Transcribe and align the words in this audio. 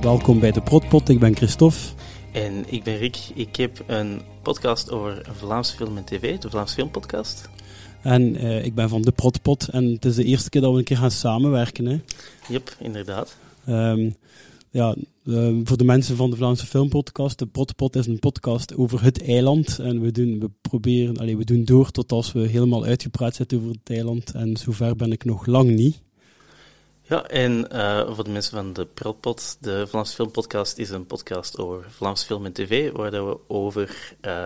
Welkom 0.00 0.40
bij 0.40 0.52
de 0.52 0.60
Protpot, 0.60 1.08
ik 1.08 1.18
ben 1.18 1.36
Christophe. 1.36 1.78
En 2.32 2.72
ik 2.72 2.84
ben 2.84 2.96
Rick. 2.96 3.18
Ik 3.34 3.56
heb 3.56 3.84
een 3.86 4.20
podcast 4.42 4.90
over 4.90 5.26
Vlaamse 5.32 5.76
film 5.76 5.96
en 5.96 6.04
tv, 6.04 6.38
de 6.38 6.50
Vlaamse 6.50 6.74
Filmpodcast. 6.74 7.48
En 8.02 8.44
uh, 8.44 8.64
ik 8.64 8.74
ben 8.74 8.88
van 8.88 9.02
de 9.02 9.12
Protpot 9.12 9.68
en 9.68 9.84
het 9.84 10.04
is 10.04 10.14
de 10.14 10.24
eerste 10.24 10.48
keer 10.48 10.60
dat 10.60 10.72
we 10.72 10.78
een 10.78 10.84
keer 10.84 10.96
gaan 10.96 11.10
samenwerken. 11.10 11.86
Hè. 11.86 12.00
Yep, 12.48 12.76
inderdaad. 12.80 13.36
Um, 13.68 14.14
ja, 14.70 14.94
uh, 15.24 15.56
voor 15.64 15.76
de 15.76 15.84
mensen 15.84 16.16
van 16.16 16.30
de 16.30 16.36
Vlaamse 16.36 16.66
Filmpodcast, 16.66 17.38
de 17.38 17.46
Protpot 17.46 17.96
is 17.96 18.06
een 18.06 18.18
podcast 18.18 18.76
over 18.76 19.02
het 19.02 19.22
eiland. 19.22 19.78
En 19.78 20.00
we 20.00 20.10
doen, 20.10 20.40
we 20.40 20.50
proberen, 20.60 21.16
allez, 21.16 21.36
we 21.36 21.44
doen 21.44 21.64
door 21.64 21.90
tot 21.90 22.12
als 22.12 22.32
we 22.32 22.40
helemaal 22.40 22.84
uitgepraat 22.84 23.34
zitten 23.34 23.58
over 23.58 23.70
het 23.70 23.90
eiland. 23.90 24.30
En 24.30 24.56
zover 24.56 24.96
ben 24.96 25.12
ik 25.12 25.24
nog 25.24 25.46
lang 25.46 25.70
niet. 25.70 26.00
Ja, 27.08 27.26
en 27.26 27.66
uh, 27.72 28.14
voor 28.14 28.24
de 28.24 28.30
mensen 28.30 28.56
van 28.56 28.72
de 28.72 28.86
Protpot, 28.86 29.56
de 29.60 29.86
Vlaamse 29.86 30.14
Filmpodcast 30.14 30.78
is 30.78 30.90
een 30.90 31.06
podcast 31.06 31.58
over 31.58 31.90
Vlaamse 31.90 32.26
film 32.26 32.44
en 32.44 32.52
tv, 32.52 32.92
waar 32.92 33.10
we 33.10 33.38
over 33.46 34.14
uh, 34.26 34.44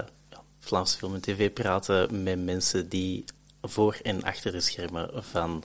Vlaamse 0.58 0.98
film 0.98 1.14
en 1.14 1.20
tv 1.20 1.52
praten 1.52 2.22
met 2.22 2.44
mensen 2.44 2.88
die 2.88 3.24
voor 3.62 3.98
en 4.02 4.22
achter 4.22 4.52
de 4.52 4.60
schermen 4.60 5.10
van 5.14 5.64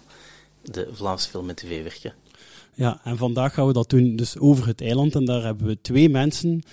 de 0.62 0.90
Vlaamse 0.91 1.30
film 1.30 1.50
en 1.50 1.55
tv 1.55 1.84
werken. 1.84 2.14
Ja, 2.74 3.00
en 3.04 3.18
vandaag 3.18 3.54
gaan 3.54 3.68
we 3.68 3.74
dat 3.74 3.90
doen 3.90 4.16
dus 4.16 4.38
over 4.38 4.68
het 4.68 4.82
eiland. 4.82 5.16
En 5.16 5.26
daar 5.26 5.44
hebben 5.44 5.68
we 5.68 5.82
twee 5.82 6.10
mensen 6.10 6.64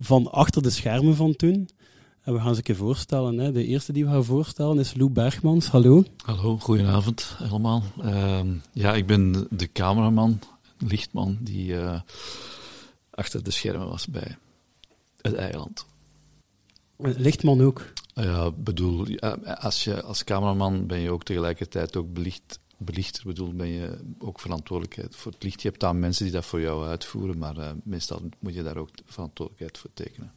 van 0.00 0.30
achter 0.30 0.62
de 0.62 0.70
schermen 0.70 1.16
van 1.16 1.36
toen. 1.36 1.68
En 2.24 2.32
we 2.32 2.40
gaan 2.40 2.50
ze 2.50 2.56
een 2.56 2.62
keer 2.62 2.76
voorstellen. 2.76 3.38
Hè. 3.38 3.52
De 3.52 3.64
eerste 3.64 3.92
die 3.92 4.04
we 4.04 4.10
gaan 4.10 4.24
voorstellen 4.24 4.78
is 4.78 4.94
Lou 4.94 5.10
Bergmans. 5.10 5.68
Hallo. 5.68 6.04
Hallo, 6.24 6.58
goedenavond 6.58 7.36
allemaal. 7.50 7.82
Uh, 8.04 8.40
ja, 8.72 8.94
ik 8.94 9.06
ben 9.06 9.46
de 9.50 9.72
cameraman, 9.72 10.38
lichtman, 10.78 11.38
die 11.40 11.72
uh, 11.72 12.00
achter 13.10 13.42
de 13.42 13.50
schermen 13.50 13.88
was 13.88 14.06
bij 14.06 14.36
het 15.20 15.34
eiland. 15.34 15.86
Lichtman 16.96 17.60
ook? 17.60 17.92
Ja, 18.14 18.50
bedoel, 18.50 19.18
als 19.44 19.84
je 19.84 20.02
als 20.02 20.24
cameraman 20.24 20.86
ben 20.86 20.98
je 20.98 21.10
ook 21.10 21.22
tegelijkertijd 21.22 21.96
ook 21.96 22.12
belicht, 22.12 22.60
belichter. 22.76 23.22
Bedoel, 23.26 23.52
ben 23.52 23.68
je 23.68 23.98
ook 24.18 24.40
verantwoordelijkheid 24.40 25.16
voor 25.16 25.32
het 25.32 25.42
licht. 25.42 25.62
Je 25.62 25.68
hebt 25.68 25.80
dan 25.80 25.98
mensen 25.98 26.24
die 26.24 26.34
dat 26.34 26.44
voor 26.44 26.60
jou 26.60 26.86
uitvoeren, 26.86 27.38
maar 27.38 27.56
uh, 27.56 27.70
meestal 27.82 28.22
moet 28.38 28.54
je 28.54 28.62
daar 28.62 28.76
ook 28.76 28.90
verantwoordelijkheid 29.04 29.78
voor 29.78 29.90
tekenen. 29.94 30.32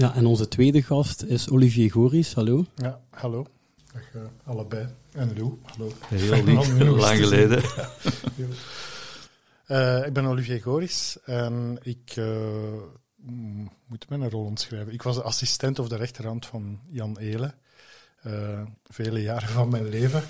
Ja, 0.00 0.14
en 0.14 0.26
onze 0.26 0.48
tweede 0.48 0.82
gast 0.82 1.22
is 1.22 1.50
Olivier 1.50 1.90
Goris. 1.90 2.34
Hallo. 2.34 2.64
Ja, 2.74 3.00
hallo. 3.10 3.46
Dag 3.92 4.14
uh, 4.14 4.22
allebei. 4.44 4.88
En 5.12 5.36
Lou, 5.36 5.58
hallo. 5.62 5.92
Heel 6.06 6.54
lang, 6.54 6.80
lang 6.80 7.18
geleden. 7.18 7.62
uh, 9.66 10.06
ik 10.06 10.12
ben 10.12 10.24
Olivier 10.24 10.62
Goris 10.62 11.18
en 11.24 11.78
ik 11.82 12.20
moet 13.86 14.08
mijn 14.08 14.30
rol 14.30 14.44
omschrijven. 14.44 14.92
Ik 14.92 15.02
was 15.02 15.16
de 15.16 15.22
assistent 15.22 15.78
of 15.78 15.88
de 15.88 15.96
rechterhand 15.96 16.46
van 16.46 16.80
Jan 16.88 17.18
Eelen. 17.18 17.54
Uh, 18.26 18.62
vele 18.84 19.22
jaren 19.22 19.48
van 19.48 19.68
mijn 19.68 19.88
leven. 19.88 20.22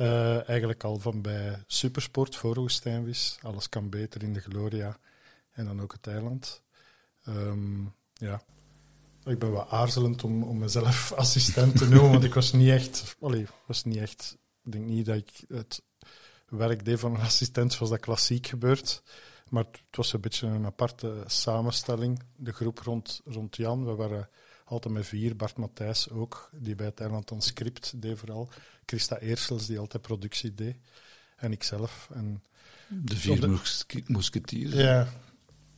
uh, 0.00 0.48
eigenlijk 0.48 0.84
al 0.84 0.98
van 0.98 1.22
bij 1.22 1.62
Supersport 1.66 2.36
voor 2.36 2.54
Woestijnvis. 2.54 3.38
Alles 3.42 3.68
kan 3.68 3.88
beter 3.88 4.22
in 4.22 4.32
de 4.32 4.40
Gloria. 4.40 4.98
En 5.50 5.64
dan 5.64 5.80
ook 5.80 5.92
het 5.92 6.06
eiland. 6.06 6.62
Um, 7.28 7.96
ja. 8.18 8.42
Ik 9.24 9.38
ben 9.38 9.50
wat 9.52 9.68
aarzelend 9.68 10.24
om, 10.24 10.42
om 10.42 10.58
mezelf 10.58 11.12
assistent 11.16 11.76
te 11.76 11.88
noemen, 11.88 12.10
want 12.10 12.24
ik 12.24 12.34
was 12.34 12.52
niet 12.52 12.68
echt... 12.68 13.16
Allee, 13.20 13.46
was 13.66 13.84
niet 13.84 13.96
echt... 13.96 14.38
Ik 14.64 14.72
denk 14.72 14.86
niet 14.86 15.06
dat 15.06 15.16
ik 15.16 15.44
het 15.48 15.82
werk 16.48 16.84
deed 16.84 17.00
van 17.00 17.14
een 17.14 17.20
assistent 17.20 17.72
zoals 17.72 17.90
dat 17.90 18.00
klassiek 18.00 18.46
gebeurt. 18.46 19.02
Maar 19.48 19.64
het 19.64 19.96
was 19.96 20.12
een 20.12 20.20
beetje 20.20 20.46
een 20.46 20.66
aparte 20.66 21.22
samenstelling. 21.26 22.22
De 22.36 22.52
groep 22.52 22.78
rond, 22.78 23.20
rond 23.24 23.56
Jan, 23.56 23.84
we 23.84 23.94
waren 23.94 24.28
altijd 24.64 24.94
met 24.94 25.06
vier. 25.06 25.36
Bart 25.36 25.56
Matthijs 25.56 26.10
ook, 26.10 26.50
die 26.52 26.74
bij 26.74 26.86
het 26.86 27.00
Eiland 27.00 27.30
een 27.30 27.40
script 27.40 28.02
deed 28.02 28.18
vooral. 28.18 28.48
Christa 28.86 29.18
Eersels, 29.18 29.66
die 29.66 29.78
altijd 29.78 30.02
productie 30.02 30.54
deed. 30.54 30.76
En 31.36 31.52
ikzelf. 31.52 32.08
En 32.12 32.42
de 32.88 33.16
vier 33.16 33.40
de, 33.40 33.58
moesketiers. 34.06 34.74
Ja. 34.74 35.08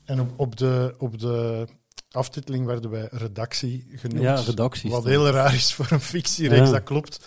En 0.04 0.20
op, 0.20 0.38
op, 0.38 0.56
de, 0.56 0.94
op 0.98 1.19
de 1.19 1.69
aftiteling 2.12 2.66
werden 2.66 2.91
wij 2.91 3.09
redactie 3.10 3.87
genoemd. 3.94 4.22
Ja, 4.22 4.34
redactie. 4.34 4.91
Wat 4.91 5.04
heel 5.04 5.28
raar 5.28 5.54
is 5.54 5.75
voor 5.75 5.87
een 5.91 6.00
fictiereeks, 6.00 6.66
ja. 6.66 6.72
dat 6.72 6.82
klopt. 6.82 7.26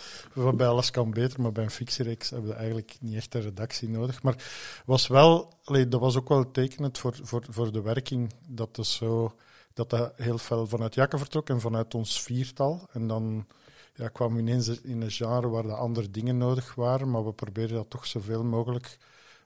Bij 0.54 0.66
Alles 0.66 0.90
kan 0.90 1.10
beter, 1.10 1.40
maar 1.40 1.52
bij 1.52 1.64
een 1.64 1.70
fictiereeks 1.70 2.30
hebben 2.30 2.48
we 2.48 2.56
eigenlijk 2.56 2.96
niet 3.00 3.14
echt 3.14 3.34
een 3.34 3.40
redactie 3.40 3.88
nodig. 3.88 4.22
Maar 4.22 4.36
was 4.84 5.06
wel, 5.06 5.52
dat 5.88 6.00
was 6.00 6.16
ook 6.16 6.28
wel 6.28 6.50
tekenend 6.50 6.98
voor, 6.98 7.18
voor, 7.22 7.44
voor 7.48 7.72
de 7.72 7.82
werking, 7.82 8.32
dat 8.46 8.74
dus 8.74 8.94
zo, 8.94 9.34
dat 9.72 9.90
dat 9.90 10.12
heel 10.16 10.38
veel 10.38 10.66
vanuit 10.66 10.94
Jakke 10.94 11.18
vertrok 11.18 11.48
en 11.48 11.60
vanuit 11.60 11.94
ons 11.94 12.22
viertal. 12.22 12.88
En 12.92 13.06
dan 13.06 13.46
ja, 13.94 14.08
kwamen 14.08 14.36
we 14.36 14.42
ineens 14.42 14.80
in 14.80 15.02
een 15.02 15.10
genre 15.10 15.48
waar 15.48 15.62
de 15.62 15.74
andere 15.74 16.10
dingen 16.10 16.36
nodig 16.36 16.74
waren, 16.74 17.10
maar 17.10 17.24
we 17.24 17.32
probeerden 17.32 17.76
dat 17.76 17.90
toch 17.90 18.06
zoveel 18.06 18.44
mogelijk 18.44 18.98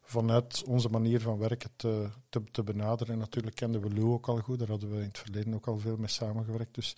vanuit 0.08 0.64
onze 0.64 0.88
manier 0.88 1.20
van 1.20 1.38
werken 1.38 1.70
te, 1.76 2.08
te, 2.28 2.44
te, 2.50 2.62
benaderen. 2.62 3.12
En 3.12 3.18
natuurlijk 3.18 3.56
kenden 3.56 3.80
we 3.80 3.94
Lou 3.94 4.12
ook 4.12 4.28
al 4.28 4.38
goed, 4.38 4.58
daar 4.58 4.68
hadden 4.68 4.90
we 4.90 4.96
in 4.96 5.02
het 5.02 5.18
verleden 5.18 5.54
ook 5.54 5.66
al 5.66 5.78
veel 5.78 5.96
mee 5.96 6.08
samengewerkt. 6.08 6.74
Dus 6.74 6.96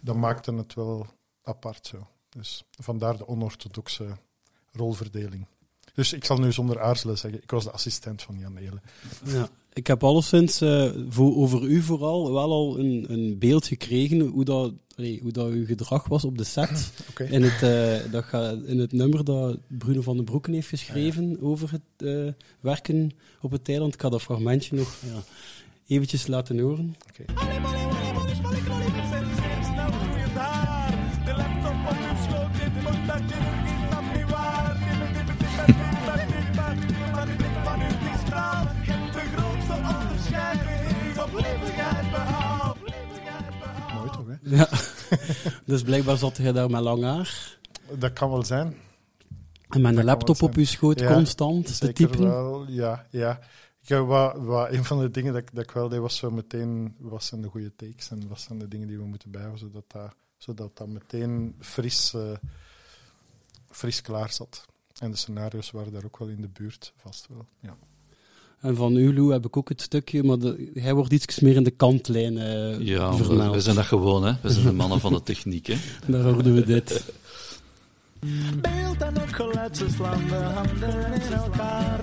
dat 0.00 0.16
maakte 0.16 0.54
het 0.54 0.74
wel 0.74 1.06
apart 1.42 1.86
zo. 1.86 2.06
Dus 2.28 2.64
vandaar 2.70 3.16
de 3.16 3.28
onorthodoxe 3.28 4.16
rolverdeling. 4.72 5.46
Dus 5.94 6.12
ik 6.12 6.24
zal 6.24 6.38
nu 6.38 6.52
zonder 6.52 6.80
aarzelen 6.80 7.18
zeggen, 7.18 7.42
ik 7.42 7.50
was 7.50 7.64
de 7.64 7.70
assistent 7.70 8.22
van 8.22 8.38
Jan 8.38 8.56
Elen. 8.56 8.82
Ja, 9.24 9.48
ik 9.72 9.86
heb 9.86 10.04
alleszins 10.04 10.62
uh, 10.62 10.90
voor, 11.08 11.36
over 11.36 11.62
u 11.62 11.82
vooral 11.82 12.32
wel 12.32 12.52
al 12.52 12.78
een, 12.78 13.04
een 13.08 13.38
beeld 13.38 13.66
gekregen 13.66 14.20
hoe 14.20 14.44
dat, 14.44 14.72
allee, 14.96 15.20
hoe 15.22 15.32
dat 15.32 15.48
uw 15.48 15.66
gedrag 15.66 16.08
was 16.08 16.24
op 16.24 16.38
de 16.38 16.44
set. 16.44 16.90
Okay. 17.10 17.26
In, 17.26 17.42
het, 17.42 17.62
uh, 17.62 18.12
dat 18.12 18.24
ga, 18.24 18.56
in 18.66 18.78
het 18.78 18.92
nummer 18.92 19.24
dat 19.24 19.58
Bruno 19.66 20.00
van 20.02 20.16
den 20.16 20.24
Broeken 20.24 20.52
heeft 20.52 20.68
geschreven 20.68 21.28
ja, 21.28 21.36
ja. 21.40 21.46
over 21.46 21.70
het 21.70 21.80
uh, 21.98 22.32
werken 22.60 23.10
op 23.40 23.50
het 23.50 23.68
eiland. 23.68 23.94
Ik 23.94 24.00
ga 24.00 24.08
dat 24.08 24.22
fragmentje 24.22 24.76
nog 24.76 24.96
ja, 25.06 25.22
eventjes 25.86 26.26
laten 26.26 26.58
horen. 26.58 26.94
Okay. 27.08 27.26
Ja. 44.56 44.68
dus 45.64 45.82
blijkbaar 45.82 46.16
zat 46.16 46.36
je 46.36 46.52
daar 46.52 46.70
met 46.70 46.80
lang 46.80 47.02
haar. 47.02 47.58
Dat 47.98 48.12
kan 48.12 48.30
wel 48.30 48.44
zijn. 48.44 48.76
En 49.68 49.80
met 49.80 49.96
een 49.96 50.04
laptop 50.04 50.42
op 50.42 50.54
je 50.54 50.64
schoot 50.64 51.00
ja, 51.00 51.12
constant 51.12 51.78
te 51.78 51.92
typen. 51.92 52.20
Wel, 52.20 52.68
ja, 52.68 53.06
ja. 53.10 53.40
Ik, 53.86 53.96
wat, 53.96 54.36
wat, 54.36 54.70
een 54.70 54.84
van 54.84 55.00
de 55.00 55.10
dingen 55.10 55.32
dat, 55.32 55.50
dat 55.52 55.64
ik 55.64 55.70
wel 55.70 55.88
deed, 55.88 56.00
was 56.00 56.16
zo 56.16 56.30
meteen, 56.30 56.94
wat 56.98 57.24
zijn 57.24 57.42
de 57.42 57.48
goede 57.48 57.74
takes 57.76 58.10
en 58.10 58.28
wat 58.28 58.40
zijn 58.40 58.58
de 58.58 58.68
dingen 58.68 58.88
die 58.88 58.98
we 58.98 59.04
moeten 59.04 59.30
bijhouden, 59.30 59.60
zodat 59.60 59.84
dat, 59.86 60.14
zodat 60.36 60.76
dat 60.76 60.88
meteen 60.88 61.54
fris, 61.58 62.12
uh, 62.14 62.32
fris 63.70 64.00
klaar 64.00 64.32
zat. 64.32 64.66
En 64.98 65.10
de 65.10 65.16
scenario's 65.16 65.70
waren 65.70 65.92
daar 65.92 66.04
ook 66.04 66.18
wel 66.18 66.28
in 66.28 66.40
de 66.40 66.48
buurt, 66.48 66.92
vast 66.96 67.26
wel. 67.28 67.46
Ja. 67.60 67.76
En 68.62 68.76
van 68.76 68.96
Ulu 68.96 69.32
heb 69.32 69.46
ik 69.46 69.56
ook 69.56 69.68
het 69.68 69.80
stukje, 69.80 70.22
maar 70.22 70.38
de, 70.38 70.70
hij 70.74 70.94
wordt 70.94 71.12
iets 71.12 71.40
meer 71.40 71.56
in 71.56 71.62
de 71.62 71.70
kantlijn 71.70 72.36
uh, 72.36 72.78
Ja, 72.78 73.16
we, 73.16 73.50
we, 73.50 73.60
zijn 73.60 73.76
dat 73.76 73.84
gewoon, 73.84 74.24
hè. 74.24 74.32
We 74.42 74.50
zijn 74.50 74.64
de 74.64 74.72
mannen 74.72 75.00
van 75.00 75.12
de 75.12 75.22
techniek, 75.22 75.66
hè. 75.66 75.74
Daar 76.12 76.22
hoorden 76.22 76.54
we 76.54 76.64
dit. 76.64 77.12
Beeld 78.60 79.02
en 79.02 79.20
ook 79.20 79.34
geluid, 79.36 79.76
ze 79.76 79.86
slaan 79.94 80.26
de 80.28 80.34
handen 80.34 81.22
in 81.22 81.32
elkaar. 81.32 82.00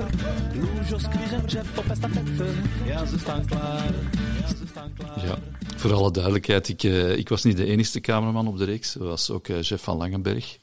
Loujos, 0.55 1.03
Chris 1.03 1.31
en 1.31 1.45
Jeff 1.45 1.77
op 1.77 1.85
estafette. 1.89 2.45
Ja, 2.85 3.05
ze 3.05 3.19
staan 3.19 3.45
klaar. 3.45 3.93
Ja, 4.41 4.47
ze 4.47 4.67
staan 4.69 4.91
klaar. 4.97 5.25
Ja, 5.25 5.37
voor 5.75 5.93
alle 5.93 6.11
duidelijkheid, 6.11 6.69
ik, 6.69 6.83
uh, 6.83 7.17
ik 7.17 7.29
was 7.29 7.43
niet 7.43 7.57
de 7.57 7.65
enige 7.65 7.99
cameraman 7.99 8.47
op 8.47 8.57
de 8.57 8.65
reeks. 8.65 8.95
Er 8.95 9.03
was 9.03 9.29
ook 9.29 9.47
uh, 9.47 9.61
Jeff 9.61 9.83
van 9.83 9.97
Langenberg 9.97 10.57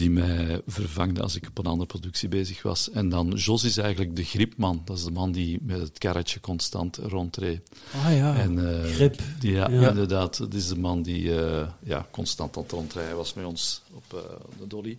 die 0.00 0.10
mij 0.10 0.62
vervangde 0.66 1.22
als 1.22 1.36
ik 1.36 1.46
op 1.48 1.58
een 1.58 1.66
andere 1.66 1.86
productie 1.86 2.28
bezig 2.28 2.62
was. 2.62 2.90
En 2.90 3.08
dan 3.08 3.28
Jos 3.28 3.64
is 3.64 3.76
eigenlijk 3.76 4.16
de 4.16 4.24
gripman. 4.24 4.82
Dat 4.84 4.96
is 4.98 5.04
de 5.04 5.10
man 5.10 5.32
die 5.32 5.58
met 5.62 5.80
het 5.80 5.98
karretje 5.98 6.40
constant 6.40 6.96
rondreed. 6.96 7.68
Ah 7.94 8.14
ja, 8.14 8.36
en, 8.36 8.52
uh, 8.58 8.84
grip. 8.84 9.20
Die, 9.38 9.52
ja, 9.52 9.70
ja, 9.70 9.88
inderdaad. 9.88 10.38
Dat 10.38 10.54
is 10.54 10.68
de 10.68 10.78
man 10.78 11.02
die 11.02 11.22
uh, 11.22 11.68
ja, 11.82 12.06
constant 12.10 12.56
aan 12.56 12.62
het 12.62 12.72
rondrijden 12.72 13.16
was 13.16 13.34
met 13.34 13.44
ons 13.44 13.82
op 13.92 14.04
uh, 14.14 14.20
de 14.58 14.66
dolly. 14.66 14.98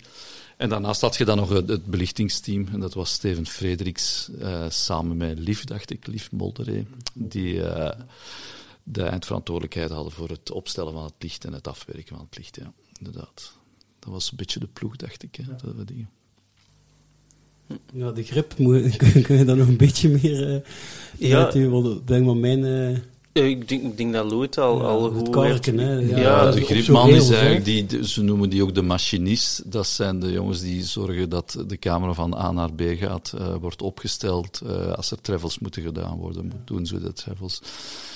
En 0.57 0.69
daarnaast 0.69 1.01
had 1.01 1.15
je 1.15 1.25
dan 1.25 1.37
nog 1.37 1.49
het, 1.49 1.69
het 1.69 1.85
belichtingsteam. 1.85 2.67
En 2.71 2.79
dat 2.79 2.93
was 2.93 3.11
Steven 3.11 3.47
Frederiks 3.47 4.29
samen 4.69 5.17
met 5.17 5.39
Lief, 5.39 5.63
dacht 5.63 5.91
ik, 5.91 6.07
Lief 6.07 6.31
Molderé. 6.31 6.85
Die 7.13 7.61
de 8.83 9.03
eindverantwoordelijkheid 9.03 9.89
hadden 9.89 10.11
voor 10.11 10.29
het 10.29 10.51
opstellen 10.51 10.93
van 10.93 11.03
het 11.03 11.13
licht 11.19 11.45
en 11.45 11.53
het 11.53 11.67
afwerken 11.67 12.15
van 12.15 12.25
het 12.29 12.37
licht. 12.37 12.55
Ja, 12.55 12.73
inderdaad. 12.97 13.59
Dat 14.01 14.13
was 14.13 14.31
een 14.31 14.37
beetje 14.37 14.59
de 14.59 14.67
ploeg, 14.73 14.95
dacht 14.95 15.23
ik. 15.23 15.35
Hè, 15.35 15.43
ja. 15.51 15.57
Dat 15.63 15.75
we 15.75 15.85
die... 15.85 16.07
Ja, 17.93 18.11
de 18.11 18.23
grip, 18.23 18.57
moet, 18.57 18.95
kun, 18.95 19.21
kun 19.25 19.37
je 19.37 19.45
daar 19.45 19.57
nog 19.57 19.67
een 19.67 19.77
beetje 19.77 20.09
meer 20.09 20.49
uh, 20.53 20.59
Ja. 21.29 21.69
Want 21.69 22.07
denk 22.07 22.25
maar 22.25 22.37
mijn... 22.37 22.65
eh, 22.65 22.97
ik, 23.49 23.67
denk, 23.69 23.83
ik 23.83 23.97
denk 23.97 24.13
dat 24.13 24.25
Lou 24.31 24.41
het 24.41 24.57
al, 24.57 24.77
Ja, 24.81 24.83
al 24.87 25.11
goed 25.11 25.29
karken, 25.29 25.77
hè. 25.77 25.93
Ja, 25.93 26.17
Ja, 26.19 26.51
de 26.51 26.61
gripman 26.61 27.09
is 27.09 27.29
eigenlijk, 27.29 27.65
die, 27.65 27.85
de- 27.85 28.07
ze 28.07 28.21
noemen 28.21 28.49
die 28.49 28.63
ook 28.63 28.75
de 28.75 28.81
machinist. 28.81 29.71
Dat 29.71 29.87
zijn 29.87 30.19
de 30.19 30.31
jongens 30.31 30.61
die 30.61 30.83
zorgen 30.83 31.29
dat 31.29 31.63
de 31.67 31.77
camera 31.77 32.13
van 32.13 32.33
A 32.35 32.51
naar 32.51 32.73
B 32.73 32.81
gaat, 32.95 33.33
eh, 33.37 33.55
wordt 33.61 33.81
opgesteld. 33.81 34.61
eh, 34.65 34.91
als 34.93 35.11
er 35.11 35.21
travels 35.21 35.59
moeten 35.59 35.81
gedaan 35.83 36.17
worden, 36.17 36.51
doen 36.65 36.85
ze 36.85 36.99
de 36.99 37.13
travels. 37.13 37.61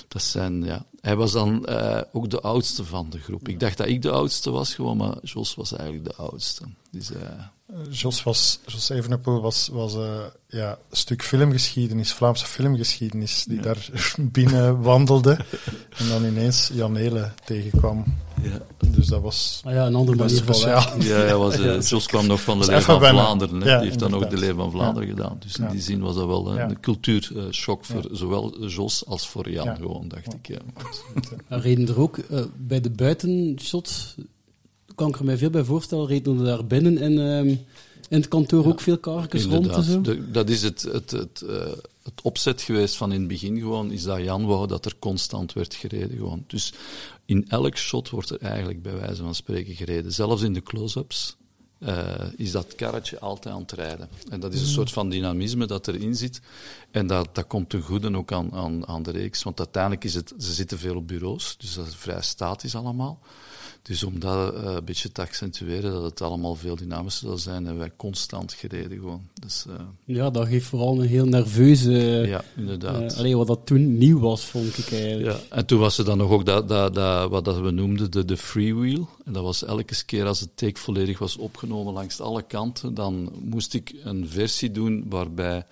Dat 0.07 0.21
zijn, 0.21 0.63
ja. 0.63 0.85
Hij 1.01 1.15
was 1.15 1.31
dan 1.31 1.65
eh, 1.65 2.01
ook 2.11 2.29
de 2.29 2.41
oudste 2.41 2.85
van 2.85 3.09
de 3.09 3.19
groep. 3.19 3.47
Ik 3.47 3.59
dacht 3.59 3.77
dat 3.77 3.87
ik 3.87 4.01
de 4.01 4.11
oudste 4.11 4.51
was 4.51 4.75
gewoon, 4.75 4.97
maar 4.97 5.17
Jos 5.21 5.55
was 5.55 5.73
eigenlijk 5.73 6.09
de 6.09 6.15
oudste. 6.15 6.63
Dus, 6.95 7.11
eh, 7.11 7.19
Jos, 7.89 8.23
was, 8.23 8.59
Jos 8.65 8.89
Evenepoel 8.89 9.41
was, 9.41 9.69
was 9.71 9.95
eh, 9.95 10.19
ja, 10.47 10.69
een 10.89 10.97
stuk 10.97 11.23
filmgeschiedenis, 11.23 12.13
Vlaamse 12.13 12.45
filmgeschiedenis, 12.45 13.45
die 13.47 13.59
daar 13.59 13.89
binnen 14.37 14.81
wandelde 14.81 15.37
en 15.97 16.07
dan 16.07 16.25
ineens 16.25 16.69
Jan 16.73 16.95
Hele 16.95 17.31
tegenkwam. 17.45 18.03
ja. 18.41 18.61
Dus 18.79 19.07
dat 19.07 19.21
was 19.21 19.61
ah 19.65 19.73
ja, 19.73 19.85
een 19.85 19.95
andere 19.95 20.17
manier 20.17 20.43
van 20.43 20.55
speciaal. 20.55 21.01
Ja, 21.01 21.15
hij 21.15 21.35
was, 21.35 21.59
eh, 21.59 21.81
Jos 21.81 22.07
kwam 22.07 22.27
nog 22.27 22.41
van 22.41 22.59
de 22.59 22.71
even 22.71 22.81
van. 22.81 22.99
Vlaanderen. 22.99 23.59
Ja, 23.59 23.77
die 23.77 23.87
heeft 23.87 23.99
dan 23.99 24.13
ook 24.13 24.29
de. 24.29 24.37
Leeuw 24.37 24.55
van 24.55 24.71
Vlaanderen 24.71 25.09
gedaan. 25.09 25.37
Dus 25.39 25.57
in 25.57 25.67
die 25.67 25.81
zin 25.81 25.99
was 25.99 26.15
dat 26.15 26.25
wel 26.25 26.57
een, 26.59 26.79
cultuurshock 26.79 27.85
voor 27.85 28.07
zowel 28.11 28.65
Jos 28.67 29.05
als 29.05 29.27
voor 29.27 29.49
Jan, 29.49 29.65
Ja. 29.65 29.75
gewoon, 29.75 30.07
dacht 30.07 30.33
ik. 30.33 30.47
Ja. 30.47 30.59
Er 31.47 31.59
reden 31.59 31.87
er 31.87 31.99
ook 31.99 32.19
bij 32.55 32.81
de 32.81 32.89
buitenshots, 32.89 34.15
kan 34.95 35.09
ik 35.09 35.15
er 35.15 35.25
mij 35.25 35.37
veel 35.37 35.49
bij 35.49 35.63
voorstellen, 35.63 36.07
reden 36.07 36.37
er 36.37 36.45
daar 36.45 36.65
binnen 36.65 36.97
in, 36.97 37.19
ehm, 37.19 37.47
in 38.09 38.17
het 38.17 38.27
kantoor 38.27 38.65
ook 38.65 38.81
veel 38.81 38.97
karkens 38.97 39.43
rond 39.43 39.67
en 39.67 39.83
zo. 39.83 40.01
De- 40.01 40.31
dat 40.31 40.49
is 40.49 40.61
het, 40.61 40.81
het, 40.81 41.11
het, 41.11 41.41
eh, 41.41 41.71
het 42.03 42.21
opzet 42.21 42.61
geweest 42.61 42.95
van 42.95 43.11
in 43.11 43.19
het 43.19 43.27
begin 43.27 43.57
gewoon, 43.57 43.91
is 43.91 44.03
dat 44.03 44.19
Jan 44.21 44.45
wou 44.45 44.67
dat 44.67 44.85
er 44.85 44.95
constant 44.99 45.53
werd 45.53 45.73
gereden 45.75 46.17
gewoon. 46.17 46.43
Dus 46.47 46.73
in 47.25 47.45
elk 47.49 47.77
shot 47.77 48.09
wordt 48.09 48.29
er 48.29 48.41
eigenlijk 48.41 48.81
bij 48.81 48.95
wijze 48.99 49.23
van 49.23 49.35
spreken 49.35 49.75
gereden. 49.75 50.13
Zelfs 50.13 50.41
in 50.41 50.53
de 50.53 50.63
close-ups 50.63 51.35
eh, 51.79 52.05
is 52.35 52.51
dat 52.51 52.75
karretje 52.75 53.19
altijd 53.19 53.55
aan 53.55 53.61
het 53.61 53.71
rijden. 53.71 54.09
En 54.29 54.39
dat 54.39 54.53
is 54.53 54.61
een 54.61 54.67
soort 54.67 54.91
van 54.91 55.09
dynamisme 55.09 55.65
dat 55.65 55.87
erin 55.87 56.15
zit. 56.15 56.41
En 56.91 57.07
dat, 57.07 57.35
dat 57.35 57.47
komt 57.47 57.69
ten 57.69 57.81
goede 57.81 58.15
ook 58.15 58.31
aan, 58.31 58.53
aan, 58.53 58.87
aan 58.87 59.03
de 59.03 59.11
reeks. 59.11 59.43
Want 59.43 59.59
uiteindelijk 59.59 60.03
is 60.03 60.13
het, 60.13 60.33
ze 60.39 60.53
zitten 60.53 60.79
veel 60.79 60.95
op 60.95 61.07
bureaus, 61.07 61.55
dus 61.57 61.73
dat 61.73 61.87
is 61.87 61.95
vrij 61.95 62.21
statisch 62.21 62.75
allemaal. 62.75 63.19
Dus 63.87 64.03
om 64.03 64.19
dat 64.19 64.53
eh, 64.53 64.73
een 64.73 64.85
beetje 64.85 65.11
te 65.11 65.21
accentueren, 65.21 65.91
dat 65.91 66.03
het 66.03 66.21
allemaal 66.21 66.55
veel 66.55 66.75
dynamischer 66.75 67.27
zal 67.27 67.37
zijn, 67.37 67.63
hebben 67.65 67.77
wij 67.77 67.91
constant 67.97 68.53
gereden 68.53 68.97
gewoon. 68.97 69.27
Dus 69.41 69.65
eh, 69.67 69.73
Ja, 70.05 70.29
dat 70.29 70.47
geeft 70.47 70.65
vooral 70.65 71.01
een 71.01 71.07
heel 71.07 71.25
nerveuze... 71.25 71.91
ja, 72.27 72.43
inderdaad. 72.55 73.11
eh, 73.11 73.17
allee, 73.17 73.37
wat 73.37 73.47
dat 73.47 73.65
toen 73.65 73.97
nieuw 73.97 74.19
was, 74.19 74.45
vond 74.45 74.77
ik 74.77 74.91
eigenlijk. 74.91 75.37
Ja, 75.49 75.55
en 75.55 75.65
toen 75.65 75.79
was 75.79 75.97
er 75.97 76.05
dan 76.05 76.17
nog 76.17 76.29
ook 76.31 76.45
dat, 76.45 76.67
dat, 76.67 76.93
dat, 76.95 77.29
wat 77.29 77.45
dat 77.45 77.59
we 77.59 77.71
noemden 77.71 78.11
de, 78.11 78.25
de 78.25 78.37
freewheel. 78.37 79.09
En 79.25 79.33
dat 79.33 79.43
was 79.43 79.63
elke 79.63 80.05
keer 80.05 80.25
als 80.25 80.39
het 80.39 80.57
take 80.57 80.79
volledig 80.79 81.19
was 81.19 81.37
opgenomen 81.37 81.93
langs 81.93 82.19
alle 82.19 82.43
kanten, 82.43 82.93
dan 82.93 83.31
moest 83.41 83.73
ik 83.73 83.95
een 84.03 84.27
versie 84.27 84.71
doen 84.71 85.05
waarbij 85.09 85.65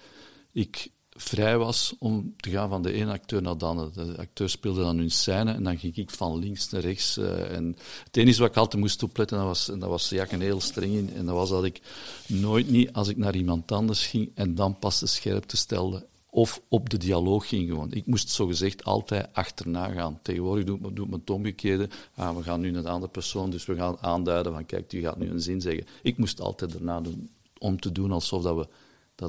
ik 0.51 0.89
vrij 1.23 1.57
was 1.57 1.93
om 1.99 2.33
te 2.37 2.49
gaan 2.49 2.69
van 2.69 2.81
de 2.81 2.91
ene 2.91 3.11
acteur 3.11 3.41
naar 3.41 3.57
de 3.57 3.65
andere. 3.65 3.91
De 3.91 4.17
acteur 4.17 4.49
speelde 4.49 4.81
dan 4.81 4.97
hun 4.97 5.11
scène 5.11 5.53
en 5.53 5.63
dan 5.63 5.77
ging 5.77 5.95
ik 5.95 6.09
van 6.09 6.39
links 6.39 6.69
naar 6.69 6.81
rechts. 6.81 7.17
eh, 7.17 7.55
en 7.55 7.75
het 8.03 8.17
enige 8.17 8.39
wat 8.39 8.49
ik 8.49 8.57
altijd 8.57 8.81
moest 8.81 9.03
opletten, 9.03 9.37
dat 9.37 9.45
was, 9.45 9.69
en 9.69 9.79
dat 9.79 9.89
was 9.89 10.09
Jack 10.09 10.31
een 10.31 10.41
heel 10.41 10.61
streng 10.61 10.93
in, 10.93 11.13
en 11.15 11.25
dat 11.25 11.35
was 11.35 11.49
dat 11.49 11.63
ik 11.63 11.81
nooit 12.27 12.69
niet, 12.69 12.93
als 12.93 13.07
ik 13.07 13.17
naar 13.17 13.35
iemand 13.35 13.71
anders 13.71 14.07
ging 14.07 14.31
en 14.35 14.55
dan 14.55 14.79
pas 14.79 14.99
de 14.99 15.07
scherpte 15.07 15.57
stelde, 15.57 16.05
of 16.29 16.61
op 16.67 16.89
de 16.89 16.97
dialoog 16.97 17.47
ging 17.47 17.69
gewoon. 17.69 17.91
Ik 17.91 18.05
moest 18.05 18.29
zogezegd 18.29 18.83
altijd 18.83 19.27
achterna 19.33 19.89
gaan. 19.89 20.19
Tegenwoordig 20.21 20.65
doet 20.65 20.95
doet 20.95 21.09
men 21.09 21.19
het 21.19 21.29
omgekeerde. 21.29 21.89
Ah, 22.15 22.35
we 22.35 22.43
gaan 22.43 22.59
nu 22.59 22.71
naar 22.71 22.83
de 22.83 22.89
andere 22.89 23.11
persoon, 23.11 23.49
dus 23.49 23.65
we 23.65 23.75
gaan 23.75 23.97
aanduiden 24.01 24.53
van 24.53 24.65
kijk, 24.65 24.93
u 24.93 25.01
gaat 25.01 25.17
nu 25.17 25.29
een 25.29 25.41
zin 25.41 25.61
zeggen. 25.61 25.85
Ik 26.01 26.17
moest 26.17 26.41
altijd 26.41 26.73
erna 26.73 27.01
doen, 27.01 27.29
om 27.57 27.79
te 27.79 27.91
doen 27.91 28.11
alsof 28.11 28.43
dat 28.43 28.55
we 28.55 28.67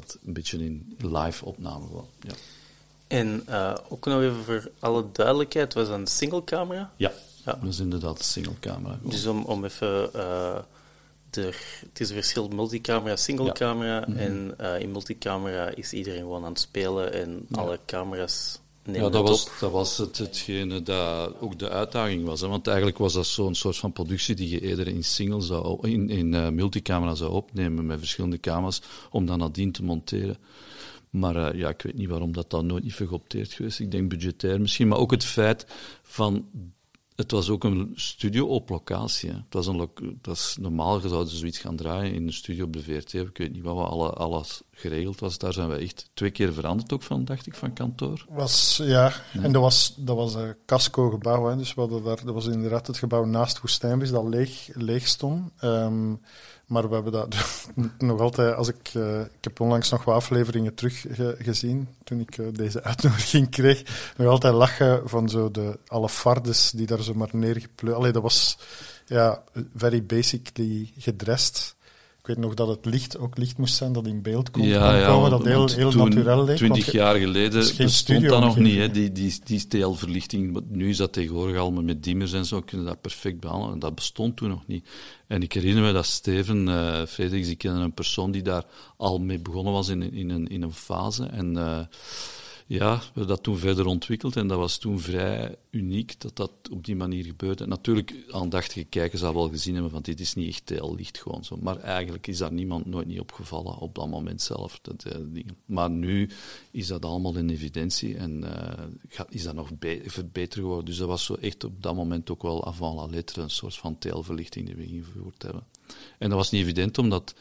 dat 0.01 0.17
een 0.25 0.33
beetje 0.33 0.57
in 0.65 0.95
live 0.97 1.45
opnamen. 1.45 1.91
wel. 1.91 2.09
Ja. 2.19 2.33
En 3.07 3.43
eh, 3.47 3.75
ook 3.89 4.05
nog 4.05 4.21
even 4.21 4.43
voor 4.43 4.71
alle 4.79 5.05
duidelijkheid, 5.11 5.73
was 5.73 5.87
een 5.87 6.07
single 6.07 6.43
camera. 6.43 6.91
ja, 6.97 7.11
Ja. 7.45 7.53
dat 7.61 7.69
is 7.69 7.79
inderdaad 7.79 8.17
een 8.17 8.23
single 8.25 8.59
camera. 8.59 8.99
Dus 9.03 9.25
om, 9.25 9.43
om 9.43 9.65
even... 9.65 10.13
er, 10.13 11.55
het 11.89 11.99
is 11.99 12.09
een 12.09 12.15
verschil 12.15 12.47
multicamera, 12.47 13.15
single 13.15 13.45
Ja. 13.45 13.51
camera. 13.51 14.07
En 14.07 14.53
eh, 14.57 14.79
in 14.79 14.91
multicamera 14.91 15.67
is 15.69 15.93
iedereen 15.93 16.19
gewoon 16.19 16.43
aan 16.43 16.49
het 16.51 16.59
spelen 16.59 17.13
en 17.13 17.47
alle 17.51 17.79
camera's 17.85 18.59
Ja, 18.91 19.09
dat 19.09 19.27
was, 19.27 19.45
op. 19.45 19.51
dat 19.59 19.71
was 19.71 19.97
het, 19.97 20.17
hetgene 20.17 20.83
dat 20.83 21.39
ook 21.39 21.59
de 21.59 21.69
uitdaging 21.69 22.25
was. 22.25 22.41
Hè? 22.41 22.47
Want 22.47 22.67
eigenlijk 22.67 22.97
was 22.97 23.13
dat 23.13 23.25
zo'n 23.25 23.55
soort 23.55 23.77
van 23.77 23.91
productie 23.91 24.35
die 24.35 24.49
je 24.49 24.61
eerder 24.61 24.87
in 24.87 25.03
single 25.03 25.41
zou, 25.41 25.89
in, 25.89 26.09
in 26.09 26.33
eh, 26.33 26.49
multicamera 26.49 27.15
zou 27.15 27.31
opnemen 27.31 27.85
met 27.85 27.99
verschillende 27.99 28.39
camera's, 28.39 28.81
om 29.11 29.25
dan 29.25 29.37
nadien 29.37 29.71
te 29.71 29.83
monteren. 29.83 30.37
Maar 31.09 31.35
eh, 31.35 31.59
ja, 31.59 31.69
ik 31.69 31.81
weet 31.81 31.97
niet 31.97 32.09
waarom 32.09 32.31
dat 32.31 32.49
dan 32.49 32.65
nooit 32.65 32.83
niet 32.83 32.93
vergeopteerd 32.93 33.53
geweest. 33.53 33.79
Ik 33.79 33.91
denk 33.91 34.09
budgetair 34.09 34.61
misschien, 34.61 34.87
maar 34.87 34.97
ook 34.97 35.11
het 35.11 35.25
feit 35.25 35.65
van 36.01 36.45
het 37.15 37.31
was 37.31 37.49
ook 37.49 37.63
een 37.63 37.91
studio 37.95 38.45
op 38.45 38.69
locatie. 38.69 39.29
Hè. 39.29 39.35
Het, 39.35 39.53
was 39.53 39.67
een 39.67 39.79
het 39.79 40.25
was 40.25 40.57
normaal, 40.59 40.99
zouden 40.99 41.37
zoiets 41.37 41.57
gaan 41.57 41.75
draaien 41.75 42.13
in 42.13 42.27
een 42.27 42.33
studio 42.33 42.65
op 42.65 42.73
de 42.73 42.83
VRT. 42.83 43.13
Ik 43.13 43.37
weet 43.37 43.53
niet 43.53 43.63
wat 43.63 43.75
wat 43.75 43.89
alle, 43.89 44.09
alles 44.09 44.61
geregeld 44.71 45.19
was. 45.19 45.37
Daar 45.37 45.53
zijn 45.53 45.69
we 45.69 45.75
echt 45.75 46.09
twee 46.13 46.31
keer 46.31 46.53
veranderd 46.53 46.93
ook 46.93 47.01
van, 47.01 47.25
dacht 47.25 47.47
ik, 47.47 47.55
van 47.55 47.73
kantoor. 47.73 48.25
Was, 48.29 48.79
ja, 48.83 49.13
en 49.33 49.51
dat 49.51 49.61
was, 49.61 49.93
dat 49.97 50.15
was 50.15 50.33
een 50.33 50.55
casco-gebouw. 50.65 51.45
Hè. 51.45 51.57
Dus 51.57 51.73
we 51.73 51.81
hadden 51.81 52.03
daar, 52.03 52.25
dat 52.25 52.33
was 52.33 52.45
inderdaad 52.45 52.87
het 52.87 52.97
gebouw 52.97 53.25
naast 53.25 53.61
Woestijnvis 53.61 54.11
dat 54.11 54.27
leeg, 54.27 54.69
leeg 54.73 55.07
stond. 55.07 55.51
Ehm, 55.59 56.13
maar 56.65 56.87
we 56.87 56.93
hebben 56.93 57.11
dat 57.11 57.35
nog 57.97 58.19
altijd, 58.19 58.55
als 58.55 58.67
ik, 58.67 58.89
eh, 58.93 59.19
ik 59.19 59.43
heb 59.43 59.59
onlangs 59.59 59.89
nog 59.89 60.03
wat 60.03 60.15
afleveringen 60.15 60.73
teruggezien 60.73 61.87
toen 62.03 62.19
ik 62.19 62.37
eh, 62.37 62.45
deze 62.51 62.83
uitnodiging 62.83 63.49
kreeg, 63.49 64.11
nog 64.17 64.27
altijd 64.27 64.53
lachen 64.53 65.09
van 65.09 65.29
zo 65.29 65.51
de 65.51 65.79
alle 65.87 66.09
fardes 66.09 66.71
die 66.71 66.87
daar 66.87 67.01
zo 67.01 67.13
maar 67.13 67.29
neergepleurd. 67.31 67.97
Allee, 67.97 68.11
dat 68.11 68.21
was 68.21 68.57
ja, 69.05 69.43
very 69.75 70.05
basically 70.05 70.91
gedressed. 70.97 71.74
Ik 72.27 72.35
weet 72.35 72.43
nog 72.45 72.53
dat 72.53 72.67
het 72.67 72.85
licht 72.85 73.17
ook 73.17 73.37
licht 73.37 73.57
moest 73.57 73.75
zijn 73.75 73.93
dat 73.93 74.07
in 74.07 74.21
beeld 74.21 74.51
kon, 74.51 74.61
kon 74.61 74.71
komen, 75.05 75.29
dat 75.29 75.43
heel, 75.43 75.67
heel 75.67 75.89
toen, 75.89 76.07
natuurlijk 76.07 76.47
leek. 76.47 76.57
Twintig 76.57 76.91
jaar 76.91 77.15
geleden 77.15 77.63
geen 77.63 77.85
bestond 77.85 78.29
dat 78.29 78.41
nog 78.41 78.57
niet, 78.57 78.77
hè, 78.77 78.91
die, 78.91 79.11
die, 79.11 79.39
die 79.43 79.67
TL-verlichting. 79.67 80.61
Nu 80.69 80.89
is 80.89 80.97
dat 80.97 81.13
tegenwoordig 81.13 81.57
allemaal 81.57 81.83
met 81.83 82.03
dimmers 82.03 82.33
en 82.33 82.45
zo, 82.45 82.61
kunnen 82.61 82.85
dat 82.85 83.01
perfect 83.01 83.39
behandelen. 83.39 83.73
En 83.73 83.79
dat 83.79 83.95
bestond 83.95 84.37
toen 84.37 84.49
nog 84.49 84.67
niet. 84.67 84.87
En 85.27 85.41
ik 85.41 85.53
herinner 85.53 85.83
me 85.83 85.93
dat 85.93 86.05
Steven 86.05 86.67
eh 86.67 87.05
Frederiks, 87.05 87.47
ik 87.47 87.57
kende 87.57 87.79
een 87.79 87.93
persoon 87.93 88.31
die 88.31 88.41
daar 88.41 88.63
al 88.97 89.19
mee 89.19 89.39
begonnen 89.39 89.73
was 89.73 89.87
in, 89.87 90.13
in, 90.13 90.29
een, 90.29 90.47
in 90.47 90.61
een 90.61 90.73
fase. 90.73 91.25
En 91.25 91.57
eh, 91.57 91.79
ja, 92.67 92.95
we 92.97 93.03
hebben 93.03 93.27
dat 93.27 93.43
toen 93.43 93.57
verder 93.57 93.85
ontwikkeld 93.85 94.35
en 94.35 94.47
dat 94.47 94.57
was 94.57 94.77
toen 94.77 94.99
vrij 94.99 95.55
uniek 95.69 96.19
dat 96.21 96.35
dat 96.35 96.51
op 96.71 96.85
die 96.85 96.95
manier 96.95 97.23
gebeurde. 97.23 97.65
Natuurlijk, 97.67 98.15
aandachtige 98.31 98.83
kijkers 98.85 99.23
al 99.23 99.33
wel 99.33 99.49
gezien 99.49 99.73
hebben 99.73 99.91
van 99.91 100.01
dit 100.01 100.19
is 100.19 100.33
niet 100.33 100.47
echt 100.47 100.69
heel 100.69 100.95
licht 100.95 101.17
gewoon 101.21 101.43
zo. 101.43 101.57
Maar 101.61 101.79
eigenlijk 101.79 102.27
is 102.27 102.37
daar 102.37 102.53
niemand 102.53 102.85
nooit 102.85 103.07
niet 103.07 103.19
opgevallen 103.19 103.77
op 103.77 103.95
dat 103.95 104.07
moment 104.09 104.41
zelf. 104.41 104.79
Dat, 104.81 105.03
eh. 105.03 105.19
Maar 105.65 105.89
nu 105.89 106.29
is 106.71 106.87
dat 106.87 107.05
allemaal 107.05 107.35
in 107.35 107.49
evidentie 107.49 108.17
en 108.17 108.43
eh, 108.67 108.85
is 109.29 109.43
dat 109.43 109.55
nog 109.55 109.77
be- 109.79 110.03
beter 110.31 110.59
geworden. 110.59 110.85
Dus 110.85 110.97
dat 110.97 111.07
was 111.07 111.25
zo 111.25 111.33
echt 111.33 111.63
op 111.63 111.83
dat 111.83 111.95
moment 111.95 112.29
ook 112.29 112.41
wel 112.41 112.65
avant 112.67 112.95
la 112.95 113.05
lettre 113.05 113.41
een 113.41 113.49
soort 113.49 113.75
van 113.75 113.97
TL-verlichting 113.97 114.65
die 114.65 114.75
we 114.75 114.85
ingevoerd 114.85 115.41
hebben. 115.43 115.63
En 116.17 116.29
dat 116.29 116.37
was 116.37 116.51
niet 116.51 116.61
evident 116.61 116.97
omdat 116.97 117.35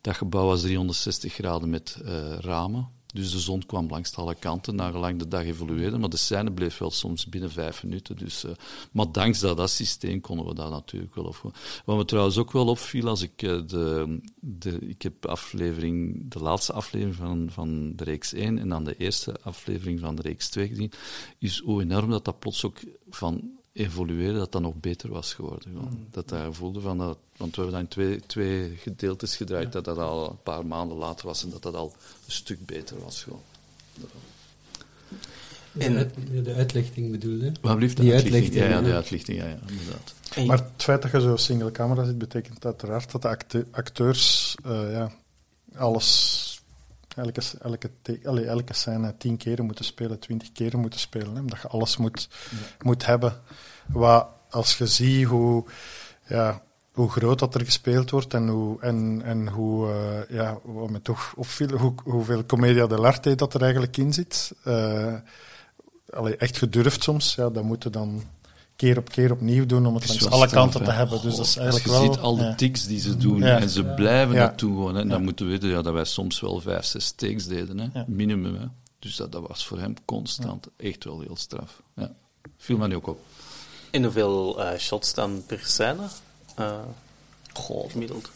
dat 0.00 0.16
gebouw 0.16 0.46
was 0.46 0.60
360 0.60 1.32
graden 1.32 1.70
met 1.70 2.00
eh, 2.04 2.32
ramen. 2.38 2.98
Dus 3.12 3.30
de 3.30 3.38
zon 3.38 3.66
kwam 3.66 3.88
langs 3.88 4.16
alle 4.16 4.34
kanten, 4.34 4.74
nagelang 4.74 5.18
de 5.18 5.28
dag 5.28 5.44
evolueerde. 5.44 5.98
Maar 5.98 6.08
de 6.08 6.16
scène 6.16 6.52
bleef 6.52 6.78
wel 6.78 6.90
soms 6.90 7.26
binnen 7.26 7.50
vijf 7.50 7.82
minuten. 7.82 8.16
Dus, 8.16 8.44
eh, 8.44 8.50
maar 8.92 9.12
dankzij 9.12 9.54
dat 9.54 9.70
systeem 9.70 10.20
konden 10.20 10.46
we 10.46 10.54
dat 10.54 10.70
natuurlijk 10.70 11.14
wel 11.14 11.24
op. 11.24 11.54
Wat 11.84 11.96
me 11.96 12.04
trouwens 12.04 12.38
ook 12.38 12.52
wel 12.52 12.66
opviel, 12.66 13.08
als 13.08 13.22
ik 13.22 13.42
eh, 13.42 13.60
de, 13.66 14.20
de... 14.40 14.78
Ik 14.78 15.02
heb 15.02 15.26
aflevering, 15.26 16.24
de 16.30 16.38
laatste 16.38 16.72
aflevering 16.72 17.16
van, 17.16 17.48
van 17.50 17.96
de 17.96 18.04
reeks 18.04 18.32
1 18.32 18.58
en 18.58 18.68
dan 18.68 18.84
de 18.84 18.96
eerste 18.96 19.36
aflevering 19.42 20.00
van 20.00 20.14
de 20.14 20.22
reeks 20.22 20.48
2 20.48 20.68
gezien, 20.68 20.92
is 21.38 21.58
hoe 21.58 21.82
enorm 21.82 22.10
dat 22.10 22.24
dat 22.24 22.38
plots 22.38 22.64
ook 22.64 22.78
van 23.10 23.58
evolueren, 23.72 24.34
dat 24.38 24.52
dat 24.52 24.62
nog 24.62 24.74
beter 24.74 25.10
was 25.10 25.34
geworden. 25.34 25.62
Gewoon. 25.72 26.06
Dat 26.10 26.28
daar 26.28 26.52
voelde 26.54 26.80
van 26.80 26.98
dat, 26.98 27.18
want 27.36 27.56
we 27.56 27.62
hebben 27.62 27.72
dan 27.72 27.80
in 27.80 27.88
twee, 27.88 28.20
twee 28.26 28.76
gedeeltes 28.76 29.36
gedraaid, 29.36 29.72
dat 29.72 29.84
dat 29.84 29.98
al 29.98 30.30
een 30.30 30.42
paar 30.42 30.66
maanden 30.66 30.96
later 30.96 31.26
was 31.26 31.42
en 31.44 31.50
dat 31.50 31.62
dat 31.62 31.74
al 31.74 31.92
een 32.26 32.32
stuk 32.32 32.66
beter 32.66 33.00
was. 33.04 33.22
Gewoon. 33.22 33.40
En- 35.78 36.10
De, 36.32 36.42
de 36.42 36.54
uitlichting 36.54 37.10
bedoelde. 37.10 37.52
Wat 37.60 37.76
blieft 37.76 37.96
Die 37.96 38.12
uitlichting, 38.12 38.54
Ja, 38.54 38.64
ja, 38.64 38.70
ja. 38.70 38.80
de 38.82 38.92
uitlichting, 38.94 39.38
ja, 39.38 39.46
ja, 39.46 39.58
inderdaad. 39.68 40.14
En- 40.34 40.46
Maar 40.46 40.56
het 40.58 40.82
feit 40.82 41.02
dat 41.02 41.10
je 41.10 41.20
zo 41.20 41.36
single 41.36 41.70
camera 41.70 42.04
zit, 42.04 42.18
betekent 42.18 42.64
uiteraard 42.64 43.12
dat 43.12 43.22
de 43.22 43.28
acte- 43.28 43.66
acteurs 43.70 44.54
eh, 44.64 44.92
ja, 44.92 45.12
alles, 45.76 46.49
elke, 47.16 47.42
elke, 47.60 47.90
allee, 48.24 48.46
elke 48.46 48.74
scène 48.74 49.16
tien 49.16 49.36
keren 49.36 49.64
moeten 49.64 49.84
spelen, 49.84 50.18
twintig 50.18 50.52
keren 50.52 50.80
moeten 50.80 51.00
spelen. 51.00 51.34
Hè, 51.34 51.40
omdat 51.40 51.60
je 51.60 51.68
alles 51.68 51.96
moet, 51.96 52.28
moet 52.82 53.06
hebben. 53.06 53.40
Wat, 53.86 54.28
als 54.50 54.78
je 54.78 54.86
ziet 54.86 55.26
hoe, 55.26 55.64
ja, 56.26 56.62
hoe 56.92 57.10
groot 57.10 57.38
dat 57.38 57.54
er 57.54 57.64
gespeeld 57.64 58.10
wordt 58.10 58.34
en 58.34 58.48
hoe, 58.48 58.80
en, 58.80 59.22
en 59.24 59.48
hoe, 59.48 59.90
eh, 59.90 60.36
ja, 60.36 60.58
wat 60.62 60.90
met 60.90 61.04
toch, 61.04 61.32
of 61.36 61.48
veel, 61.48 61.76
hoe, 61.76 61.94
hoeveel 62.04 62.46
commedia 62.46 62.86
dell'arte 62.86 63.34
dat 63.34 63.54
er 63.54 63.62
eigenlijk 63.62 63.96
in 63.96 64.12
zit. 64.12 64.52
allee, 66.10 66.36
echt 66.36 66.58
gedurfd 66.58 67.02
soms, 67.02 67.34
ja, 67.34 67.50
dat 67.50 67.64
moeten 67.64 67.92
dan 67.92 68.22
keer 68.80 68.98
op 68.98 69.08
keer 69.08 69.32
opnieuw 69.32 69.66
doen 69.66 69.86
om 69.86 69.94
het 69.94 70.08
langs 70.08 70.26
alle 70.26 70.46
straf, 70.46 70.52
kanten 70.62 70.84
te 70.84 70.90
hebben. 70.90 71.22
Dus 71.22 71.36
dat 71.36 71.46
is 71.46 71.56
eigenlijk 71.56 71.86
je 71.86 71.92
wel... 71.92 72.02
ziet 72.02 72.18
al 72.20 72.36
de 72.36 72.42
ja. 72.44 72.54
tics 72.54 72.86
die 72.86 73.00
ze 73.00 73.16
doen 73.16 73.38
Ja. 73.38 73.58
en 73.58 73.68
ze 73.68 73.84
blijven 73.84 74.34
Ja. 74.34 74.46
dat 74.46 74.58
doen 74.58 74.70
gewoon. 74.74 74.94
Hè. 74.94 75.00
En 75.00 75.06
Ja. 75.06 75.12
dan 75.12 75.22
moeten 75.22 75.44
we 75.46 75.50
weten 75.52 75.68
ja, 75.68 75.82
dat 75.82 75.92
wij 75.92 76.04
soms 76.04 76.40
wel 76.40 76.60
vijf, 76.60 76.84
zes 76.84 77.10
takes 77.10 77.46
deden. 77.46 77.78
Hè. 77.78 77.86
Ja. 77.92 78.04
Minimum. 78.08 78.54
Hè. 78.54 78.66
Dus 78.98 79.16
dat, 79.16 79.32
dat 79.32 79.46
was 79.48 79.66
voor 79.66 79.78
hem 79.78 79.94
constant 80.04 80.66
echt 80.76 81.04
wel 81.04 81.20
heel 81.20 81.36
straf. 81.36 81.82
Ja. 81.96 82.12
Viel 82.56 82.76
mij 82.76 82.88
nu 82.88 82.94
ook 82.94 83.06
op. 83.06 83.20
En 83.90 84.02
hoeveel 84.04 84.64
eh, 84.64 84.78
shots 84.78 85.14
dan 85.14 85.42
per 85.46 85.60
scène? 85.64 86.02
Eh 86.54 86.72
goh, 87.52 87.90
gemiddeld. 87.90 88.30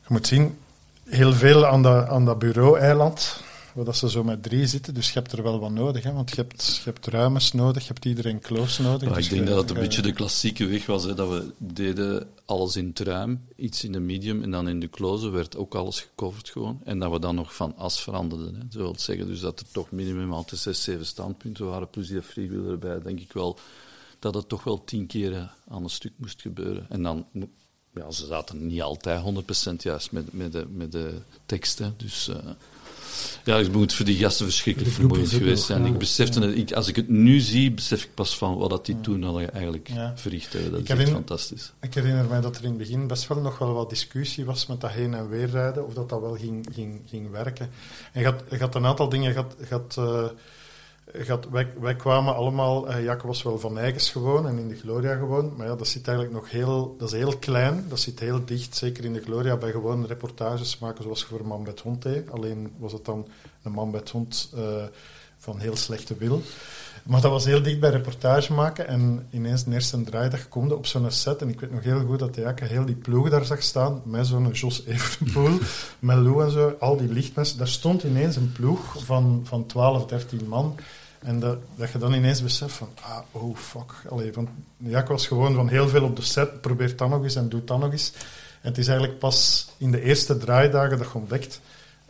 Je 0.00 0.06
moet 0.08 0.26
zien, 0.26 0.58
heel 1.04 1.32
veel 1.32 1.66
aan, 1.66 1.82
dat 1.82 2.08
aan 2.08 2.24
dat 2.24 2.38
bureau-eiland, 2.38 3.40
dat 3.74 3.96
ze 3.96 4.10
zo 4.10 4.24
met 4.24 4.42
drie 4.42 4.66
zitten, 4.66 4.94
dus 4.94 5.06
je 5.06 5.18
hebt 5.18 5.32
er 5.32 5.42
wel 5.42 5.58
wat 5.60 5.70
nodig, 5.70 6.02
hè, 6.02 6.12
want 6.12 6.30
je 6.30 6.36
hebt, 6.36 6.66
je 6.76 6.90
hebt 6.90 7.06
ruimtes 7.06 7.52
nodig, 7.52 7.82
je 7.82 7.88
hebt 7.92 8.04
iedereen 8.04 8.40
close 8.40 8.82
nodig. 8.82 9.08
Ja, 9.08 9.14
dus 9.14 9.24
ik 9.24 9.30
denk 9.30 9.42
je- 9.44 9.48
dat 9.50 9.60
het 9.60 9.70
een 9.70 9.76
je- 9.76 9.82
beetje 9.82 10.02
de 10.02 10.12
klassieke 10.12 10.66
weg 10.66 10.86
was. 10.86 11.04
Hè, 11.04 11.14
dat 11.14 11.28
we 11.28 11.52
deden 11.58 12.28
alles 12.44 12.76
in 12.76 12.86
het 12.86 12.98
ruim, 13.00 13.40
iets 13.56 13.84
in 13.84 13.92
de 13.92 14.00
medium 14.00 14.42
en 14.42 14.50
dan 14.50 14.68
in 14.68 14.80
de 14.80 14.90
close 14.90 15.28
werd 15.30 15.56
ook 15.56 15.74
alles 15.74 16.00
gecoverd 16.00 16.48
gewoon. 16.48 16.80
En 16.84 16.98
dat 16.98 17.10
we 17.12 17.18
dan 17.20 17.34
nog 17.34 17.54
van 17.54 17.76
as 17.76 18.00
veranderden. 18.02 18.54
Hè. 18.54 18.60
Zo 18.70 18.78
wil 18.78 18.94
zeggen 18.98 19.26
dus 19.26 19.40
dat 19.40 19.60
er 19.60 19.66
toch 19.72 19.90
minimum 19.90 20.32
altijd 20.32 20.60
zes, 20.60 20.82
zeven 20.82 21.06
standpunten 21.06 21.66
waren, 21.66 21.90
plus 21.90 22.08
die 22.08 22.22
freewheeler 22.22 22.70
erbij. 22.70 23.00
Denk 23.02 23.20
ik 23.20 23.32
wel 23.32 23.58
dat 24.18 24.34
het 24.34 24.48
toch 24.48 24.64
wel 24.64 24.84
tien 24.84 25.06
keren 25.06 25.50
aan 25.68 25.82
een 25.82 25.90
stuk 25.90 26.12
moest 26.16 26.40
gebeuren. 26.40 26.86
En 26.88 27.02
dan, 27.02 27.26
ja, 27.94 28.10
ze 28.10 28.26
zaten 28.26 28.66
niet 28.66 28.82
altijd 28.82 29.22
100% 29.70 29.76
juist 29.76 30.12
met, 30.12 30.32
met, 30.32 30.52
de, 30.52 30.66
met 30.72 30.92
de 30.92 31.14
teksten. 31.46 31.94
Dus 31.96 32.28
eh, 32.28 32.36
ja, 33.44 33.56
het 33.56 33.72
moet 33.72 33.92
voor 33.92 34.04
die 34.04 34.16
gasten 34.18 34.44
verschrikkelijk 34.46 34.92
vermoeiend 34.94 35.28
geweest 35.28 35.64
zijn. 35.64 35.82
ja. 35.82 35.88
Ik 35.88 35.98
besefte 35.98 36.40
het, 36.40 36.56
ik, 36.56 36.72
als 36.72 36.88
ik 36.88 36.96
het 36.96 37.08
nu 37.08 37.40
zie, 37.40 37.72
besef 37.72 38.04
ik 38.04 38.14
pas 38.14 38.36
van 38.36 38.56
wat 38.56 38.70
dat 38.70 38.86
die 38.86 39.00
toen 39.00 39.22
hadden 39.22 39.52
eigenlijk 39.52 39.88
Ja. 39.88 40.12
verricht 40.16 40.52
hebben. 40.52 40.70
Dat 40.70 40.80
Ik 40.80 40.84
is 40.86 40.92
herinner- 40.92 41.14
fantastisch. 41.14 41.72
Ik 41.80 41.94
herinner 41.94 42.24
mij 42.26 42.40
dat 42.40 42.56
er 42.56 42.62
in 42.62 42.68
het 42.68 42.78
begin 42.78 43.06
best 43.06 43.26
wel 43.28 43.40
nog 43.40 43.58
wel 43.58 43.72
wat 43.72 43.90
discussie 43.90 44.44
was 44.44 44.66
met 44.66 44.80
dat 44.80 44.90
heen 44.90 45.14
en 45.14 45.28
weer 45.28 45.48
rijden, 45.50 45.86
of 45.86 45.94
dat 45.94 46.08
dat 46.08 46.20
wel 46.20 46.36
ging, 46.36 46.66
ging, 46.72 47.00
ging 47.06 47.30
werken. 47.30 47.70
En 48.12 48.20
je 48.20 48.26
had, 48.26 48.42
je 48.50 48.58
had 48.58 48.74
een 48.74 48.86
aantal 48.86 49.08
dingen, 49.08 49.28
je 49.32 49.36
had, 49.36 49.54
je 49.58 49.66
had, 49.74 49.96
had- 51.26 51.48
wij, 51.80 51.96
kwamen 51.96 52.34
allemaal, 52.34 52.88
eh 52.88 53.04
Jacke 53.04 53.26
was 53.26 53.42
wel 53.42 53.58
van 53.58 53.78
Eigens 53.78 54.10
gewoon 54.10 54.46
en 54.48 54.58
in 54.58 54.68
de 54.68 54.76
Gloria 54.76 55.16
gewoon, 55.16 55.52
maar 55.56 55.66
ja, 55.66 55.74
dat 55.74 55.88
zit 55.88 56.08
eigenlijk 56.08 56.36
nog 56.36 56.50
heel, 56.50 56.94
dat 56.98 57.12
is 57.12 57.18
heel 57.18 57.36
klein, 57.36 57.84
dat 57.88 58.00
zit 58.00 58.20
heel 58.20 58.44
dicht, 58.44 58.76
zeker 58.76 59.04
in 59.04 59.12
de 59.12 59.20
Gloria, 59.22 59.56
bij 59.56 59.70
gewoon 59.70 60.06
reportages 60.06 60.78
maken 60.78 61.02
zoals 61.02 61.24
voor 61.24 61.46
Man 61.46 61.62
met 61.62 61.80
Hond 61.80 62.02
deed. 62.02 62.30
Alleen 62.30 62.72
was 62.78 62.92
het 62.92 63.04
dan 63.04 63.26
een 63.62 63.72
Man 63.72 63.90
met 63.90 64.10
Hond 64.10 64.50
eh, 64.56 64.62
van 65.38 65.58
heel 65.58 65.76
slechte 65.76 66.14
wil. 66.16 66.42
Maar 67.02 67.20
dat 67.20 67.30
was 67.30 67.44
heel 67.44 67.62
dicht 67.62 67.80
bij 67.80 67.90
reportage 67.90 68.52
maken. 68.52 68.86
En 68.88 69.26
ineens 69.30 69.64
de 69.64 69.72
eerste 69.72 70.02
draaidag 70.02 70.48
komde 70.48 70.76
op 70.76 70.86
zo'n 70.86 71.10
set. 71.10 71.40
En 71.42 71.48
ik 71.48 71.60
weet 71.60 71.72
nog 71.72 71.82
heel 71.82 72.00
goed 72.06 72.18
dat 72.18 72.34
de 72.34 72.40
Jakke 72.40 72.64
heel 72.64 72.84
die 72.84 72.94
ploeg 72.94 73.30
daar 73.30 73.44
zag 73.44 73.62
staan. 73.62 74.02
Met 74.04 74.26
zo'n 74.26 74.50
Jos 74.50 74.84
Evenepoel, 74.86 75.58
met 75.98 76.16
Lou 76.16 76.44
en 76.44 76.50
zo. 76.50 76.74
Al 76.80 76.96
die 76.96 77.12
lichtmensen. 77.12 77.58
Daar 77.58 77.68
stond 77.68 78.02
ineens 78.02 78.36
een 78.36 78.52
ploeg 78.52 79.04
van, 79.04 79.40
van 79.44 79.66
12, 79.66 80.06
13 80.06 80.48
man. 80.48 80.74
En 81.20 81.40
dat, 81.40 81.58
dat 81.76 81.90
je 81.90 81.98
dan 81.98 82.12
ineens 82.12 82.42
beseft 82.42 82.74
van, 82.74 82.88
ah, 83.02 83.18
oh 83.30 83.56
fuck. 83.56 83.92
Allee, 84.08 84.32
van, 84.32 84.48
Jakke 84.76 85.12
was 85.12 85.26
gewoon 85.26 85.54
van 85.54 85.68
heel 85.68 85.88
veel 85.88 86.04
op 86.04 86.16
de 86.16 86.22
set. 86.22 86.60
Probeert 86.60 86.98
dat 86.98 87.08
nog 87.08 87.22
eens 87.22 87.34
en 87.34 87.48
doet 87.48 87.68
dat 87.68 87.78
nog 87.78 87.92
eens. 87.92 88.12
En 88.60 88.68
het 88.68 88.78
is 88.78 88.88
eigenlijk 88.88 89.18
pas 89.18 89.68
in 89.78 89.90
de 89.90 90.02
eerste 90.02 90.38
draaidagen 90.38 90.98
dat 90.98 91.06
je 91.06 91.18
ontdekt... 91.18 91.60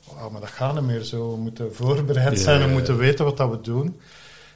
Oh, 0.07 0.31
maar 0.31 0.41
dat 0.41 0.51
gaat 0.51 0.75
niet 0.75 0.83
meer 0.83 1.03
zo. 1.03 1.31
We 1.31 1.37
moeten 1.37 1.75
voorbereid 1.75 2.39
Ja, 2.39 2.43
zijn 2.43 2.57
en 2.57 2.63
ja, 2.63 2.69
ja. 2.69 2.73
moeten 2.73 2.97
weten 2.97 3.25
wat 3.25 3.37
dat 3.37 3.51
we 3.51 3.61
doen. 3.61 4.01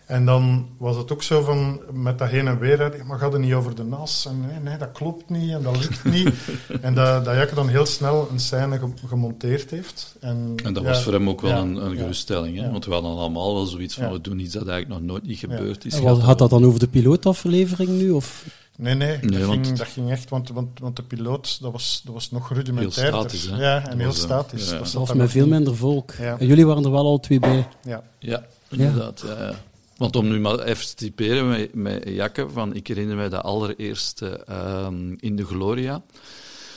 En 0.07 0.25
dan 0.25 0.67
was 0.79 0.97
het 0.97 1.13
ook 1.13 1.23
zo 1.23 1.43
van, 1.43 1.81
met 1.93 2.19
dat 2.19 2.29
heen 2.29 2.47
en 2.49 2.59
weer, 2.59 2.79
hè, 2.79 3.05
maar 3.05 3.19
gaat 3.19 3.33
het 3.33 3.41
niet 3.43 3.53
over 3.53 3.75
de 3.75 3.85
nas? 3.85 4.27
En 4.27 4.41
nee, 4.47 4.59
nee, 4.63 4.77
dat 4.79 4.93
klopt 4.93 5.31
niet 5.31 5.51
en 5.53 5.63
dat 5.63 5.77
lukt 5.79 6.05
niet. 6.05 6.29
en 6.83 6.95
dat, 6.95 7.25
dat 7.25 7.51
dan 7.55 7.69
heel 7.69 7.87
snel 7.87 8.29
een 8.33 8.39
scène 8.41 8.79
ge- 8.79 9.07
gemonteerd 9.07 9.71
heeft. 9.71 10.17
En, 10.21 10.55
En 10.65 10.73
dat 10.73 10.83
ja, 10.83 10.89
was 10.89 11.03
voor 11.03 11.13
hem 11.13 11.29
ook 11.29 11.41
wel 11.41 11.51
ja, 11.51 11.59
een, 11.59 11.77
een 11.85 11.91
ja. 11.95 11.97
geruststelling. 12.01 12.57
Hè? 12.57 12.65
Ja. 12.65 12.71
Want 12.71 12.85
we 12.85 12.93
hadden 12.93 13.11
allemaal 13.11 13.55
wel 13.55 13.67
zoiets 13.67 13.95
van, 13.95 14.05
Ja. 14.05 14.13
we 14.13 14.21
doen 14.21 14.39
iets 14.39 14.53
dat 14.55 14.67
eigenlijk 14.69 15.01
nog 15.01 15.11
nooit 15.11 15.27
niet 15.27 15.39
gebeurd 15.39 15.85
is. 15.85 15.95
En 15.95 16.03
wat, 16.03 16.21
had 16.21 16.39
dat 16.39 16.51
dan 16.51 16.65
over 16.65 16.79
de 16.81 16.89
pilootaflevering 16.89 17.89
nu? 17.91 18.11
Of? 18.11 18.45
Nee, 18.77 18.95
nee, 18.95 19.19
Nee, 19.21 19.39
dat, 19.39 19.49
want- 19.49 19.67
ging, 19.67 19.79
dat 19.79 19.87
ging 19.87 20.11
echt, 20.11 20.31
want, 20.31 20.49
want, 20.51 20.69
want 20.81 20.97
de 20.97 21.03
piloot, 21.03 21.59
dat 21.61 21.73
was, 21.73 22.03
dat 22.05 22.15
was 22.15 22.31
nog 22.31 22.53
rudimentair. 22.53 23.07
Heel 23.07 23.19
statisch, 23.21 23.47
hè? 23.51 23.57
Ja, 23.57 23.77
en 23.77 23.89
Dat 23.91 23.97
heel 23.99 24.07
was, 24.07 24.21
statisch. 24.21 24.71
ja. 24.71 24.79
Dat 24.79 24.93
was 24.93 25.13
met 25.13 25.31
veel 25.31 25.47
minder 25.47 25.77
volk. 25.77 26.13
Ja. 26.21 26.37
En 26.39 26.47
jullie 26.47 26.67
waren 26.67 26.85
er 26.85 26.91
wel 26.91 27.05
al 27.07 27.21
twee 27.21 27.39
bij. 27.41 27.67
Ja. 27.85 28.03
Ja, 28.19 28.45
inderdaad. 28.71 29.25
Ja. 29.27 29.55
Want 29.97 30.17
om 30.17 30.29
nu 30.29 30.41
maar 30.41 30.59
even 30.59 30.87
te 30.87 30.95
typeren 30.95 31.49
met, 31.49 31.75
met 31.75 32.09
Jakke, 32.09 32.49
van, 32.49 32.75
ik 32.75 32.87
herinner 32.87 33.17
mij 33.17 33.29
de 33.29 33.41
allereerste 33.41 34.29
ehm, 34.29 35.15
in 35.19 35.37
de 35.37 35.45
Gloria. 35.45 36.03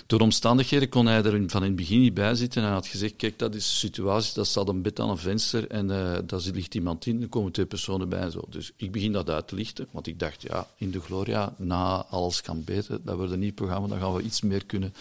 Door 0.07 0.19
omstandigheden 0.19 0.89
kon 0.89 1.05
hij 1.05 1.23
er 1.23 1.43
van 1.47 1.61
in 1.61 1.67
het 1.67 1.75
begin 1.75 1.99
niet 1.99 2.13
bij 2.13 2.35
zitten. 2.35 2.61
En 2.61 2.67
hij 2.67 2.75
had 2.75 2.87
gezegd, 2.87 3.15
kijk, 3.15 3.39
dat 3.39 3.55
is 3.55 3.65
de 3.69 3.75
situatie, 3.75 4.33
dat 4.33 4.47
staat 4.47 4.69
een 4.69 4.81
bed 4.81 4.99
aan 4.99 5.09
een 5.09 5.17
venster 5.17 5.67
en 5.67 5.91
eh 5.91 6.17
daar 6.25 6.41
ligt 6.53 6.75
iemand 6.75 7.05
in, 7.05 7.21
er 7.21 7.27
komen 7.27 7.51
twee 7.51 7.65
personen 7.65 8.09
bij 8.09 8.29
zo. 8.29 8.41
Dus 8.49 8.71
ik 8.75 8.91
begin 8.91 9.11
dat 9.11 9.29
uit 9.29 9.47
te 9.47 9.55
lichten, 9.55 9.87
want 9.91 10.07
ik 10.07 10.19
dacht, 10.19 10.41
ja, 10.41 10.67
in 10.77 10.91
de 10.91 10.99
Gloria, 10.99 11.53
na 11.57 12.05
Alles 12.09 12.41
kan 12.41 12.63
beter, 12.63 12.99
dat 13.03 13.15
wordt 13.15 13.31
een 13.31 13.39
nieuw 13.39 13.53
programma, 13.53 13.87
dan 13.87 13.99
gaan 13.99 14.13
we 14.13 14.21
iets 14.21 14.41
meer 14.41 14.65
kunnen 14.65 14.93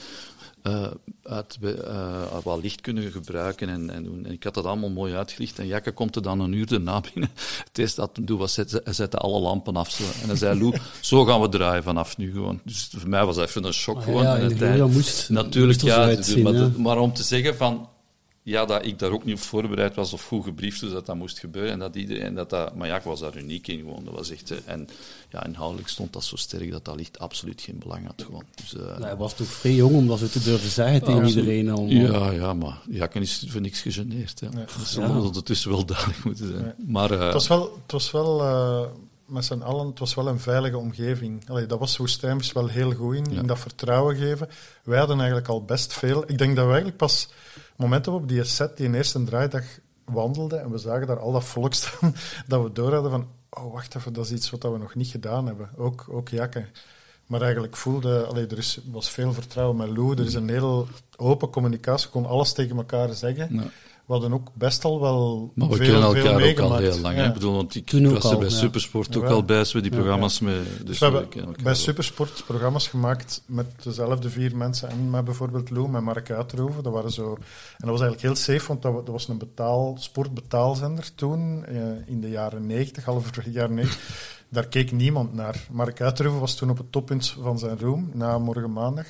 eh, 0.66 0.86
uit, 1.22 1.58
eh, 1.62 2.38
wat 2.42 2.62
licht 2.62 2.80
kunnen 2.80 3.12
gebruiken 3.12 3.68
en, 3.68 3.90
en 3.90 4.04
doen. 4.04 4.24
En 4.24 4.32
ik 4.32 4.42
had 4.42 4.54
dat 4.54 4.64
allemaal 4.64 4.90
mooi 4.90 5.14
uitgelicht. 5.14 5.58
En 5.58 5.66
Jakke 5.66 5.92
komt 5.92 6.16
er 6.16 6.22
dan 6.22 6.40
een 6.40 6.52
uur 6.52 6.66
daarna 6.66 7.00
binnen. 7.12 7.30
Het 7.68 7.78
eerste 7.78 8.00
dat 8.00 8.18
doet 8.20 8.38
was, 8.38 8.54
zette, 8.54 8.80
hij 8.84 8.92
zette 8.92 9.16
alle 9.16 9.40
lampen 9.40 9.76
af. 9.76 9.90
Zo. 9.90 10.04
En 10.22 10.28
hij 10.28 10.36
zei, 10.36 10.60
Lou, 10.60 10.76
zo 11.00 11.24
gaan 11.24 11.40
we 11.40 11.48
draaien 11.48 11.82
vanaf 11.82 12.16
nu 12.16 12.32
gewoon. 12.32 12.60
Dus 12.64 12.90
voor 12.96 13.08
mij 13.08 13.24
was 13.24 13.36
dat 13.36 13.48
even 13.48 13.64
een 13.64 13.72
shock 13.72 14.02
gewoon. 14.02 14.22
ja, 14.22 14.36
in 14.36 14.56
de 14.56 14.86
moest, 14.90 15.28
Natuurlijk, 15.30 15.82
moest 15.82 16.34
ja. 16.34 16.70
maar 16.76 16.98
om 16.98 17.12
te 17.12 17.22
zeggen 17.22 17.56
van... 17.56 17.88
Ja, 18.48 18.64
dat 18.64 18.84
ik 18.86 18.98
daar 18.98 19.10
ook 19.10 19.24
niet 19.24 19.34
op 19.34 19.40
voorbereid 19.40 19.94
was 19.94 20.12
of 20.12 20.24
goed 20.24 20.44
gebriefd 20.44 20.80
dus 20.80 20.90
dat 20.90 21.06
dat 21.06 21.16
moest 21.16 21.38
gebeuren. 21.38 21.72
En 21.72 21.78
dat 21.78 21.94
iedereen, 21.94 22.34
dat 22.34 22.50
dat, 22.50 22.74
maar 22.74 22.86
ja, 22.88 22.96
ik 22.96 23.02
was 23.02 23.20
daar 23.20 23.36
uniek 23.36 23.66
in 23.68 23.78
gewoon. 23.78 24.04
Dat 24.04 24.14
was 24.14 24.30
echt, 24.30 24.50
eh, 24.50 24.56
en 24.64 24.88
ja, 25.30 25.44
inhoudelijk 25.46 25.88
stond 25.88 26.12
dat 26.12 26.24
zo 26.24 26.36
sterk 26.36 26.70
dat 26.70 26.84
dat 26.84 26.96
licht 26.96 27.18
absoluut 27.18 27.60
geen 27.60 27.78
belang 27.78 28.06
had 28.06 28.22
gewoon. 28.26 28.42
Dus, 28.54 28.74
eh, 28.74 28.80
Nou, 28.86 29.02
hij 29.02 29.16
was 29.16 29.34
toch 29.36 29.46
vrij 29.46 29.72
jong 29.74 29.94
om 29.94 30.06
dat 30.06 30.18
zo 30.18 30.26
te 30.26 30.42
durven 30.42 30.70
zeggen 30.70 31.00
tegen 31.00 31.14
Absoluut. 31.22 31.36
iedereen. 31.44 31.70
Al, 31.70 31.86
ja, 31.86 32.30
ja, 32.30 32.54
maar 32.54 32.78
Jakken 32.90 33.22
is 33.22 33.44
voor 33.48 33.60
niks 33.60 33.80
gegeneerd. 33.80 34.40
Hè. 34.40 34.46
Ja. 34.46 34.52
Dat 34.54 34.86
zal 34.86 35.02
Ja. 35.02 35.16
ons 35.16 35.26
ondertussen 35.26 35.70
wel 35.70 35.84
duidelijk 35.86 36.24
moeten 36.24 36.46
zijn. 36.48 36.74
Maar 36.86 37.10
eh, 37.10 37.20
Het 37.24 37.32
was 37.32 37.48
wel, 37.48 37.78
het 37.82 37.92
was 37.92 38.10
wel 38.10 38.40
eh, 38.42 38.82
met 39.26 39.44
z'n 39.44 39.60
allen, 39.60 39.86
het 39.86 39.98
was 39.98 40.14
wel 40.14 40.28
een 40.28 40.40
veilige 40.40 40.78
omgeving. 40.78 41.48
Allee, 41.48 41.66
dat 41.66 41.78
was 41.78 41.96
Woestijnbus 41.96 42.52
wel 42.52 42.66
heel 42.66 42.92
goed 42.92 43.14
in, 43.16 43.26
Ja. 43.30 43.40
in 43.40 43.46
dat 43.46 43.58
vertrouwen 43.58 44.16
geven. 44.16 44.48
Wij 44.84 44.98
hadden 44.98 45.16
eigenlijk 45.16 45.48
al 45.48 45.64
best 45.64 45.92
veel. 45.92 46.24
Ik 46.26 46.38
denk 46.38 46.50
dat 46.56 46.64
we 46.64 46.70
eigenlijk 46.70 46.96
pas, 46.98 47.28
het 47.76 47.84
moment 47.84 48.04
dat 48.04 48.14
we 48.14 48.20
op 48.20 48.28
die 48.28 48.44
set, 48.44 48.76
die 48.76 48.94
eerste 48.94 49.24
draaidag 49.24 49.64
wandelden, 50.04 50.62
en 50.62 50.70
we 50.70 50.78
zagen 50.78 51.06
daar 51.06 51.18
al 51.18 51.32
dat 51.32 51.44
volk 51.44 51.74
staan, 51.82 52.14
dat 52.46 52.62
we 52.62 52.72
door 52.72 52.92
hadden 52.92 53.10
van, 53.10 53.28
oh 53.50 53.72
wacht 53.72 53.94
even, 53.94 54.12
dat 54.12 54.24
is 54.24 54.32
iets 54.32 54.50
wat 54.50 54.62
we 54.62 54.78
nog 54.78 54.94
niet 54.94 55.08
gedaan 55.08 55.46
hebben. 55.46 55.70
Ook, 55.76 56.06
ook 56.10 56.28
Jakke. 56.28 56.66
Maar 57.26 57.42
eigenlijk 57.42 57.76
voelde, 57.76 58.24
allee, 58.24 58.46
er 58.46 58.58
is, 58.58 58.80
was 58.90 59.10
veel 59.10 59.32
vertrouwen 59.32 59.76
met 59.76 59.88
Lou, 59.88 60.12
er 60.12 60.24
is 60.24 60.34
een 60.34 60.48
heel 60.48 60.88
open 61.16 61.50
communicatie, 61.50 62.10
kon 62.10 62.26
alles 62.26 62.52
tegen 62.52 62.76
elkaar 62.76 63.14
zeggen. 63.14 63.72
We 64.06 64.12
hadden 64.12 64.32
ook 64.32 64.48
best 64.54 64.84
al 64.84 65.00
wel 65.00 65.50
Maar 65.54 65.68
we 65.68 65.76
veel, 65.76 65.84
kennen 65.84 66.02
veel 66.10 66.16
elkaar 66.16 66.32
ook 66.32 66.38
al 66.38 66.44
meegemaakt. 66.44 66.82
heel 66.82 66.98
lang. 67.00 67.16
Ja. 67.16 67.24
Ik 67.26 67.32
bedoel, 67.32 67.54
want 67.54 67.74
ik, 67.74 67.86
Toen 67.86 68.12
was 68.12 68.24
er 68.24 68.30
al, 68.30 68.38
bij 68.38 68.48
ja. 68.48 68.54
Supersport 68.54 69.16
ook 69.16 69.24
al 69.24 69.44
bij, 69.44 69.56
met 69.58 69.72
die 69.72 69.82
Ja, 69.82 69.88
programma's 69.90 70.40
mee. 70.40 70.62
Dus 70.62 70.84
Dus 70.84 70.98
we 70.98 71.04
hebben 71.04 71.28
bij 71.52 71.62
wel. 71.62 71.74
Supersport 71.74 72.42
programma's 72.46 72.88
gemaakt 72.88 73.42
met 73.46 73.66
dezelfde 73.82 74.30
vier 74.30 74.56
mensen 74.56 74.88
en 74.90 75.10
met 75.10 75.24
bijvoorbeeld 75.24 75.70
Lou, 75.70 75.88
met 75.88 76.02
Mark 76.02 76.30
Uitroeven. 76.30 76.82
Dat 76.82 76.92
waren 76.92 77.10
zo, 77.12 77.32
en 77.34 77.38
dat 77.78 77.90
was 77.90 78.00
eigenlijk 78.00 78.22
heel 78.22 78.34
safe, 78.34 78.68
want 78.68 78.82
dat, 78.82 78.92
wa- 78.92 78.98
dat 78.98 79.08
was 79.08 79.28
een 79.28 79.38
betaal, 79.38 79.96
sportbetaalzender 79.98 81.14
toen, 81.14 81.64
eh, 81.64 81.76
in 82.06 82.20
de 82.20 82.28
jaren 82.30 82.66
90, 82.66 83.04
halverwege 83.04 83.50
jaren 83.50 83.74
90. 83.74 84.34
Daar 84.48 84.66
keek 84.66 84.92
niemand 84.92 85.34
naar. 85.34 85.66
Mark 85.70 86.00
Uitroeven 86.00 86.40
was 86.40 86.54
toen 86.54 86.70
op 86.70 86.78
het 86.78 86.92
toppunt 86.92 87.36
van 87.42 87.58
zijn 87.58 87.78
room, 87.78 88.10
na 88.12 88.38
morgen 88.38 88.72
maandag. 88.72 89.06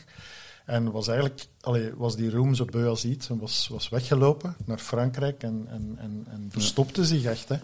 En 0.67 0.91
was 0.91 1.09
eigenlijk, 1.09 1.47
allee, 1.61 1.93
was 1.97 2.17
die 2.17 2.31
room 2.31 2.55
zo 2.55 2.65
beu 2.65 2.87
als 2.87 3.05
iets 3.05 3.29
en 3.29 3.39
was, 3.39 3.69
was 3.71 3.89
weggelopen 3.89 4.57
naar 4.65 4.79
Frankrijk 4.79 5.43
en, 5.43 5.67
en, 5.71 5.97
en, 5.99 6.27
en 6.31 6.49
verstopte 6.51 7.05
zich 7.05 7.25
echt. 7.25 7.49
Hè. 7.49 7.57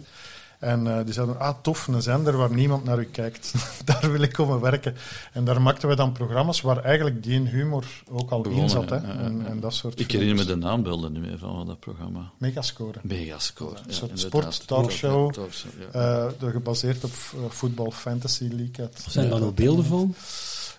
En 0.63 0.87
eh, 0.87 1.05
die 1.05 1.13
zeiden, 1.13 1.39
ah 1.39 1.55
tof, 1.61 1.87
een 1.87 2.01
zender 2.01 2.37
waar 2.37 2.53
niemand 2.53 2.83
naar 2.83 2.99
u 2.99 3.05
kijkt. 3.05 3.53
daar 3.85 4.11
wil 4.11 4.21
ik 4.21 4.33
komen 4.33 4.59
werken. 4.59 4.95
En 5.33 5.43
daar 5.45 5.61
maakten 5.61 5.89
we 5.89 5.95
dan 5.95 6.11
programma's 6.11 6.61
waar 6.61 6.83
eigenlijk 6.83 7.23
die 7.23 7.39
humor 7.39 7.85
ook 8.09 8.31
al 8.31 8.45
in 8.45 8.69
zat. 8.69 8.89
Hè? 8.89 8.95
ja, 8.95 9.01
ja, 9.01 9.13
ja. 9.13 9.19
En, 9.19 9.45
en 9.47 9.59
dat 9.59 9.73
soort 9.73 9.99
Ik 9.99 10.11
herinner 10.11 10.35
me 10.35 10.45
de 10.45 10.55
naambelden 10.55 11.11
niet 11.11 11.21
meer 11.21 11.37
van 11.37 11.65
dat 11.65 11.79
programma. 11.79 12.31
Megascore. 12.37 12.99
Megascore. 13.01 13.77
Een 13.77 13.83
ja, 13.87 13.93
soort. 13.93 14.19
Ja, 14.19 14.65
talkshow, 14.65 15.33
ja. 15.33 16.25
Eh, 16.25 16.31
de- 16.39 16.51
gebaseerd 16.51 17.03
op 17.03 17.11
eh, 17.11 17.49
voetbal 17.49 17.91
Fantasy 17.91 18.47
League. 18.51 18.89
Zijn 19.07 19.29
daar 19.29 19.39
nog 19.39 19.53
beelden 19.53 19.85
van? 19.85 20.15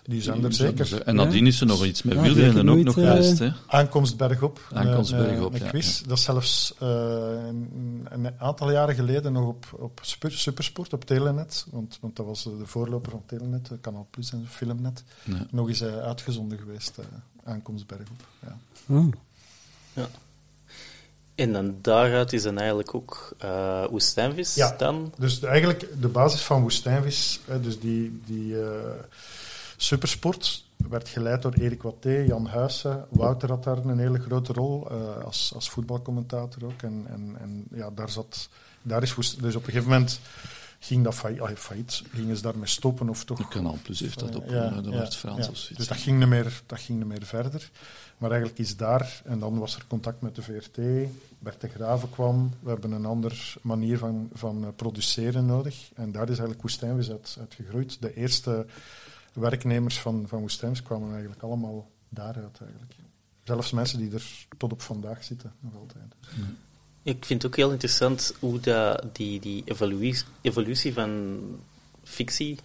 Die 0.07 0.21
zijn 0.21 0.43
er 0.43 0.53
zeker. 0.53 1.01
En 1.01 1.15
nadien 1.15 1.47
is 1.47 1.59
er 1.61 1.67
nog 1.67 1.85
iets 1.85 2.03
met 2.03 2.13
Ja, 2.15 2.21
wielrennen 2.21 2.69
ook 2.69 2.83
nog 2.83 2.97
eh, 2.97 3.07
geweest. 3.07 3.39
Hè? 3.39 3.49
Aankomst 3.67 4.17
bergop. 4.17 4.59
Aankomst 4.73 5.11
Een- 5.11 5.19
een- 5.19 5.25
bergop, 5.25 5.53
Een 5.53 5.59
ja, 5.63 5.69
quiz. 5.69 6.01
Dat 6.01 6.17
is 6.17 6.23
zelfs 6.23 6.73
eh, 6.79 6.87
een, 7.47 8.05
een 8.09 8.31
aantal 8.39 8.71
jaren 8.71 8.95
geleden 8.95 9.33
nog 9.33 9.47
op, 9.47 9.65
op 9.71 9.99
Super- 10.01 10.31
Supersport, 10.31 10.93
op 10.93 11.05
Telenet. 11.05 11.65
Want, 11.71 11.97
want 12.01 12.15
dat 12.15 12.25
was 12.25 12.43
de 12.43 12.57
voorloper 12.63 13.11
van 13.11 13.23
Telenet, 13.25 13.71
eh, 13.71 13.77
Canal 13.81 14.07
Plus 14.11 14.31
en 14.31 14.45
Filmnet. 14.49 15.03
Ja. 15.23 15.45
Nog 15.51 15.67
eens 15.67 15.81
eh, 15.81 15.97
uitgezonden 15.97 16.57
geweest. 16.57 16.97
eh, 16.97 17.05
aankomst 17.43 17.87
bergop. 17.87 18.27
Ja. 18.39 18.57
Ah. 18.95 20.03
En 21.35 21.53
dan 21.53 21.75
daaruit 21.81 22.33
is 22.33 22.43
dan 22.43 22.57
eigenlijk 22.57 22.95
ook 22.95 23.33
eh 23.37 23.85
Woestijnvis 23.89 24.55
Ja. 24.55 24.75
dan. 24.77 25.13
Dus 25.17 25.39
de- 25.39 25.47
eigenlijk 25.47 25.87
de 26.01 26.07
basis 26.07 26.41
van 26.41 26.61
Woestijnvis, 26.61 27.39
hè, 27.45 27.59
dus 27.61 27.79
die, 27.79 28.19
die 28.25 28.61
eh, 28.61 28.69
supersport, 29.77 30.65
werd 30.89 31.09
geleid 31.09 31.41
door 31.41 31.53
Erik 31.53 31.81
Watté, 31.81 32.17
Jan 32.27 32.47
Huyssen. 32.47 33.05
Wouter 33.09 33.49
had 33.49 33.63
daar 33.63 33.77
een 33.77 33.99
hele 33.99 34.19
grote 34.19 34.53
rol 34.53 34.89
eh, 34.89 35.23
als, 35.23 35.51
als 35.55 35.69
voetbalcommentator 35.69 36.65
ook. 36.65 36.81
En, 36.81 37.05
en, 37.09 37.35
en 37.39 37.65
ja, 37.73 37.89
daar 37.95 38.09
zat, 38.09 38.49
daar 38.81 39.03
is 39.03 39.15
Woest- 39.15 39.41
dus 39.41 39.55
op 39.55 39.65
een 39.65 39.71
gegeven 39.71 39.91
moment 39.91 40.19
ging 40.79 41.03
dat 41.03 41.15
failliet, 41.15 41.41
ah, 41.41 41.55
failliet 41.55 42.03
gingen 42.13 42.35
ze 42.35 42.41
daarmee 42.41 42.67
stoppen 42.67 43.09
of 43.09 43.23
toch. 43.23 43.37
De 43.37 43.47
Kanaal 43.47 43.77
Plus 43.83 43.99
heeft 43.99 44.19
dat 44.19 44.35
op, 44.35 44.49
Ja, 44.49 44.63
eh, 44.63 44.75
dat 44.75 44.93
ja, 44.93 44.99
was 44.99 45.15
Frans 45.15 45.45
ja. 45.45 45.51
of 45.51 45.57
zoiets. 45.57 45.77
Dus 45.77 45.87
dat 45.87 45.97
ging, 45.97 46.19
niet 46.19 46.27
meer, 46.27 46.61
dat 46.65 46.79
ging 46.79 46.97
niet 46.97 47.07
meer 47.07 47.25
verder. 47.25 47.69
Maar 48.17 48.31
eigenlijk 48.31 48.59
is 48.59 48.77
daar, 48.77 49.21
en 49.25 49.39
dan 49.39 49.59
was 49.59 49.75
er 49.75 49.83
contact 49.87 50.21
met 50.21 50.35
de 50.35 50.41
VRT, 50.41 50.77
Bert 51.39 51.61
de 51.61 51.67
Graven 51.67 52.09
kwam, 52.09 52.53
we 52.59 52.69
hebben 52.69 52.91
een 52.91 53.05
andere 53.05 53.35
manier 53.61 53.97
van, 53.97 54.29
van 54.33 54.63
eh, 54.63 54.69
produceren 54.75 55.45
nodig. 55.45 55.89
En 55.95 56.11
daar 56.11 56.23
is 56.23 56.29
eigenlijk 56.29 56.61
Woestijnvis 56.61 57.09
uit, 57.09 57.37
uit 57.39 57.53
gegroeid. 57.53 57.97
De 58.01 58.15
eerste 58.15 58.65
werknemers 59.35 59.99
van, 59.99 60.27
van 60.27 60.49
kwamen 60.83 61.11
eigenlijk 61.11 61.41
allemaal 61.41 61.91
daaruit 62.09 62.59
eigenlijk. 62.61 62.93
Zelfs 63.43 63.71
mensen 63.71 63.99
die 63.99 64.13
er 64.13 64.47
tot 64.57 64.71
op 64.71 64.81
vandaag 64.81 65.23
zitten, 65.23 65.53
nog 65.59 65.75
altijd. 65.75 66.15
Ik 67.03 67.25
vind 67.25 67.41
het 67.41 67.51
ook 67.51 67.57
heel 67.57 67.71
interessant 67.71 68.33
hoe 68.39 68.59
dat, 68.59 69.03
die, 69.11 69.39
die 69.39 69.61
evolutie, 69.65 70.25
evolutie 70.41 70.93
van 70.93 71.39
fictie 72.03 72.59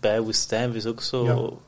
bij 0.00 0.20
Woestijnvis 0.20 0.86
ook 0.86 1.02
zo... 1.02 1.62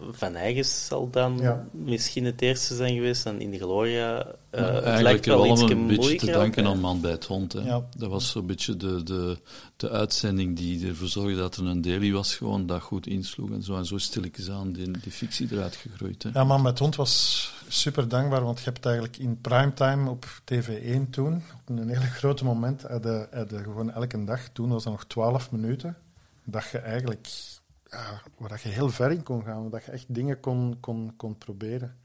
Ja. 0.00 0.06
Van 0.12 0.34
Eygens 0.34 0.86
zal 0.86 1.10
dan 1.10 1.38
Ja. 1.38 1.64
misschien 1.70 2.24
het 2.24 2.42
eerste 2.42 2.74
zijn 2.74 2.94
geweest, 2.94 3.26
en 3.26 3.40
in 3.40 3.50
de 3.50 3.58
Gloria. 3.58 4.18
eh 4.50 4.60
Maar 4.60 4.72
het 4.72 4.84
eigenlijk 4.84 5.02
lijkt 5.02 5.26
wel 5.26 5.42
wel 5.42 5.52
iets 5.52 5.60
een 5.62 5.86
beetje 5.86 6.16
te 6.16 6.26
danken 6.26 6.66
aan. 6.66 6.80
Man 6.80 7.00
bij 7.00 7.10
het 7.10 7.24
Hond. 7.24 7.52
Hè. 7.52 7.60
Ja. 7.60 7.86
Dat 7.96 8.10
was 8.10 8.30
zo'n 8.30 8.46
beetje 8.46 8.76
de, 8.76 9.02
de, 9.02 9.38
de 9.76 9.90
uitzending 9.90 10.56
die 10.56 10.88
ervoor 10.88 11.08
zorgde 11.08 11.36
dat 11.36 11.56
er 11.56 11.66
een 11.66 11.80
daily 11.80 12.12
was, 12.12 12.34
gewoon 12.34 12.66
dat 12.66 12.80
goed 12.82 13.06
insloeg 13.06 13.50
en 13.50 13.62
zo. 13.62 13.76
En 13.76 13.86
zo 13.86 13.98
stilletjes 13.98 14.50
aan 14.50 14.72
die, 14.72 14.90
die 14.90 15.12
fictie 15.12 15.48
eruit 15.50 15.76
gegroeid. 15.76 16.22
Hè. 16.22 16.30
Ja, 16.32 16.44
Man 16.44 16.62
met 16.62 16.78
Hond 16.78 16.96
was 16.96 17.52
super 17.68 18.08
dankbaar, 18.08 18.44
want 18.44 18.58
je 18.58 18.64
hebt 18.64 18.84
eigenlijk 18.84 19.16
in 19.16 19.40
primetime 19.40 20.10
op 20.10 20.26
TV1 20.52 21.10
toen, 21.10 21.34
op 21.34 21.76
een 21.78 21.88
hele 21.88 22.00
grote 22.00 22.44
moment, 22.44 22.82
had 22.82 23.02
je, 23.04 23.26
had 23.32 23.50
je 23.50 23.58
gewoon 23.58 23.90
elke 23.92 24.24
dag, 24.24 24.40
toen 24.52 24.68
was 24.68 24.84
dat 24.84 24.92
nog 24.92 25.04
12 25.04 25.50
minuten, 25.50 25.96
dat 26.44 26.64
je 26.72 26.78
eigenlijk, 26.78 27.28
waar 28.38 28.60
je 28.62 28.68
heel 28.68 28.90
ver 28.90 29.10
in 29.10 29.22
kon 29.22 29.44
gaan, 29.44 29.70
dat 29.70 29.84
je 29.84 29.90
echt 29.90 30.14
dingen 30.14 30.40
kon, 30.40 30.76
kon, 30.80 31.12
kon 31.16 31.38
proberen. 31.38 31.96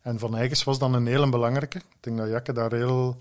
En 0.00 0.18
Van 0.18 0.36
Eygens 0.36 0.64
was 0.64 0.78
dan 0.78 0.94
een 0.94 1.06
hele 1.06 1.28
belangrijke. 1.28 1.78
Ik 1.78 1.96
denk 2.00 2.16
dat 2.18 2.28
Jakke 2.28 2.52
daar 2.52 2.72
heel, 2.72 3.16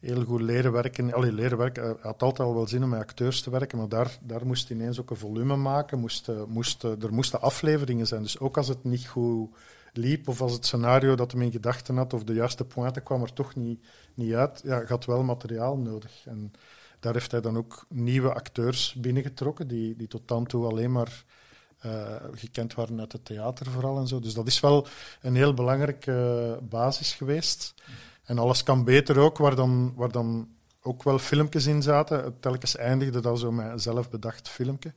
heel 0.00 0.24
goed 0.24 0.40
leren 0.40 0.72
werken. 0.72 1.12
Allee, 1.12 1.32
leren 1.32 1.58
werken. 1.58 1.96
Had 2.00 2.22
altijd 2.22 2.48
al 2.48 2.54
wel 2.54 2.66
zin 2.66 2.82
om 2.82 2.88
met 2.88 3.00
acteurs 3.00 3.42
te 3.42 3.50
werken, 3.50 3.78
maar 3.78 3.88
daar, 3.88 4.18
daar 4.20 4.46
moest 4.46 4.70
ineens 4.70 5.00
ook 5.00 5.10
een 5.10 5.16
volume 5.16 5.56
maken. 5.56 5.98
Moest, 5.98 6.28
eh, 6.28 6.44
moest, 6.44 6.84
eh, 6.84 7.02
er 7.02 7.12
moesten 7.12 7.40
afleveringen 7.40 8.06
zijn. 8.06 8.22
Dus 8.22 8.38
ook 8.38 8.56
als 8.56 8.68
het 8.68 8.84
niet 8.84 9.06
goed 9.06 9.50
liep, 9.92 10.28
of 10.28 10.40
als 10.40 10.52
het 10.52 10.66
scenario 10.66 11.14
dat 11.14 11.32
hem 11.32 11.42
in 11.42 11.52
gedachten 11.52 11.96
had, 11.96 12.12
of 12.12 12.24
de 12.24 12.34
juiste 12.34 12.64
pointe 12.64 13.00
kwam 13.00 13.22
er 13.22 13.32
toch 13.32 13.54
niet, 13.54 13.84
niet 14.14 14.34
uit, 14.34 14.60
ja, 14.64 14.80
je 14.80 14.86
had 14.86 15.04
wel 15.04 15.22
materiaal 15.22 15.76
nodig. 15.76 16.26
En 16.26 16.52
daar 17.00 17.12
heeft 17.12 17.30
hij 17.30 17.40
dan 17.40 17.56
ook 17.56 17.84
nieuwe 17.88 18.34
acteurs 18.34 18.94
binnengetrokken, 18.94 19.68
die, 19.68 19.96
die 19.96 20.08
tot 20.08 20.28
dan 20.28 20.46
toe 20.46 20.66
alleen 20.66 20.92
maar 20.92 21.24
eh, 21.82 22.14
gekend 22.32 22.74
waren 22.74 23.00
uit 23.00 23.12
het 23.12 23.24
theater 23.24 23.70
vooral 23.70 23.98
en 23.98 24.06
zo. 24.06 24.20
Dus 24.20 24.34
dat 24.34 24.46
is 24.46 24.60
wel 24.60 24.86
een 25.20 25.34
heel 25.34 25.54
belangrijke 25.54 26.58
basis 26.62 27.14
geweest. 27.14 27.74
En 28.24 28.38
alles 28.38 28.62
kan 28.62 28.84
beter 28.84 29.18
ook, 29.18 29.38
waar 29.38 29.54
dan, 29.54 29.92
waar 29.96 30.10
dan 30.10 30.48
ook 30.82 31.02
wel 31.02 31.18
filmpjes 31.18 31.66
in 31.66 31.82
zaten. 31.82 32.36
Telkens 32.40 32.76
eindigde 32.76 33.20
dat 33.20 33.38
zo 33.38 33.52
met 33.52 33.66
een 33.66 33.80
zelfbedacht 33.80 34.48
filmpje. 34.48 34.92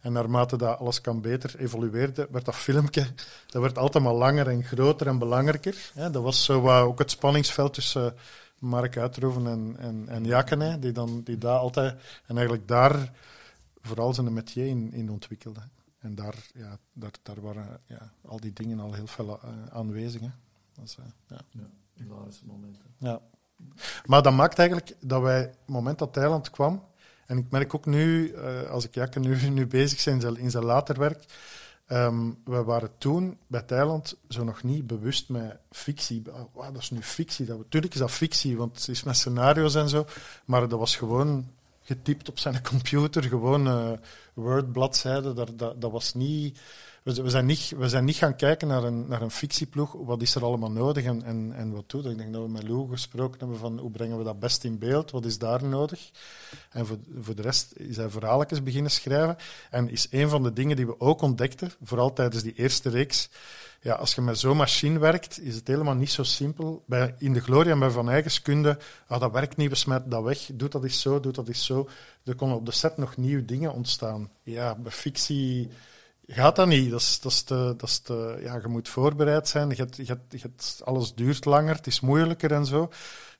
En 0.00 0.12
naarmate 0.12 0.56
dat 0.56 0.78
alles 0.78 1.00
kan 1.00 1.20
beter 1.20 1.54
evolueerde, 1.58 2.28
werd 2.30 2.44
dat 2.44 2.54
filmpje 2.54 3.06
dat 3.46 3.62
werd 3.62 3.78
altijd 3.78 4.04
maar 4.04 4.14
langer 4.14 4.48
en 4.48 4.64
groter 4.64 5.06
en 5.06 5.18
belangrijker. 5.18 5.90
Dat 5.94 6.22
was 6.22 6.44
zo 6.44 6.70
ook 6.70 6.98
het 6.98 7.10
spanningsveld 7.10 7.74
tussen 7.74 8.14
Mark 8.58 8.96
Uitroeven 8.96 9.46
en, 9.46 9.76
en, 9.78 10.08
en 10.08 10.80
die, 10.80 10.92
dan, 10.92 11.20
die 11.24 11.38
daar 11.38 11.58
altijd... 11.58 11.94
En 12.26 12.36
eigenlijk 12.36 12.68
daar 12.68 13.12
vooral 13.82 14.14
zijn 14.14 14.32
metier 14.32 14.66
in, 14.66 14.92
in 14.92 15.10
ontwikkelde. 15.10 15.60
En 16.00 16.14
daar, 16.14 16.34
ja, 16.54 16.78
daar, 16.92 17.12
daar 17.22 17.40
waren 17.40 17.80
ja, 17.86 18.12
al 18.24 18.40
die 18.40 18.52
dingen 18.52 18.80
al 18.80 18.92
heel 18.92 19.06
veel 19.06 19.40
eh, 19.42 19.48
aanwezig. 19.70 20.20
Hè. 20.20 20.30
Is, 20.82 20.96
eh, 20.96 21.04
ja. 21.50 21.66
Hilarische 21.92 22.46
momenten. 22.46 22.82
Ja. 22.98 23.20
Maar 24.06 24.22
dat 24.22 24.32
maakt 24.32 24.58
eigenlijk 24.58 24.96
dat 25.00 25.22
wij, 25.22 25.44
op 25.44 25.50
het 25.50 25.68
moment 25.68 25.98
dat 25.98 26.12
Thailand 26.12 26.50
kwam, 26.50 26.84
en 27.26 27.38
ik 27.38 27.50
merk 27.50 27.74
ook 27.74 27.86
nu, 27.86 28.32
eh, 28.32 28.70
als 28.70 28.84
ik 28.84 28.94
Jakke 28.94 29.18
nu, 29.18 29.36
nu 29.50 29.66
bezig 29.66 30.04
ben 30.04 30.36
in 30.36 30.50
zijn, 30.50 30.64
later 30.64 30.98
werk, 30.98 31.24
ehm, 31.86 32.30
we 32.44 32.62
waren 32.62 32.90
toen 32.98 33.38
bij 33.46 33.62
Thailand 33.62 34.16
zo 34.28 34.44
nog 34.44 34.62
niet 34.62 34.86
bewust 34.86 35.28
met 35.28 35.58
fictie. 35.70 36.22
Wauw, 36.52 36.72
dat 36.72 36.82
is 36.82 36.90
nu 36.90 37.02
fictie. 37.02 37.46
Dat, 37.46 37.58
natuurlijk 37.58 37.92
is 37.92 38.00
dat 38.00 38.10
fictie, 38.10 38.56
want 38.56 38.76
het 38.76 38.88
is 38.88 39.02
met 39.02 39.16
scenario's 39.16 39.74
en 39.74 39.88
zo, 39.88 40.06
maar 40.44 40.68
dat 40.68 40.78
was 40.78 40.96
gewoon 40.96 41.50
getypt 41.90 42.28
op 42.28 42.38
zijn 42.38 42.62
computer, 42.62 43.22
gewoon 43.22 43.66
eh 43.66 43.92
Word-bladzijden. 44.34 45.34
Dat, 45.34 45.58
dat 45.58 45.90
was 45.90 46.14
niet... 46.14 46.58
We, 47.02 47.30
zijn 47.30 47.46
niet, 47.46 47.72
we 47.76 47.88
zijn 47.88 48.04
niet 48.04 48.16
gaan 48.16 48.36
kijken 48.36 48.68
naar 48.68 48.84
een, 48.84 49.08
naar 49.08 49.22
een 49.22 49.30
fictieploeg. 49.30 49.92
Wat 49.92 50.22
is 50.22 50.34
er 50.34 50.44
allemaal 50.44 50.70
nodig 50.70 51.04
en, 51.04 51.22
en, 51.22 51.52
en 51.54 51.72
wat 51.72 51.90
doet? 51.90 52.04
Ik 52.04 52.18
denk 52.18 52.32
dat 52.32 52.42
we 52.42 52.48
met 52.48 52.68
Lou 52.68 52.88
gesproken 52.88 53.38
hebben 53.38 53.58
van 53.58 53.78
hoe 53.78 53.90
brengen 53.90 54.18
we 54.18 54.24
dat 54.24 54.40
best 54.40 54.64
in 54.64 54.78
beeld? 54.78 55.10
Wat 55.10 55.24
is 55.24 55.38
daar 55.38 55.64
nodig? 55.64 56.10
En 56.70 56.86
voor, 56.86 56.98
voor 57.18 57.34
de 57.34 57.42
rest 57.42 57.72
is 57.76 57.96
hij 57.96 58.10
verhaaltjes 58.10 58.62
beginnen 58.62 58.90
schrijven. 58.90 59.36
En 59.70 59.90
is 59.90 60.06
een 60.10 60.28
van 60.28 60.42
de 60.42 60.52
dingen 60.52 60.76
die 60.76 60.86
we 60.86 61.00
ook 61.00 61.20
ontdekten, 61.20 61.72
vooral 61.82 62.12
tijdens 62.12 62.42
die 62.42 62.54
eerste 62.54 62.88
reeks, 62.88 63.28
ja, 63.82 63.94
als 63.94 64.14
je 64.14 64.20
met 64.20 64.38
zo'n 64.38 64.56
machine 64.56 64.98
werkt, 64.98 65.40
is 65.40 65.54
het 65.54 65.66
helemaal 65.66 65.94
niet 65.94 66.10
zo 66.10 66.22
simpel. 66.22 66.82
Bij, 66.86 67.14
in 67.18 67.32
de 67.32 67.40
Gloria 67.40 67.72
en 67.72 67.78
bij 67.78 67.90
Van 67.90 68.10
Eyckens 68.10 68.42
kunde, 68.42 68.78
ah, 69.06 69.20
dat 69.20 69.32
werkt 69.32 69.56
niet, 69.56 69.70
we 69.70 69.74
smijten 69.74 70.10
dat 70.10 70.22
weg, 70.22 70.50
doe 70.52 70.68
dat 70.68 70.84
eens 70.84 71.00
zo, 71.00 71.20
doe 71.20 71.32
dat 71.32 71.48
eens 71.48 71.64
zo. 71.64 71.88
Er 72.24 72.34
konden 72.34 72.56
op 72.56 72.66
de 72.66 72.72
set 72.72 72.96
nog 72.96 73.16
nieuwe 73.16 73.44
dingen 73.44 73.72
ontstaan. 73.72 74.30
Ja, 74.42 74.74
bij 74.74 74.92
fictie 74.92 75.70
gaat 76.32 76.56
dat 76.56 76.66
niet. 76.66 76.90
Dat 76.90 77.00
is, 77.00 77.20
dat 77.20 77.32
is 77.32 77.42
te, 77.42 77.74
dat 77.76 77.88
is 77.88 77.98
te, 77.98 78.38
ja, 78.42 78.58
je 78.62 78.68
moet 78.68 78.88
voorbereid 78.88 79.48
zijn, 79.48 79.68
je 79.68 79.74
hebt, 79.74 79.96
je 79.96 80.04
hebt, 80.04 80.32
je 80.32 80.38
hebt, 80.38 80.80
alles 80.84 81.14
duurt 81.14 81.44
langer, 81.44 81.74
het 81.74 81.86
is 81.86 82.00
moeilijker 82.00 82.52
en 82.52 82.66
zo. 82.66 82.90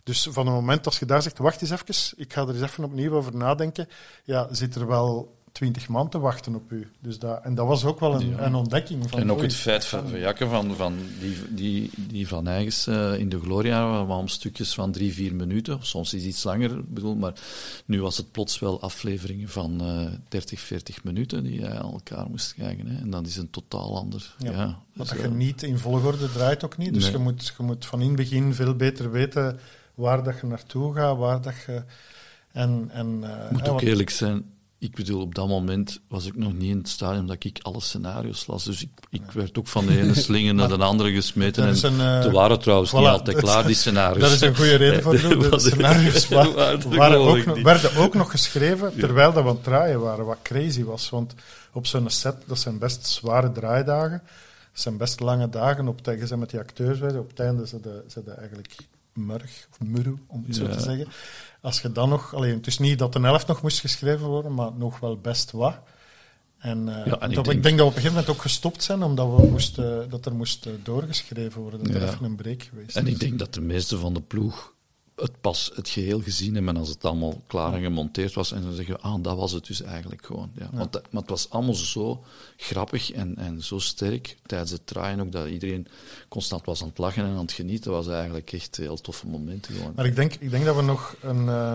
Dus 0.02 0.28
van 0.30 0.46
het 0.46 0.54
moment 0.54 0.86
als 0.86 0.98
je 0.98 1.06
daar 1.06 1.22
zegt, 1.22 1.38
wacht 1.38 1.60
eens 1.60 1.70
even, 1.70 2.18
ik 2.18 2.32
ga 2.32 2.42
er 2.42 2.48
eens 2.48 2.60
even 2.60 2.84
opnieuw 2.84 3.12
over 3.12 3.36
nadenken, 3.36 3.88
ja, 4.24 4.48
zit 4.50 4.74
er 4.74 4.86
wel 4.86 5.38
twintig 5.52 5.88
man 5.88 6.08
te 6.08 6.18
wachten 6.18 6.54
op 6.54 6.72
u. 6.72 6.88
Dus 7.00 7.18
dat, 7.18 7.40
en 7.42 7.54
dat 7.54 7.66
was 7.66 7.84
ook 7.84 8.00
wel 8.00 8.14
een, 8.14 8.28
Ja. 8.28 8.38
een 8.44 8.54
ontdekking. 8.54 9.10
Van, 9.10 9.20
En 9.20 9.30
ook 9.30 9.36
oei, 9.38 9.46
het 9.46 9.56
feit 9.56 9.84
van, 9.84 10.08
van 10.08 10.18
Jakke 10.18 10.46
van, 10.48 10.74
van 10.76 10.94
die, 11.20 11.36
die, 11.54 11.90
die 11.96 12.28
van 12.28 12.46
Eigens 12.46 12.86
eh, 12.86 13.14
in 13.18 13.28
de 13.28 13.40
Gloria, 13.40 13.90
waren 13.90 14.08
om 14.16 14.28
stukjes 14.28 14.74
van 14.74 14.92
drie, 14.92 15.12
vier 15.14 15.34
minuten. 15.34 15.78
Soms 15.82 16.14
is 16.14 16.24
iets 16.24 16.42
langer, 16.44 16.84
bedoel, 16.86 17.14
maar 17.16 17.32
nu 17.84 18.00
was 18.02 18.16
het 18.16 18.30
plots 18.30 18.58
wel 18.58 18.80
afleveringen 18.80 19.48
van 19.48 19.80
eh 19.80 20.06
30, 20.28 20.60
40 20.60 21.04
minuten 21.04 21.42
die 21.44 21.60
je 21.60 21.68
aan 21.68 21.92
elkaar 21.92 22.26
moest 22.30 22.54
kijken. 22.54 22.86
Hè. 22.86 23.00
En 23.00 23.10
dat 23.10 23.26
is 23.26 23.36
een 23.36 23.50
totaal 23.50 23.96
ander. 23.96 24.34
Ja, 24.38 24.50
Ja, 24.52 24.78
dus, 24.94 25.08
dat 25.08 25.18
je 25.18 25.24
eh, 25.24 25.30
niet 25.30 25.62
in 25.62 25.78
volgorde 25.78 26.32
draait 26.32 26.64
ook 26.64 26.76
niet. 26.76 26.94
Dus 26.94 27.02
Nee. 27.02 27.12
je, 27.12 27.18
moet, 27.18 27.54
je 27.58 27.62
moet 27.62 27.86
van 27.86 28.00
in 28.00 28.06
het 28.06 28.16
begin 28.16 28.54
veel 28.54 28.74
beter 28.74 29.10
weten 29.10 29.58
waar 29.94 30.22
dat 30.24 30.40
je 30.40 30.46
naartoe 30.46 30.94
gaat, 30.94 31.16
waar 31.16 31.40
dat 31.42 31.54
je... 31.66 31.82
En, 32.52 32.88
en, 32.92 33.18
eh, 33.22 33.50
moet 33.50 33.68
ook 33.68 33.80
eerlijk 33.80 34.10
zijn, 34.10 34.44
ik 34.82 34.94
bedoel, 34.94 35.20
op 35.20 35.34
dat 35.34 35.48
moment 35.48 36.00
was 36.08 36.26
ik 36.26 36.36
nog 36.36 36.52
niet 36.52 36.70
in 36.70 36.78
het 36.78 36.88
stadium 36.88 37.26
dat 37.26 37.44
ik 37.44 37.58
alle 37.62 37.80
scenario's 37.80 38.46
las. 38.46 38.64
Dus 38.64 38.82
ik, 38.82 38.88
ik 39.10 39.22
werd 39.32 39.58
ook 39.58 39.66
van 39.66 39.86
de 39.86 39.98
ene 39.98 40.14
slinger 40.14 40.54
naar 40.60 40.68
de 40.68 40.76
andere 40.76 41.12
gesmeten. 41.12 41.66
Dat 41.66 41.82
En 41.82 42.00
er 42.00 42.30
waren 42.32 42.60
trouwens 42.60 42.92
niet 42.92 43.02
voilà, 43.02 43.04
altijd 43.06 43.36
dat- 43.36 43.44
klaar, 43.44 43.66
die 43.66 43.74
scenario's. 43.84 44.20
Dat 44.20 44.30
is 44.30 44.40
een 44.40 44.56
goede 44.56 44.74
reden 44.74 45.02
voor 45.02 45.12
de, 45.12 45.52
scenario's. 45.60 46.28
waren 46.28 47.18
ook, 47.18 47.44
nog- 47.44 47.54
niet. 47.56 47.64
werden 47.64 47.96
ook 47.96 48.14
nog 48.14 48.30
geschreven 48.30 48.92
terwijl 48.98 49.32
dat 49.32 49.42
we 49.42 49.48
aan 49.48 49.54
het 49.54 49.64
draaien 49.64 50.00
waren, 50.00 50.24
wat 50.24 50.38
crazy 50.42 50.84
was. 50.84 51.10
Want 51.10 51.34
op 51.72 51.86
zo'n 51.86 52.10
set, 52.10 52.36
dat 52.46 52.58
zijn 52.58 52.78
best 52.78 53.06
zware 53.06 53.52
draaidagen. 53.52 54.22
Dat 54.72 54.82
zijn 54.82 54.96
best 54.96 55.20
lange 55.20 55.48
dagen. 55.48 55.88
Op 55.88 56.00
het, 56.04 56.36
met 56.36 56.50
die 56.50 56.60
acteurs. 56.60 57.00
Op 57.00 57.28
het 57.28 57.40
einde 57.40 57.66
zijn 57.66 57.82
de, 57.82 58.02
zijn 58.06 58.24
de 58.24 58.30
eigenlijk 58.30 58.76
murg, 59.14 59.68
of 59.70 59.80
muru, 59.86 60.16
om 60.26 60.44
het 60.46 60.56
zo 60.56 60.68
te 60.68 60.80
zeggen. 60.80 61.06
Als 61.60 61.80
je 61.80 61.92
dan 61.92 62.08
nog... 62.08 62.34
Alleen, 62.34 62.56
het 62.56 62.66
is 62.66 62.78
niet 62.78 62.98
dat 62.98 63.12
de 63.12 63.20
helft 63.20 63.46
nog 63.46 63.62
moest 63.62 63.80
geschreven 63.80 64.26
worden, 64.26 64.54
maar 64.54 64.72
nog 64.72 65.00
wel 65.00 65.16
best 65.18 65.50
wat. 65.50 65.78
En, 66.58 66.88
eh, 66.88 67.06
Ja, 67.06 67.18
en 67.20 67.30
ik 67.30 67.44
denk- 67.44 67.56
ik 67.56 67.62
denk 67.62 67.62
dat 67.62 67.72
we 67.76 67.82
op 67.82 67.86
een 67.86 67.92
gegeven 67.92 68.10
moment 68.10 68.28
ook 68.28 68.42
gestopt 68.42 68.82
zijn, 68.82 69.02
omdat 69.02 69.36
we 69.40 69.46
moesten, 69.46 70.10
dat 70.10 70.26
er 70.26 70.34
moest 70.34 70.66
eh, 70.66 70.72
doorgeschreven 70.82 71.60
worden. 71.60 71.84
Dat 71.84 71.94
er 72.02 72.08
even 72.08 72.24
een 72.24 72.36
break 72.36 72.62
geweest 72.62 72.96
En 72.96 73.06
is. 73.06 73.12
ik 73.12 73.20
denk 73.20 73.38
dat 73.38 73.54
de 73.54 73.60
meeste 73.60 73.98
van 73.98 74.14
de 74.14 74.20
ploeg 74.20 74.74
het 75.20 75.40
pas 75.40 75.70
het 75.74 75.88
geheel 75.88 76.20
gezien 76.20 76.54
hebben 76.54 76.74
en 76.74 76.80
als 76.80 76.88
het 76.88 77.04
allemaal 77.04 77.40
klaar 77.46 77.74
en 77.74 77.82
gemonteerd 77.82 78.34
was 78.34 78.52
en 78.52 78.62
dan 78.62 78.72
zeggen 78.74 78.94
we, 78.94 79.00
ah, 79.00 79.22
dat 79.22 79.36
was 79.36 79.52
het 79.52 79.66
dus 79.66 79.82
eigenlijk 79.82 80.24
gewoon. 80.26 80.50
Ja. 80.54 80.68
Want, 80.72 80.92
dat- 80.92 81.12
maar 81.12 81.20
het 81.20 81.30
was 81.30 81.50
allemaal 81.50 81.74
zo 81.74 82.24
grappig 82.56 83.12
en, 83.12 83.36
en 83.36 83.62
zo 83.62 83.78
sterk 83.78 84.36
tijdens 84.46 84.70
het 84.70 84.86
draaien 84.86 85.20
ook, 85.20 85.32
dat 85.32 85.48
iedereen 85.48 85.86
constant 86.28 86.64
was 86.64 86.82
aan 86.82 86.88
het 86.88 86.98
lachen 86.98 87.24
en 87.24 87.30
aan 87.30 87.36
het 87.38 87.52
genieten. 87.52 87.90
Dat 87.92 88.04
was 88.04 88.14
eigenlijk 88.14 88.52
echt 88.52 88.76
heel 88.76 89.00
toffe 89.00 89.26
momenten 89.26 89.74
gewoon. 89.74 89.92
Maar 89.96 90.06
ik 90.06 90.16
denk, 90.16 90.34
ik 90.34 90.50
denk 90.50 90.64
dat 90.64 90.76
we 90.76 90.82
nog 90.82 91.16
een 91.22 91.48
eh, 91.48 91.74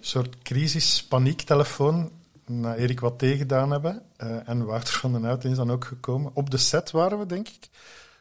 soort 0.00 0.36
crisis-paniektelefoon 0.42 2.10
naar 2.46 2.76
Erik 2.76 3.00
wat 3.00 3.14
gedaan 3.18 3.70
hebben. 3.70 4.02
eh, 4.16 4.48
en 4.48 4.64
Wouter 4.64 4.94
van 4.94 5.12
den 5.12 5.24
Houten 5.24 5.50
is 5.50 5.56
dan 5.56 5.70
ook 5.70 5.84
gekomen. 5.84 6.30
Op 6.34 6.50
de 6.50 6.56
set 6.56 6.90
waren 6.90 7.18
we, 7.18 7.26
denk 7.26 7.48
ik. 7.48 7.68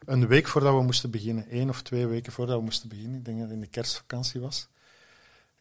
Een 0.06 0.28
week 0.28 0.48
voordat 0.48 0.74
we 0.76 0.82
moesten 0.82 1.12
beginnen. 1.12 1.46
Eén 1.50 1.70
of 1.70 1.82
twee 1.82 2.08
weken 2.08 2.32
voordat 2.34 2.58
we 2.58 2.63
moesten 2.63 2.89
beginnen. 2.89 3.18
Ik 3.18 3.26
denk 3.26 3.38
dat 3.38 3.46
het 3.48 3.56
in 3.56 3.62
de 3.62 3.68
kerstvakantie 3.70 4.42
was. 4.42 4.68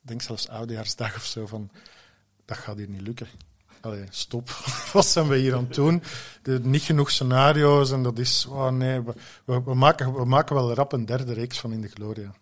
Ik 0.02 0.08
denk 0.08 0.22
zelfs 0.22 0.48
oudejaarsdag 0.48 1.16
of 1.16 1.24
zo. 1.24 1.46
Van, 1.46 1.70
dat 2.44 2.56
gaat 2.56 2.76
hier 2.76 2.88
niet 2.88 3.00
lukken. 3.00 3.26
Allee, 3.80 4.04
stop. 4.10 4.48
Wat 4.92 5.06
zijn 5.06 5.28
we 5.28 5.36
hier 5.36 5.54
aan 5.54 5.64
het 5.64 5.74
doen? 5.74 6.02
De, 6.42 6.60
niet 6.62 6.82
genoeg 6.82 7.10
scenario's 7.10 7.90
en 7.90 8.02
dat 8.02 8.18
is... 8.18 8.46
Oh 8.46 8.68
nee, 8.68 9.00
we, 9.00 9.12
we, 9.44 9.62
we 9.64 9.74
maken, 9.74 10.14
we 10.14 10.24
maken 10.24 10.54
wel 10.54 10.72
rap 10.74 10.92
een 10.92 11.04
derde 11.06 11.32
reeks 11.32 11.58
van 11.58 11.72
In 11.72 11.80
de 11.80 11.88
Gloria. 11.88 12.32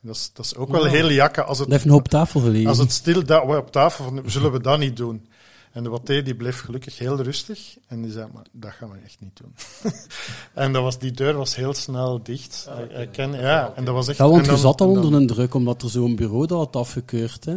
Dat 0.00 0.14
is, 0.16 0.30
dat 0.32 0.44
is 0.44 0.56
ook 0.56 0.70
wel 0.70 0.84
heel 0.84 1.10
jakken. 1.10 1.46
Als 1.46 1.58
Dat 1.58 1.66
het, 1.70 1.82
heeft 1.82 1.94
op 1.94 2.08
tafel 2.08 2.40
gelegen. 2.40 2.68
als 2.68 2.78
het 2.78 2.92
stil 2.92 3.24
da- 3.24 3.56
op 3.56 3.72
tafel 3.72 4.04
van, 4.04 4.22
zullen 4.30 4.52
we 4.52 4.60
dat 4.60 4.78
niet 4.78 4.96
doen? 4.96 5.28
En 5.72 5.82
de 5.82 5.88
Watté 5.88 6.22
die 6.22 6.34
bleef 6.34 6.60
gelukkig 6.60 6.98
heel 6.98 7.22
rustig 7.22 7.76
en 7.86 8.02
die 8.02 8.12
zei, 8.12 8.28
maar 8.32 8.44
dat 8.52 8.72
gaan 8.72 8.90
we 8.90 8.98
echt 9.04 9.20
niet 9.20 9.36
doen. 9.42 9.54
en 10.64 10.72
dat 10.72 10.82
was, 10.82 10.98
die 10.98 11.12
deur 11.12 11.34
was 11.36 11.54
heel 11.54 11.74
snel 11.74 12.22
dicht. 12.22 12.68
Ken, 13.12 13.32
ja, 13.32 13.72
en 13.76 13.84
dat 13.84 13.94
was 13.94 14.08
echt... 14.08 14.18
Ja, 14.18 14.28
want 14.28 14.44
je 14.44 14.50
dan- 14.50 14.60
zat 14.60 14.80
al 14.80 14.88
onder 14.88 15.14
een 15.14 15.26
druk, 15.26 15.54
omdat 15.54 15.82
er 15.82 15.90
zo'n 15.90 16.16
bureau 16.16 16.46
dat 16.46 16.58
had 16.58 16.76
afgekeurd. 16.76 17.44
Hè? 17.44 17.56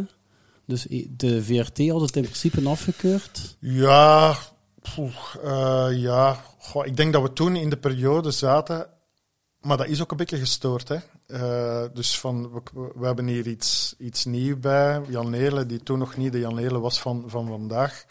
Dus 0.66 0.86
de 1.08 1.44
VRT 1.44 1.88
had 1.88 2.00
het 2.00 2.16
in 2.16 2.22
principe 2.22 2.68
afgekeurd. 2.68 3.56
Ja, 3.58 4.36
poeh, 4.94 5.14
eh, 5.44 5.88
ja. 6.02 6.44
Goh, 6.58 6.86
ik 6.86 6.96
denk 6.96 7.12
dat 7.12 7.22
we 7.22 7.32
toen 7.32 7.56
in 7.56 7.70
de 7.70 7.76
periode 7.76 8.30
zaten, 8.30 8.86
maar 9.60 9.76
dat 9.76 9.86
is 9.86 10.02
ook 10.02 10.10
een 10.10 10.16
beetje 10.16 10.38
gestoord. 10.38 10.88
Hè? 10.88 10.96
Eh, 11.26 11.84
dus 11.92 12.20
van, 12.20 12.62
we, 12.72 13.06
hebben 13.06 13.26
hier 13.26 13.46
iets, 13.46 13.94
iets 13.98 14.24
nieuws 14.24 14.58
bij. 14.58 15.00
Jan 15.08 15.30
Neerle, 15.30 15.66
die 15.66 15.82
toen 15.82 15.98
nog 15.98 16.16
niet 16.16 16.32
de 16.32 16.38
Jan 16.38 16.54
Neerle 16.54 16.78
was 16.78 17.00
van, 17.00 17.24
van 17.26 17.46
vandaag. 17.46 18.04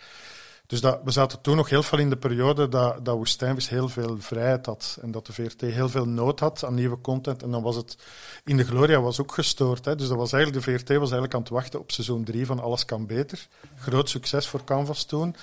Dus 0.68 0.82
dat, 0.82 1.00
we 1.04 1.12
zaten 1.12 1.42
toen 1.42 1.56
nog 1.56 1.70
heel 1.70 1.84
veel 1.84 2.00
in 2.00 2.10
de 2.10 2.18
periode 2.18 2.68
dat, 2.68 3.06
dat 3.06 3.16
Woestijnvis 3.16 3.70
heel 3.70 3.90
veel 3.90 4.16
vrijheid 4.20 4.66
had. 4.66 4.98
En 5.02 5.12
dat 5.12 5.26
de 5.26 5.34
VRT 5.34 5.62
heel 5.62 5.90
veel 5.90 6.06
nood 6.06 6.40
had 6.40 6.66
aan 6.66 6.74
nieuwe 6.74 7.02
content. 7.02 7.44
En 7.44 7.52
dan 7.52 7.62
was 7.62 7.76
het... 7.76 7.98
In 8.46 8.58
de 8.58 8.64
Gloria 8.64 9.02
was 9.02 9.22
ook 9.22 9.32
gestoord. 9.32 9.86
Hè? 9.86 9.96
Dus 9.96 10.08
dat 10.08 10.18
was 10.18 10.34
eigenlijk, 10.34 10.66
de 10.66 10.72
VRT 10.72 10.88
was 10.88 10.98
eigenlijk 10.98 11.34
aan 11.34 11.40
het 11.40 11.50
wachten 11.50 11.80
op 11.80 11.92
seizoen 11.92 12.24
3 12.24 12.46
van 12.46 12.60
Alles 12.60 12.86
kan 12.86 13.06
beter. 13.06 13.48
Groot 13.78 14.10
succes 14.10 14.48
voor 14.48 14.64
Canvas 14.64 15.06
toen. 15.06 15.36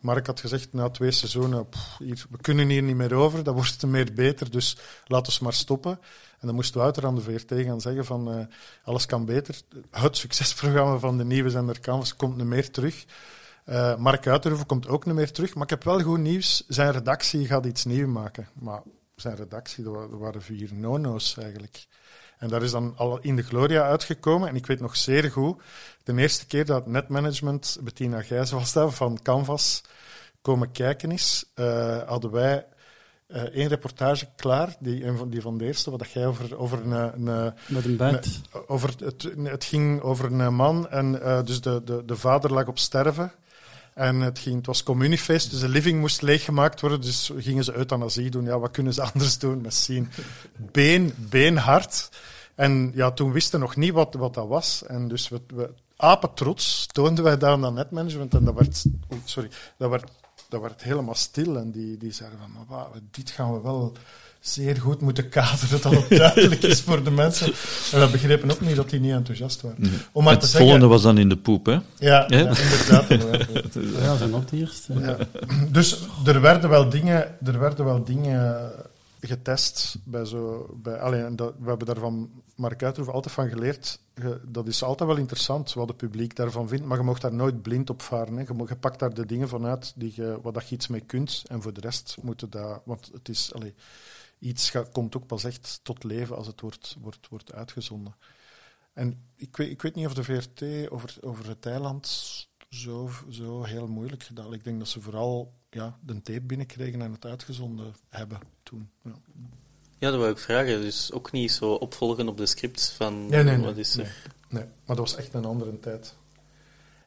Maar 0.00 0.16
ik 0.16 0.26
had 0.26 0.40
gezegd, 0.40 0.72
na 0.72 0.90
twee 0.90 1.10
seizoenen, 1.10 1.66
hier, 1.98 2.24
we 2.30 2.38
kunnen 2.40 2.68
hier 2.68 2.82
niet 2.82 2.96
meer 2.96 3.14
over. 3.14 3.42
Dat 3.42 3.54
wordt 3.54 3.86
meer 3.86 4.12
beter, 4.14 4.50
dus 4.50 4.76
laten 5.06 5.32
we 5.32 5.44
maar 5.44 5.52
stoppen. 5.52 5.98
En 6.40 6.46
dan 6.46 6.54
moest 6.54 6.74
Wouter 6.74 7.06
aan 7.06 7.14
de 7.14 7.20
VRT 7.20 7.52
gaan 7.64 7.80
zeggen 7.80 8.04
van 8.04 8.32
eh, 8.32 8.46
alles 8.82 9.06
kan 9.06 9.24
beter. 9.24 9.60
Het 9.90 10.16
succesprogramma 10.16 10.98
van 10.98 11.18
de 11.18 11.24
nieuwe 11.24 11.50
zender 11.50 11.80
Canvas 11.80 12.16
komt 12.16 12.36
niet 12.36 12.46
meer 12.46 12.70
terug. 12.70 13.04
Eh, 13.64 13.96
Mark 13.96 14.26
Uiterhoeven 14.26 14.66
komt 14.66 14.88
ook 14.88 15.06
niet 15.06 15.14
meer 15.14 15.32
terug. 15.32 15.54
Maar 15.54 15.62
ik 15.62 15.70
heb 15.70 15.84
wel 15.84 16.02
goed 16.02 16.18
nieuws. 16.18 16.64
Zijn 16.68 16.92
redactie 16.92 17.46
gaat 17.46 17.66
iets 17.66 17.84
nieuws 17.84 18.12
maken. 18.12 18.48
Maar 18.54 18.82
zijn 19.16 19.36
redactie, 19.36 19.84
dat 19.84 20.08
waren 20.10 20.42
vier 20.42 20.74
no-no's 20.74 21.36
eigenlijk. 21.36 21.86
En 22.38 22.48
daar 22.48 22.62
is 22.62 22.70
dan 22.70 22.94
al 22.96 23.18
in 23.20 23.36
de 23.36 23.42
Gloria 23.42 23.82
uitgekomen. 23.82 24.48
En 24.48 24.56
ik 24.56 24.66
weet 24.66 24.80
nog 24.80 24.96
zeer 24.96 25.30
goed, 25.30 25.62
de 26.04 26.16
eerste 26.16 26.46
keer 26.46 26.64
dat 26.64 26.86
netmanagement, 26.86 27.78
Bettina 27.82 28.22
Gijs 28.22 28.50
was 28.50 28.72
dat, 28.72 28.94
van 28.94 29.18
Canvas, 29.22 29.82
komen 30.42 30.70
kijken 30.70 31.10
is, 31.10 31.44
eh, 31.54 32.02
hadden 32.08 32.30
wij 32.30 32.66
één 33.28 33.68
reportage 33.68 34.28
klaar, 34.36 34.76
die, 34.78 35.04
een 35.04 35.16
van, 35.16 35.30
die 35.30 35.40
van 35.40 35.58
de 35.58 35.64
eerste, 35.64 35.90
wat 35.90 36.10
jij 36.10 36.26
over, 36.26 36.58
over 36.58 36.84
een, 36.84 37.26
een, 37.26 37.52
Met 37.66 37.84
een 37.84 37.96
bed. 37.96 38.40
Over 38.66 38.94
het, 39.04 39.28
het 39.42 39.64
ging 39.64 40.00
over 40.00 40.32
een 40.32 40.54
man 40.54 40.88
en 40.88 41.22
eh, 41.22 41.42
dus 41.44 41.60
de, 41.60 41.82
de, 41.84 42.02
de 42.06 42.16
vader 42.16 42.52
lag 42.52 42.66
op 42.66 42.78
sterven. 42.78 43.32
En 43.94 44.20
het, 44.20 44.38
ging, 44.38 44.56
het 44.56 44.66
was 44.66 44.82
communiefeest, 44.82 45.50
dus 45.50 45.60
de 45.60 45.68
living 45.68 46.00
moest 46.00 46.22
leeggemaakt 46.22 46.80
worden. 46.80 47.00
Dus 47.00 47.32
gingen 47.36 47.64
ze 47.64 47.76
euthanasie 47.76 48.30
doen. 48.30 48.44
Ja, 48.44 48.58
wat 48.58 48.70
kunnen 48.70 48.94
ze 48.94 49.02
anders 49.12 49.38
doen? 49.38 49.60
Misschien 49.60 50.10
been, 50.56 51.14
beenhard. 51.16 52.08
En 52.54 52.92
ja, 52.94 53.10
toen 53.10 53.32
wisten 53.32 53.58
we 53.60 53.66
nog 53.66 53.76
niet 53.76 53.92
wat, 53.92 54.14
wat 54.14 54.34
dat 54.34 54.48
was. 54.48 54.82
En 54.86 55.08
dus 55.08 55.28
we, 55.28 55.40
we 55.54 55.70
apetrots 55.96 56.86
toonden 56.86 57.24
wij 57.24 57.38
daar 57.38 57.50
aan 57.50 57.60
dat 57.60 57.74
netmanagement. 57.74 58.34
En 58.34 58.44
dat 58.44 58.54
werd, 58.54 58.84
sorry, 59.24 59.50
dat 59.76 59.90
werd, 59.90 60.10
dat 60.48 60.60
werd 60.60 60.82
helemaal 60.82 61.14
stil. 61.14 61.56
En 61.56 61.70
die, 61.70 61.96
die 61.96 62.12
zeiden 62.12 62.38
van, 62.38 62.66
maar 62.68 62.86
dit 63.10 63.30
gaan 63.30 63.52
we 63.52 63.60
wel 63.60 63.92
zeer 64.40 64.76
goed 64.76 65.00
moeten 65.00 65.28
kaderen, 65.28 65.80
dat 65.80 65.92
het 65.92 66.08
duidelijk 66.18 66.62
is 66.62 66.80
voor 66.80 67.04
de 67.04 67.10
mensen. 67.10 67.46
En 67.92 68.00
we 68.00 68.08
begrepen 68.10 68.50
ook 68.50 68.60
niet 68.60 68.76
dat 68.76 68.90
die 68.90 69.00
niet 69.00 69.12
enthousiast 69.12 69.60
waren. 69.60 69.90
Om 70.12 70.24
maar 70.24 70.32
het 70.32 70.40
te 70.40 70.46
zeggen... 70.46 70.68
volgende 70.68 70.86
was 70.86 71.02
dan 71.02 71.18
in 71.18 71.28
de 71.28 71.36
poep, 71.36 71.66
hè? 71.66 71.72
Ja, 71.72 71.80
Ja? 71.98 72.26
ja, 72.28 72.54
inderdaad. 72.58 73.08
Ja, 74.00 74.16
zijn 74.16 74.30
dat 74.30 74.40
het 74.40 74.52
eerste. 74.52 74.94
Ja. 75.00 75.16
Dus 75.70 75.98
er 76.26 76.40
werden 76.40 76.70
wel 76.70 76.88
dingen, 76.88 77.36
er 77.44 77.58
werden 77.58 77.84
wel 77.84 78.04
dingen 78.04 78.70
getest 79.20 79.98
bij 80.04 80.24
zo. 80.24 80.70
Bij, 80.82 80.98
allee, 80.98 81.22
en 81.22 81.36
dat, 81.36 81.52
we 81.60 81.68
hebben 81.68 81.86
daarvan 81.86 82.30
Mark 82.54 82.82
Uiterhoef 82.82 83.14
altijd 83.14 83.34
van 83.34 83.48
geleerd. 83.48 83.98
Je- 84.22 84.40
dat 84.48 84.66
is 84.66 84.82
altijd 84.82 85.08
wel 85.08 85.18
interessant 85.18 85.72
wat 85.72 85.88
het 85.88 85.96
publiek 85.96 86.34
daarvan 86.36 86.68
vindt, 86.68 86.84
maar 86.84 86.98
je 86.98 87.04
mag 87.04 87.18
daar 87.18 87.34
nooit 87.34 87.62
blind 87.62 87.90
op 87.90 88.02
varen. 88.02 88.36
Hè. 88.36 88.40
Je, 88.42 88.64
je 88.68 88.76
pakt 88.76 88.98
daar 88.98 89.14
de 89.14 89.26
dingen 89.26 89.48
vanuit 89.48 89.92
die 89.96 90.12
je, 90.14 90.38
waar 90.42 90.52
dat 90.52 90.68
je 90.68 90.74
iets 90.74 90.88
mee 90.88 91.00
kunt, 91.00 91.42
en 91.46 91.62
voor 91.62 91.72
de 91.72 91.80
rest 91.80 92.16
moeten 92.22 92.50
dat. 92.50 92.82
Want 92.84 93.10
het 93.12 93.28
is. 93.28 93.52
Iets 94.38 94.72
komt 94.92 95.16
ook 95.16 95.26
pas 95.26 95.44
echt 95.44 95.80
tot 95.82 96.04
leven 96.04 96.36
als 96.36 96.46
het 96.46 96.60
wordt, 96.60 96.96
wordt, 97.00 97.28
wordt 97.28 97.52
uitgezonden. 97.52 98.14
En 98.92 99.22
ik 99.36 99.56
weet, 99.56 99.70
ik 99.70 99.82
weet 99.82 99.94
niet 99.94 100.06
of 100.06 100.14
de 100.14 100.24
VRT 100.24 100.90
over, 100.90 101.16
over 101.20 101.48
het 101.48 101.66
eiland 101.66 102.06
zo, 102.70 103.10
zo 103.28 103.62
heel 103.62 103.86
moeilijk 103.86 104.22
gedaan. 104.22 104.52
Ik 104.52 104.64
denk 104.64 104.78
dat 104.78 104.88
ze 104.88 105.00
vooral 105.00 105.52
ja, 105.70 105.98
de 106.02 106.22
tape 106.22 106.40
binnenkregen 106.40 107.02
en 107.02 107.12
het 107.12 107.24
uitgezonden 107.24 107.94
hebben 108.08 108.38
toen. 108.62 108.90
Ja. 109.02 109.14
Ja, 109.98 110.10
dat 110.10 110.18
wou 110.18 110.30
ik 110.30 110.38
vragen. 110.38 110.80
Dus 110.80 111.12
ook 111.12 111.32
niet 111.32 111.52
zo 111.52 111.72
opvolgen 111.72 112.28
op 112.28 112.36
de 112.36 112.46
scripts 112.46 112.90
van 112.90 113.26
Nee, 113.26 113.42
nee, 113.42 113.58
wat 113.58 113.76
is 113.76 113.96
er. 113.96 114.02
nee, 114.02 114.12
nee. 114.48 114.62
Maar 114.62 114.96
dat 114.96 114.98
was 114.98 115.16
echt 115.16 115.34
een 115.34 115.44
andere 115.44 115.80
tijd. 115.80 116.14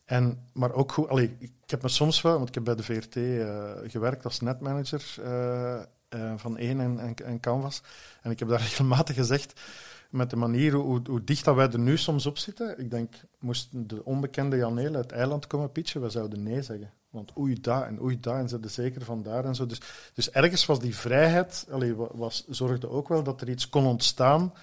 En, 0.06 0.48
maar 0.54 0.74
ook 0.74 0.92
goed, 0.92 1.08
allee, 1.08 1.36
ik 1.40 1.52
heb 1.66 1.82
me 1.82 1.90
soms 1.90 2.22
wel, 2.22 2.36
want 2.36 2.48
ik 2.48 2.54
heb 2.54 2.64
bij 2.64 2.76
de 2.76 2.84
VRT 2.84 3.16
eh, 3.16 3.72
gewerkt 3.92 4.24
als 4.24 4.40
netmanager 4.40 5.04
eh, 5.24 5.80
eh, 6.10 6.34
van 6.36 6.58
één 6.58 6.80
en, 6.80 7.00
en, 7.00 7.16
en 7.16 7.40
Canvas. 7.40 7.82
En 8.22 8.32
ik 8.32 8.40
heb 8.40 8.48
daar 8.48 8.60
regelmatig 8.70 9.16
gezegd, 9.16 9.62
met 10.10 10.30
de 10.30 10.36
manier 10.36 10.74
hoe, 10.74 11.02
hoe 11.10 11.24
dicht 11.24 11.46
dat 11.46 11.56
wij 11.56 11.70
er 11.70 11.80
nu 11.80 11.98
soms 11.98 12.26
op 12.26 12.38
zitten. 12.38 12.80
Ik 12.80 12.92
denk, 12.92 13.16
moest 13.40 13.68
de 13.72 14.06
onbekende 14.06 14.58
Janele 14.58 14.98
het 14.98 15.12
eiland 15.12 15.48
komen 15.48 15.72
pitchen, 15.72 16.02
we 16.02 16.10
zouden 16.10 16.44
nee 16.44 16.62
zeggen. 16.62 16.92
Want 17.12 17.32
oei 17.38 17.62
daar 17.62 17.88
en 17.88 18.02
oei 18.02 18.19
daar 18.19 18.39
en 18.39 18.50
ze 18.50 18.60
er 18.62 18.69
zeker 18.69 19.06
van 19.06 19.24
daar 19.24 19.45
en 19.45 19.56
zo. 19.56 19.65
Dus, 19.65 19.82
dus 20.13 20.32
ergens 20.32 20.65
was 20.65 20.80
die 20.80 20.95
vrijheid, 20.95 21.67
allee, 21.71 21.95
wa- 21.95 22.10
was, 22.13 22.45
zorgde 22.50 22.89
ook 22.89 23.08
wel 23.08 23.24
dat 23.24 23.41
er 23.41 23.50
iets 23.50 23.69
kon 23.69 23.86
ontstaan 23.86 24.54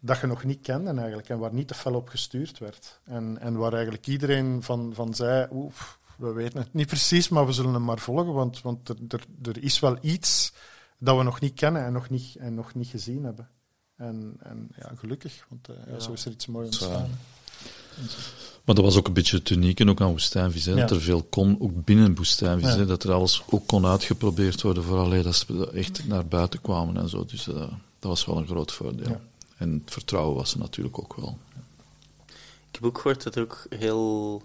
dat 0.00 0.20
je 0.20 0.26
nog 0.26 0.44
niet 0.44 0.60
kende 0.62 0.90
eigenlijk 0.90 1.28
en 1.28 1.38
waar 1.38 1.52
niet 1.52 1.68
te 1.68 1.74
fel 1.74 1.94
op 1.94 2.08
gestuurd 2.08 2.58
werd. 2.58 3.00
En, 3.04 3.38
en 3.38 3.56
waar 3.56 3.72
eigenlijk 3.72 4.06
iedereen 4.06 4.62
van, 4.62 4.94
van 4.94 5.14
zei, 5.14 5.48
oef, 5.52 5.98
we 6.18 6.32
weten 6.32 6.58
het 6.58 6.72
niet 6.74 6.86
precies, 6.86 7.28
maar 7.28 7.46
we 7.46 7.52
zullen 7.52 7.72
hem 7.72 7.84
maar 7.84 7.98
volgen, 7.98 8.32
want, 8.32 8.62
want 8.62 8.88
er, 8.88 8.96
er, 9.08 9.24
er 9.42 9.62
is 9.62 9.78
wel 9.80 9.98
iets 10.00 10.52
dat 10.98 11.16
we 11.16 11.22
nog 11.22 11.40
niet 11.40 11.54
kennen 11.54 11.84
en 11.84 11.92
nog 11.92 12.10
niet, 12.10 12.36
en 12.36 12.54
nog 12.54 12.74
niet 12.74 12.88
gezien 12.88 13.24
hebben. 13.24 13.48
En, 13.96 14.36
en 14.42 14.68
ja, 14.78 14.92
gelukkig, 14.96 15.46
want 15.48 15.68
eh, 15.68 15.74
ja, 15.92 15.98
zo 16.00 16.12
is 16.12 16.24
er 16.24 16.32
iets 16.32 16.46
moois 16.46 16.78
Zo. 16.78 17.06
Maar 18.66 18.74
dat 18.74 18.84
was 18.84 18.96
ook 18.96 19.06
een 19.06 19.12
beetje 19.12 19.36
het 19.36 19.50
unieke 19.50 19.88
ook 19.88 20.00
aan 20.00 20.10
Woestijnvis. 20.10 20.64
Hè, 20.64 20.72
Ja. 20.72 20.80
Dat 20.80 20.90
er 20.90 21.00
veel 21.00 21.22
kon, 21.22 21.56
ook 21.60 21.84
binnen 21.84 22.14
Woestijnvis. 22.14 22.68
Ja. 22.68 22.76
Hè, 22.76 22.86
dat 22.86 23.04
er 23.04 23.12
alles 23.12 23.42
ook 23.50 23.66
kon 23.66 23.86
uitgeprobeerd 23.86 24.62
worden 24.62 24.82
vooraleer 24.82 25.22
dat 25.22 25.34
ze 25.34 25.70
echt 25.74 26.06
naar 26.06 26.26
buiten 26.26 26.60
kwamen 26.60 26.96
en 26.96 27.08
zo. 27.08 27.24
Dus 27.24 27.48
eh, 27.48 27.54
dat 27.98 28.10
was 28.10 28.24
wel 28.24 28.36
een 28.36 28.46
groot 28.46 28.72
voordeel. 28.72 29.08
Ja. 29.08 29.20
En 29.56 29.82
het 29.84 29.92
vertrouwen 29.92 30.36
was 30.36 30.52
er 30.52 30.58
natuurlijk 30.58 30.98
ook 30.98 31.16
wel. 31.16 31.38
Ik 32.68 32.74
heb 32.82 32.84
ook 32.84 32.96
gehoord 32.96 33.22
dat 33.22 33.34
er 33.34 33.42
ook 33.42 33.66
heel, 33.70 34.42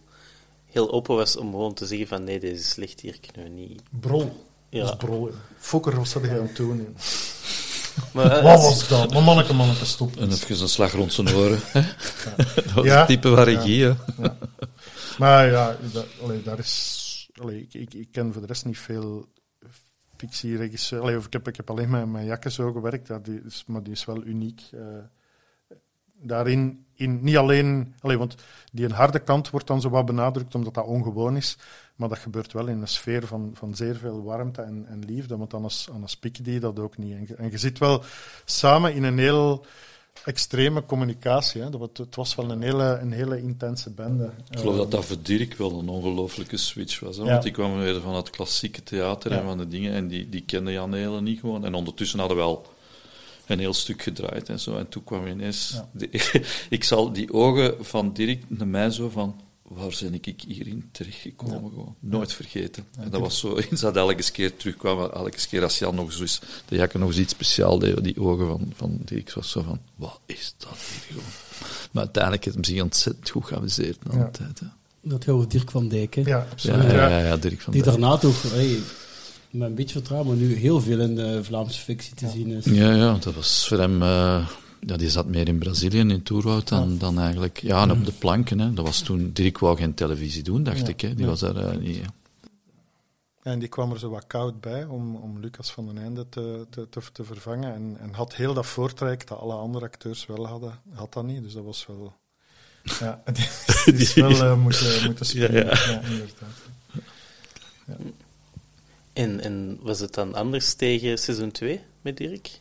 heel 0.66 0.92
open 0.92 1.16
was 1.16 1.38
om 1.38 1.52
gewoon 1.52 1.74
te 1.74 1.86
zeggen 1.86 2.08
van 2.08 2.24
nee, 2.24 2.40
deze 2.40 2.54
is 2.54 2.70
slecht, 2.70 3.00
hier 3.00 3.20
kunnen 3.20 3.54
we 3.54 3.60
niet... 3.60 3.82
Brol. 3.90 4.46
Ja. 4.70 4.84
Dat 4.84 4.90
is 4.92 4.98
brol. 4.98 5.30
Fokker, 5.58 5.96
wat 5.96 6.08
zat 6.08 6.22
hij 6.22 6.40
aan 6.40 6.48
het 6.48 6.56
doen? 6.56 6.96
Maar, 8.14 8.32
eh, 8.32 8.44
Wat 8.44 8.62
was 8.62 8.88
dat? 8.88 9.14
Maar 9.14 9.24
manneke, 9.24 9.54
manneke, 9.54 9.86
stop. 9.86 10.16
En 10.18 10.32
even 10.32 10.62
een 10.62 10.68
slag 10.70 10.92
rond 10.92 11.14
zijn 11.14 11.30
oren. 11.36 11.60
hè. 11.64 11.82
dat 12.56 12.72
was 12.74 12.86
Ja. 12.86 12.98
het 12.98 13.08
type 13.08 13.36
van 13.36 13.44
regie. 13.44 13.84
hè. 13.84 13.94
Maar 15.18 15.48
ja, 15.52 15.78
dat, 15.94 16.06
allee, 16.24 16.42
daar 16.44 16.60
is... 16.60 17.30
Allee, 17.42 17.62
ik, 17.62 17.74
ik, 17.74 17.94
ik 17.94 18.08
ken 18.12 18.32
voor 18.34 18.42
de 18.42 18.48
rest 18.48 18.66
niet 18.66 18.78
veel 18.78 19.26
fictieregisseur. 20.18 21.02
Allee, 21.02 21.18
of 21.18 21.26
ik, 21.26 21.34
heb, 21.34 21.48
ik 21.48 21.56
heb 21.56 21.70
alleen 21.70 21.90
met, 21.90 22.08
met 22.08 22.26
Jakke 22.26 22.52
zo 22.52 22.72
gewerkt, 22.72 23.08
ja, 23.08 23.20
die 23.20 23.42
is, 23.46 23.64
maar 23.68 23.84
die 23.84 23.94
is 23.94 24.06
wel 24.06 24.24
uniek. 24.26 24.62
eh, 24.72 24.80
daarin, 26.24 26.86
in, 26.96 27.24
niet 27.24 27.38
alleen... 27.38 27.96
Allee, 28.00 28.18
want 28.18 28.36
die 28.72 28.86
een 28.86 28.92
harde 28.92 29.20
kant 29.20 29.50
wordt 29.50 29.68
dan 29.68 29.82
zo 29.82 29.90
wat 29.90 30.06
benadrukt, 30.06 30.56
omdat 30.56 30.74
dat 30.74 30.86
ongewoon 30.86 31.36
is. 31.38 31.58
Maar 32.02 32.10
dat 32.10 32.20
gebeurt 32.20 32.54
wel 32.54 32.68
in 32.68 32.82
een 32.82 32.88
sfeer 32.88 33.28
van, 33.28 33.52
van 33.54 33.76
zeer 33.76 33.96
veel 33.96 34.24
warmte 34.24 34.62
en, 34.62 34.86
en 34.90 35.04
liefde. 35.06 35.38
Want 35.38 35.54
anders, 35.54 35.88
anders 35.94 36.18
pik 36.18 36.44
die 36.46 36.60
dat 36.60 36.80
ook 36.80 36.98
niet. 36.98 37.14
En, 37.14 37.26
je- 37.28 37.36
en 37.36 37.52
je 37.52 37.58
zit 37.58 37.78
wel 37.80 38.04
samen 38.46 38.94
in 38.94 39.04
een 39.04 39.18
heel 39.20 39.66
extreme 40.26 40.86
communicatie. 40.86 41.62
Hè. 41.62 41.70
Dat, 41.70 41.80
was- 41.80 41.90
het 41.94 42.16
was 42.16 42.36
wel 42.36 42.52
een 42.52 42.62
hele, 42.62 42.98
een 43.02 43.12
hele 43.12 43.42
intense 43.42 43.90
bende. 43.90 44.32
Ik 44.52 44.60
geloof 44.60 44.78
dat 44.78 44.92
dat 44.92 45.06
voor 45.06 45.18
Dirk 45.22 45.54
wel 45.58 45.80
een 45.80 45.90
ongelofelijke 45.90 46.58
switch 46.58 47.00
was. 47.00 47.18
Hè? 47.18 47.24
Ja. 47.24 47.30
Want 47.30 47.44
die 47.44 47.52
kwam 47.52 47.78
weer 47.80 48.02
van 48.02 48.16
het 48.16 48.30
klassieke 48.30 48.84
theater 48.84 49.32
en 49.32 49.44
van 49.44 49.58
de 49.58 49.68
dingen. 49.68 49.94
En 49.94 50.08
die, 50.08 50.30
die 50.30 50.44
kende 50.46 50.72
Jan 50.72 50.94
Helen 50.94 51.24
niet 51.24 51.40
gewoon. 51.40 51.66
En 51.66 51.74
ondertussen 51.74 52.20
hadden 52.20 52.38
we 52.38 52.44
wel 52.44 52.66
een 53.48 53.60
heel 53.60 53.74
stuk 53.74 54.02
gedraaid 54.02 54.50
en 54.50 54.60
zo. 54.60 54.78
En 54.78 54.90
toen 54.90 55.04
kwam 55.04 55.28
ineens... 55.28 55.72
Ja. 55.74 55.90
de- 55.94 56.42
ik 56.70 56.84
zal 56.84 57.12
die 57.12 57.34
ogen 57.34 57.86
van 57.86 58.14
Dirk 58.14 58.44
naar 58.48 58.68
mij 58.68 58.90
zo 58.90 59.10
van... 59.10 59.42
Waar 59.76 59.98
ben 60.02 60.14
ik 60.14 60.44
hierin 60.48 60.90
terechtgekomen? 60.92 61.70
Gewoon. 61.70 61.96
Nooit 62.00 62.34
vergeten. 62.34 62.86
En 63.00 63.10
dat 63.10 63.22
was 63.22 63.40
zo 63.40 63.58
eens 63.70 63.82
dat 63.82 63.96
elke 63.96 64.32
keer 64.32 64.56
terugkwam. 64.56 65.00
Elke 65.00 65.48
keer 65.50 65.64
als 65.64 65.80
Jan 65.80 65.96
nog 65.96 66.14
zo 66.14 66.24
is... 66.24 66.40
De 66.68 66.76
Jakke 66.76 66.98
nog 66.98 67.08
eens 67.10 67.18
iets 67.18 67.34
speciaals 67.34 67.80
deed, 67.80 68.04
die 68.04 68.22
ogen 68.22 68.48
van, 68.48 68.72
van 68.76 69.00
Dirk 69.06 69.34
was 69.34 69.52
zo 69.52 69.62
van... 69.62 69.80
Wat 69.96 70.20
is 70.26 70.54
dat 70.58 70.70
hier 70.70 71.02
gewoon? 71.08 71.24
Maar 71.92 72.04
uiteindelijk 72.04 72.44
heeft 72.44 72.56
hem 72.56 72.66
zich 72.66 72.82
ontzettend 72.82 73.30
goed 73.30 73.46
geamuseerd 73.46 74.04
na 74.04 74.18
Ja. 74.18 74.24
de 74.26 74.32
tijd. 74.32 74.60
Hè. 74.60 74.66
Dat 75.02 75.24
gaat 75.24 75.34
over 75.34 75.50
Dirk 75.50 75.72
van 75.72 75.88
Dijk, 75.88 76.14
hè. 76.16 76.22
Ja, 76.22 76.28
Ja, 76.28 76.48
absoluut. 76.52 76.84
ja, 76.84 76.92
ja. 76.94 77.08
ja, 77.10 77.26
ja, 77.26 77.38
Dirk 77.38 77.62
van 77.62 77.74
Die 77.74 77.84
Dijk. 77.84 77.96
daarna 78.00 78.18
toch, 78.18 78.42
hey, 78.52 78.78
met 79.50 79.70
een 79.70 79.76
beetje 79.76 79.94
vertrouwen, 79.94 80.28
maar 80.30 80.38
nu 80.48 80.56
heel 80.56 80.82
veel 80.82 81.00
in 81.00 81.16
de 81.16 81.44
Vlaamse 81.44 81.80
fictie 81.80 82.16
te 82.16 82.30
zien 82.30 82.48
is. 82.52 82.66
Ja, 82.66 82.94
ja, 82.96 83.18
dat 83.20 83.34
was 83.34 83.68
voor 83.68 83.80
hem... 83.80 84.02
eh, 84.02 84.48
ja, 84.88 84.98
die 84.98 85.10
zat 85.10 85.26
meer 85.26 85.48
in 85.48 85.60
Brazilië, 85.60 86.00
in 86.00 86.24
Toerwoud, 86.24 86.68
dan, 86.68 86.98
dan 86.98 87.20
eigenlijk... 87.20 87.62
Ja, 87.62 87.82
en 87.82 87.92
op 87.92 88.06
de 88.06 88.12
planken, 88.12 88.60
hè. 88.60 88.74
Dat 88.74 88.86
was 88.86 89.02
toen... 89.02 89.32
Dirk 89.34 89.60
wou 89.60 89.78
geen 89.78 89.94
televisie 89.94 90.44
doen, 90.44 90.64
dacht 90.64 90.80
Ja, 90.80 90.88
ik, 90.88 91.02
hè. 91.02 91.14
Die 91.14 91.24
ja. 91.24 91.30
was 91.30 91.40
daar 91.40 91.56
eh, 91.56 91.78
niet... 91.78 92.06
En 93.42 93.60
die 93.60 93.68
kwam 93.68 93.92
er 93.92 94.00
zo 94.00 94.10
wat 94.10 94.28
koud 94.28 94.62
bij 94.62 94.86
om, 94.86 95.16
om 95.16 95.40
Lucas 95.40 95.72
van 95.72 95.86
den 95.86 95.98
Einde 95.98 96.30
te, 96.30 96.66
te, 96.70 96.90
te, 96.90 97.02
te 97.12 97.24
vervangen. 97.24 97.74
En, 97.74 97.98
en 98.00 98.14
had 98.14 98.36
heel 98.36 98.54
dat 98.54 98.66
voortraject 98.66 99.28
dat 99.28 99.40
alle 99.40 99.54
andere 99.54 99.86
acteurs 99.86 100.26
wel 100.26 100.48
hadden, 100.48 100.80
had 100.94 101.14
dat 101.14 101.24
niet. 101.24 101.44
Dus 101.44 101.54
dat 101.54 101.64
was 101.64 101.86
wel. 101.88 102.14
Ja, 103.00 103.22
die, 103.34 103.48
die 103.86 104.02
is 104.02 104.14
wel 104.14 104.32
eh, 104.32 104.58
moeten, 104.58 105.06
moeten 105.06 105.26
spelen. 105.26 105.66
Ja, 105.66 105.92
ja. 105.92 106.02
inderdaad. 106.02 106.62
En, 109.14 109.40
en 109.40 109.80
was 109.82 110.00
het 110.00 110.14
dan 110.14 110.36
anders 110.36 110.74
tegen 110.74 111.18
seizoen 111.18 111.52
2 111.52 111.82
met 112.02 112.18
Dirk? 112.18 112.60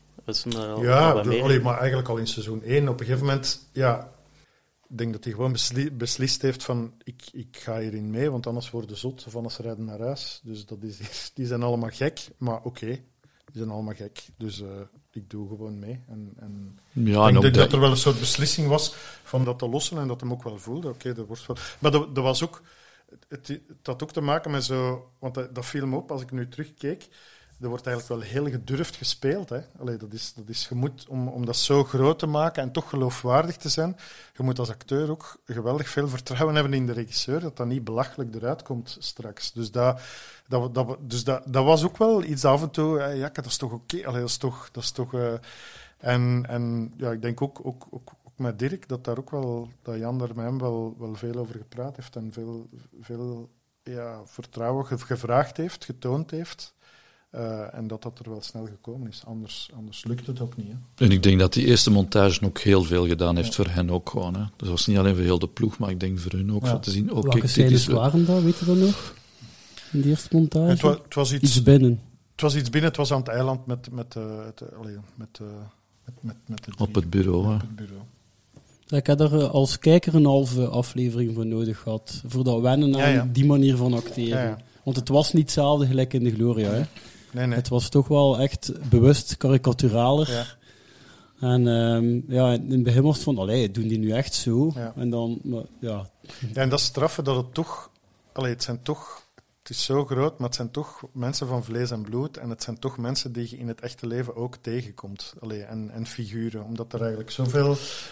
Al, 0.56 0.62
al 0.74 0.82
Ja, 0.82 1.10
allee, 1.42 1.60
maar 1.60 1.78
eigenlijk 1.78 2.08
al 2.08 2.16
in 2.16 2.26
seizoen 2.26 2.62
1. 2.62 2.88
Op 2.88 3.00
een 3.00 3.06
gegeven 3.06 3.26
moment, 3.26 3.68
ja, 3.72 4.12
ik 4.88 4.98
denk 4.98 5.12
dat 5.12 5.24
hij 5.24 5.32
gewoon 5.32 5.52
besli- 5.52 5.90
beslist 5.92 6.42
heeft 6.42 6.62
van 6.64 6.92
ik, 7.02 7.22
ik 7.32 7.56
ga 7.60 7.78
hierin 7.78 8.10
mee, 8.10 8.30
want 8.30 8.46
anders 8.46 8.70
worden 8.70 8.96
zot 8.96 9.24
of 9.26 9.36
anders 9.36 9.56
rijden 9.58 9.84
naar 9.84 10.00
huis. 10.00 10.40
Dus 10.44 10.66
dat 10.66 10.82
is, 10.82 10.98
die 11.34 11.46
zijn 11.46 11.62
allemaal 11.62 11.90
gek, 11.92 12.28
maar 12.38 12.60
oké, 12.62 12.86
die 12.86 13.58
zijn 13.62 13.70
allemaal 13.70 13.94
gek. 13.94 14.26
Dus 14.36 14.60
eh, 14.60 14.68
ik 15.12 15.30
doe 15.30 15.48
gewoon 15.48 15.78
mee. 15.78 16.00
En, 16.08 16.32
en 16.36 16.78
Ja, 16.92 17.26
ik 17.26 17.32
denk 17.32 17.44
dat 17.44 17.54
dat- 17.54 17.72
er 17.72 17.80
wel 17.80 17.90
een 17.90 17.96
soort 17.96 18.18
beslissing 18.18 18.68
was 18.68 18.94
van 19.22 19.44
dat 19.44 19.58
te 19.58 19.68
lossen 19.68 19.98
en 19.98 20.08
dat 20.08 20.20
hem 20.20 20.32
ook 20.32 20.42
wel 20.42 20.58
voelde. 20.58 20.88
Oké, 20.88 21.12
dat 21.14 21.26
wordt 21.26 21.46
wel. 21.46 21.56
Maar 21.78 21.90
dat, 21.90 22.14
dat 22.14 22.24
was 22.24 22.42
ook. 22.44 22.62
Het, 23.28 23.48
het 23.48 23.62
had 23.82 24.02
ook 24.02 24.12
te 24.12 24.20
maken 24.20 24.50
met 24.50 24.64
zo. 24.64 25.10
Want 25.18 25.34
dat, 25.34 25.54
dat 25.54 25.66
viel 25.66 25.86
me 25.86 25.96
op 25.96 26.10
als 26.10 26.22
ik 26.22 26.30
nu 26.30 26.48
terugkeek. 26.48 27.08
Er 27.60 27.68
wordt 27.68 27.86
eigenlijk 27.86 28.22
wel 28.22 28.30
heel 28.32 28.50
gedurfd 28.50 28.96
gespeeld. 28.96 29.48
Hè? 29.48 29.60
Allee, 29.78 29.96
dat 29.96 30.12
is, 30.12 30.34
dat 30.34 30.48
is, 30.48 30.66
je 30.68 30.74
moet, 30.74 31.06
om, 31.08 31.28
om 31.28 31.46
dat 31.46 31.56
zo 31.56 31.84
groot 31.84 32.18
te 32.18 32.26
maken 32.26 32.62
en 32.62 32.72
toch 32.72 32.88
geloofwaardig 32.88 33.56
te 33.56 33.68
zijn, 33.68 33.96
je 34.36 34.42
moet 34.42 34.58
als 34.58 34.70
acteur 34.70 35.10
ook 35.10 35.36
geweldig 35.44 35.88
veel 35.88 36.08
vertrouwen 36.08 36.54
hebben 36.54 36.74
in 36.74 36.86
de 36.86 36.92
regisseur, 36.92 37.40
dat 37.40 37.56
dat 37.56 37.66
niet 37.66 37.84
belachelijk 37.84 38.34
eruit 38.34 38.62
komt 38.62 38.96
straks. 38.98 39.52
Dus 39.52 39.70
dat, 39.70 40.00
dat, 40.48 40.74
dat, 40.74 40.96
dus 41.00 41.24
dat, 41.24 41.42
dat 41.46 41.64
was 41.64 41.84
ook 41.84 41.96
wel 41.96 42.22
iets 42.22 42.44
af 42.44 42.62
en 42.62 42.70
toe, 42.70 43.00
eh, 43.00 43.18
ja, 43.18 43.28
dat 43.28 43.46
is 43.46 43.56
toch 43.56 43.72
oké, 43.72 44.06
Allee, 44.06 44.20
dat 44.20 44.28
is 44.28 44.36
toch... 44.36 44.68
Dat 44.72 44.82
is 44.82 44.90
toch 44.90 45.14
eh, 45.14 45.32
en, 46.00 46.46
en 46.48 46.94
ja, 46.96 47.10
ik 47.10 47.22
denk 47.22 47.42
ook, 47.42 47.60
ook, 47.62 47.86
ook, 47.90 48.12
ook 48.24 48.32
met 48.38 48.58
Dirk 48.58 48.88
dat 48.88 49.04
daar 49.04 49.18
ook 49.18 49.30
wel, 49.30 49.68
dat 49.82 49.98
Jan 49.98 50.18
daar 50.18 50.34
met 50.34 50.44
hem 50.44 50.58
wel, 50.58 50.94
wel 50.98 51.14
veel 51.14 51.34
over 51.34 51.54
gepraat 51.54 51.96
heeft 51.96 52.16
en 52.16 52.32
veel, 52.32 52.68
veel 53.00 53.50
ja, 53.82 54.20
vertrouwen 54.24 54.86
ge- 54.86 54.98
gevraagd 54.98 55.56
heeft, 55.56 55.84
getoond 55.84 56.30
heeft. 56.30 56.74
Eh, 57.30 57.74
en 57.74 57.86
dat 57.86 58.02
dat 58.02 58.18
er 58.24 58.30
wel 58.30 58.42
snel 58.42 58.66
gekomen 58.66 59.08
is. 59.08 59.22
Anders, 59.26 59.70
anders 59.76 60.04
lukt 60.04 60.26
het 60.26 60.40
ook 60.40 60.56
niet. 60.56 60.66
Hè. 60.94 61.04
En 61.04 61.10
ik 61.10 61.22
denk 61.22 61.38
dat 61.38 61.52
die 61.52 61.66
eerste 61.66 61.90
montage 61.90 62.44
ook 62.44 62.58
heel 62.58 62.82
veel 62.82 63.06
gedaan 63.06 63.36
heeft 63.36 63.54
voor 63.54 63.66
hen 63.68 63.90
ook 63.90 64.10
gewoon. 64.10 64.34
Hè. 64.34 64.44
Dat 64.56 64.68
was 64.68 64.86
niet 64.86 64.98
alleen 64.98 65.14
voor 65.14 65.24
heel 65.24 65.38
de 65.38 65.48
ploeg, 65.48 65.78
maar 65.78 65.90
ik 65.90 66.00
denk 66.00 66.18
voor 66.18 66.32
hun 66.32 66.52
ook. 66.52 66.62
Ja. 66.64 66.70
Voor 66.70 66.80
te 66.80 66.90
zien, 66.90 67.10
oké, 67.12 67.20
Welke 67.22 67.40
dit 67.40 67.50
scènes 67.50 67.86
waren 67.86 68.24
dat, 68.26 68.42
weet 68.42 68.58
je 68.58 68.64
dat 68.64 68.76
nog? 68.76 69.14
In 69.92 70.00
de 70.00 70.08
eerste 70.08 70.28
montage? 70.36 70.70
Het, 70.70 70.80
wa- 70.80 70.98
het 71.04 71.14
was 71.14 71.32
iets, 71.32 71.42
Iets 71.42 71.62
binnen. 71.62 72.00
het 72.32 72.40
was 72.40 72.56
iets 72.56 72.70
binnen, 72.70 72.88
het 72.88 72.98
was 72.98 73.12
aan 73.12 73.18
het 73.18 73.28
eiland 73.28 73.66
met, 73.66 73.90
met, 73.92 74.16
eh, 74.16 74.22
het, 74.46 74.60
eh, 74.60 74.78
allee, 74.78 74.96
met, 75.14 75.28
eh, 75.40 75.46
met, 76.04 76.14
met, 76.20 76.36
met 76.46 76.64
de 76.64 76.72
Op 76.78 76.94
het 76.94 77.10
bureau, 77.10 77.46
hè. 77.46 77.54
op 77.54 77.60
het 77.60 77.76
bureau. 77.76 78.02
Ik 78.88 79.06
had 79.06 79.20
er 79.20 79.46
als 79.48 79.78
kijker 79.78 80.14
een 80.14 80.24
halve 80.24 80.66
aflevering 80.68 81.34
voor 81.34 81.46
nodig 81.46 81.78
gehad. 81.78 82.22
Voor 82.26 82.44
dat 82.44 82.60
wennen 82.60 82.94
aan 82.94 83.00
Ja, 83.00 83.06
ja. 83.08 83.28
die 83.32 83.44
manier 83.46 83.76
van 83.76 83.94
acteren. 83.94 84.38
Ja, 84.38 84.44
ja. 84.44 84.58
Want 84.84 84.96
het 84.96 85.08
was 85.08 85.32
niet 85.32 85.42
hetzelfde 85.42 85.86
gelijk 85.86 86.12
in 86.12 86.24
de 86.24 86.30
Gloria. 86.30 86.70
Hè. 86.70 86.82
Nee, 87.32 87.46
nee. 87.46 87.56
Het 87.56 87.68
was 87.68 87.88
toch 87.88 88.08
wel 88.08 88.38
echt 88.38 88.88
bewust 88.88 89.36
karikaturaler. 89.36 90.30
Ja. 90.30 90.44
En 91.40 91.68
ehm, 91.68 92.32
ja, 92.32 92.52
in 92.52 92.70
het 92.70 92.82
begin 92.82 93.02
was 93.02 93.14
het 93.14 93.24
van, 93.24 93.38
allee, 93.38 93.70
doen 93.70 93.88
die 93.88 93.98
nu 93.98 94.10
echt 94.10 94.34
zo? 94.34 94.72
Ja. 94.74 94.92
En 94.96 95.10
dan, 95.10 95.40
maar, 95.42 95.62
ja, 95.78 96.10
Ja, 96.52 96.62
en 96.62 96.68
dat 96.68 96.78
is 96.78 96.84
straffen 96.84 97.24
dat 97.24 97.36
het 97.36 97.54
toch... 97.54 97.90
Allee, 98.32 98.52
het 98.52 98.62
zijn 98.62 98.82
toch... 98.82 99.28
Het 99.70 99.78
is 99.78 99.84
zo 99.84 100.04
groot, 100.04 100.38
maar 100.38 100.46
het 100.46 100.56
zijn 100.56 100.70
toch 100.70 101.02
mensen 101.12 101.46
van 101.46 101.64
vlees 101.64 101.90
en 101.90 102.02
bloed. 102.02 102.36
En 102.36 102.50
het 102.50 102.62
zijn 102.62 102.78
toch 102.78 102.98
mensen 102.98 103.32
die 103.32 103.46
je 103.50 103.58
in 103.58 103.68
het 103.68 103.80
echte 103.80 104.06
leven 104.06 104.36
ook 104.36 104.56
tegenkomt. 104.56 105.34
Allee, 105.40 105.62
en, 105.62 105.90
en 105.90 106.06
figuren. 106.06 106.64
Omdat 106.64 106.92
er 106.92 107.00
eigenlijk 107.00 107.30
zoveel... 107.30 107.70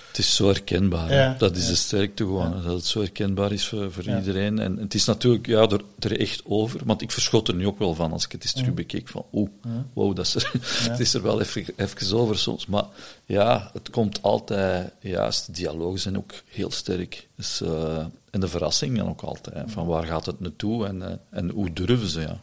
Het 0.09 0.18
is 0.18 0.35
zo 0.37 0.47
herkenbaar. 0.47 1.12
Ja. 1.12 1.35
Dat 1.38 1.57
is 1.57 1.62
Ja. 1.62 1.68
de 1.68 1.77
sterkte 1.77 2.23
gewoon. 2.23 2.62
Dat 2.62 2.73
het 2.73 2.85
zo 2.85 3.01
herkenbaar 3.01 3.53
is 3.53 3.68
voor, 3.68 3.92
voor 3.92 4.05
iedereen. 4.05 4.59
En 4.59 4.77
het 4.77 4.94
is 4.94 5.05
natuurlijk 5.05 5.47
ja, 5.47 5.61
er, 5.68 5.83
er 5.99 6.21
echt 6.21 6.42
over. 6.44 6.81
Want 6.85 7.03
ik 7.03 7.11
verschot 7.11 7.49
er 7.49 7.55
nu 7.55 7.66
ook 7.66 7.79
wel 7.79 7.94
van 7.94 8.12
als 8.12 8.25
ik 8.25 8.33
het 8.33 8.42
eens 8.42 8.53
terug 8.53 8.75
bekeek. 8.75 9.09
Van, 9.09 9.25
oeh, 9.33 9.51
wow, 9.92 10.16
dat 10.16 10.27
is 10.27 10.35
er, 10.44 10.51
het 10.90 11.01
is 11.01 11.14
er 11.14 11.23
wel 11.23 11.40
even, 11.40 11.64
even 11.77 12.16
over 12.18 12.38
soms. 12.38 12.66
Maar 12.66 12.85
ja, 13.29 13.71
het 13.73 13.91
komt 13.91 14.23
altijd 14.23 14.93
juist. 15.01 15.47
De 15.47 15.53
dialogen 15.53 16.01
zijn 16.01 16.17
ook 16.17 16.33
heel 16.47 16.71
sterk. 16.71 17.29
Dus, 17.35 17.61
eh, 17.61 18.07
en 18.31 18.41
de 18.41 18.49
verrassingen 18.49 19.09
ook 19.09 19.21
altijd. 19.21 19.71
Van 19.71 19.87
waar 19.87 20.05
gaat 20.05 20.27
het 20.27 20.41
naartoe 20.41 20.87
en, 20.87 21.03
eh, 21.03 21.14
en 21.31 21.51
hoe 21.51 21.73
durven 21.73 22.09
ze, 22.09 22.21
ja. 22.21 22.41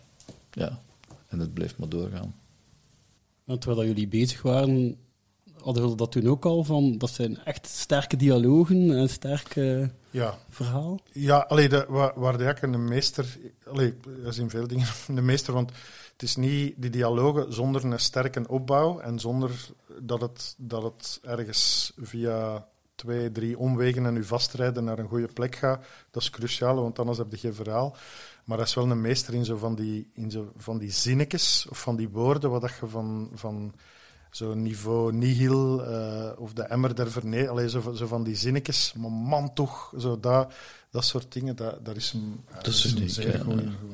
ja. 0.52 0.80
En 1.28 1.40
het 1.40 1.54
blijft 1.54 1.78
maar 1.78 1.90
doorgaan. 1.90 2.36
En 3.46 3.60
terwijl 3.60 3.80
dat 3.80 3.90
jullie 3.90 4.08
bezig 4.08 4.42
waren, 4.42 4.98
hadden 5.62 5.82
jullie 5.82 5.98
dat 5.98 6.12
toen 6.12 6.28
ook 6.28 6.46
al 6.46 6.64
van, 6.64 6.98
dat 6.98 7.10
zijn 7.10 7.44
echt 7.44 7.68
sterke 7.68 8.18
dialogen 8.18 8.98
en 8.98 9.10
sterk 9.10 9.56
eh, 9.56 9.88
Ja, 10.10 10.38
verhaal? 10.50 11.00
Ja, 11.12 11.38
allee, 11.38 11.70
de, 11.70 11.86
waar, 11.88 12.12
waar 12.16 12.38
de 12.62 12.78
meester... 12.78 13.38
Allee, 13.68 13.94
er 14.26 14.34
zijn 14.34 14.50
veel 14.50 14.68
dingen 14.68 14.88
een 15.08 15.26
meester, 15.26 15.54
want 15.54 15.72
het 16.16 16.24
is 16.24 16.36
niet 16.36 16.74
die 16.78 16.90
dialogen 16.90 17.54
zonder 17.54 17.86
een 17.86 18.00
sterke 18.00 18.48
opbouw 18.48 19.00
en 19.00 19.20
zonder 19.20 19.52
dat 20.00 20.22
het, 20.22 20.56
dat 20.58 20.84
het 20.84 21.20
ergens 21.24 21.94
via 21.98 22.68
twee, 22.96 23.32
drie 23.32 23.58
omwegen 23.58 24.06
en 24.06 24.16
u 24.16 24.24
vastrijden 24.24 24.84
naar 24.84 25.00
een 25.00 25.08
goede 25.08 25.34
plek 25.34 25.56
gaat. 25.56 25.86
Dat 26.12 26.22
is 26.22 26.30
cruciaal, 26.30 26.76
want 26.76 27.00
anders 27.00 27.18
heb 27.18 27.32
je 27.32 27.38
geen 27.38 27.54
verhaal. 27.54 27.96
Maar 28.46 28.58
dat 28.58 28.68
is 28.68 28.74
wel 28.74 28.92
een 28.92 29.02
meester 29.02 29.34
in 29.34 29.46
zo 29.46 29.58
van 29.58 29.76
die, 29.76 30.10
in 30.14 30.32
zo 30.32 30.52
van 30.58 30.78
die 30.78 30.92
zinnetjes 30.92 31.68
of 31.70 31.82
van 31.82 31.96
die 31.96 32.10
woorden, 32.10 32.50
wat 32.50 32.62
dat 32.62 32.78
je 32.80 32.88
van... 32.88 33.30
van 33.34 33.74
zo 34.36 34.54
niveau 34.54 35.14
nihil 35.14 35.86
eh, 35.86 36.32
of 36.38 36.54
de 36.54 36.64
emmer 36.64 36.96
der. 36.96 37.50
Allee, 37.50 37.70
zo, 37.70 37.94
zo 37.94 38.08
van 38.08 38.24
die 38.24 38.36
zinnetjes. 38.36 38.94
Maar 38.94 39.12
man 39.12 39.54
toch, 39.54 39.94
zo 39.98 40.20
dat, 40.20 40.54
dat 40.96 41.06
soort 41.06 41.26
dingen, 41.34 41.56
dat, 41.56 41.96
is 41.96 42.14
Dat 42.64 42.68
is 42.68 42.82
zeer. 43.08 43.46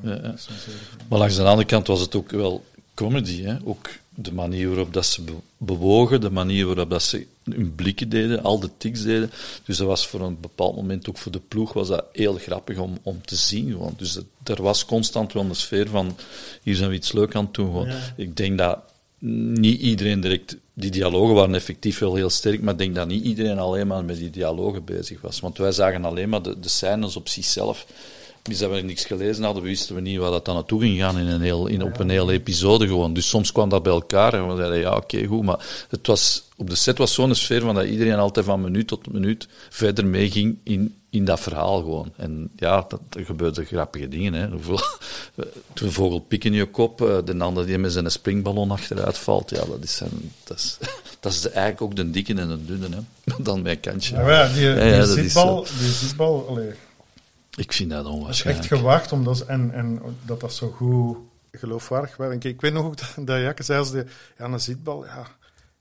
Ja, 0.02 0.10
ja. 0.10 0.16
Dat 0.18 0.34
is 0.38 0.46
hem 0.46 0.56
zeer. 0.64 0.74
Maar 1.08 1.18
langs 1.18 1.36
de 1.36 1.42
andere 1.42 1.66
kant 1.66 1.86
was 1.86 2.00
het 2.00 2.14
ook 2.14 2.30
wel 2.30 2.64
comedy. 2.94 3.42
Hè? 3.42 3.56
Ook 3.64 3.88
de 4.14 4.32
manier 4.32 4.68
waarop 4.68 4.92
dat 4.92 5.06
ze 5.06 5.22
be- 5.22 5.32
bewogen, 5.56 6.20
de 6.20 6.30
manier 6.30 6.66
waarop 6.66 6.90
dat 6.90 7.02
ze 7.02 7.26
hun 7.44 7.74
blikken 7.74 8.08
deden, 8.08 8.42
al 8.42 8.58
de 8.60 8.70
tics 8.76 9.02
deden. 9.02 9.30
Dus 9.64 9.76
dat 9.76 9.86
was 9.86 10.06
voor 10.06 10.20
een 10.20 10.40
bepaald 10.40 10.76
moment 10.76 11.08
ook 11.08 11.18
voor 11.18 11.32
de 11.32 11.40
ploeg 11.48 11.72
was 11.72 11.88
dat 11.88 12.04
heel 12.12 12.34
grappig 12.34 12.78
om, 12.78 12.98
om 13.02 13.20
te 13.26 13.36
zien. 13.36 13.70
Gewoon. 13.70 13.94
Dus 13.96 14.14
het- 14.14 14.26
er 14.44 14.62
was 14.62 14.84
constant 14.84 15.32
wel 15.32 15.44
een 15.44 15.54
sfeer 15.54 15.88
van 15.88 16.16
hier 16.62 16.76
zijn 16.76 16.90
we 16.90 16.96
iets 16.96 17.12
leuk 17.12 17.34
aan 17.34 17.44
het 17.44 17.54
doen. 17.54 17.66
Gewoon. 17.66 17.88
Ik 18.16 18.36
denk 18.36 18.58
dat 18.58 18.78
niet 19.58 19.80
iedereen 19.80 20.20
direct... 20.20 20.56
Die 20.74 20.90
dialogen 20.90 21.34
waren 21.34 21.54
effectief 21.54 21.98
wel 21.98 22.14
heel 22.14 22.30
sterk, 22.30 22.62
maar 22.62 22.72
ik 22.72 22.78
denk 22.78 22.94
dat 22.94 23.06
niet 23.06 23.24
iedereen 23.24 23.58
alleen 23.58 23.86
maar 23.86 24.04
met 24.04 24.16
die 24.16 24.30
dialogen 24.30 24.84
bezig 24.84 25.20
was. 25.20 25.40
Want 25.40 25.58
wij 25.58 25.72
zagen 25.72 26.04
alleen 26.04 26.28
maar 26.28 26.42
de, 26.42 26.60
de 26.60 26.68
scènes 26.68 27.16
op 27.16 27.28
zichzelf. 27.28 27.86
Dus 28.42 28.58
dat 28.58 28.70
we 28.70 28.80
niks 28.80 29.04
gelezen 29.04 29.44
hadden, 29.44 29.62
wisten 29.62 29.94
we 29.94 30.00
niet 30.00 30.18
waar 30.18 30.30
dat 30.30 30.44
dan 30.44 30.54
naartoe 30.54 30.80
ging 30.80 30.98
gaan 30.98 31.18
in 31.18 31.26
een 31.26 31.40
heel, 31.40 31.66
in, 31.66 31.82
op 31.82 31.98
een 31.98 32.08
hele 32.10 32.32
episode 32.32 32.86
gewoon. 32.86 33.14
Dus 33.14 33.28
soms 33.28 33.52
kwam 33.52 33.68
dat 33.68 33.82
bij 33.82 33.92
elkaar 33.92 34.34
en 34.34 34.48
we 34.48 34.56
zeiden, 34.56 34.78
ja, 34.78 34.96
oké, 34.96 35.24
goed. 35.26 35.42
Maar 35.42 35.86
het 35.88 36.06
was, 36.06 36.48
op 36.56 36.70
de 36.70 36.74
set 36.76 36.98
was 36.98 37.14
zo'n 37.14 37.34
sfeer 37.34 37.60
van 37.60 37.74
dat 37.74 37.84
iedereen 37.84 38.18
altijd 38.18 38.46
van 38.46 38.60
minuut 38.60 38.86
tot 38.86 39.12
minuut 39.12 39.48
verder 39.70 40.06
meeging 40.06 40.58
in, 40.64 40.94
in 41.10 41.24
dat 41.24 41.40
verhaal 41.40 41.80
gewoon. 41.80 42.12
En 42.16 42.50
ja, 42.56 42.84
dat, 42.88 43.00
er 43.10 43.24
gebeurden 43.24 43.64
grappige 43.66 44.08
dingen. 44.08 44.32
Hè. 44.32 44.48
Hoeveel, 44.48 44.80
een 45.74 45.92
vogel 45.92 46.18
pik 46.18 46.44
in 46.44 46.52
je 46.52 46.66
kop, 46.66 47.02
eh, 47.02 47.16
de 47.24 47.38
ander 47.38 47.66
die 47.66 47.78
met 47.78 47.92
zijn 47.92 48.10
springballon 48.10 48.70
achteruit 48.70 49.18
valt. 49.18 49.50
Ja, 49.50 49.64
dat 49.64 49.82
is, 49.82 50.00
een, 50.00 50.32
dat 50.44 50.56
is, 50.56 50.78
dat 51.20 51.32
is 51.32 51.40
de- 51.40 51.48
eigenlijk 51.48 51.82
ook 51.82 51.96
de 51.96 52.10
dikke 52.10 52.34
en 52.34 52.48
de 52.48 52.64
dunne. 52.64 52.96
Hè. 52.96 53.32
Dan 53.42 53.62
mijn 53.62 53.80
kantje. 53.80 54.14
Ja, 54.14 54.22
maar 54.22 54.32
ja, 54.32 54.46
die, 54.46 54.74
die 54.74 54.84
ja, 54.84 54.98
dat 54.98 55.08
is 55.08 55.14
zitbal, 55.14 55.66
die 55.78 55.90
zitbal 55.90 56.46
allee, 56.48 56.70
Ik 57.56 57.72
vind 57.72 57.90
dat 57.90 57.98
dat 57.98 58.06
is 58.06 58.12
echt 58.12 58.20
onwaarschijnlijk. 58.20 58.66
gewaagd 58.66 59.12
omdat, 59.12 59.36
ze- 59.38 59.44
en, 59.44 59.72
en 59.72 60.02
dat 60.24 60.40
dat 60.40 60.52
zo 60.54 60.70
goed 60.70 61.16
geloofwaardig 61.52 62.16
werd. 62.16 62.32
En 62.32 62.38
kijk, 62.38 62.54
ik 62.54 62.60
weet 62.60 62.72
nog 62.72 62.84
ook 62.84 62.96
dat, 62.96 63.26
dat 63.26 63.40
Jakke 63.40 63.62
zei 63.62 63.78
als 63.78 63.90
de, 63.90 64.06
ja, 64.38 64.44
een 64.44 64.60
zitbal, 64.60 65.04
ja, 65.04 65.26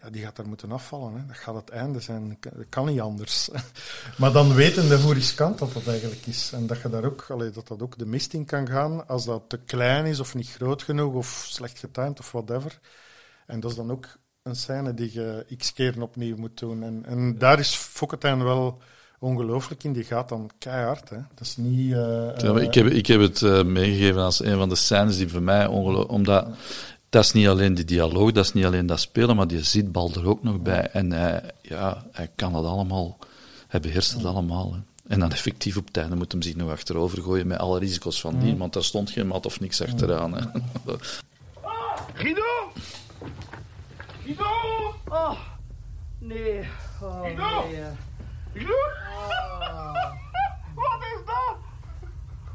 ja, 0.01 0.09
die 0.09 0.21
gaat 0.23 0.37
er 0.37 0.47
moeten 0.47 0.71
afvallen. 0.71 1.13
Hè. 1.15 1.25
Dat 1.25 1.37
gaat 1.37 1.55
het 1.55 1.69
einde 1.69 1.99
zijn. 1.99 2.37
Dat 2.39 2.65
kan 2.69 2.85
niet 2.85 2.99
anders. 2.99 3.49
maar 4.17 4.31
dan 4.31 4.53
wetende 4.53 4.97
hoe 5.01 5.13
riskant 5.13 5.59
dat 5.59 5.73
dat 5.73 5.87
eigenlijk 5.87 6.25
is. 6.25 6.51
En 6.53 6.67
dat 6.67 6.81
je 6.81 6.89
daar 6.89 7.03
ook, 7.05 7.25
allee, 7.29 7.49
dat 7.49 7.67
dat 7.67 7.81
ook 7.81 7.97
de 7.97 8.05
mist 8.05 8.33
in 8.33 8.45
kan 8.45 8.67
gaan 8.67 9.07
als 9.07 9.25
dat 9.25 9.43
te 9.47 9.57
klein 9.57 10.05
is 10.05 10.19
of 10.19 10.35
niet 10.35 10.49
groot 10.49 10.83
genoeg 10.83 11.13
of 11.13 11.45
slecht 11.49 11.79
getimed 11.79 12.19
of 12.19 12.31
whatever. 12.31 12.79
En 13.45 13.59
dat 13.59 13.71
is 13.71 13.77
dan 13.77 13.91
ook 13.91 14.07
een 14.43 14.55
scène 14.55 14.93
die 14.93 15.13
je 15.13 15.45
x 15.57 15.73
keer 15.73 16.01
opnieuw 16.01 16.35
moet 16.37 16.59
doen. 16.59 16.83
En, 16.83 17.05
en 17.05 17.37
daar 17.37 17.59
is 17.59 17.75
Fokketijn 17.75 18.43
wel 18.43 18.81
ongelooflijk 19.21 19.83
in. 19.83 19.93
Die 19.93 20.03
gaat 20.03 20.29
dan 20.29 20.49
keihard. 20.59 21.09
Hè. 21.09 21.15
Dat 21.15 21.47
is 21.47 21.57
niet... 21.57 21.91
eh, 21.93 22.37
Ja, 22.37 22.53
maar 22.53 22.61
ik, 22.61 22.73
heb, 22.73 22.85
ik 22.87 23.05
heb 23.07 23.19
het 23.21 23.41
eh, 23.41 23.63
meegegeven 23.63 24.21
als 24.21 24.43
een 24.43 24.57
van 24.57 24.69
de 24.69 24.75
scènes 24.75 25.17
die 25.17 25.27
voor 25.29 25.41
mij 25.41 25.65
ongelooflijk... 25.67 26.11
Omdat 26.11 26.47
dat 27.09 27.23
is 27.23 27.31
niet 27.31 27.47
alleen 27.47 27.73
die 27.73 27.85
dialoog, 27.85 28.31
dat 28.31 28.45
is 28.45 28.53
niet 28.53 28.65
alleen 28.65 28.85
dat 28.85 28.99
spelen, 28.99 29.35
maar 29.35 29.47
die 29.47 29.63
zitbal 29.63 30.11
er 30.13 30.27
ook 30.27 30.43
nog 30.43 30.59
bij. 30.61 30.87
En 30.91 31.11
hij, 31.11 31.41
ja, 31.61 32.05
hij 32.11 32.29
kan 32.35 32.55
het 32.55 32.65
allemaal... 32.65 33.17
Hij 33.67 33.79
beheerst 33.79 34.13
het 34.13 34.25
allemaal. 34.25 34.73
Hè. 34.73 34.79
En 35.07 35.19
dan 35.19 35.31
effectief 35.31 35.77
op 35.77 35.85
het 35.87 35.97
einde 35.97 36.15
moet 36.15 36.31
hem 36.31 36.41
zich 36.41 36.55
nog 36.55 36.69
achterover 36.71 37.21
gooien 37.21 37.47
met 37.47 37.57
alle 37.59 37.79
risico's 37.79 38.21
van 38.21 38.39
die, 38.39 38.57
want 38.57 38.73
daar 38.73 38.83
stond 38.83 39.09
geen 39.09 39.27
mat 39.27 39.45
of 39.45 39.59
niks 39.59 39.81
achteraan. 39.81 40.33
Hè. 40.33 40.41
Guido! 42.13 42.41
Guido! 44.23 44.43
Oh, 45.09 45.31
nee. 46.17 46.59
Oh, 47.01 47.21
Guido! 47.21 47.67
nee. 47.71 47.83
Guido! 48.53 48.73
Wat 50.75 51.01
is 51.01 51.25
dat? 51.25 51.55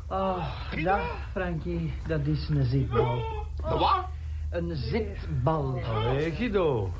Oh, 0.09 0.45
dag 0.85 1.01
Frankie, 1.33 1.95
dat 2.07 2.21
is 2.27 2.49
een 2.49 2.65
zitbal. 2.65 3.23
Wat? 3.63 4.05
Een 4.51 4.77
zitbal. 4.77 5.81
Allee, 5.95 6.31
Guido. 6.33 6.91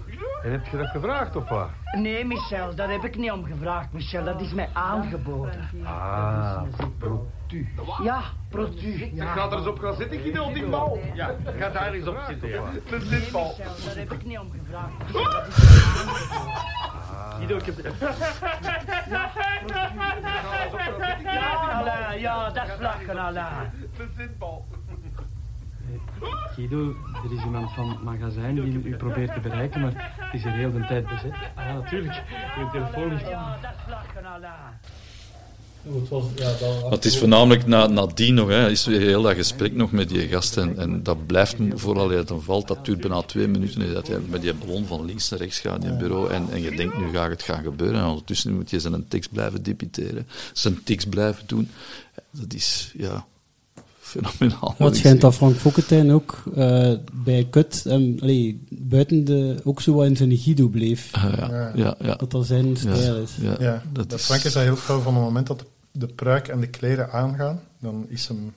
En 0.43 0.51
heb 0.51 0.67
je 0.67 0.77
dat 0.77 0.87
gevraagd 0.87 1.37
of 1.37 1.49
wat? 1.49 1.69
Nee, 1.93 2.25
Michel, 2.25 2.75
daar 2.75 2.91
heb 2.91 3.05
ik 3.05 3.17
niet 3.17 3.31
om 3.31 3.45
gevraagd, 3.45 3.93
Michel. 3.93 4.25
Dat 4.25 4.41
is 4.41 4.53
mij 4.53 4.69
aangeboden. 4.73 5.69
Ah, 5.85 6.63
Protu. 6.99 7.69
Ja, 8.03 8.23
protu. 8.49 9.11
Ja. 9.15 9.33
Ga 9.35 9.51
er 9.51 9.59
eens 9.59 9.67
op 9.67 9.79
gaan 9.79 9.95
zitten, 9.95 10.19
Guido, 10.21 10.43
op 10.45 10.55
die 10.55 10.67
bal. 10.67 10.99
Ja, 11.15 11.35
ga 11.59 11.69
daar 11.69 11.93
eens 11.93 12.07
op 12.07 12.19
zitten, 12.29 12.49
ja. 12.49 12.63
Een 12.63 12.83
Nee, 12.91 13.01
zitbal. 13.21 13.55
Michel, 13.59 13.87
daar 13.87 13.97
heb 13.97 14.13
ik 14.13 14.25
niet 14.25 14.39
om 14.39 14.51
gevraagd. 14.51 14.93
Is. 17.41 17.47
Guido, 17.47 17.57
ik 17.57 17.65
heb... 17.65 17.79
Ja, 22.19 22.51
dat 22.51 22.65
is 22.65 22.79
lachen, 22.81 23.19
Alain. 23.19 23.73
Een 23.99 24.11
zitbal. 24.17 24.67
Guido, 26.55 26.95
er 27.25 27.33
is 27.33 27.45
iemand 27.45 27.73
van 27.73 27.89
het 27.89 28.03
magazijn 28.03 28.55
die 28.55 28.83
u 28.83 28.97
probeert 28.97 29.35
te 29.35 29.41
bereiken, 29.41 29.81
maar 29.81 29.93
het 29.95 30.35
is 30.35 30.43
hier 30.43 30.53
heel 30.53 30.73
de 30.73 30.87
tijd 30.87 31.07
bezet. 31.07 31.35
Ah 31.55 31.65
ja, 31.65 31.73
natuurlijk. 31.73 32.23
Uw 32.59 32.71
telefoon 32.71 33.09
ligt... 33.09 33.29
Ja, 33.29 33.57
dat 33.63 33.71
is 33.79 33.91
lachen, 33.91 34.27
Alain. 34.27 34.53
Het, 34.53 34.53
was, 34.53 34.95
ja, 34.95 35.75
dat 35.75 35.76
Maar 36.83 36.91
het 36.91 37.05
is 37.05 37.19
voornamelijk 37.19 37.67
na, 37.67 37.87
nadien 37.87 38.35
nog, 38.35 38.49
hè, 38.49 38.71
is 38.71 38.85
weer 38.85 39.01
heel 39.01 39.23
dat 39.23 39.35
gesprek 39.35 39.75
nog 39.75 39.93
met 39.93 40.09
die 40.09 40.29
gast. 40.29 40.57
En, 40.57 40.79
en 40.79 41.03
dat 41.03 41.27
blijft 41.27 41.57
vooral 41.75 42.11
uit 42.11 42.31
een 42.31 42.43
valt. 42.43 42.69
Dat 42.69 42.85
duurt 42.85 43.01
bijna 43.01 43.23
twee 43.23 43.49
minuten. 43.49 43.95
Dat 43.95 44.09
hij 44.09 44.19
met 44.29 44.43
die 44.43 44.55
ballon 44.55 44.87
van 44.87 45.05
links 45.05 45.29
naar 45.29 45.39
rechts 45.39 45.61
gaat 45.61 45.85
in 45.85 45.91
het 45.91 45.99
bureau. 45.99 46.31
En, 46.31 46.47
en 46.51 46.63
je 46.63 46.77
denkt, 46.77 46.99
nu 46.99 47.13
gaat 47.13 47.31
het 47.31 47.43
gaan 47.43 47.63
gebeuren. 47.63 48.01
En 48.01 48.07
ondertussen 48.07 48.55
moet 48.55 48.71
je 48.71 48.81
zijn 48.81 49.09
tekst 49.09 49.33
blijven 49.33 49.63
debiteren. 49.63 50.27
Zijn 50.53 50.83
tekst 50.85 51.09
blijven 51.09 51.43
doen. 51.47 51.71
Dat 52.31 52.55
is, 52.55 52.93
ja, 52.97 53.27
fenomenaal. 54.01 54.75
Het 54.79 54.97
schijnt 54.97 55.21
dat 55.21 55.35
Frank 55.35 55.57
Fokkentijn 55.57 56.13
ook 56.13 56.43
eh, 56.55 56.93
bij 57.13 57.47
Kut, 57.51 57.85
um, 57.87 58.17
allee, 58.21 58.65
buiten 58.71 59.25
de, 59.25 59.57
ook 59.65 59.81
zo 59.81 59.93
wat 59.93 60.07
in 60.07 60.17
zijn 60.17 60.37
Guido 60.37 60.69
bleef. 60.69 61.09
Ah, 61.13 61.33
ja, 61.37 61.73
ja, 61.75 61.95
ja. 62.01 62.15
Dat 62.15 62.31
dat 62.31 62.47
zijn 62.47 62.77
stijl 62.77 63.17
is. 63.17 63.31
ja, 63.41 63.57
Ja, 63.59 63.83
dat 63.93 64.11
dat 64.11 64.19
is... 64.19 64.25
Frank 64.25 64.43
is 64.43 64.53
dat 64.53 64.63
heel 64.63 64.77
gauw 64.77 65.01
van 65.01 65.15
het 65.15 65.23
moment 65.23 65.47
dat 65.47 65.59
de, 65.59 65.65
de 65.99 66.07
pruik 66.07 66.49
en 66.49 66.61
de 66.61 66.67
kleren 66.67 67.11
aangaan, 67.13 67.61
dan 67.81 68.07
is 68.09 68.29
hem... 68.29 68.55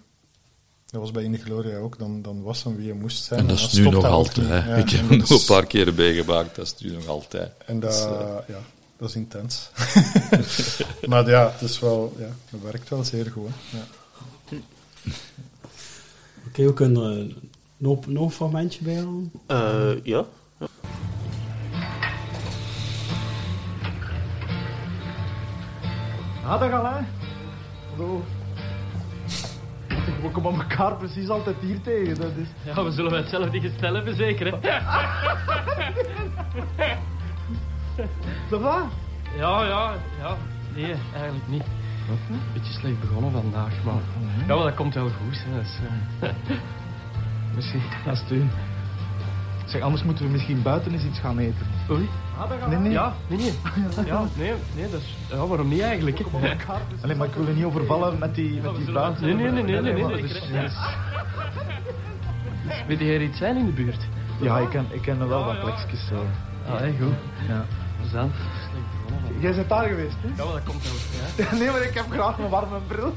Dat 0.85 1.01
was 1.01 1.11
bij 1.11 1.23
In 1.23 1.31
de 1.31 1.37
Gloria 1.37 1.77
ook, 1.77 1.97
dan, 1.99 2.21
dan 2.21 2.41
was 2.41 2.63
hem 2.63 2.75
wie 2.75 2.89
hij 2.89 2.99
moest 2.99 3.23
zijn. 3.23 3.39
En 3.39 3.47
dat 3.47 3.57
is 3.59 3.73
nu 3.73 3.89
nog 3.89 4.05
altijd. 4.05 4.47
Hè. 4.47 4.55
Ja, 4.69 4.75
Ik 4.75 4.89
heb 4.89 5.09
hem 5.09 5.17
nog 5.17 5.29
een 5.29 5.45
paar 5.47 5.65
keren 5.65 5.95
meegemaakt. 5.95 6.55
Dat 6.55 6.65
is 6.65 6.75
nu 6.85 6.91
nog 6.91 7.07
altijd. 7.07 7.51
En 7.65 7.79
dat, 7.79 7.91
Dus, 7.91 8.01
eh, 8.03 8.35
ja, 8.47 8.59
dat 8.97 9.09
is 9.09 9.15
intens. 9.15 9.69
maar 11.09 11.29
ja, 11.29 11.51
het 11.51 11.69
is 11.69 11.79
wel, 11.79 12.15
ja, 12.17 12.29
dat 12.49 12.61
werkt 12.61 12.89
wel 12.89 13.03
zeer 13.03 13.31
goed. 13.31 13.49
Hè. 13.69 13.77
Ja. 13.77 13.83
Oké, 16.47 16.65
we 16.65 16.73
kunnen 16.73 17.03
een- 17.19 17.35
nog, 17.77 18.07
nog 18.07 18.23
een 18.25 18.31
fragmentje 18.31 18.83
bij 18.83 18.95
halen. 18.95 19.31
Eh, 19.47 20.03
ja. 20.03 20.25
Ah, 26.45 26.59
dag 26.59 26.71
Alain. 26.71 27.05
Hallo. 27.99 28.23
We 30.21 30.29
komen 30.31 30.61
elkaar 30.61 30.95
precies 30.95 31.29
altijd 31.29 31.55
hier 31.61 31.81
tegen. 31.81 32.15
Dat 32.15 32.31
is... 32.35 32.47
Ja, 32.75 32.83
we 32.83 32.91
zullen 32.91 33.13
hetzelfde 33.13 33.59
gestel 33.59 33.93
hebben, 33.93 34.15
zeker, 34.15 34.45
hè? 34.45 34.59
Dat 38.49 38.61
waar? 38.61 38.85
Ja, 39.37 39.63
ja, 39.63 39.93
ja. 40.19 40.37
Nee, 40.75 40.95
eigenlijk 41.13 41.47
niet. 41.47 41.63
Een 42.29 42.39
beetje 42.53 42.73
slecht 42.73 42.99
begonnen 42.99 43.31
vandaag, 43.31 43.83
maar... 43.83 44.01
Ja, 44.47 44.55
maar 44.55 44.65
dat 44.65 44.75
komt 44.75 44.93
wel 44.93 45.09
goed, 45.09 45.43
hè. 45.45 45.55
Dat 45.55 45.63
is, 45.63 45.79
eh, 46.21 46.29
Misschien, 47.55 47.81
als 48.07 48.19
het 48.19 48.31
u... 48.31 48.47
Zeg, 49.69 49.81
anders 49.81 50.03
moeten 50.03 50.25
we 50.25 50.31
misschien 50.31 50.61
buiten 50.61 50.91
eens 50.91 51.03
iets 51.03 51.19
gaan 51.19 51.37
eten. 51.37 51.67
Oei. 51.89 52.09
Nee, 52.69 52.77
nee. 52.77 52.91
Ja, 52.91 53.13
nee, 53.27 53.37
nee. 53.39 53.53
Ja, 54.05 54.23
nee, 54.35 54.53
nee, 54.75 54.89
dat 54.91 54.99
is... 55.01 55.15
Ja, 55.29 55.45
waarom 55.47 55.67
niet 55.67 55.81
eigenlijk, 55.81 56.17
hè? 56.17 56.25
Alleen, 57.01 57.17
maar 57.17 57.27
ik 57.27 57.33
wil 57.33 57.47
u 57.47 57.53
niet 57.53 57.63
overvallen 57.65 58.19
met 58.19 58.35
die, 58.35 58.61
met 58.61 58.75
die 58.75 58.91
buiten. 58.91 59.23
Nee, 59.25 59.33
nee, 59.33 59.51
nee, 59.51 59.63
nee, 59.63 59.81
nee. 59.81 59.93
nee, 59.93 60.01
dat 60.01 60.09
dat 60.11 60.19
is- 60.19 60.31
is- 60.33 60.51
dat 60.53 60.63
is- 60.63 60.77
Weet 62.87 62.99
jij 62.99 63.15
er 63.15 63.21
iets 63.21 63.37
zijn 63.37 63.57
in 63.57 63.65
de 63.65 63.71
buurt? 63.71 64.07
Ja, 64.41 64.57
ik 64.57 64.69
ken, 64.69 64.85
ik 64.89 65.01
ken 65.01 65.21
er 65.21 65.27
wel 65.27 65.45
wat 65.45 65.59
plekjes. 65.59 66.07
Zo. 66.07 66.25
Ah, 66.71 66.79
hè, 66.79 66.93
goed. 67.01 67.13
Ja. 67.47 67.65
Vandaag. 68.01 68.29
Jij 69.39 69.55
bent 69.55 69.69
daar 69.69 69.87
geweest, 69.87 70.15
hè? 70.21 70.27
Ja, 70.27 70.43
maar 70.45 70.53
dat 70.53 70.63
komt 70.63 70.83
wel 70.83 70.91
goed, 70.91 71.47
hè. 71.49 71.57
Nee, 71.57 71.71
maar 71.71 71.81
ik 71.81 71.93
heb 71.93 72.05
graag 72.09 72.37
een 72.37 72.49
warme 72.49 72.79
bril. 72.87 73.13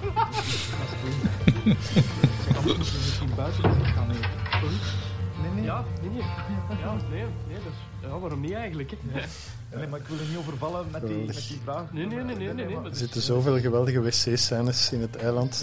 Zeg, 2.44 2.56
anders 2.56 2.76
moeten 2.76 2.92
we 2.92 2.98
misschien 2.98 3.30
buiten 3.36 3.64
eens 3.64 3.76
iets 3.78 3.88
gaan 3.96 4.10
eten. 4.10 4.41
Ja, 5.62 5.84
nee, 6.00 6.10
nee. 6.10 6.22
Ja, 6.80 6.94
nee, 7.10 7.24
nee, 7.48 7.56
dus, 7.56 8.10
ja, 8.10 8.18
waarom 8.18 8.40
niet 8.40 8.52
eigenlijk? 8.52 8.90
Hè? 8.90 9.20
Nee, 9.76 9.86
maar 9.86 10.00
ik 10.00 10.06
wil 10.06 10.18
er 10.18 10.26
niet 10.28 10.36
overvallen 10.36 10.86
met 10.90 11.06
die, 11.06 11.26
met 11.26 11.34
die 11.48 11.60
vraag. 11.62 11.92
Nee, 11.92 12.06
nee, 12.06 12.18
nee, 12.18 12.36
nee, 12.36 12.52
nee. 12.52 12.64
nee 12.66 12.76
maar 12.76 12.84
Er 12.84 12.96
zitten 12.96 13.20
zoveel 13.20 13.60
geweldige 13.60 14.00
wc-scènes 14.00 14.92
in 14.92 15.00
het 15.00 15.16
eiland. 15.16 15.60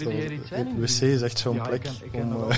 Het 0.48 0.78
wc 0.78 1.00
is 1.00 1.22
echt 1.22 1.38
zo'n 1.38 1.62
plek 1.62 1.88
om, 2.22 2.50
eh, 2.50 2.56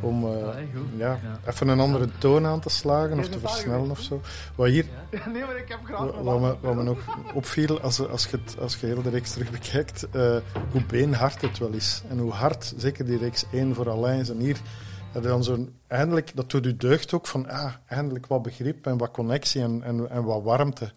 om 0.00 0.24
eh, 0.24 0.48
Ja, 0.96 1.18
even 1.46 1.68
een 1.68 1.80
andere 1.80 2.08
toon 2.18 2.46
aan 2.46 2.60
te 2.60 2.68
slagen 2.68 3.18
of 3.18 3.28
te 3.28 3.38
versnellen 3.38 3.90
of 3.90 4.00
zo. 4.00 4.20
Wat 4.54 4.68
hier 4.68 4.84
Nee, 5.32 5.44
maar 5.44 5.56
ik 5.56 5.68
heb 5.68 5.78
graag 5.84 6.00
Wat, 6.22 6.40
me, 6.40 6.56
wat 6.60 6.74
me 6.74 6.82
nog 6.82 6.98
opviel, 7.34 7.80
als, 7.80 8.08
als, 8.08 8.26
je 8.26 8.38
het, 8.44 8.58
als 8.60 8.76
je 8.76 8.86
heel 8.86 9.02
de 9.02 9.10
reeks 9.10 9.32
terug 9.32 9.50
bekijkt, 9.50 10.06
eh, 10.10 10.36
hoe 10.70 10.84
beenhard 10.86 11.40
het 11.40 11.58
wel 11.58 11.72
is. 11.72 12.02
En 12.08 12.18
hoe 12.18 12.32
hard, 12.32 12.74
zeker 12.76 13.04
die 13.04 13.18
reeks 13.18 13.44
1 13.52 13.74
voor 13.74 13.90
Alain 13.90 14.20
is. 14.20 14.28
En 14.28 14.38
hier 14.38 14.56
je 15.22 15.28
dan 15.28 15.44
zo'n... 15.44 15.74
Eindelijk, 15.86 16.32
dat 16.34 16.50
doet 16.50 16.66
u 16.66 16.76
deugd 16.76 17.12
ook 17.12 17.26
van, 17.26 17.48
ah, 17.48 17.72
eindelijk 17.86 18.26
wat 18.26 18.42
begrip 18.42 18.86
en 18.86 18.98
wat 18.98 19.10
connectie 19.10 19.62
en, 19.62 19.82
en, 19.82 20.10
en 20.10 20.24
wat 20.24 20.42
warmte. 20.42 20.92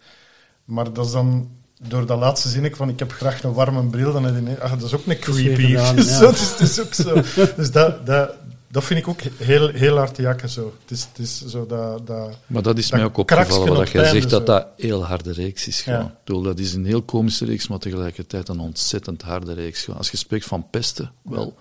Maar 0.64 0.92
dat 0.92 1.06
is 1.06 1.12
dan... 1.12 1.50
Door 1.88 2.06
dat 2.06 2.18
laatste 2.18 2.48
zinnetje 2.48 2.76
van 2.76 2.88
ik 2.88 2.98
heb 2.98 3.12
graag 3.12 3.42
een 3.42 3.52
warme 3.52 3.84
bril, 3.84 4.12
dan 4.12 4.24
heb 4.24 4.46
je 4.46 4.60
ah, 4.60 4.70
dat 4.70 4.82
is 4.82 4.94
ook 4.94 5.06
een 5.06 5.18
creepy. 5.18 5.66
ja. 5.76 6.02
zo, 6.02 6.26
het, 6.26 6.36
is, 6.38 6.50
het 6.50 6.60
is 6.60 6.80
ook 6.80 6.94
zo. 6.94 7.14
Dus 7.56 7.70
dat, 7.70 8.06
dat, 8.06 8.34
dat 8.70 8.84
vind 8.84 9.00
ik 9.00 9.08
ook 9.08 9.20
heel, 9.20 9.68
heel 9.68 9.96
hard 9.96 10.14
te 10.14 10.22
jakken 10.22 10.48
zo. 10.48 10.72
Het 10.80 10.90
is, 10.90 11.08
het 11.12 11.18
is 11.18 11.46
zo 11.46 11.66
dat... 11.66 12.06
dat 12.06 12.38
Maar 12.46 12.62
dat 12.62 12.78
is 12.78 12.88
Dat 12.88 12.98
mij 12.98 13.08
ook 13.08 13.16
opgevallen, 13.16 13.68
wat 13.68 13.86
op 13.86 13.92
jij 13.92 14.04
zegt, 14.04 14.30
dat 14.30 14.46
dat 14.46 14.66
heel 14.76 15.04
harde 15.04 15.32
reeks 15.32 15.66
is. 15.66 15.80
Gewoon. 15.80 15.98
Ja. 15.98 16.04
Ik 16.04 16.24
bedoel, 16.24 16.42
dat 16.42 16.58
is 16.58 16.74
een 16.74 16.84
heel 16.84 17.02
komische 17.02 17.44
reeks, 17.44 17.68
maar 17.68 17.78
tegelijkertijd 17.78 18.48
een 18.48 18.60
ontzettend 18.60 19.22
harde 19.22 19.52
reeks. 19.52 19.84
Gewoon. 19.84 19.98
Als 19.98 20.10
je 20.10 20.16
spreekt 20.16 20.44
van 20.44 20.70
pesten, 20.70 21.12
wel. 21.22 21.56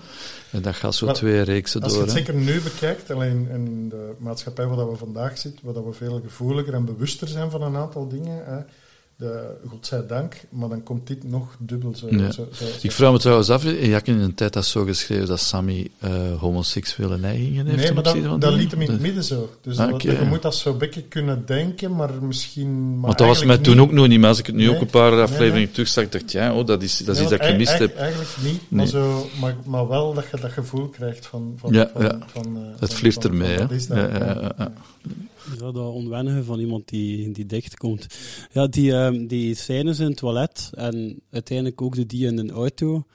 En 0.52 0.62
dat 0.62 0.76
gaat 0.76 0.96
zo 0.96 1.06
Maar 1.06 1.16
twee 1.16 1.42
reeksen 1.42 1.82
Als 1.82 1.92
je 1.92 1.98
door. 1.98 2.08
het 2.08 2.16
hè. 2.16 2.24
zeker 2.26 2.42
nu 2.42 2.62
bekijkt, 2.62 3.12
alleen 3.12 3.50
in 3.50 3.90
de 3.90 4.12
maatschappij 4.18 4.66
waar 4.66 4.78
dat 4.78 4.90
we 4.90 4.96
vandaag 4.96 5.38
zitten, 5.38 5.66
waar 5.66 5.74
dat 5.74 5.84
we 5.86 5.94
veel 5.94 6.22
gevoeliger 6.24 6.74
en 6.74 6.86
bewuster 6.86 7.28
zijn 7.28 7.52
van 7.52 7.62
een 7.62 7.76
aantal 7.76 8.08
dingen, 8.08 8.46
hè, 8.46 8.60
de, 9.18 9.56
godzijdank, 9.68 10.36
maar 10.50 10.70
dan 10.70 10.84
komt 10.84 11.08
dit 11.08 11.24
nog 11.24 11.56
dubbel 11.60 11.96
zo. 11.96 12.08
Ja. 12.10 12.32
zo, 12.32 12.48
zo, 12.52 12.66
zo. 12.66 12.72
Ik 12.82 12.92
vraag 12.92 13.12
me 13.12 13.18
trouwens 13.20 13.50
af, 13.50 13.64
je 13.64 13.94
had 13.94 14.08
in 14.08 14.20
een 14.20 14.34
tijd 14.34 14.54
dat 14.54 14.66
zo 14.66 14.84
geschreven 14.84 15.28
dat 15.28 15.40
Sammy 15.40 15.88
eh, 16.00 16.12
homoseksuele 16.40 17.18
neigingen 17.18 17.66
heeft. 17.66 17.84
Nee, 17.84 17.94
maar 17.94 18.40
dat, 18.40 18.54
liet 18.54 18.72
hem 18.72 18.82
in 18.82 18.92
het 18.92 19.00
midden 19.02 19.24
zo. 19.24 19.50
Dus 19.62 19.78
Ah, 19.78 19.92
dat, 19.92 20.02
je 20.02 20.26
moet 20.30 20.42
dat 20.42 20.56
zo 20.56 20.72
een 20.72 20.78
beetje 20.78 21.02
kunnen 21.02 21.46
denken, 21.46 21.96
maar 21.96 22.24
misschien... 22.24 22.94
Maar 22.94 23.06
Want 23.06 23.18
dat 23.18 23.28
was 23.28 23.44
mij 23.44 23.58
toen 23.58 23.74
niet. 23.78 23.84
ook 23.86 23.92
nog 23.92 24.08
niet, 24.08 24.20
maar 24.20 24.30
als 24.30 24.40
ik 24.40 24.46
het 24.46 24.56
nu 24.56 24.66
Nee, 24.66 24.76
ook 24.76 24.82
een 24.82 24.88
paar 24.88 25.12
nee, 25.12 25.22
afleveringen 25.22 25.56
nee. 25.58 25.72
terug 25.72 25.88
zag, 25.88 26.10
dacht 26.10 26.32
ja, 26.32 26.56
oh, 26.56 26.66
dat 26.66 26.82
is, 26.84 26.98
dat 26.98 27.16
is 27.16 27.22
Nee, 27.22 27.22
iets 27.22 27.32
dat 27.32 27.40
ik 27.48 27.52
gemist 27.54 27.70
eigenlijk- 27.70 27.94
heb. 28.00 28.04
Eigenlijk 28.08 28.38
niet, 28.44 28.62
maar, 28.70 28.80
Nee. 28.84 28.88
zo, 28.88 29.28
maar, 29.40 29.56
maar 29.66 29.88
wel 29.88 30.14
dat 30.14 30.26
je 30.32 30.38
dat 30.42 30.52
gevoel 30.52 30.88
krijgt 30.88 31.26
van... 31.26 31.54
van 31.60 31.74
Ja, 31.74 31.90
van, 31.94 32.02
ja. 32.04 32.18
van, 32.28 32.58
eh, 32.58 32.80
Het 32.82 32.94
van- 32.94 33.24
ermee, 33.24 33.58
hè. 33.58 33.66
Ja, 35.52 35.72
dat 35.72 35.94
onwennige 35.94 36.44
van 36.44 36.60
iemand 36.60 36.88
die, 36.88 37.32
die 37.32 37.46
dicht 37.46 37.78
komt. 37.78 38.08
Ja, 38.52 38.68
die, 38.68 38.94
ehm, 38.94 39.28
die 39.28 39.56
scènes 39.56 40.00
in 40.00 40.08
het 40.08 40.18
toilet 40.18 40.70
en 40.74 41.22
uiteindelijk 41.32 41.82
ook 41.82 41.96
de 41.96 42.06
die 42.06 42.28
in 42.28 42.38
een 42.38 42.52
auto. 42.52 43.06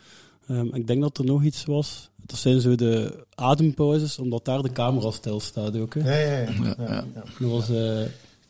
Ehm, 0.47 0.75
ik 0.75 0.87
denk 0.87 1.03
dat 1.03 1.19
er 1.19 1.25
nog 1.25 1.45
iets 1.45 1.65
was. 1.65 2.11
Dat 2.27 2.39
zijn 2.39 2.61
zo 2.61 2.75
de 2.75 3.25
adempauzes, 3.35 4.19
omdat 4.19 4.45
daar 4.45 4.63
de 4.63 4.73
camera 4.73 5.11
stilstaat 5.11 5.77
ook. 5.77 5.95
Hè. 5.95 6.01
Ja, 6.01 6.31
ja, 6.31 6.41
ja. 6.41 6.53
ja, 6.63 6.75
Ja, 6.79 6.85
ja. 6.85 7.05
ja. 7.15 7.23
Dat 7.39 7.51
was, 7.51 7.69
eh, 7.71 8.03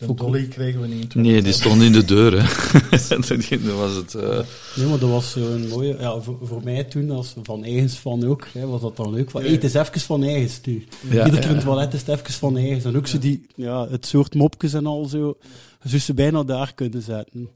De 0.07 0.15
dolly 0.15 0.47
kregen 0.47 0.81
we 0.81 0.87
niet 0.87 1.15
in 1.15 1.21
Nee, 1.21 1.43
die 1.43 1.53
stond 1.53 1.83
in 1.83 1.93
de 1.93 2.05
deur, 2.05 2.33
hè. 2.43 2.49
dat 3.09 3.75
was 3.77 3.95
het... 3.95 4.15
eh, 4.15 4.39
nee, 4.77 4.87
maar 4.87 4.99
dat 4.99 5.11
was 5.11 5.31
zo'n 5.31 5.69
mooie... 5.69 5.97
Ja, 5.99 6.21
voor, 6.21 6.39
voor 6.43 6.61
mij 6.65 6.85
toen, 6.85 7.11
als 7.11 7.35
van 7.43 7.65
eigens 7.65 7.95
van 7.99 8.25
ook, 8.25 8.47
hè, 8.53 8.67
was 8.67 8.81
dat 8.81 8.97
dan 8.97 9.15
leuk. 9.15 9.31
Van, 9.31 9.41
Ja. 9.41 9.47
hey, 9.47 9.57
het 9.57 9.65
is 9.65 9.75
even 9.75 10.01
van 10.01 10.23
eigens 10.23 10.61
nu. 10.65 10.85
Ja, 11.11 11.25
Iedere 11.25 11.31
keer 11.31 11.43
ja, 11.43 11.49
in 11.49 11.55
het 11.55 11.65
toilet 11.65 11.95
is 11.95 12.01
het 12.01 12.09
even 12.09 12.33
van 12.33 12.57
eigens. 12.57 12.85
En 12.85 12.97
ook 12.97 13.07
zo 13.07 13.19
die, 13.19 13.47
ja, 13.55 13.89
het 13.89 14.07
soort 14.07 14.35
mopjes 14.35 14.73
en 14.73 14.87
al 14.87 15.05
zo. 15.05 15.37
Zou 15.85 16.01
ze 16.01 16.15
bijna 16.15 16.43
daar 16.43 16.75
kunnen 16.75 17.03
zetten. 17.03 17.49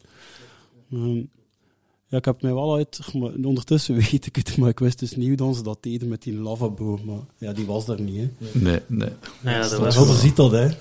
Ehm, 0.92 1.20
ja, 2.08 2.18
ik 2.18 2.24
heb 2.24 2.42
mij 2.42 2.54
wel 2.54 2.74
uit... 2.74 2.98
Maar 3.12 3.30
ondertussen 3.42 3.94
weet 4.10 4.26
ik 4.26 4.36
het, 4.36 4.56
maar 4.56 4.68
ik 4.68 4.78
wist 4.78 4.98
dus 4.98 5.16
niet 5.16 5.40
hoe 5.40 5.54
ze 5.54 5.62
dat 5.62 5.78
deden 5.80 6.08
met 6.08 6.22
die 6.22 6.34
lavabo. 6.34 6.98
Maar 7.04 7.18
ja, 7.38 7.52
die 7.52 7.66
was 7.66 7.86
daar 7.86 8.00
niet, 8.00 8.16
hè. 8.16 8.28
Nee, 8.52 8.80
nee. 8.86 9.08
Ja, 9.44 9.60
dat 9.68 9.78
was 9.78 9.96
Robert 9.96 10.18
ziet 10.18 10.36
dat, 10.36 10.50
hè. 10.50 10.64
Ja. 10.64 10.72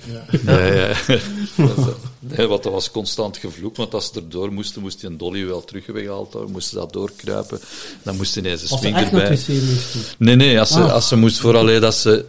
Ja, 0.46 0.66
ja. 0.74 0.88
Dat 1.58 1.76
was, 1.76 1.86
nee, 2.20 2.48
want 2.48 2.64
dat 2.64 2.72
was 2.72 2.92
constant 2.92 3.38
gevloek, 3.38 3.76
want 3.76 3.94
als 3.94 4.06
ze 4.14 4.20
erdoor 4.20 4.54
moesten, 4.54 4.82
moest 4.82 5.00
die 5.00 5.10
een 5.10 5.18
dolly 5.18 5.46
wel 5.46 5.64
teruggehaald 5.64 6.34
worden, 6.34 6.52
moesten 6.52 6.72
ze 6.72 6.78
dat 6.86 6.94
doorkruipen. 6.94 7.60
Dan 8.04 8.16
moest 8.16 8.38
ineens 8.38 8.62
een 8.64 8.70
Als 8.70 8.80
ze 8.82 8.86
swing 8.88 8.96
echt 8.98 9.12
naar 9.12 9.22
erbij. 9.22 9.36
het 9.38 9.48
wc 9.48 9.70
moesten. 9.70 10.02
Nee, 10.18 10.36
nee, 10.36 10.60
als 10.60 10.70
ze, 10.70 10.80
Ah. 10.82 10.92
als 10.92 11.08
ze 11.08 11.16
moest 11.16 11.40
vooral 11.40 11.80
dat 11.80 11.96
ze 11.96 12.26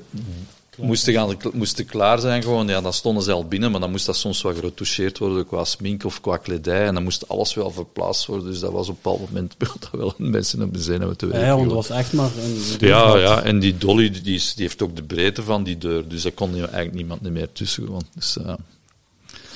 moesten, 0.76 1.12
gaan, 1.12 1.36
moesten 1.52 1.86
klaar 1.86 2.18
zijn 2.18 2.42
gewoon, 2.42 2.68
ja, 2.68 2.80
dan 2.80 2.92
stonden 2.92 3.22
ze 3.22 3.32
al 3.32 3.46
binnen, 3.46 3.70
maar 3.70 3.80
dan 3.80 3.90
moest 3.90 4.06
dat 4.06 4.16
soms 4.16 4.42
wat 4.42 4.54
geretoucheerd 4.54 5.18
worden 5.18 5.46
qua 5.46 5.64
smink 5.64 6.04
of 6.04 6.20
qua 6.20 6.36
kledij, 6.36 6.86
en 6.86 6.94
dan 6.94 7.02
moest 7.02 7.28
alles 7.28 7.54
wel 7.54 7.70
verplaatst 7.70 8.26
worden, 8.26 8.46
dus 8.50 8.60
dat 8.60 8.72
was 8.72 8.88
op 8.88 8.94
een 8.94 9.00
bepaald 9.02 9.30
moment 9.30 9.54
dat 9.80 9.88
wel 9.92 10.14
mensen 10.18 10.62
op 10.62 10.74
de 10.74 10.80
hebben 10.90 11.16
te 11.16 11.26
Ja, 11.26 11.32
werken. 11.32 11.48
ja, 11.50 11.56
want 11.56 11.72
was 11.72 11.90
echt 11.90 12.12
maar 12.12 12.30
een... 12.38 12.56
Ja, 12.78 13.16
ja, 13.18 13.42
en 13.42 13.58
die 13.58 13.78
dolly 13.78 14.10
die, 14.10 14.34
is, 14.34 14.54
die 14.54 14.64
heeft 14.64 14.82
ook 14.82 14.96
de 14.96 15.02
breedte 15.02 15.42
van 15.42 15.62
die 15.62 15.78
deur, 15.78 16.08
dus 16.08 16.22
daar 16.22 16.32
kon 16.32 16.54
eigenlijk 16.54 16.92
niemand 16.94 17.20
meer 17.20 17.52
tussen. 17.52 17.84
Gewoon. 17.84 18.02
Dus, 18.14 18.36
eh, 18.38 18.54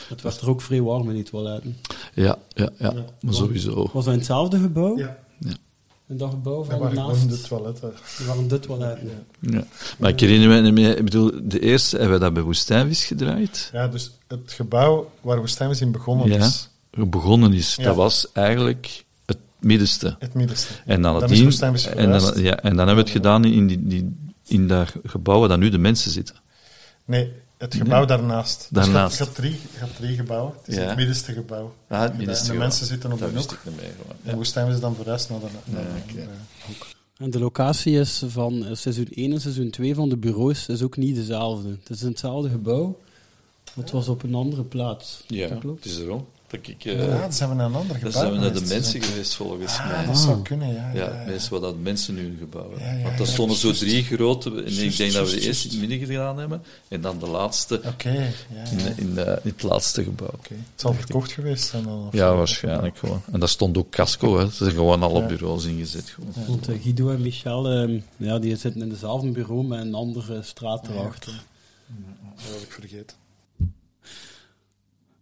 Het 0.09 0.23
werd 0.23 0.41
er 0.41 0.49
ook 0.49 0.63
vrij 0.63 0.81
warm 0.83 1.09
in 1.09 1.15
die 1.15 1.25
toiletten. 1.25 1.77
ja, 2.15 2.39
ja, 2.55 2.69
ja, 2.79 2.93
maar 3.21 3.35
sowieso. 3.35 3.91
Was 3.93 4.05
dat 4.05 4.13
in 4.13 4.19
hetzelfde 4.19 4.59
gebouw? 4.59 4.99
Ja, 4.99 5.19
Dat 6.13 6.31
van 6.67 6.79
waren 6.79 6.97
gewoon 6.97 7.17
naast? 7.17 7.29
de 7.31 7.41
toiletten. 7.49 7.93
Waren 8.27 8.49
de 8.49 8.59
toiletten. 8.61 9.11
Ja. 9.41 9.65
Maar 9.99 10.11
ik 10.11 10.21
herinner 10.21 10.49
me 10.73 10.97
ik 10.97 11.05
bedoel, 11.05 11.31
de 11.43 11.61
eerste 11.61 11.97
hebben 11.97 12.15
we 12.19 12.25
dat 12.25 12.35
bij 12.35 12.43
Woestijnvis 12.43 13.05
gedraaid. 13.05 13.71
Ja, 13.73 13.89
dus 13.89 14.11
het 14.29 14.53
gebouw 14.53 15.11
waar 15.21 15.39
Woestijnvis 15.39 15.81
in 15.81 15.93
begonnen 15.93 16.29
Ja. 16.29 16.39
is, 16.47 16.69
Begonnen 16.91 17.53
is, 17.53 17.75
Ja. 17.77 17.85
dat 17.85 17.97
was 17.97 18.27
eigenlijk 18.33 19.05
het 19.27 19.39
middenste. 19.61 20.17
het 20.19 20.35
middenste. 20.35 20.73
En 20.87 21.03
dan, 21.03 21.13
Dan 21.13 21.23
het 21.23 21.31
is 21.31 21.37
dien- 21.37 21.47
Woestijnvis 21.47 21.87
en, 21.87 22.11
dan, 22.11 22.43
ja, 22.43 22.57
en 22.63 22.77
dan 22.77 22.87
hebben 22.87 22.95
we 23.05 23.11
het 23.11 23.11
gedaan 23.11 23.45
in, 23.45 23.67
die, 23.67 23.87
die, 23.87 24.17
in 24.47 24.69
dat 24.69 24.93
gebouw 25.05 25.39
waar 25.41 25.49
dan 25.49 25.59
nu 25.59 25.69
de 25.69 25.79
mensen 25.79 26.11
zitten. 26.11 26.35
Nee, 27.05 27.33
het 27.61 27.75
gebouw 27.75 27.99
Nee. 27.99 28.07
daarnaast. 28.07 28.59
Dus 28.71 28.85
Daarnaast. 28.85 29.19
je, 29.19 29.25
had 29.25 29.35
drie, 29.35 29.61
drie 29.99 30.17
gebouwen. 30.17 30.53
Het 30.59 30.69
is 30.69 30.75
Ja. 30.75 30.83
het 30.83 30.97
middenste 30.97 31.33
gebouw. 31.33 31.75
Ah, 31.89 32.01
het 32.01 32.11
En 32.11 32.17
middenste 32.17 32.45
de 32.45 32.51
gebouw. 32.51 32.67
mensen 32.67 32.87
zitten 32.87 33.13
op 33.13 33.19
de 33.19 33.25
hoek. 33.25 33.59
En 33.65 33.73
Ja. 34.23 34.35
Woestijnvis 34.35 34.75
is 34.75 34.81
dan 34.81 34.95
verhuisd 34.95 35.31
naar 35.31 35.41
de, 35.41 35.47
naar 35.65 35.83
Ja, 35.83 35.89
de- 36.07 36.13
de 36.15 36.27
hoek. 36.67 36.87
En 37.17 37.31
de 37.31 37.39
locatie 37.39 37.99
is 37.99 38.23
van 38.27 38.65
eh, 38.67 38.75
seizoen 38.75 39.09
1 39.11 39.33
en 39.33 39.41
seizoen 39.41 39.71
2 39.71 39.95
van 39.95 40.09
de 40.09 40.17
bureaus 40.17 40.67
is 40.69 40.83
ook 40.83 40.97
niet 40.97 41.15
dezelfde. 41.15 41.69
Het 41.69 41.91
is 41.91 42.03
in 42.03 42.09
hetzelfde 42.09 42.49
gebouw, 42.51 42.99
maar 43.75 43.85
het 43.85 43.91
was 43.91 44.09
op 44.09 44.23
een 44.23 44.35
andere 44.35 44.63
plaats. 44.65 45.25
Ja, 45.27 45.49
Dat 45.49 45.59
klopt. 45.59 45.85
het 45.85 45.93
is 45.93 45.99
erom. 45.99 46.27
Dat 46.51 46.61
ik, 46.69 46.85
eh, 46.85 47.07
Ja, 47.09 47.21
dan 47.21 47.33
zijn 47.33 47.49
we 47.49 47.55
naar 47.55 47.67
een 47.67 47.75
ander 47.75 47.97
gebouw 47.97 48.11
dan 48.13 48.21
zijn 48.23 48.33
we 48.33 48.39
naar 48.39 48.53
de 48.53 48.65
mensen 48.69 49.03
geweest, 49.03 49.35
volgens 49.35 49.79
Ah, 49.79 49.89
mij. 49.89 50.07
dat 50.07 50.19
zou 50.19 50.43
kunnen, 50.43 50.69
ja. 50.69 50.75
Ja, 50.75 51.05
ja, 51.05 51.21
ja. 51.21 51.25
mensen 51.27 51.53
wat 51.53 51.63
dat 51.63 51.79
mensen 51.79 52.15
nu 52.15 52.21
in 52.27 52.37
gebouwen. 52.41 52.79
Ja, 52.79 52.93
ja, 52.93 53.03
Want 53.03 53.19
er 53.19 53.25
ja, 53.27 53.31
stonden 53.33 53.57
zo 53.57 53.73
drie 53.73 54.03
grote. 54.05 54.51
En 54.65 54.79
ik 54.85 54.97
denk 54.97 55.13
dat 55.13 55.31
we 55.31 55.41
eerste 55.41 55.69
in 55.69 55.79
het 55.81 55.89
midden 55.89 56.07
gedaan 56.09 56.39
hebben. 56.39 56.63
En 56.89 57.01
dan 57.01 57.19
de 57.19 57.27
laatste 57.27 57.81
Oké, 57.87 58.11
ja, 58.11 58.21
in, 58.71 58.79
ja. 58.79 58.93
in, 58.97 59.19
eh, 59.19 59.27
in 59.45 59.51
het 59.51 59.63
laatste 59.63 60.05
gebouw. 60.05 60.29
Oké. 60.29 60.55
Het 60.55 60.81
zal 60.81 60.95
verkocht 60.95 61.33
geweest 61.33 61.65
zijn 61.69 61.83
dan. 61.83 62.07
of 62.07 62.13
Ja, 62.13 62.35
waarschijnlijk 62.35 62.99
gewoon. 62.99 63.23
En 63.33 63.41
daar 63.41 63.49
stond 63.49 63.79
ook 63.79 63.91
casco, 63.91 64.39
hè. 64.39 64.45
Ze 64.51 64.55
zijn 64.57 64.71
gewoon 64.71 65.03
alle 65.03 65.21
Ja. 65.21 65.27
bureaus 65.27 65.65
ingezet. 65.65 66.09
Gewoon. 66.11 66.33
Want 66.47 66.69
eh, 66.69 66.83
Guido 66.83 67.11
en 67.11 67.21
Michel, 67.23 67.69
ehm, 67.69 67.99
ja, 68.17 68.39
die 68.39 68.57
zitten 68.57 68.83
in 68.83 68.89
dezelfde 68.89 69.31
bureau 69.31 69.65
met 69.67 69.81
een 69.81 69.95
andere 69.95 70.43
straat 70.43 70.89
erachter. 70.89 71.33
Dat 72.37 72.53
had 72.53 72.63
ik 72.63 72.73
vergeten. 72.73 73.17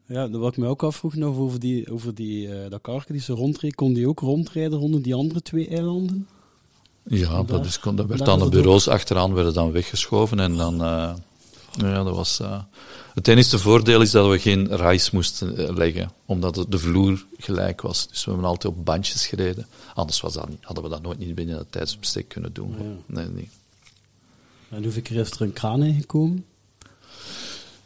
Ja, 0.09 0.30
wat 0.30 0.52
ik 0.52 0.59
me 0.59 0.66
ook 0.66 0.82
afvroeg 0.82 1.14
nog 1.14 1.36
over, 1.36 1.61
die, 1.61 1.92
over 1.92 2.14
die, 2.14 2.68
dat 2.68 2.80
karken 2.80 3.12
die 3.12 3.22
ze 3.22 3.32
rondreed, 3.32 3.74
kon 3.74 3.92
die 3.92 4.09
ook 4.09 4.20
rondrijden 4.20 4.78
rond 4.78 5.04
die 5.04 5.14
andere 5.14 5.42
twee 5.42 5.68
eilanden? 5.68 6.28
Ja, 7.02 7.28
Daar- 7.30 7.46
dat, 7.46 7.64
is, 7.64 7.80
dat 7.94 8.06
werd 8.06 8.24
dan 8.24 8.38
de 8.38 8.48
bureaus 8.48 8.88
achteraan 8.88 9.34
werden 9.34 9.54
dan 9.54 9.72
weggeschoven. 9.72 10.40
En 10.40 10.56
dan, 10.56 10.74
eh, 10.74 11.14
ja, 11.76 12.02
dat 12.04 12.14
was... 12.14 12.40
eh, 12.40 12.62
het 13.14 13.28
enige 13.28 13.59
voordeel 13.59 14.00
is 14.00 14.11
dat 14.11 14.28
we 14.30 14.38
geen 14.38 14.76
reis 14.76 15.11
moesten 15.11 15.74
leggen, 15.74 16.11
omdat 16.26 16.66
de 16.68 16.78
vloer 16.78 17.24
gelijk 17.38 17.80
was. 17.80 18.09
Dus 18.09 18.24
we 18.24 18.30
hebben 18.30 18.48
altijd 18.48 18.72
op 18.74 18.84
bandjes 18.84 19.26
gereden. 19.26 19.66
Anders 19.94 20.20
was 20.20 20.32
dat 20.34 20.48
niet, 20.48 20.59
hadden 20.62 20.84
we 20.84 20.90
dat 20.90 21.02
nooit 21.02 21.18
niet 21.18 21.34
binnen 21.34 21.56
dat 21.56 21.66
tijdsbestek 21.70 22.28
kunnen 22.28 22.52
doen. 22.52 22.74
Ja. 22.78 22.84
Nee, 23.14 23.26
nee. 23.28 23.48
En 24.70 24.82
hoeveel 24.82 25.02
keer 25.02 25.16
is 25.16 25.30
er 25.30 25.40
een 25.40 25.52
kraan 25.52 25.82
ingekomen? 25.82 26.44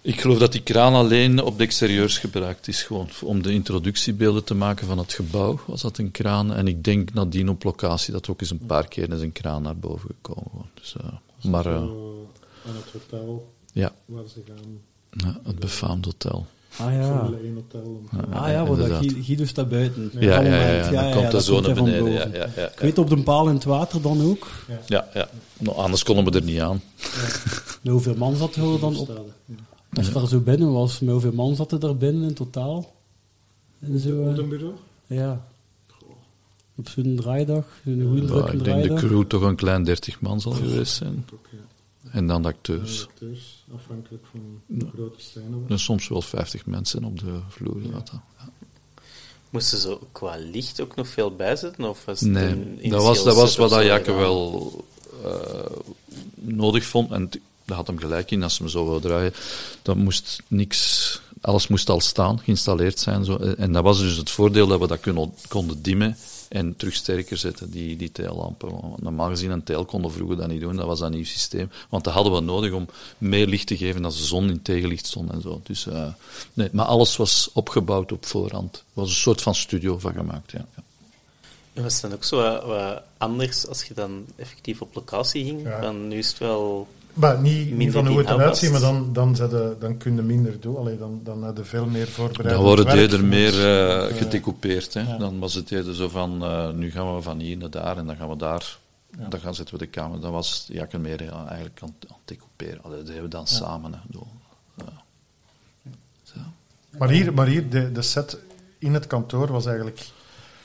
Ik 0.05 0.21
geloof 0.21 0.39
dat 0.39 0.53
die 0.53 0.63
kraan 0.63 0.95
alleen 0.95 1.43
op 1.43 1.59
de 1.59 1.65
exterieurs 1.65 2.19
gebruikt 2.19 2.69
is, 2.69 2.83
gewoon 2.83 3.09
om 3.23 3.43
de 3.43 3.53
introductiebeelden 3.53 4.45
te 4.45 4.55
maken 4.55 4.87
van 4.87 4.99
het 4.99 5.13
gebouw, 5.13 5.61
was 5.67 5.83
dat 5.83 5.99
een 5.99 6.11
kraan. 6.11 6.53
En 6.53 6.69
ik 6.69 6.85
denk 6.85 7.15
nadien 7.15 7.49
op 7.49 7.65
locatie 7.65 8.13
dat 8.13 8.25
er 8.25 8.31
ook 8.31 8.41
eens 8.41 8.51
een 8.51 8.67
paar 8.67 8.89
keer 8.89 9.13
is 9.13 9.21
een 9.21 9.33
kraan 9.33 9.63
naar 9.63 9.77
boven 9.77 10.09
gekomen. 10.09 10.71
Dus, 10.75 10.95
eh, 11.01 11.51
maar 11.51 11.67
eh, 11.67 11.73
Zo 11.73 12.27
aan 12.67 12.75
het 12.75 12.93
hotel 12.93 13.53
ja, 13.73 13.93
waar 14.05 14.25
ze 14.29 14.43
gaan. 14.49 14.81
ja, 15.11 15.41
het 15.45 15.59
befaamd 15.59 16.05
hotel. 16.05 16.47
Ah 16.77 16.93
ja. 16.93 17.19
Formule 17.19 17.43
1 17.43 17.55
hotel. 17.55 18.03
Ah 18.31 18.49
ja, 18.49 18.67
want. 18.67 19.07
Guido, 19.25 19.45
staat 19.45 19.69
buiten. 19.69 20.11
Ja, 20.13 20.41
ja, 20.41 20.55
ja, 20.55 20.91
ja, 20.91 21.03
dan 21.03 21.13
komt 21.13 21.31
de 21.31 21.43
zo 21.43 21.61
naar 21.61 21.75
beneden. 21.75 22.13
Ja, 22.13 22.29
ja, 22.33 22.47
ja, 22.57 22.67
Ik 22.67 22.79
weet 22.79 22.99
op 22.99 23.09
de 23.09 23.23
paal 23.23 23.49
in 23.49 23.55
het 23.55 23.65
water 23.65 24.03
dan 24.03 24.23
ook. 24.23 24.47
ja, 24.87 25.09
ja. 25.15 25.29
Nou, 25.59 25.77
anders 25.77 26.03
konden 26.03 26.25
we 26.25 26.39
er 26.39 26.45
niet 26.45 26.61
aan. 26.61 26.83
Met 27.83 27.93
hoeveel 27.95 28.15
man 28.17 28.37
zat 28.37 28.55
er 28.55 28.81
dan 28.81 28.97
op? 28.97 29.21
Als 29.93 30.07
je 30.07 30.13
daar 30.13 30.29
zo 30.29 30.41
binnen 30.41 30.73
was, 30.73 31.01
met 31.01 31.11
hoeveel 31.11 31.33
man 31.33 31.57
zat 31.57 31.73
er 31.73 31.81
daar 31.81 31.97
binnen 31.97 32.29
in 32.29 32.35
totaal? 32.35 32.93
En 33.79 33.99
zo, 33.99 34.21
Op 34.21 34.33
eh, 34.33 34.37
een 34.43 34.49
bureau? 34.49 34.75
ja. 35.07 35.47
Op 36.75 36.89
zo'n 36.89 37.17
draaidag, 37.17 37.65
zo'n 37.85 38.09
goede 38.09 38.35
Ja, 38.35 38.51
ik 38.51 38.65
denk 38.65 38.83
de 38.83 38.95
crew 38.95 39.23
toch 39.25 39.43
een 39.43 39.57
klein 39.57 39.85
30 39.85 40.21
man 40.21 40.41
zal 40.41 40.53
geweest 40.53 40.93
zijn. 40.95 41.27
Ook, 41.33 41.47
ja. 41.51 42.11
En 42.11 42.27
dan 42.27 42.43
de 42.43 42.49
acteurs. 42.49 43.07
Acteurs, 43.09 43.65
afhankelijk 43.75 44.25
van 44.31 44.41
hoe 44.67 44.89
groot 44.95 45.17
de 45.17 45.23
scène 45.23 45.61
was. 45.61 45.71
En 45.71 45.79
soms 45.79 46.09
wel 46.09 46.23
50 46.23 46.67
mensen 46.67 47.05
op 47.05 47.19
de 47.19 47.39
vloer. 47.49 47.81
zaten. 47.93 48.23
Moesten 49.51 49.79
ze 49.79 49.99
qua 50.13 50.37
licht 50.37 50.81
ook 50.81 50.97
nog 50.97 51.09
veel 51.09 51.37
bijzetten? 51.37 51.85
Of 51.89 52.05
was 52.05 52.21
het 52.21 52.29
Nee, 52.31 52.91
dat 52.91 53.03
was, 53.03 53.25
dat 53.25 53.37
was 53.37 53.57
wat 53.57 53.85
Jacke 53.85 54.13
wel 54.13 54.85
eh, 55.25 55.77
nodig 56.35 56.85
vond. 56.85 57.11
En 57.11 57.31
had 57.73 57.87
hem 57.87 57.99
gelijk 57.99 58.31
in, 58.31 58.43
als 58.43 58.55
ze 58.55 58.63
hem 58.63 58.71
zo 58.71 58.89
wil 58.89 59.01
draaien. 59.01 59.35
Dan 59.83 59.99
moest 59.99 60.43
niks, 60.49 61.21
alles 61.41 61.69
moest 61.69 61.89
al 61.89 62.01
staan, 62.01 62.39
geïnstalleerd 62.39 62.99
zijn. 62.99 63.25
Zo. 63.25 63.37
En 63.37 63.73
dat 63.73 63.83
was 63.83 63.99
dus 63.99 64.17
het 64.17 64.31
voordeel 64.31 64.67
dat 64.67 64.81
we 64.81 64.87
dat 64.87 65.01
kunnen, 65.01 65.35
konden 65.49 65.83
dimmen 65.83 66.17
en 66.53 66.77
terug 66.77 66.95
sterker 66.95 67.37
zetten, 67.37 67.71
die, 67.71 67.97
die 67.97 68.13
teellampen. 68.13 68.71
Want 68.71 69.03
Normaal 69.03 69.29
gezien, 69.29 69.51
een 69.51 69.63
teel 69.63 69.85
konden 69.85 70.11
we 70.11 70.17
vroeger 70.17 70.37
dat 70.37 70.49
niet 70.49 70.61
doen, 70.61 70.77
dat 70.77 70.87
was 70.87 71.01
een 71.01 71.11
nieuw 71.11 71.25
systeem. 71.25 71.71
Want 71.89 72.05
dat 72.05 72.13
hadden 72.13 72.33
we 72.33 72.41
nodig 72.41 72.73
om 72.73 72.89
meer 73.19 73.47
licht 73.47 73.67
te 73.67 73.77
geven 73.77 74.05
als 74.05 74.17
de 74.17 74.25
zon 74.25 74.49
in 74.49 74.63
tegenlicht 74.63 75.07
stond 75.07 75.31
en 75.31 75.41
zo. 75.41 75.61
Dus, 75.65 75.87
eh, 75.87 76.13
nee, 76.53 76.69
maar 76.73 76.85
alles 76.85 77.17
was 77.17 77.51
opgebouwd 77.53 78.13
op 78.13 78.27
voorhand. 78.27 78.77
Er 78.77 78.83
was 78.93 79.09
een 79.09 79.15
soort 79.15 79.43
van 79.43 79.55
studio 79.55 79.99
van 79.99 80.13
gemaakt, 80.13 80.51
ja. 80.51 80.67
ja. 80.77 80.83
En 81.73 81.83
was 81.83 81.93
het 81.93 82.03
dan 82.03 82.13
ook 82.13 82.25
zo 82.25 82.37
wat, 82.37 82.65
wat 82.65 83.03
anders 83.19 83.67
als 83.67 83.85
je 83.85 83.95
dan 83.95 84.27
effectief 84.37 84.81
op 84.81 84.95
locatie 84.95 85.45
ging? 85.45 85.63
Ja. 85.63 85.81
Van, 85.81 86.09
nu 86.09 86.19
is 86.19 86.29
het 86.29 86.39
wel... 86.39 86.89
Maar 87.13 87.41
niet, 87.41 87.93
van 87.93 88.07
hoe 88.07 88.19
het 88.19 88.29
eruit 88.29 88.57
ziet, 88.57 88.71
maar 88.71 88.81
dan, 88.81 89.13
dan, 89.13 89.37
zet 89.37 89.81
dan 89.81 89.97
kun 89.97 90.17
je 90.17 90.23
minder 90.23 90.61
doen. 90.61 90.77
Allee, 90.77 90.99
dan, 90.99 91.21
dan 91.25 91.45
heb 91.45 91.57
je 91.57 91.65
veel 91.65 91.87
meer 91.87 92.09
voorbereid. 92.09 92.55
Dan 92.55 92.65
worden 92.65 92.87
die 92.87 93.09
er 93.09 93.25
meer 93.25 93.65
eh 93.65 94.09
eh, 94.09 94.17
gedecoupeerd. 94.17 94.95
Hè. 94.95 95.01
ja. 95.01 95.17
Dan 95.17 95.39
was 95.39 95.55
het 95.55 95.71
eerder 95.71 95.95
zo 95.95 96.09
van, 96.09 96.45
eh, 96.45 96.71
nu 96.71 96.91
gaan 96.91 97.15
we 97.15 97.23
van 97.23 97.41
hier 97.41 97.57
naar 97.57 97.71
daar 97.71 97.97
en 97.97 98.07
dan 98.07 98.17
gaan 98.17 98.29
we 98.29 98.37
daar. 98.37 98.79
Ja. 99.19 99.29
Dan 99.29 99.41
gaan 99.41 99.55
zetten 99.55 99.75
we 99.75 99.85
de 99.85 99.91
kamer. 99.91 100.21
Dan 100.21 100.33
was 100.33 100.67
Jakke 100.69 100.99
meer 100.99 101.29
eigenlijk 101.29 101.79
aan, 101.83 101.95
aan 102.09 102.17
het 102.17 102.17
decouperen. 102.25 102.83
Allee, 102.83 102.97
dat 102.97 103.07
deden 103.07 103.23
we 103.23 103.29
dan 103.29 103.47
samen. 103.47 103.93
Hè. 103.93 103.99
Zo. 104.13 104.27
Maar 106.99 107.11
hier, 107.11 107.35
maar 107.35 107.47
hier 107.47 107.71
de, 107.71 107.93
de 107.93 108.03
set 108.03 108.39
in 108.79 108.95
het 108.95 109.07
kantoor 109.07 109.53
was 109.53 109.67
eigenlijk 109.67 110.01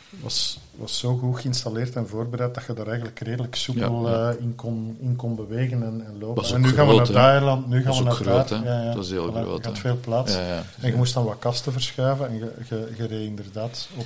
was, 0.10 0.60
was 0.76 0.98
zo 1.00 1.18
goed 1.18 1.40
geïnstalleerd 1.40 1.96
en 1.96 2.08
voorbereid 2.08 2.54
dat 2.54 2.64
je 2.68 2.74
daar 2.74 2.88
eigenlijk 2.88 3.20
redelijk 3.20 3.56
soepel 3.56 4.08
Ja, 4.10 4.12
ja. 4.24 4.30
eh, 4.32 4.42
in, 4.42 4.56
kon, 4.56 4.98
in 5.00 5.16
kon 5.16 5.36
bewegen 5.36 5.84
en, 5.84 6.06
en 6.06 6.20
lopen. 6.20 6.54
En 6.54 6.62
nu 6.62 6.70
gaan 6.70 6.88
we 6.88 6.96
naar. 6.96 7.06
Thailand, 7.06 7.68
nu 7.68 7.82
gaan 7.84 7.98
we 7.98 8.04
naar 8.04 8.14
groot, 8.14 8.48
daar. 8.48 8.64
hè. 8.64 8.70
Ja, 8.74 8.80
ja. 8.82 8.86
Dat 8.88 8.96
was 8.96 9.10
heel 9.10 9.30
Voilà, 9.32 9.36
groot, 9.36 9.64
Je 9.64 9.70
had 9.70 9.80
veel 9.80 9.98
plaats. 10.02 10.34
Ja, 10.34 10.48
ja. 10.48 10.64
En 10.80 10.90
je 10.90 10.96
moest 10.96 11.14
dan 11.14 11.26
wat 11.26 11.40
kasten 11.40 11.72
verschuiven 11.72 12.28
en 12.28 12.38
je, 12.38 12.52
je, 12.70 12.94
je 12.98 13.06
reed 13.06 13.28
inderdaad 13.28 13.88
op... 13.96 14.06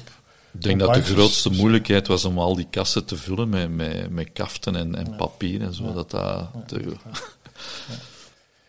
Ik 0.53 0.61
denk 0.61 0.79
dat 0.79 0.93
de 0.93 1.03
grootste 1.03 1.49
moeilijkheid 1.49 2.07
was 2.07 2.25
om 2.25 2.37
al 2.39 2.55
die 2.55 2.67
kassen 2.69 3.05
te 3.05 3.15
vullen 3.17 3.49
met, 3.49 3.69
met, 3.75 4.09
met 4.09 4.29
kaften 4.33 4.75
en, 4.75 4.95
en 4.95 5.15
papier 5.15 5.61
en 5.61 5.73
zo. 5.73 5.93
Dat 5.93 6.11
dat 6.11 6.47
te- 6.67 6.95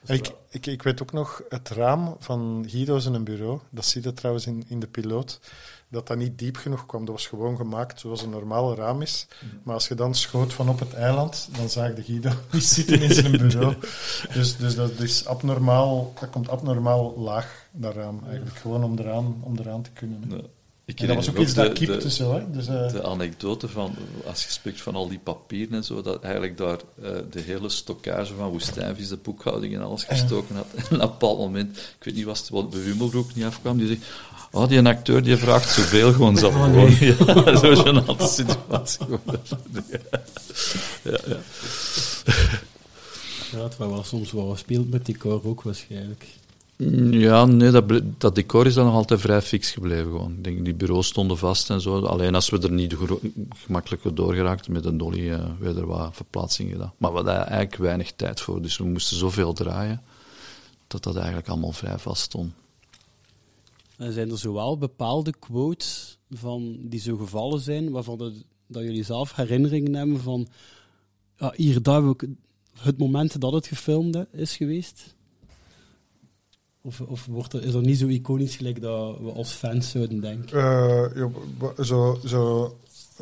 Ik, 0.07 0.30
ik, 0.51 0.66
ik 0.66 0.83
weet 0.83 1.03
ook 1.03 1.12
nog 1.12 1.43
het 1.49 1.68
raam 1.68 2.16
van 2.18 2.64
Guido's 2.68 3.07
in 3.07 3.14
een 3.14 3.24
bureau, 3.24 3.61
dat 3.70 3.85
zie 3.85 4.03
je 4.03 4.12
trouwens 4.12 4.47
in, 4.47 4.64
in 4.68 4.80
de 4.80 4.87
piloot, 4.87 5.41
dat 5.93 6.07
dat 6.07 6.16
niet 6.16 6.38
diep 6.38 6.57
genoeg 6.57 6.86
kwam. 6.86 7.05
Dat 7.05 7.14
was 7.14 7.26
gewoon 7.26 7.57
gemaakt 7.57 8.01
zoals 8.01 8.22
een 8.22 8.30
normaal 8.30 8.74
raam 8.76 9.03
is. 9.03 9.26
Maar 9.62 9.74
als 9.74 9.88
je 9.88 9.95
dan 9.95 10.14
schoot 10.14 10.53
van 10.53 10.68
op 10.68 10.78
het 10.80 10.95
eiland, 10.95 11.49
dan 11.57 11.68
zag 11.70 11.95
de 11.95 12.03
Guido 12.03 12.30
niet 12.53 12.64
zitten 12.64 13.03
in 13.03 13.14
zijn 13.14 13.30
bureau. 13.49 13.74
Dus, 14.32 14.57
dus 14.57 14.74
dat 14.74 14.90
is 15.01 15.26
abnormaal, 15.26 16.12
dat 16.20 16.30
komt 16.30 16.49
abnormaal 16.49 17.14
laag, 17.18 17.66
dat 17.72 17.95
raam 17.95 18.20
eigenlijk. 18.26 18.57
Gewoon 18.57 18.84
om 18.84 18.99
eraan, 18.99 19.36
om 19.40 19.59
eraan 19.59 19.82
te 19.82 19.90
kunnen. 19.90 20.43
Ik 20.84 21.01
En 21.01 21.07
dat 21.07 21.16
was 21.16 21.30
ook 21.30 21.38
iets 21.38 21.55
dat 21.55 21.66
de- 21.66 21.72
kipte 21.72 21.99
de- 21.99 22.11
zo, 22.11 22.34
hè. 22.34 22.51
Dus, 22.51 22.66
eh, 22.66 22.88
de 22.93 23.03
anekdote 23.05 23.68
van, 23.68 23.95
als 24.26 24.45
je 24.45 24.51
spreekt 24.51 24.80
van 24.80 24.95
al 24.95 25.09
die 25.09 25.18
papieren 25.18 25.74
en 25.74 25.84
zo, 25.84 26.03
dat 26.03 26.22
eigenlijk 26.22 26.57
daar 26.57 26.78
eh, 27.03 27.11
de 27.30 27.40
hele 27.40 27.68
stockage 27.68 28.34
van 28.34 28.49
Woestijnvis, 28.51 29.09
de 29.09 29.16
boekhouding 29.16 29.74
en 29.74 29.82
alles 29.82 30.05
gestoken 30.05 30.57
had. 30.57 30.66
En 30.76 30.82
op 30.84 30.90
een 30.90 30.99
bepaald 30.99 31.38
moment, 31.38 31.76
ik 31.99 32.05
weet 32.05 32.14
niet, 32.14 32.24
was 32.24 32.38
het 32.38 32.49
wat 32.49 32.70
bij 32.70 32.82
Wimmelbroek 32.82 33.34
niet 33.34 33.45
afkwam, 33.45 33.76
die 33.78 33.86
zegt, 33.86 34.03
oh, 34.53 34.69
die 34.69 34.83
acteur 34.83 35.23
die 35.23 35.37
vraagt 35.37 35.71
zoveel 35.71 36.13
gewoon 36.13 36.37
zo. 36.37 36.49
Oh, 36.49 36.67
nee. 36.67 36.99
ja, 37.27 37.57
zo'n 37.57 37.77
genante 37.77 38.27
situatie. 38.27 39.07
ja, 41.03 41.19
ja. 41.27 41.37
Ja, 43.53 43.63
het 43.63 43.77
was 43.77 44.09
soms 44.09 44.33
wel 44.33 44.51
gespeeld 44.51 44.91
met 44.91 45.07
decor 45.07 45.41
ook 45.45 45.63
waarschijnlijk. 45.63 46.27
Ja, 47.11 47.45
nee, 47.45 47.71
dat, 47.71 47.85
dat 48.19 48.35
decor 48.35 48.67
is 48.67 48.75
dan 48.75 48.85
nog 48.85 48.95
altijd 48.95 49.21
vrij 49.21 49.43
fix 49.43 49.71
gebleven. 49.71 50.05
Gewoon. 50.05 50.33
Ik 50.33 50.45
denk, 50.45 50.65
die 50.65 50.75
bureaus 50.75 51.07
stonden 51.07 51.39
vast 51.39 51.71
en 51.71 51.81
zo. 51.81 52.01
Alleen 52.01 52.35
als 52.35 52.51
we 52.51 52.59
er 52.59 52.73
niet 52.73 52.97
gemakkelijk 53.57 54.17
door 54.17 54.35
geraakten 54.35 54.73
met 54.73 54.85
een 54.85 54.99
dolly, 54.99 55.31
eh 55.31 55.45
werden 55.59 55.83
er 55.83 55.89
wat 55.89 56.11
verplaatsingen 56.13 56.73
gedaan. 56.73 56.93
Maar 56.97 57.11
we 57.11 57.17
hadden 57.17 57.37
eigenlijk 57.37 57.77
weinig 57.77 58.13
tijd 58.17 58.41
voor, 58.41 58.63
dus 58.63 58.79
we 58.79 58.85
moesten 58.85 59.17
zoveel 59.17 59.53
draaien, 59.53 60.03
dat 60.87 61.03
dat 61.03 61.17
eigenlijk 61.17 61.49
allemaal 61.49 61.73
vrij 61.73 61.99
vast 61.99 62.23
stond. 62.23 62.53
En 64.03 64.13
zijn 64.13 64.31
er 64.31 64.39
zowel 64.39 64.79
bepaalde 64.79 65.33
quotes 65.39 66.19
van, 66.31 66.77
die 66.83 67.01
zo 67.01 67.17
gevallen 67.17 67.61
zijn, 67.61 67.91
waarvan 67.91 68.19
dat, 68.19 68.33
dat 68.67 68.83
jullie 68.83 69.03
zelf 69.05 69.35
herinneringen 69.37 69.95
hebben 69.95 70.21
van 70.21 70.47
ja, 71.37 71.53
hier, 71.57 71.83
daar 71.83 72.09
ik 72.09 72.27
het 72.79 72.99
moment 72.99 73.41
dat 73.41 73.53
het 73.53 73.67
gefilmd 73.67 74.25
is 74.33 74.57
geweest? 74.57 75.15
Of, 76.81 77.01
of 77.01 77.27
wordt 77.27 77.53
er, 77.53 77.63
is 77.65 77.73
dat 77.73 77.83
niet 77.83 77.99
zo 77.99 78.07
iconisch 78.07 78.57
gelijk 78.57 78.81
dat 78.81 79.19
we 79.19 79.33
als 79.33 79.51
fans 79.53 79.91
zouden 79.91 80.21
denken? 80.21 80.59
eh, 80.59 81.17
ja, 81.17 81.31
wa- 81.59 81.85
zo, 81.85 82.21
zo 82.25 82.77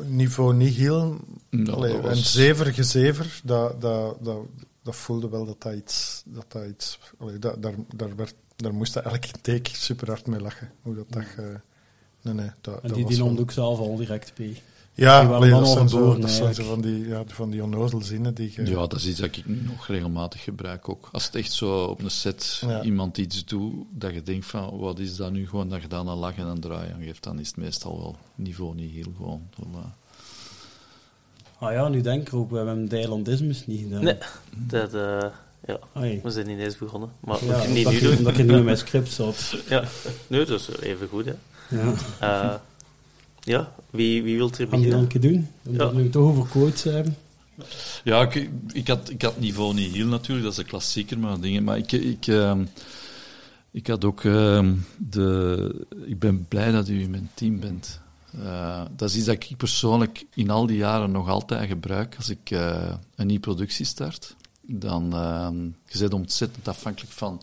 niveau 0.05 0.53
niet 0.55 0.73
heel... 0.73 1.17
Allee, 1.51 1.93
dat 1.93 2.03
Een 2.03 2.09
was- 2.09 2.31
zever 2.33 2.65
gezever, 2.73 3.41
dat, 3.43 3.81
dat, 3.81 4.17
dat, 4.25 4.37
dat 4.83 4.95
voelde 4.95 5.29
wel 5.29 5.45
dat 5.45 5.61
dat 5.61 5.73
iets... 5.75 6.23
Dat 6.25 6.45
dat 6.51 6.67
iets 6.67 6.99
allee, 7.17 7.39
dat, 7.39 7.61
daar, 7.63 7.75
daar, 7.95 8.15
werd, 8.15 8.33
daar 8.61 8.73
moest 8.73 8.95
elke 8.95 9.27
take 9.41 9.69
super 9.75 10.07
hard 10.07 10.27
mee 10.27 10.39
lachen. 10.39 10.71
Hoe 10.81 10.95
dat, 11.09 11.25
ge- 11.25 11.59
nee, 12.21 12.33
nee, 12.33 12.49
dat, 12.61 12.75
En 12.75 12.87
dat 12.87 12.93
die, 12.93 13.01
was 13.03 13.07
die 13.11 13.17
wel- 13.17 13.27
noemde 13.27 13.41
ook 13.41 13.51
zelf 13.51 13.79
al 13.79 13.95
direct 13.95 14.33
P. 14.33 14.37
Ja, 14.93 15.19
die 15.19 15.29
waren 15.29 15.33
allee, 15.35 15.49
dan 15.49 15.59
dat, 15.63 15.69
zijn 15.71 15.89
zo, 15.89 16.17
dat 16.19 16.29
zijn 16.31 16.53
zo 16.53 16.63
van 16.63 16.81
die, 16.81 17.07
ja, 17.07 17.23
van 17.27 17.49
die 17.49 17.63
onnozelzinnen 17.63 18.33
die. 18.33 18.53
Ja, 18.65 18.75
dat 18.75 18.93
is 18.93 19.07
iets 19.07 19.19
dat 19.19 19.35
ik 19.37 19.43
nog 19.47 19.87
regelmatig 19.87 20.43
gebruik 20.43 20.89
ook. 20.89 21.09
Als 21.11 21.25
het 21.25 21.35
echt 21.35 21.51
zo 21.51 21.83
op 21.83 22.01
een 22.03 22.11
set 22.11 22.61
Ja. 22.65 22.81
iemand 22.83 23.17
iets 23.17 23.45
doet, 23.45 23.73
dat 23.91 24.13
je 24.13 24.21
denkt 24.23 24.45
van, 24.45 24.77
wat 24.79 24.99
is 24.99 25.15
dat 25.15 25.31
nu? 25.31 25.47
Gewoon 25.47 25.69
dat 25.69 25.81
je 25.81 25.87
dan 25.87 26.07
een 26.07 26.17
lach 26.17 26.35
en 26.37 26.45
een 26.47 26.59
draai 26.59 26.91
aan 26.91 27.01
geeft, 27.03 27.23
dan 27.23 27.39
is 27.39 27.47
het 27.47 27.57
meestal 27.57 27.99
wel 27.99 28.15
niveau 28.35 28.75
niet 28.75 28.91
heel 28.91 29.13
gewoon. 29.17 29.41
Voilà. 29.59 29.99
Ah 31.59 31.71
ja, 31.73 31.87
nu 31.87 32.01
denk 32.01 32.27
ik 32.27 32.33
ook, 32.33 32.49
we 32.51 32.57
hebben 32.57 32.87
Thailandismus 32.87 33.67
niet 33.67 33.81
gedaan. 33.81 34.03
Nee, 34.03 34.17
dat... 34.49 34.93
eh, 34.93 35.25
ja, 35.67 35.79
Ai. 35.93 36.19
we 36.23 36.31
zijn 36.31 36.49
ineens 36.49 36.77
begonnen. 36.77 37.09
Maar 37.19 37.45
Ja, 37.45 37.57
kunnen 37.59 37.73
die 37.73 37.83
dat 37.83 37.93
nu 37.93 37.99
je- 37.99 38.05
doen. 38.07 38.17
Omdat 38.17 38.35
je 38.35 38.43
nu 38.43 38.55
in 38.55 38.63
mijn 38.63 38.77
script 38.77 39.11
zat. 39.11 39.55
Ja, 39.69 39.83
nee, 40.27 40.45
dat 40.45 40.59
is 40.59 40.69
even 40.79 41.07
goed, 41.07 41.25
hè. 41.25 41.33
Ja. 41.69 41.93
Eh, 42.19 42.55
ja, 43.39 43.73
wie, 43.89 44.23
wie 44.23 44.37
wil 44.37 44.51
er 44.57 44.67
beginnen? 44.67 44.97
een 44.99 45.07
keer 45.07 45.21
doen? 45.21 45.47
Omdat 45.65 45.89
Ja. 45.89 45.95
we 45.95 46.01
nu 46.01 46.09
toch 46.09 46.23
over 46.23 46.47
quotes 46.47 46.83
hebben. 46.83 47.15
Ja, 48.03 48.21
ik, 48.21 48.49
ik, 48.73 48.87
had, 48.87 49.09
ik 49.09 49.21
had 49.21 49.39
niveau 49.39 49.73
niet 49.73 49.93
heel 49.93 50.07
natuurlijk, 50.07 50.43
dat 50.43 50.51
is 50.53 50.57
een 50.63 50.65
klassieker, 50.69 51.19
maar 51.19 51.39
dingen. 51.39 51.63
Maar 51.63 51.77
ik, 51.77 51.91
ik, 51.91 52.27
ehm, 52.27 52.63
ik 53.71 53.87
had 53.87 54.05
ook 54.05 54.23
ehm, 54.23 54.73
de. 54.97 55.85
Ik 56.05 56.19
ben 56.19 56.45
blij 56.47 56.71
dat 56.71 56.87
u 56.87 57.01
in 57.01 57.09
mijn 57.09 57.29
team 57.33 57.59
bent. 57.59 57.99
Eh, 58.43 58.81
dat 58.95 59.09
is 59.09 59.15
iets 59.15 59.25
dat 59.25 59.35
ik 59.49 59.57
persoonlijk 59.57 60.25
in 60.33 60.49
al 60.49 60.65
die 60.65 60.77
jaren 60.77 61.11
nog 61.11 61.27
altijd 61.29 61.67
gebruik 61.67 62.15
als 62.17 62.29
ik 62.29 62.51
eh, 62.51 62.93
een 63.15 63.25
nieuwe 63.27 63.41
productie 63.41 63.85
start. 63.85 64.35
Dan 64.79 65.13
ehm 65.13 65.65
je 65.85 65.99
bent 65.99 66.13
ontzettend 66.13 66.67
afhankelijk 66.67 67.13
van 67.13 67.41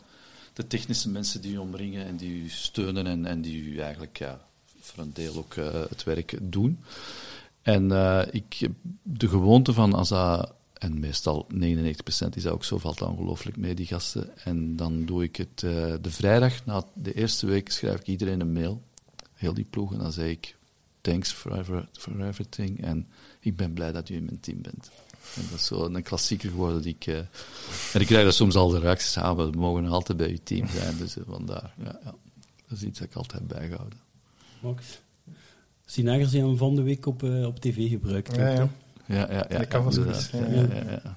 de 0.53 0.67
technische 0.67 1.09
mensen 1.09 1.41
die 1.41 1.53
u 1.53 1.57
omringen 1.57 2.07
en 2.07 2.17
die 2.17 2.43
u 2.43 2.49
steunen 2.49 3.07
en, 3.07 3.27
en 3.27 3.41
die 3.41 3.63
u 3.63 3.79
eigenlijk 3.79 4.19
ja, 4.19 4.41
voor 4.81 5.03
een 5.03 5.13
deel 5.13 5.37
ook 5.37 5.55
eh, 5.55 5.83
het 5.89 6.05
werk 6.05 6.39
doen. 6.43 6.79
En 7.63 7.93
eh, 7.93 8.23
ik 8.31 8.55
heb 8.55 8.73
de 9.03 9.29
gewoonte 9.29 9.73
van 9.73 9.93
als 9.93 10.11
en 10.79 11.01
meestal 11.01 11.47
99% 11.55 11.57
is 12.35 12.43
dat 12.43 12.47
ook 12.47 12.65
zo, 12.65 12.79
valt 12.79 12.99
dat 12.99 13.09
ongelooflijk 13.09 13.57
mee, 13.57 13.75
die 13.75 13.87
gasten. 13.87 14.37
En 14.45 14.77
dan 14.77 15.05
doe 15.05 15.23
ik 15.23 15.37
het 15.37 15.63
eh, 15.63 15.95
de 16.01 16.11
vrijdag, 16.11 16.65
na 16.65 16.85
de 16.95 17.15
eerste 17.15 17.47
week, 17.47 17.71
schrijf 17.71 18.01
ik 18.01 18.07
iedereen 18.07 18.41
een 18.41 18.53
mail, 18.53 18.83
heel 19.35 19.55
die 19.55 19.67
ploeg, 19.71 19.93
en 19.93 19.99
dan 19.99 20.13
zeg 20.13 20.29
ik, 20.29 20.57
thanks 21.01 21.33
for, 21.33 21.89
for 21.93 22.27
everything, 22.27 22.85
en 22.85 23.09
ik 23.41 23.57
ben 23.57 23.73
blij 23.73 23.93
dat 23.93 24.09
u 24.09 24.15
in 24.15 24.25
mijn 24.25 24.41
team 24.41 24.63
bent. 24.63 24.91
En 25.37 25.43
dat 25.51 25.59
is 25.59 25.67
zo 25.67 25.85
een 25.85 26.03
klassieker 26.03 26.51
geworden 26.51 26.83
die 26.83 26.97
ik... 27.01 27.07
eh, 27.07 27.17
en 27.93 28.01
ik 28.01 28.07
krijg 28.07 28.23
daar 28.23 28.33
soms 28.33 28.55
al 28.55 28.69
de 28.69 28.79
reacties 28.79 29.19
aan, 29.19 29.37
we 29.37 29.51
mogen 29.59 29.83
nog 29.83 29.93
altijd 29.93 30.19
bij 30.19 30.29
uw 30.31 30.39
team 30.45 30.69
zijn, 30.69 30.97
dus 30.99 31.17
eh, 31.17 31.23
vandaar, 31.29 31.73
ja, 31.85 31.99
ja. 32.05 32.15
Dat 32.69 32.79
is 32.79 32.83
iets 32.83 32.99
dat 32.99 33.09
ik 33.09 33.15
altijd 33.15 33.41
heb 33.49 33.59
bijgehouden. 33.59 33.99
Max. 34.61 34.85
Sinagers 35.87 36.31
die 36.31 36.41
hem 36.45 36.57
van 36.57 36.75
de 36.75 36.83
week 36.83 37.07
op, 37.07 37.23
eh, 37.23 37.47
op 37.47 37.61
tv 37.61 37.89
gebruikt. 37.89 38.37
Ja, 38.37 38.49
ja. 38.49 38.69
Ja, 39.07 39.31
ja, 39.33 39.47
ja. 39.49 39.59
Dat 39.59 39.69
kan 39.69 39.83
wel 39.83 39.93
zoiets, 39.93 40.31
Ja, 40.31 40.39
ja. 40.39 40.47
ja, 40.47 40.67
ja, 40.75 40.91
ja. 40.91 41.17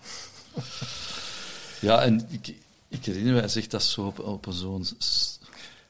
Ja, 1.82 2.01
en 2.01 2.28
ik, 2.30 2.55
ik 2.88 3.05
herinner 3.05 3.34
me, 3.34 3.39
hij 3.39 3.47
zegt 3.47 3.72
dat 3.72 3.84
zo 3.84 4.05
op, 4.05 4.20
op 4.20 4.47
zo'n... 4.49 4.86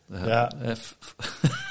Ja. 0.08 0.52
f- 0.76 0.96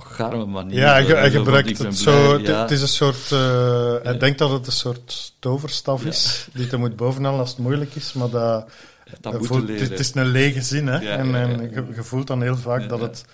garme 0.00 0.44
manier. 0.46 0.78
Ja, 0.78 0.92
hij, 1.02 1.30
gebruikt 1.30 1.78
het 1.78 1.96
zo. 1.98 2.32
Het, 2.32 2.46
ja. 2.46 2.60
het 2.60 2.70
is 2.70 2.82
een 2.82 2.88
soort. 2.88 3.32
eh, 3.32 3.94
Hij 4.02 4.18
denkt 4.18 4.38
dat 4.38 4.50
het 4.50 4.66
een 4.66 4.72
soort 4.72 5.32
toverstaf 5.38 6.04
is, 6.04 6.48
die 6.54 6.66
hij 6.66 6.78
moet 6.78 6.96
bovenhalen 6.96 7.40
als 7.40 7.48
het 7.50 7.58
moeilijk 7.58 7.94
is, 7.94 8.12
maar 8.12 8.30
dat. 8.30 8.68
Dat 9.10 9.22
dat 9.32 9.38
moet 9.38 9.46
voelt- 9.46 9.60
leren. 9.68 9.74
het, 9.74 9.82
is- 9.82 9.98
het 10.06 10.16
is 10.16 10.22
een 10.22 10.28
lege 10.30 10.62
zin, 10.62 10.86
hè? 10.86 10.98
Ja, 10.98 11.16
en 11.16 11.28
ja, 11.28 11.34
en 11.34 11.50
ja. 11.50 11.62
Je, 11.62 11.84
je 11.94 12.02
voelt 12.02 12.26
dan 12.26 12.42
heel 12.42 12.56
vaak 12.56 12.80
Ja, 12.80 12.86
dat, 12.86 12.98
ja. 13.00 13.06
het, 13.06 13.24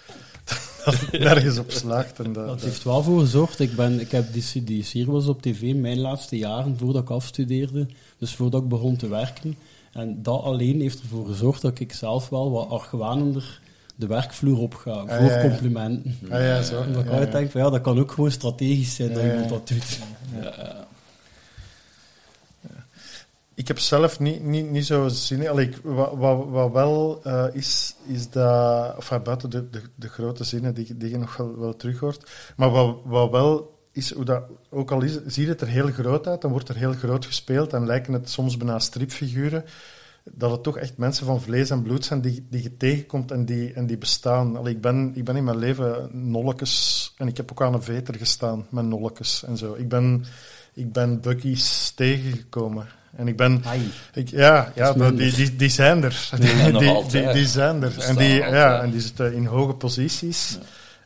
dat 0.85 0.95
het 1.01 1.21
nergens 1.21 1.59
op 1.59 1.71
slaagt. 1.71 2.19
En 2.21 2.33
dat, 2.33 2.47
Dat 2.47 2.61
heeft 2.63 2.83
wel 2.85 3.03
voor 3.03 3.21
gezorgd. 3.21 3.61
Ik, 3.61 3.77
ben, 3.77 4.01
ik 4.01 4.11
heb 4.11 4.33
die, 4.33 4.65
die 4.65 4.85
serie 4.85 5.11
was 5.11 5.27
op 5.27 5.43
tv 5.43 5.75
mijn 5.75 6.01
laatste 6.01 6.37
jaren 6.39 6.77
voordat 6.79 7.03
ik 7.03 7.11
afstudeerde. 7.11 7.87
Dus 8.19 8.35
voordat 8.35 8.63
ik 8.63 8.69
begon 8.69 8.97
te 8.97 9.09
werken. 9.09 9.57
En 9.93 10.23
dat 10.23 10.43
alleen 10.43 10.81
heeft 10.81 11.01
ervoor 11.01 11.27
gezorgd 11.27 11.63
dat 11.63 11.79
ik 11.81 11.93
zelf 11.93 12.29
wel 12.29 12.51
wat 12.51 12.71
argwanender 12.71 13.61
de 13.97 14.07
werkvloer 14.07 14.59
op 14.59 14.75
ga. 14.75 14.91
Ah, 14.91 15.17
voor 15.17 15.27
ja, 15.27 15.43
ja. 15.43 15.49
complimenten. 15.49 16.19
Ah, 16.31 16.41
ja, 16.41 16.63
zo. 16.63 16.81
Omdat 16.81 17.05
ik 17.05 17.11
altijd 17.11 17.33
denk 17.33 17.51
van 17.51 17.61
ja, 17.61 17.71
dat 17.71 17.81
kan 17.81 17.99
ook 17.99 18.13
gewoon 18.13 18.31
strategisch 18.31 18.95
zijn 18.95 19.13
dat 19.13 19.23
iemand 19.23 19.49
dat 19.49 19.69
doet. 19.69 19.99
Ik 23.55 23.69
heb 23.69 23.79
zelf 23.79 24.21
niet, 24.21 24.45
niet, 24.45 24.71
niet 24.71 24.87
zo 24.87 25.09
zin 25.09 25.43
in. 25.43 25.49
Allee, 25.49 25.67
ik, 25.67 25.77
wat, 25.83 26.13
wat, 26.15 26.47
wat 26.49 26.73
wel 26.73 27.21
eh, 27.23 27.45
is, 27.53 27.95
is 28.07 28.31
dat... 28.31 28.95
Enfin, 28.95 29.23
buiten 29.23 29.51
de, 29.51 29.71
de, 29.71 29.83
de 29.95 30.09
grote 30.09 30.45
zinnen 30.45 30.75
die, 30.75 30.97
die 30.97 31.11
je 31.11 31.19
nog 31.19 31.37
wel, 31.37 31.59
wel 31.59 31.77
terug 31.77 31.99
hoort. 31.99 32.31
Maar 32.57 32.71
wat, 32.71 32.97
wat 33.05 33.31
wel 33.31 33.77
is, 33.93 34.13
hoe 34.13 34.25
dat, 34.25 34.43
ook 34.71 34.91
al 34.91 35.03
is, 35.03 35.19
ziet 35.27 35.49
het 35.49 35.61
er 35.61 35.67
heel 35.67 35.91
groot 35.91 36.27
uit, 36.27 36.41
dan 36.41 36.51
wordt 36.51 36.69
er 36.69 36.77
heel 36.77 36.93
groot 36.93 37.27
gespeeld 37.27 37.73
en 37.73 37.87
lijken 37.87 38.13
het 38.13 38.31
soms 38.31 38.57
bijna 38.57 38.79
stripfiguren, 38.79 39.65
dat 40.33 40.51
het 40.51 40.63
toch 40.63 40.77
echt 40.77 40.97
mensen 40.97 41.27
van 41.27 41.41
vlees 41.41 41.71
en 41.71 41.83
bloed 41.83 42.05
zijn 42.05 42.21
die, 42.21 42.47
die 42.51 42.63
je 42.63 42.77
tegenkomt 42.77 43.31
en 43.31 43.45
die, 43.45 43.73
en 43.73 43.87
die 43.87 43.99
bestaan. 43.99 44.57
Allee, 44.57 44.75
ik, 44.75 44.81
ben, 44.81 45.13
ik 45.15 45.25
ben 45.25 45.37
in 45.37 45.45
mijn 45.45 45.59
leven 45.59 46.09
nollekes 46.13 47.15
en 47.17 47.29
ik 47.29 47.37
heb 47.37 47.51
ook 47.51 47.63
aan 47.63 47.75
een 47.75 47.83
veter 47.83 48.15
gestaan 48.15 48.67
met 48.71 48.85
nollekes 48.85 49.45
en 49.45 49.57
zo. 49.57 49.75
Ik 49.75 49.89
ben, 49.89 50.25
ik 50.75 50.93
ben 50.93 51.21
buggies 51.21 51.91
tegengekomen. 51.91 52.87
En 53.17 53.29
ik 53.29 53.37
ben... 53.37 53.63
Ik, 54.15 54.29
ja, 54.29 54.73
ja 54.75 54.93
die, 54.93 55.33
die, 55.33 55.57
die 55.57 55.69
zijn 55.69 56.03
er. 56.03 56.29
Die, 56.39 56.73
die, 56.79 56.89
altijd. 56.89 57.25
die, 57.25 57.33
die 57.33 57.47
zijn 57.47 57.83
er. 57.83 57.99
En 57.99 58.17
die, 58.17 58.35
ja, 58.35 58.83
en 58.83 58.91
die 58.91 59.01
zitten 59.01 59.35
in 59.35 59.47
hoge 59.47 59.75
posities. 59.75 60.59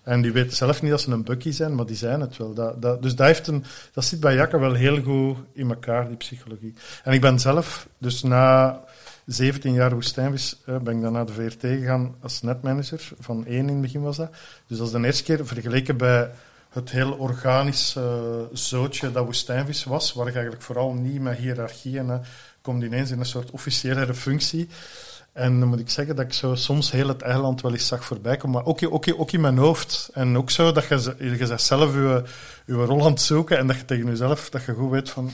En 0.03 0.23
die 0.23 0.33
weten 0.33 0.57
zelf 0.57 0.83
niet 0.83 0.91
dat 0.91 1.01
ze 1.01 1.11
een 1.11 1.25
buggy 1.25 1.51
zijn, 1.51 1.75
maar 1.75 1.87
die 1.87 1.97
zijn 1.97 2.21
het 2.21 2.37
wel. 2.37 2.55
Dat, 2.55 2.83
dat, 2.83 3.03
dus 3.03 3.15
dat, 3.15 3.27
heeft 3.27 3.47
een, 3.47 3.65
dat 3.93 4.05
zit 4.05 4.21
bij 4.21 4.35
Jakke 4.35 4.59
wel 4.59 4.75
heel 4.75 5.03
goed 5.03 5.37
in 5.53 5.71
elkaar, 5.71 6.09
die 6.09 6.17
psychologie. 6.17 6.75
En 7.05 7.13
ik 7.13 7.21
ben 7.21 7.39
zelf, 7.39 7.89
dus 7.99 8.23
na 8.23 8.81
17 9.33 9.73
jaar 9.73 9.95
woestijnvis, 9.95 10.57
eh, 10.65 10.77
ben 10.77 10.97
ik 10.97 11.03
dan 11.03 11.13
naar 11.13 11.27
de 11.27 11.33
VRT 11.33 11.61
gegaan 11.61 12.15
als 12.23 12.43
netmanager. 12.43 13.09
Van 13.19 13.47
één 13.47 13.59
in 13.59 13.69
het 13.69 13.81
begin 13.81 14.03
was 14.03 14.17
dat. 14.17 14.31
Dus 14.67 14.79
dat 14.79 14.87
is 14.87 14.93
de 14.93 15.05
eerste 15.05 15.23
keer 15.23 15.47
vergeleken 15.47 15.97
bij 15.97 16.31
het 16.69 16.91
heel 16.91 17.13
organische 17.13 18.01
eh, 18.01 18.57
zootje 18.57 19.13
dat 19.13 19.25
woestijnvis 19.25 19.85
was, 19.85 20.13
waar 20.13 20.27
ik 20.27 20.35
eigenlijk 20.35 20.65
vooral 20.65 20.93
niet 20.93 21.21
met 21.21 21.37
hiërarchie 21.37 21.99
en 21.99 22.11
eh, 22.11 22.19
komt 22.63 22.83
ineens 22.83 23.11
in 23.11 23.19
een 23.19 23.25
soort 23.25 23.51
officiële 23.51 24.15
functie. 24.15 24.69
En 25.33 25.61
dan 25.61 25.69
moet 25.69 25.81
ik 25.81 25.91
zeggen 25.91 26.17
dat 26.17 26.25
ik 26.25 26.33
zo 26.33 26.55
soms 26.55 26.91
heel 26.91 27.09
het 27.09 27.23
eiland 27.23 27.61
wel 27.61 27.73
eens 27.73 27.87
zag 27.87 28.05
voorbij 28.05 28.37
komen, 28.37 28.57
maar 28.57 28.67
ook, 28.67 28.93
ook, 28.93 29.05
ook 29.17 29.33
in 29.33 29.41
mijn 29.41 29.59
hoofd. 29.59 30.11
En 30.13 30.37
ook 30.37 30.51
zo 30.51 30.73
dat 30.73 30.85
je, 30.85 31.15
je 31.19 31.57
zelf 31.57 31.95
je, 31.95 32.23
je 32.67 32.75
rol 32.75 33.05
aan 33.05 33.11
het 33.11 33.21
zoeken 33.21 33.59
en 33.59 33.67
dat 33.67 33.77
je 33.77 33.85
tegen 33.85 34.07
jezelf, 34.07 34.51
dat 34.51 34.65
je 34.65 34.73
goed 34.73 34.91
weet 34.91 35.11
van, 35.11 35.31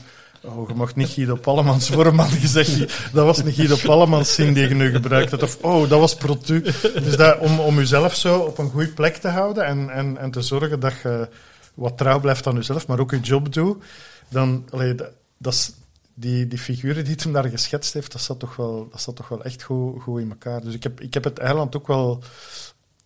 oh, 0.47 0.67
je 0.67 0.73
mag 0.73 0.95
niet 0.95 1.09
Guido 1.09 1.35
Pallemans 1.35 1.89
vormen, 1.89 2.27
je 2.41 2.47
zegt, 2.47 2.77
dat 3.13 3.25
was 3.25 3.37
een 3.37 3.51
Guido 3.51 3.75
Pallemans 3.83 4.33
zin 4.33 4.53
die 4.53 4.67
je 4.67 4.75
nu 4.75 4.91
gebruikt 4.91 5.31
hebt, 5.31 5.43
of 5.43 5.57
oh, 5.61 5.89
dat 5.89 5.99
was 5.99 6.15
Protu. 6.15 6.61
Dus 7.03 7.17
dat, 7.17 7.39
om, 7.39 7.59
om 7.59 7.75
jezelf 7.75 8.15
zo 8.15 8.39
op 8.39 8.57
een 8.57 8.69
goede 8.69 8.91
plek 8.93 9.15
te 9.15 9.27
houden 9.27 9.65
en, 9.65 9.89
en, 9.89 10.17
en 10.17 10.31
te 10.31 10.41
zorgen 10.41 10.79
dat 10.79 10.93
je 11.03 11.29
wat 11.73 11.97
trouw 11.97 12.19
blijft 12.19 12.47
aan 12.47 12.55
jezelf, 12.55 12.87
maar 12.87 12.99
ook 12.99 13.11
je 13.11 13.19
job 13.19 13.53
doet, 13.53 13.83
dan, 14.29 14.65
allee, 14.69 14.95
dat, 14.95 15.09
dat 15.37 15.53
is, 15.53 15.73
die, 16.13 16.47
die 16.47 16.59
figuren 16.59 17.03
die 17.03 17.13
het 17.13 17.23
hem 17.23 17.33
daar 17.33 17.49
geschetst 17.49 17.93
heeft, 17.93 18.11
dat 18.11 18.21
zat 18.21 18.39
toch 18.39 18.55
wel, 18.55 18.87
dat 18.91 19.01
zat 19.01 19.15
toch 19.15 19.27
wel 19.27 19.43
echt 19.43 19.63
goed, 19.63 20.01
goed 20.01 20.21
in 20.21 20.29
elkaar. 20.29 20.61
Dus 20.61 20.73
ik 20.73 20.83
heb, 20.83 21.01
ik 21.01 21.13
heb 21.13 21.23
het 21.23 21.37
eiland 21.37 21.75
ook 21.75 21.87
wel 21.87 22.23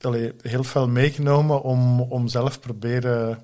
allee, 0.02 0.34
heel 0.42 0.64
veel 0.64 0.88
meegenomen 0.88 1.62
om, 1.62 2.02
om 2.02 2.28
zelf 2.28 2.60
proberen 2.60 3.44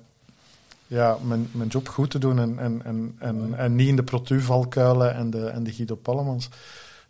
ja, 0.88 1.18
mijn, 1.22 1.48
mijn 1.52 1.68
job 1.68 1.88
goed 1.88 2.10
te 2.10 2.18
doen 2.18 2.38
en, 2.38 2.58
en, 2.58 2.80
en, 2.84 3.16
en, 3.18 3.54
en 3.54 3.74
niet 3.74 3.88
in 3.88 3.96
de 3.96 4.02
protu-valkuilen 4.02 5.14
en 5.14 5.30
de, 5.30 5.46
en 5.46 5.64
de 5.64 5.72
Guido 5.72 5.94
Pallemans. 5.94 6.48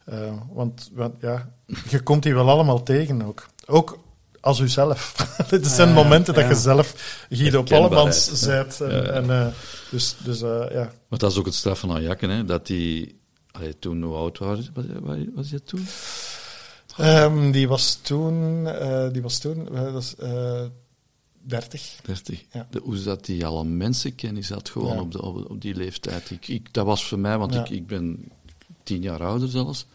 Eh, 0.05 0.33
want, 0.53 0.91
want 0.93 1.15
ja, 1.21 1.51
je 1.89 2.01
komt 2.01 2.23
die 2.23 2.35
wel 2.35 2.49
allemaal 2.49 2.83
tegen 2.83 3.23
ook. 3.23 3.47
Ook 3.67 3.99
als 4.41 4.59
uzelf. 4.59 5.15
Het 5.51 5.67
zijn 5.67 5.89
Ja, 5.89 5.95
momenten 5.95 6.35
dat 6.35 6.49
je 6.49 6.55
zelf 6.55 7.27
Guido 7.31 7.63
Pallemans 7.63 8.41
ja. 8.41 8.47
bent. 8.47 8.81
En, 8.81 8.91
Ja, 8.91 8.97
ja. 8.97 9.11
en, 9.11 9.31
eh, 9.31 9.47
dus 9.91 10.17
dus 10.25 10.43
eh, 10.43 10.65
ja. 10.71 10.93
Maar 11.09 11.19
dat 11.19 11.31
is 11.31 11.39
ook 11.39 11.47
het 11.47 11.55
straf 11.55 11.79
van 11.79 11.93
Ajakken, 11.93 12.31
hè, 12.31 12.45
dat 12.45 12.67
die... 12.67 13.17
Allee, 13.51 13.79
toen, 13.79 14.03
hoe 14.03 14.17
oud 14.17 14.39
was, 14.39 14.71
was, 14.75 14.85
was 15.35 15.51
je 15.51 15.63
toen? 15.63 15.87
Ehm, 16.99 17.51
die 17.51 17.69
was 17.69 17.95
toen, 17.95 18.67
eh, 18.67 19.07
die 19.13 19.23
was 19.23 19.39
toen, 19.39 19.69
eh, 19.75 19.93
dat 19.93 20.03
is, 20.03 20.15
eh, 20.17 20.63
30. 21.49 21.97
30. 22.03 22.45
Ja. 22.53 22.67
De, 22.71 22.81
hoe 22.83 23.03
dat 23.03 23.25
die 23.25 23.47
alle 23.47 23.65
mensenkennis 23.65 24.49
had, 24.49 24.69
gewoon 24.69 24.95
Ja. 24.95 25.01
op, 25.01 25.13
de, 25.13 25.23
op, 25.23 25.51
op 25.51 25.61
die 25.61 25.75
leeftijd. 25.75 26.31
Ik, 26.31 26.49
ik, 26.49 26.73
dat 26.73 26.87
was 26.87 27.05
voor 27.05 27.19
mij, 27.19 27.39
want 27.39 27.55
Ja. 27.55 27.61
ik, 27.61 27.71
ik 27.71 27.87
ben 27.87 28.25
tien 28.83 29.03
jaar 29.03 29.23
ouder 29.25 29.49
zelfs, 29.49 29.87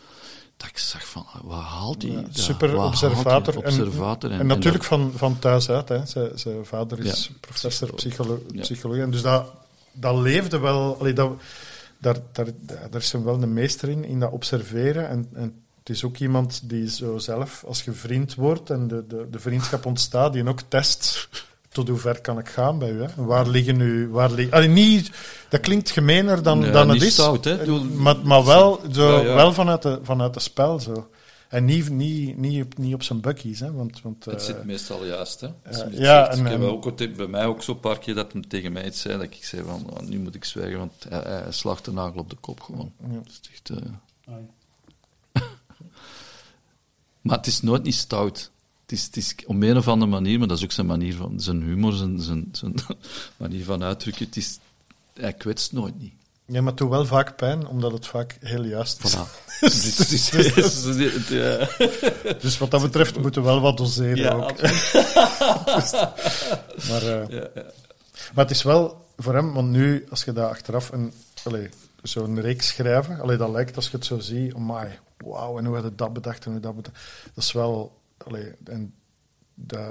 dat 0.58 0.68
ik 0.68 0.78
zag 0.78 1.08
van, 1.08 1.26
waar 1.44 1.62
haalt 1.62 2.02
die? 2.02 2.18
Super 2.30 2.78
observator. 2.78 3.64
die 3.64 4.30
En-. 4.30 4.40
En, 4.40 4.48
natuurlijk 4.48 4.84
van, 4.84 5.12
van 5.16 5.40
thuis 5.40 5.70
uit. 5.70 5.90
Hè. 5.90 6.06
Zijn, 6.06 6.40
zijn 6.40 6.66
vader 6.66 7.00
is 7.00 7.32
professor 7.40 7.94
psycholo 7.94 8.42
psychologie. 8.56 9.04
En 9.04 9.12
dus 9.12 9.22
dat, 9.22 9.52
dat 9.92 10.18
leefde 10.18 10.60
wel. 10.60 10.98
Allee, 11.00 11.14
dat, 11.14 11.42
daar, 11.98 12.18
daar, 12.32 12.48
daar 12.66 13.02
is 13.02 13.12
hem 13.12 13.24
wel 13.24 13.42
een 13.42 13.54
meester 13.54 13.90
in, 13.90 14.04
in 14.06 14.20
dat 14.20 14.32
observeren. 14.32 15.10
En, 15.10 15.30
en 15.34 15.63
het 15.84 15.90
is 15.96 16.04
ook 16.04 16.18
iemand 16.18 16.62
die 16.70 16.90
zo 16.90 17.18
zelf, 17.18 17.64
als 17.68 17.84
je 17.84 17.92
vriend 17.92 18.36
wordt 18.36 18.70
en 18.70 18.88
de, 18.88 19.08
de, 19.08 19.28
de 19.32 19.40
vriendschap 19.40 19.86
ontstaat, 19.86 20.34
die 20.34 20.48
ook 20.48 20.62
test 20.68 21.30
tot 21.70 21.88
hoe 21.88 21.98
ver 21.98 22.22
kan 22.22 22.40
ik 22.40 22.48
gaan 22.50 22.80
bij 22.80 22.92
u. 22.92 23.02
Hè? 23.02 23.08
Waar 23.26 23.48
liggen 23.48 23.78
nu... 23.78 24.10
Waar 24.10 24.32
liggen, 24.32 24.54
allee, 24.54 24.68
niet, 24.68 25.12
dat 25.50 25.60
klinkt 25.60 25.90
gemener 25.90 26.44
dan, 26.44 26.62
dan 26.62 26.90
het 26.90 26.98
niet 26.98 27.02
is. 27.08 27.14
stout, 27.14 27.44
hè. 27.44 27.66
Doe- 27.66 27.84
Maar, 27.84 28.18
maar 28.24 28.46
wel, 28.46 28.82
zo, 28.92 29.12
Ja, 29.18 29.24
ja. 29.24 29.36
wel 29.36 29.54
vanuit, 29.54 29.82
de, 29.82 30.00
vanuit 30.04 30.34
het 30.36 30.44
spel. 30.44 30.80
Zo. 30.80 31.10
En 31.50 31.66
niet, 31.66 31.90
niet, 31.90 32.38
niet, 32.38 32.64
op, 32.66 32.78
niet 32.78 32.94
op 32.94 33.04
zijn 33.04 33.22
buckies. 33.22 33.60
Hè? 33.60 33.72
Want, 33.72 34.02
want, 34.02 34.26
Het 34.26 34.34
eh, 34.36 34.42
zit 34.46 34.64
meestal 34.66 35.06
juist, 35.06 35.42
hè. 35.42 35.48
Eh, 35.64 36.00
ja, 36.00 36.30
en- 36.32 36.40
ik 36.46 36.52
heb 36.52 36.62
ook, 36.62 36.98
bij 37.16 37.28
mij 37.28 37.46
ook 37.46 37.64
zo'n 37.64 37.80
paar 37.80 38.00
keer 38.00 38.16
dat 38.16 38.34
hij 38.34 38.42
tegen 38.48 38.72
mij 38.72 38.86
iets 38.86 39.02
zei, 39.02 39.14
dat 39.14 39.24
ik 39.24 39.38
zei 39.46 39.62
van, 39.66 39.90
oh, 39.90 40.00
nu 40.00 40.20
moet 40.20 40.36
ik 40.36 40.46
zwijgen, 40.46 40.78
want 40.78 40.94
hij, 41.10 41.20
hij 41.26 41.52
slacht 41.52 41.86
de 41.86 41.92
nagel 41.92 42.20
op 42.20 42.30
de 42.30 42.36
kop 42.40 42.60
gewoon. 42.62 42.92
Ja. 43.08 43.14
Dat 43.14 43.28
is 43.42 43.50
echt, 43.52 43.70
eh, 43.70 44.34
Ai. 44.34 44.44
Maar 47.24 47.38
het 47.38 47.48
is 47.48 47.62
nooit 47.62 47.84
niet 47.84 47.96
stout. 47.96 48.52
Het 48.82 48.92
is, 48.92 49.06
het 49.06 49.18
is 49.18 49.36
op 49.46 49.62
een 49.62 49.78
of 49.78 49.88
andere 49.88 50.12
manier, 50.12 50.40
maar 50.40 50.48
dat 50.48 50.58
is 50.58 50.64
ook 50.64 50.72
zijn 50.72 50.88
manier 50.88 51.16
van, 51.16 51.40
zijn 51.40 51.62
humor, 51.62 51.94
zijn, 51.94 52.22
zijn, 52.22 52.48
zijn 52.52 52.76
manier 53.38 53.64
van 53.64 53.84
uitdrukken. 53.84 54.26
Het 54.26 54.36
is, 54.36 54.60
hij 55.14 55.34
kwetst 55.34 55.72
nooit 55.72 56.00
niet. 56.00 56.14
Ja, 56.46 56.62
maar 56.62 56.70
het 56.70 56.78
doet 56.78 56.90
wel 56.90 57.06
vaak 57.06 57.36
pijn, 57.36 57.68
omdat 57.68 57.92
het 57.92 58.08
vaak 58.08 58.38
heel 58.40 58.64
juist 58.64 59.04
is. 59.04 59.16
Voilà. 59.16 59.44
Dus 59.60 59.96
Dus 62.42 62.58
wat 62.58 62.72
dat 62.72 62.82
betreft 62.82 63.20
moeten 63.20 63.42
we 63.42 63.48
wel 63.48 63.62
wat 63.62 63.78
doseren 63.78 64.18
Ja, 64.18 64.32
ook. 64.32 64.62
Maar, 66.90 67.02
eh, 67.02 67.28
ja, 67.30 67.48
ja. 67.54 67.64
maar 68.34 68.46
het 68.46 68.52
is 68.52 68.64
wel 68.64 69.06
voor 69.18 69.34
hem, 69.34 69.54
want 69.54 69.70
nu, 69.70 70.06
als 70.10 70.24
je 70.24 70.34
daar 70.34 70.50
achteraf 70.50 70.92
een, 70.92 71.14
zo'n 72.04 72.42
reeks 72.42 72.68
schrijven, 72.68 73.20
allee, 73.20 73.38
dat 73.38 73.50
lijkt 73.50 73.76
als 73.76 73.90
je 73.90 73.98
het 73.98 74.06
zo 74.06 74.20
ziet, 74.20 74.54
amai, 74.54 75.00
wauw, 75.24 75.58
en 75.58 75.66
hoe 75.66 75.76
had 75.76 75.84
het 75.84 75.98
dat 75.98 76.14
bedacht 76.14 76.46
en 76.46 76.52
hoe 76.52 76.60
dat 76.60 76.76
bedacht. 76.76 76.98
Dat 77.34 77.44
is 77.44 77.52
wel, 77.52 78.00
allee, 78.18 78.54
en 78.64 78.94
dat, 79.54 79.90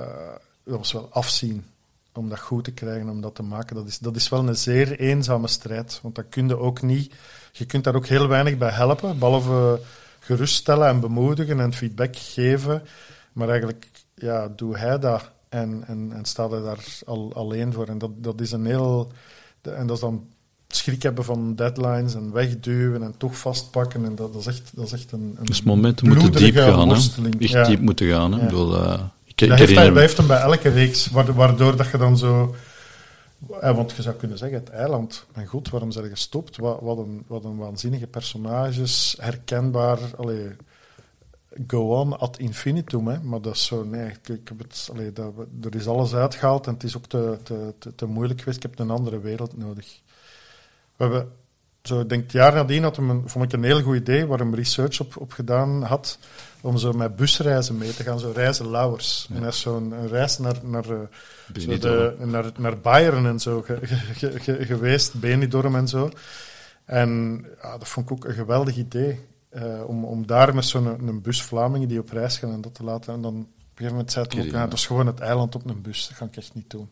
dat 0.65 0.79
was 0.79 0.93
wel 0.93 1.09
afzien 1.11 1.65
om 2.13 2.29
dat 2.29 2.41
goed 2.41 2.65
te 2.65 2.73
krijgen, 2.73 3.09
om 3.09 3.21
dat 3.21 3.35
te 3.35 3.43
maken. 3.43 3.77
Dat 3.77 3.87
is, 3.87 3.99
dat 3.99 4.17
is 4.17 4.29
wel 4.29 4.49
een 4.49 4.57
zeer 4.57 4.99
eenzame 5.01 5.49
strijd, 5.49 5.99
want 6.03 6.15
dat 6.15 6.29
kun 6.29 6.49
je 6.49 6.59
ook 6.59 6.83
niet, 6.83 7.15
je 7.53 7.67
kunt 7.67 7.85
daar 7.85 7.95
ook 7.95 8.07
heel 8.07 8.29
weinig 8.29 8.59
bij 8.59 8.71
helpen, 8.71 9.19
behalve 9.19 9.81
geruststellen 10.19 10.89
en 10.89 11.01
bemoedigen 11.01 11.61
en 11.61 11.73
feedback 11.73 12.17
geven. 12.17 12.83
Maar 13.33 13.49
eigenlijk, 13.49 13.91
ja, 14.15 14.49
doe 14.49 14.77
hij 14.77 14.99
dat 14.99 15.31
en, 15.49 15.85
en, 15.87 16.13
en 16.13 16.25
staat 16.25 16.51
hij 16.51 16.61
daar 16.61 16.85
al, 17.07 17.33
alleen 17.35 17.73
voor. 17.73 17.87
En 17.87 17.99
dat, 17.99 18.11
dat 18.15 18.41
is 18.41 18.53
een 18.53 18.67
heel... 18.67 19.13
En 19.63 19.87
dat 19.87 19.97
is 19.97 20.03
dan 20.03 20.29
schrik 20.77 21.03
hebben 21.03 21.25
van 21.25 21.55
deadlines 21.55 22.15
en 22.15 22.33
wegduwen 22.33 23.03
en 23.03 23.15
toch 23.17 23.37
vastpakken. 23.39 24.05
En 24.05 24.15
dat, 24.15 24.33
dat 24.33 24.41
is 24.41 24.47
echt, 24.47 24.71
dat 24.75 24.85
is 24.85 24.93
echt 24.93 25.13
een, 25.13 25.37
een 25.39 25.45
Dus 25.47 25.63
momenten 25.63 26.09
moeten 26.09 26.33
diep 26.33 26.55
gaan, 26.57 26.89
hè. 26.89 26.95
Echt 26.95 27.13
Ja. 27.39 27.65
diep 27.65 27.81
moeten 27.81 28.09
gaan, 28.09 28.33
hè. 28.33 28.37
Ja. 28.39 28.43
Ik 28.43 28.49
bedoel, 28.49 28.75
Ik, 28.75 28.81
ik 28.81 29.49
dat, 29.49 29.59
heeft, 29.59 29.61
herinner 29.61 29.77
hij- 29.77 29.85
me- 29.89 29.93
dat 29.93 30.01
heeft 30.03 30.17
hem 30.17 30.27
bij 30.27 30.41
elke 30.41 30.69
reeks, 30.69 31.07
wa- 31.11 31.33
waardoor 31.33 31.77
dat 31.77 31.91
je 31.91 31.99
dan 31.99 32.19
zo... 32.19 32.55
eh, 33.61 33.77
want 33.77 33.93
je 33.97 34.03
zou 34.03 34.15
kunnen 34.17 34.39
zeggen, 34.39 34.59
het 34.59 34.69
eiland, 34.71 35.27
mijn 35.35 35.47
god, 35.47 35.71
waarom 35.71 35.91
zijn 35.91 36.05
je 36.05 36.11
gestopt? 36.11 36.57
Wat, 36.57 36.79
wat, 36.81 36.99
een, 36.99 37.25
wat 37.27 37.45
een 37.45 37.57
waanzinnige 37.57 38.07
personages, 38.07 39.17
herkenbaar, 39.21 39.99
allee, 40.17 40.49
go 41.67 42.01
on 42.01 42.19
ad 42.19 42.39
infinitum, 42.39 43.07
hè. 43.09 43.21
maar 43.23 43.41
dat 43.41 43.55
is 43.55 43.65
zo, 43.65 43.85
nee, 43.85 44.07
ik, 44.07 44.29
ik 44.29 44.49
heb 44.49 44.59
het, 44.59 44.89
allee, 44.93 45.13
dat, 45.13 45.33
er 45.63 45.75
is 45.75 45.87
alles 45.87 46.15
uitgehaald 46.15 46.67
en 46.67 46.73
het 46.73 46.83
is 46.83 46.97
ook 46.97 47.07
te, 47.07 47.37
te, 47.43 47.75
te, 47.79 47.95
te 47.95 48.07
moeilijk 48.07 48.39
geweest, 48.41 48.57
ik 48.65 48.71
heb 48.71 48.79
een 48.79 48.91
andere 48.91 49.21
wereld 49.21 49.57
nodig. 49.59 50.01
We 51.03 51.09
hebben, 51.09 51.33
zo, 51.83 52.01
ik 52.01 52.09
denk 52.09 52.23
het 52.23 52.33
jaar 52.33 52.55
nadien 52.55 52.83
had 52.83 52.97
hem 52.97 53.11
een, 53.11 53.23
vond 53.29 53.45
ik 53.45 53.53
een 53.53 53.65
heel 53.65 53.83
goed 53.83 53.97
idee, 53.97 54.27
waar 54.27 54.39
hem 54.39 54.55
research 54.55 55.01
op, 55.01 55.17
op 55.17 55.33
gedaan 55.33 55.83
had, 55.83 56.19
om 56.61 56.77
zo 56.79 56.93
met 56.93 57.17
busreizen 57.17 57.79
mee 57.79 57.95
te 57.95 58.03
gaan, 58.03 58.19
zo 58.19 58.31
reizen 58.35 58.71
Lauwers. 58.71 59.27
En 59.35 59.43
dat 59.43 59.53
is 59.53 59.61
zo'n 59.61 59.93
een 59.93 60.09
reis 60.09 60.39
naar, 60.39 60.57
naar, 60.63 60.85
eh, 60.91 60.99
zo 61.63 61.71
de, 62.19 62.25
naar, 62.25 62.45
naar 62.59 62.79
Bayern 62.79 63.27
en 63.27 63.39
zo 63.41 63.63
ge- 63.63 63.79
ge- 63.83 63.97
ge- 64.15 64.39
ge- 64.41 64.65
geweest, 64.67 65.15
Benidorm 65.21 65.77
en 65.77 65.89
zo. 65.89 66.11
En 66.85 67.45
ja, 67.63 67.79
dat 67.79 67.89
vond 67.89 68.07
ik 68.11 68.13
ook 68.13 68.25
een 68.25 68.35
geweldig 68.35 68.77
idee. 68.77 69.21
eh, 69.51 69.81
om, 69.87 70.05
om 70.05 70.27
daar 70.27 70.55
met 70.55 70.65
zo'n 70.65 70.87
een, 70.87 71.07
een 71.09 71.23
bus 71.23 71.43
Vlamingen 71.43 71.89
die 71.89 71.99
op 71.99 72.11
reis 72.11 72.39
gaan 72.39 72.53
en 72.53 72.61
dat 72.61 72.75
te 72.75 72.85
laten. 72.85 73.15
En 73.15 73.23
dan 73.23 73.35
op 73.35 73.41
een 73.41 73.49
gegeven 73.75 73.93
moment 73.93 74.13
zei 74.13 74.27
hij 74.29 74.39
ook, 74.39 74.45
ja, 74.47 74.59
ja. 74.59 74.65
dat 74.65 74.79
is 74.79 74.87
gewoon 74.87 75.07
het 75.07 75.21
eiland 75.21 75.55
op 75.55 75.67
een 75.71 75.83
bus. 75.83 76.09
Dat 76.09 76.17
ga 76.17 76.25
ik 76.25 76.37
echt 76.37 76.55
niet 76.55 76.71
doen. 76.71 76.89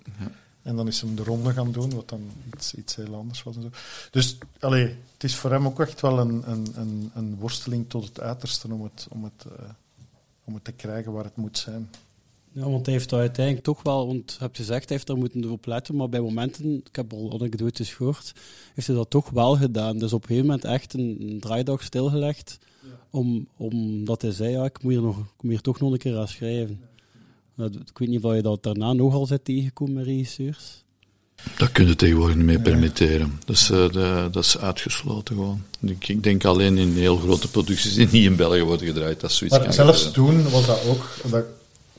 En 0.63 0.77
dan 0.77 0.87
is 0.87 1.01
hem 1.01 1.15
de 1.15 1.25
ronde 1.25 1.53
gaan 1.53 1.73
doen, 1.73 1.95
wat 1.95 2.09
dan 2.09 2.31
iets, 2.55 2.75
iets 2.75 2.97
heel 2.97 3.15
anders 3.15 3.43
was. 3.43 3.57
En 3.57 3.63
zo. 3.63 3.69
Dus 4.11 4.39
allee, 4.61 4.87
het 5.13 5.25
is 5.25 5.37
voor 5.37 5.51
hem 5.51 5.67
ook 5.67 5.81
echt 5.81 6.01
wel 6.01 6.19
een, 6.19 6.51
een, 6.51 6.67
een, 6.75 7.11
een 7.15 7.37
worsteling 7.39 7.89
tot 7.89 8.05
het 8.05 8.21
uiterste 8.21 8.73
om 8.73 8.83
het, 8.83 9.07
om, 9.11 9.25
het, 9.25 9.45
eh, 9.59 9.65
om 10.45 10.55
het 10.55 10.65
te 10.65 10.73
krijgen 10.73 11.13
waar 11.13 11.25
het 11.25 11.37
moet 11.37 11.59
zijn. 11.59 11.91
Ja, 12.53 12.69
want 12.69 12.87
hij 12.87 12.95
heeft 12.95 13.11
dat 13.11 13.21
uiteindelijk 13.21 13.65
toch 13.65 13.83
wel, 13.83 14.07
want 14.07 14.33
je 14.33 14.39
hebt 14.39 14.57
gezegd, 14.57 14.89
hij 14.89 14.97
heeft 14.97 15.07
daar 15.07 15.17
moeten 15.17 15.51
op 15.51 15.67
letten, 15.67 15.97
maar 15.97 16.09
bij 16.09 16.21
momenten, 16.21 16.75
ik 16.75 16.97
heb 16.97 17.13
al 17.13 17.33
anekdotes 17.33 17.95
gehoord, 17.95 18.33
heeft 18.75 18.87
hij 18.87 18.97
dat 18.97 19.11
toch 19.11 19.31
wel 19.31 19.57
gedaan. 19.57 19.99
Dus 19.99 20.13
op 20.13 20.23
een 20.23 20.29
gegeven 20.29 20.47
moment 20.47 20.65
echt 20.65 20.95
een, 20.95 21.17
een 21.21 21.41
draaidag 21.41 21.83
stilgelegd, 21.83 22.59
om, 23.11 23.49
omdat 23.57 24.23
hij 24.23 24.31
zei, 24.31 24.51
ja, 24.51 24.65
ik 24.65 24.83
moet 24.83 24.93
hier, 24.93 25.03
nog, 25.03 25.19
ik 25.19 25.43
moet 25.43 25.51
hier 25.51 25.61
toch 25.61 25.81
nog 25.81 25.93
een 25.93 25.99
keer 25.99 26.19
aan 26.19 26.29
schrijven. 26.29 26.81
Ik 27.65 27.99
weet 27.99 28.09
niet 28.09 28.25
of 28.25 28.35
je 28.35 28.43
dat 28.43 28.63
daarna 28.63 28.93
nogal 28.93 29.27
bent 29.29 29.45
tegengekomen 29.45 29.95
met 29.95 30.05
regisseurs. 30.05 30.83
Dat 31.57 31.73
kun 31.73 31.87
je 31.87 31.97
tegenwoordig 31.97 32.37
niet 32.37 32.45
meer 32.45 32.61
permitteren. 32.61 33.41
Dat 33.45 33.57
is, 33.57 33.71
eh, 33.71 33.91
de- 33.93 34.29
dat 34.33 34.45
is 34.45 34.59
uitgesloten 34.59 35.35
gewoon. 35.35 35.63
Ik, 35.81 36.09
ik 36.09 36.23
denk 36.23 36.45
alleen 36.45 36.79
in 36.79 36.93
heel 36.93 37.17
grote 37.17 37.51
producties 37.51 37.95
die 37.95 38.09
niet 38.11 38.25
in 38.25 38.37
België 38.37 38.63
worden 38.63 38.87
gedraaid, 38.87 39.21
dat 39.21 39.33
zoiets 39.33 39.59
Maar 39.59 39.73
zelfs 39.73 40.05
gebeuren. 40.07 40.43
toen 40.43 40.51
was 40.53 40.67
dat 40.67 40.87
ook, 40.87 41.07
dat 41.31 41.45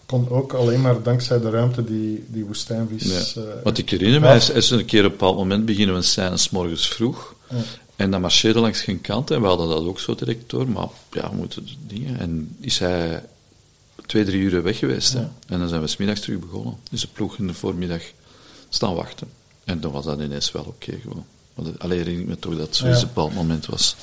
kon 0.05 0.29
ook 0.29 0.53
alleen 0.53 0.81
maar 0.81 1.03
dankzij 1.03 1.39
de 1.39 1.49
ruimte 1.49 1.83
die, 1.83 2.23
die 2.27 2.45
woestijnvis... 2.45 3.33
Ja. 3.33 3.41
eh, 3.41 3.47
Want 3.63 3.77
ik 3.77 3.89
herinner 3.89 4.19
me, 4.21 4.27
Ja. 4.27 4.33
is, 4.33 4.49
is 4.49 4.69
een 4.69 4.85
keer 4.85 4.99
op 5.05 5.11
een 5.11 5.17
bepaald 5.17 5.35
moment 5.37 5.65
beginnen 5.65 5.91
we 5.93 6.01
een 6.01 6.07
scène 6.07 6.37
's 6.37 6.49
morgens 6.49 6.87
vroeg. 6.87 7.35
Ja. 7.49 7.57
En 7.95 8.11
dat 8.11 8.19
marcheerde 8.21 8.59
langs 8.59 8.81
geen 8.81 9.01
kant. 9.01 9.31
En 9.31 9.41
we 9.41 9.47
hadden 9.47 9.67
dat 9.69 9.83
ook 9.83 9.99
zo 9.99 10.15
direct 10.15 10.49
door. 10.49 10.69
Maar 10.69 10.87
ja, 11.11 11.29
we 11.29 11.35
moeten 11.35 11.67
dingen. 11.87 12.19
En 12.19 12.55
is 12.59 12.79
hij 12.79 13.23
twee, 14.11 14.25
drie 14.25 14.41
uur 14.41 14.63
weg 14.63 14.77
geweest. 14.77 15.13
Ja. 15.13 15.31
En 15.47 15.59
dan 15.59 15.67
zijn 15.69 15.81
we 15.81 15.87
smiddags 15.87 16.19
terug 16.19 16.39
begonnen. 16.39 16.75
Dus 16.91 17.01
de 17.01 17.07
ploeg 17.07 17.37
in 17.37 17.47
de 17.47 17.53
voormiddag 17.53 18.01
staan 18.69 18.95
wachten. 18.95 19.27
En 19.63 19.79
dan 19.79 19.91
was 19.91 20.05
dat 20.05 20.19
ineens 20.19 20.51
wel 20.51 20.63
oké 20.63 20.91
gewoon. 21.01 21.25
Alleen 21.77 21.97
herinner 21.97 22.21
ik 22.21 22.27
me 22.27 22.39
toch 22.39 22.57
dat 22.57 22.65
het 22.67 22.75
zo'n 22.75 22.89
Ja. 22.89 22.99
bepaald 22.99 23.33
moment 23.33 23.65
was. 23.65 23.95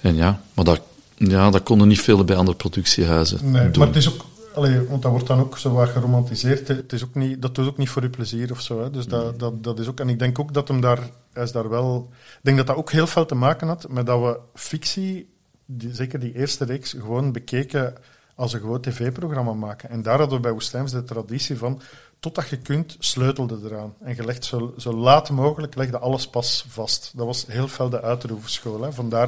En 0.00 0.14
ja, 0.14 0.42
maar 0.54 0.64
dat, 0.64 0.80
ja, 1.16 1.50
dat 1.50 1.62
konden 1.62 1.88
niet 1.88 2.00
veel 2.00 2.24
bij 2.24 2.36
andere 2.36 2.56
productiehuizen 2.56 3.50
Nee, 3.50 3.62
doen. 3.70 3.78
maar 3.78 3.86
het 3.86 3.96
is 3.96 4.08
ook, 4.08 4.24
allee, 4.54 4.80
want 4.88 5.02
dat 5.02 5.10
wordt 5.10 5.26
dan 5.26 5.40
ook 5.40 5.58
zo 5.58 5.72
wat 5.72 5.88
geromantiseerd. 5.88 6.68
Het 6.68 6.92
is 6.92 7.04
ook 7.04 7.14
niet, 7.14 7.42
dat 7.42 7.54
doet 7.54 7.66
ook 7.66 7.76
niet 7.78 7.88
voor 7.88 8.02
uw 8.02 8.10
plezier 8.10 8.50
of 8.50 8.60
zo. 8.60 8.82
Hè. 8.82 8.90
Dus 8.90 9.06
dat, 9.06 9.38
dat, 9.38 9.64
dat 9.64 9.78
is 9.78 9.86
ook, 9.88 10.00
en 10.00 10.08
ik 10.08 10.18
denk 10.18 10.38
ook 10.38 10.54
dat 10.54 10.68
hem 10.68 10.80
daar, 10.80 11.10
hij 11.32 11.42
is 11.42 11.52
daar 11.52 11.68
wel. 11.68 12.08
Ik 12.12 12.40
denk 12.42 12.56
dat 12.56 12.66
dat 12.66 12.76
ook 12.76 12.92
heel 12.92 13.06
veel 13.06 13.26
te 13.26 13.34
maken 13.34 13.68
had 13.68 13.88
met 13.88 14.06
dat 14.06 14.20
we 14.20 14.38
fictie, 14.54 15.28
die, 15.66 15.94
zeker 15.94 16.20
die 16.20 16.34
eerste 16.34 16.64
reeks, 16.64 16.90
gewoon 16.98 17.32
bekeken 17.32 17.94
als 18.38 18.52
een 18.52 18.60
gewoon 18.60 18.80
tv-programma 18.80 19.52
maken. 19.52 19.90
En 19.90 20.02
daar 20.02 20.18
hadden 20.18 20.36
we 20.36 20.42
bij 20.42 20.52
Woestijns 20.52 20.92
de 20.92 21.04
traditie 21.04 21.56
van, 21.56 21.80
totdat 22.18 22.48
je 22.48 22.56
kunt, 22.56 22.96
sleutelde 22.98 23.58
eraan. 23.64 23.94
En 24.00 24.14
je 24.14 24.24
legt 24.24 24.44
zo, 24.44 24.74
zo 24.76 24.92
laat 24.92 25.30
mogelijk, 25.30 25.74
legde 25.74 25.98
alles 25.98 26.28
pas 26.28 26.64
vast. 26.68 27.12
Dat 27.14 27.26
was 27.26 27.46
heel 27.46 27.68
veel 27.68 27.88
de 27.88 28.02
Uiterhoevenschool. 28.02 28.82
Hè. 28.82 28.92
Vandaar, 28.92 29.26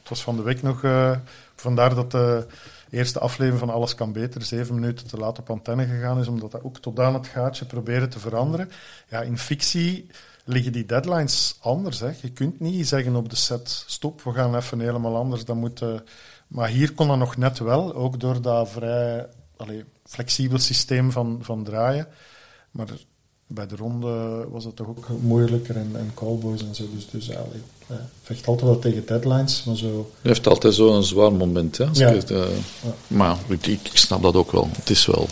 het 0.00 0.08
was 0.08 0.22
van 0.22 0.36
de 0.36 0.42
week 0.42 0.62
nog, 0.62 0.84
eh, 0.84 1.16
vandaar 1.54 1.94
dat 1.94 2.10
de 2.10 2.46
eerste 2.90 3.18
aflevering 3.18 3.58
van 3.58 3.70
Alles 3.70 3.94
kan 3.94 4.12
beter 4.12 4.42
zeven 4.42 4.74
minuten 4.74 5.06
te 5.06 5.16
laat 5.16 5.38
op 5.38 5.50
antenne 5.50 5.86
gegaan 5.86 6.20
is, 6.20 6.28
omdat 6.28 6.50
dat 6.50 6.64
ook 6.64 6.78
tot 6.78 7.00
aan 7.00 7.14
het 7.14 7.26
gaatje 7.26 7.64
proberen 7.64 8.08
te 8.08 8.18
veranderen. 8.18 8.70
Ja, 9.08 9.20
in 9.20 9.38
fictie 9.38 10.06
liggen 10.44 10.72
die 10.72 10.86
deadlines 10.86 11.56
anders. 11.60 12.00
Hè. 12.00 12.10
Je 12.20 12.30
kunt 12.30 12.60
niet 12.60 12.88
zeggen 12.88 13.16
op 13.16 13.30
de 13.30 13.36
set, 13.36 13.84
stop, 13.86 14.22
we 14.22 14.32
gaan 14.32 14.56
even 14.56 14.80
helemaal 14.80 15.16
anders. 15.16 15.44
Dat 15.44 15.56
moet, 15.56 15.82
eh, 15.82 15.94
maar 16.52 16.68
hier 16.68 16.92
kon 16.92 17.08
dat 17.08 17.18
nog 17.18 17.36
net 17.36 17.58
wel, 17.58 17.94
ook 17.94 18.20
door 18.20 18.42
dat 18.42 18.68
vrij 18.70 19.26
allee, 19.56 19.84
flexibel 20.06 20.58
systeem 20.58 21.10
van, 21.12 21.38
van 21.40 21.64
draaien. 21.64 22.06
Maar 22.70 22.86
bij 23.46 23.66
de 23.66 23.76
ronde 23.76 24.46
was 24.50 24.64
het 24.64 24.76
toch 24.76 24.86
ook 24.88 25.08
moeilijker 25.20 25.76
en, 25.76 25.90
en 25.96 26.10
callboys 26.14 26.62
en 26.62 26.74
zo. 26.74 26.84
Dus, 26.94 27.10
dus 27.10 27.30
allee, 27.36 27.62
eh, 27.86 27.96
vecht 28.22 28.46
altijd 28.46 28.66
wel 28.70 28.78
tegen 28.78 29.06
deadlines, 29.06 29.64
maar 29.64 29.76
zo... 29.76 30.10
Hij 30.20 30.30
heeft 30.30 30.46
altijd 30.46 30.74
zo'n 30.74 31.02
zwaar 31.04 31.32
moment. 31.32 31.76
Hè, 31.78 31.86
als 31.86 31.98
Ja. 31.98 32.12
eh, 32.14 32.46
Maar 33.06 33.36
ik, 33.48 33.80
snap 33.92 34.22
dat 34.22 34.34
ook 34.34 34.52
wel. 34.52 34.68
Het 34.72 34.90
is 34.90 35.06
wel. 35.06 35.26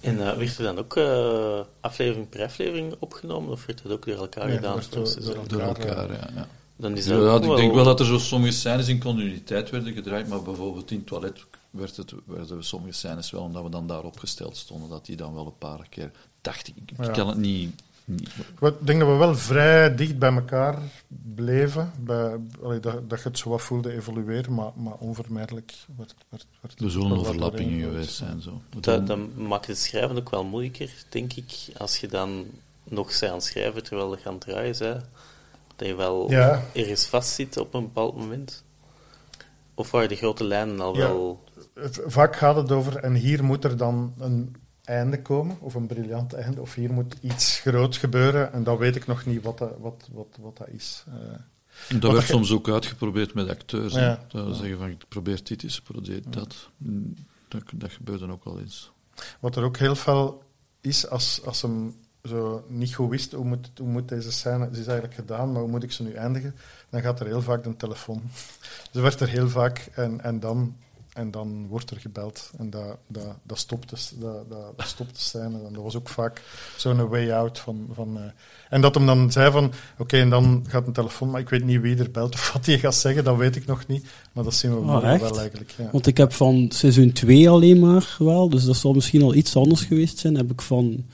En 0.00 0.20
eh, 0.30 0.36
werd 0.36 0.58
er 0.58 0.64
dan 0.64 0.78
ook 0.78 0.96
eh, 0.96 1.60
aflevering 1.80 2.28
per 2.28 2.42
aflevering 2.44 2.94
opgenomen, 2.98 3.50
of 3.50 3.66
werd 3.66 3.82
dat 3.82 3.92
ook 3.92 4.06
door 4.06 4.16
elkaar 4.16 4.46
Nee, 4.46 4.56
gedaan? 4.56 4.76
dat 4.76 4.92
door-? 4.92 5.48
Door 5.48 5.60
Elkaar, 5.60 5.86
elkaar, 5.96 6.32
ja. 6.34 6.48
Dan 6.80 6.96
is 6.96 7.06
Ja, 7.06 7.16
dat 7.18 7.40
ik 7.42 7.46
wel- 7.46 7.56
denk 7.56 7.74
wel 7.74 7.84
dat 7.84 8.00
er 8.00 8.06
zo 8.06 8.18
sommige 8.18 8.52
scènes 8.52 8.88
in 8.88 8.98
continuïteit 9.00 9.70
werden 9.70 9.92
gedraaid, 9.92 10.28
maar 10.28 10.42
bijvoorbeeld 10.42 10.90
in 10.90 10.96
het 10.96 11.06
toilet 11.06 11.44
werd 11.70 11.96
het, 11.96 12.12
werden 12.24 12.64
sommige 12.64 12.92
scènes 12.92 13.30
wel, 13.30 13.42
omdat 13.42 13.62
we 13.62 13.70
dan 13.70 13.86
daar 13.86 14.04
opgesteld 14.04 14.56
stonden, 14.56 14.88
dat 14.88 15.06
die 15.06 15.16
dan 15.16 15.34
wel 15.34 15.46
een 15.46 15.58
paar 15.58 15.86
keer... 15.90 16.10
Dacht 16.40 16.68
ik, 16.68 16.74
ik 16.76 17.04
Ja. 17.04 17.10
kan 17.10 17.28
het 17.28 17.36
niet... 17.38 17.74
niet 18.04 18.28
Ik 18.60 18.74
denk 18.80 19.00
dat 19.00 19.08
we 19.08 19.14
wel 19.14 19.34
vrij 19.34 19.94
dicht 19.94 20.18
bij 20.18 20.32
elkaar 20.34 20.78
bleven. 21.34 21.92
Bij, 22.00 22.36
allee, 22.62 22.80
dat, 22.80 23.10
dat 23.10 23.22
je 23.22 23.28
het 23.28 23.38
zo 23.38 23.48
wat 23.50 23.62
voelde 23.62 23.92
evolueren, 23.92 24.54
maar, 24.54 24.70
maar 24.76 24.94
onvermijdelijk 24.98 25.74
werd, 25.96 26.14
werd, 26.28 26.46
werd 26.60 26.80
er 26.80 26.90
zullen 26.90 27.18
overlappingen 27.18 27.80
geweest 27.80 28.14
zijn. 28.14 28.42
Zo. 28.42 28.60
Dat, 28.80 29.06
dat 29.06 29.18
maakt 29.36 29.66
het 29.66 29.78
schrijven 29.78 30.16
ook 30.16 30.30
wel 30.30 30.44
moeilijker, 30.44 30.90
denk 31.08 31.32
ik, 31.32 31.52
als 31.76 31.98
je 31.98 32.08
dan 32.08 32.46
nog 32.84 33.12
zij 33.12 33.28
aan 33.28 33.34
het 33.34 33.44
schrijven 33.44 33.82
terwijl 33.82 34.16
je 34.18 34.24
aan 34.24 34.32
het 34.32 34.40
draaien 34.40 34.76
bent. 34.78 35.04
Dat 35.78 35.88
je 35.88 35.94
wel 35.94 36.30
Ja. 36.30 36.62
ergens 36.74 37.06
vastzit 37.06 37.56
op 37.56 37.74
een 37.74 37.82
bepaald 37.82 38.16
moment. 38.16 38.64
Of 39.74 39.90
waren 39.90 40.08
de 40.08 40.16
grote 40.16 40.44
lijnen 40.44 40.80
al 40.80 40.94
Ja. 40.96 41.00
wel... 41.00 41.44
Vaak 42.06 42.36
gaat 42.36 42.56
het 42.56 42.72
over, 42.72 42.96
en 42.96 43.14
hier 43.14 43.44
moet 43.44 43.64
er 43.64 43.76
dan 43.76 44.14
een 44.18 44.56
einde 44.84 45.22
komen, 45.22 45.56
of 45.60 45.74
een 45.74 45.86
briljant 45.86 46.32
einde, 46.32 46.60
of 46.60 46.74
hier 46.74 46.92
moet 46.92 47.16
iets 47.20 47.58
groot 47.60 47.96
gebeuren, 47.96 48.52
en 48.52 48.62
dan 48.64 48.76
weet 48.76 48.96
ik 48.96 49.06
nog 49.06 49.26
niet 49.26 49.42
wat 49.42 49.58
dat, 49.58 49.72
wat, 49.78 50.08
wat, 50.12 50.36
wat 50.40 50.56
dat 50.56 50.68
is. 50.68 51.04
Eh, 51.08 51.14
Dat 51.88 52.02
Wat 52.02 52.12
werd 52.12 52.26
je- 52.26 52.32
soms 52.32 52.52
ook 52.52 52.68
uitgeprobeerd 52.68 53.34
met 53.34 53.48
acteurs. 53.48 53.94
Ja. 53.94 54.24
Dat 54.28 54.46
we 54.46 54.54
zeggen 54.54 54.78
van, 54.78 54.88
ik 54.88 55.04
probeer 55.08 55.40
dit 55.44 55.62
eens, 55.62 55.76
ik 55.78 55.82
probeer 55.84 56.20
dat. 56.30 56.68
Mm, 56.76 57.14
dat. 57.48 57.62
Dat 57.74 57.92
gebeurde 57.92 58.30
ook 58.32 58.44
wel 58.44 58.60
eens. 58.60 58.90
Wat 59.40 59.56
er 59.56 59.62
ook 59.64 59.76
heel 59.76 59.96
veel 59.96 60.42
is, 60.80 61.08
als, 61.08 61.40
als 61.44 61.62
hem 61.62 61.96
zo 62.24 62.64
niet 62.68 62.94
goed 62.94 63.10
wist 63.10 63.32
hoe 63.32 63.44
moet, 63.44 63.70
hoe 63.76 63.88
moet 63.88 64.08
deze 64.08 64.32
scène, 64.32 64.68
ze 64.72 64.80
is 64.80 64.86
eigenlijk 64.86 65.14
gedaan, 65.14 65.52
maar 65.52 65.60
hoe 65.60 65.70
moet 65.70 65.82
ik 65.82 65.92
ze 65.92 66.02
nu 66.02 66.12
eindigen, 66.12 66.54
dan 66.88 67.00
gaat 67.00 67.20
er 67.20 67.26
heel 67.26 67.42
vaak 67.42 67.64
de 67.64 67.76
telefoon. 67.76 68.22
Ze 68.92 69.00
werd 69.00 69.20
er 69.20 69.28
heel 69.28 69.48
vaak 69.48 69.88
en, 69.94 70.20
en, 70.20 70.40
dan, 70.40 70.76
en 71.12 71.30
dan 71.30 71.66
wordt 71.66 71.90
er 71.90 72.00
gebeld. 72.00 72.50
En 72.58 72.70
dat, 72.70 72.96
dat, 73.06 73.34
dat, 73.42 73.58
stopt, 73.58 73.90
de, 73.90 74.18
dat, 74.18 74.50
dat, 74.50 74.78
dat 74.78 74.86
stopt 74.86 75.14
de 75.14 75.20
scène. 75.20 75.64
En 75.66 75.72
dat 75.72 75.82
was 75.82 75.96
ook 75.96 76.08
vaak 76.08 76.42
zo'n 76.76 77.08
way 77.08 77.30
out. 77.30 77.58
Van, 77.58 77.88
van, 77.92 78.16
eh, 78.16 78.22
en 78.70 78.80
dat 78.80 78.94
hem 78.94 79.06
dan 79.06 79.32
zei 79.32 79.50
van, 79.50 79.72
oké, 79.98 80.18
en 80.18 80.30
dan 80.30 80.64
gaat 80.68 80.86
een 80.86 80.92
telefoon, 80.92 81.30
maar 81.30 81.40
ik 81.40 81.48
weet 81.48 81.64
niet 81.64 81.80
wie 81.80 81.96
er 81.96 82.10
belt 82.10 82.34
of 82.34 82.50
wat 82.52 82.66
hij 82.66 82.78
gaat 82.78 82.94
zeggen, 82.94 83.24
dat 83.24 83.36
weet 83.36 83.56
ik 83.56 83.66
nog 83.66 83.86
niet. 83.86 84.06
Maar 84.32 84.44
dat 84.44 84.54
zien 84.54 84.70
we 84.70 84.92
Ah, 84.92 85.20
wel 85.20 85.38
eigenlijk. 85.38 85.70
Ja. 85.76 85.88
Want 85.92 86.06
ik 86.06 86.16
heb 86.16 86.32
van 86.32 86.66
seizoen 86.72 87.12
2 87.12 87.50
alleen 87.50 87.78
maar 87.78 88.16
wel, 88.18 88.48
dus 88.48 88.64
dat 88.64 88.76
zal 88.76 88.92
misschien 88.92 89.22
al 89.22 89.34
iets 89.34 89.56
anders 89.56 89.82
geweest 89.82 90.18
zijn. 90.18 90.36
Heb 90.36 90.50
ik 90.50 90.60
van, 90.60 91.04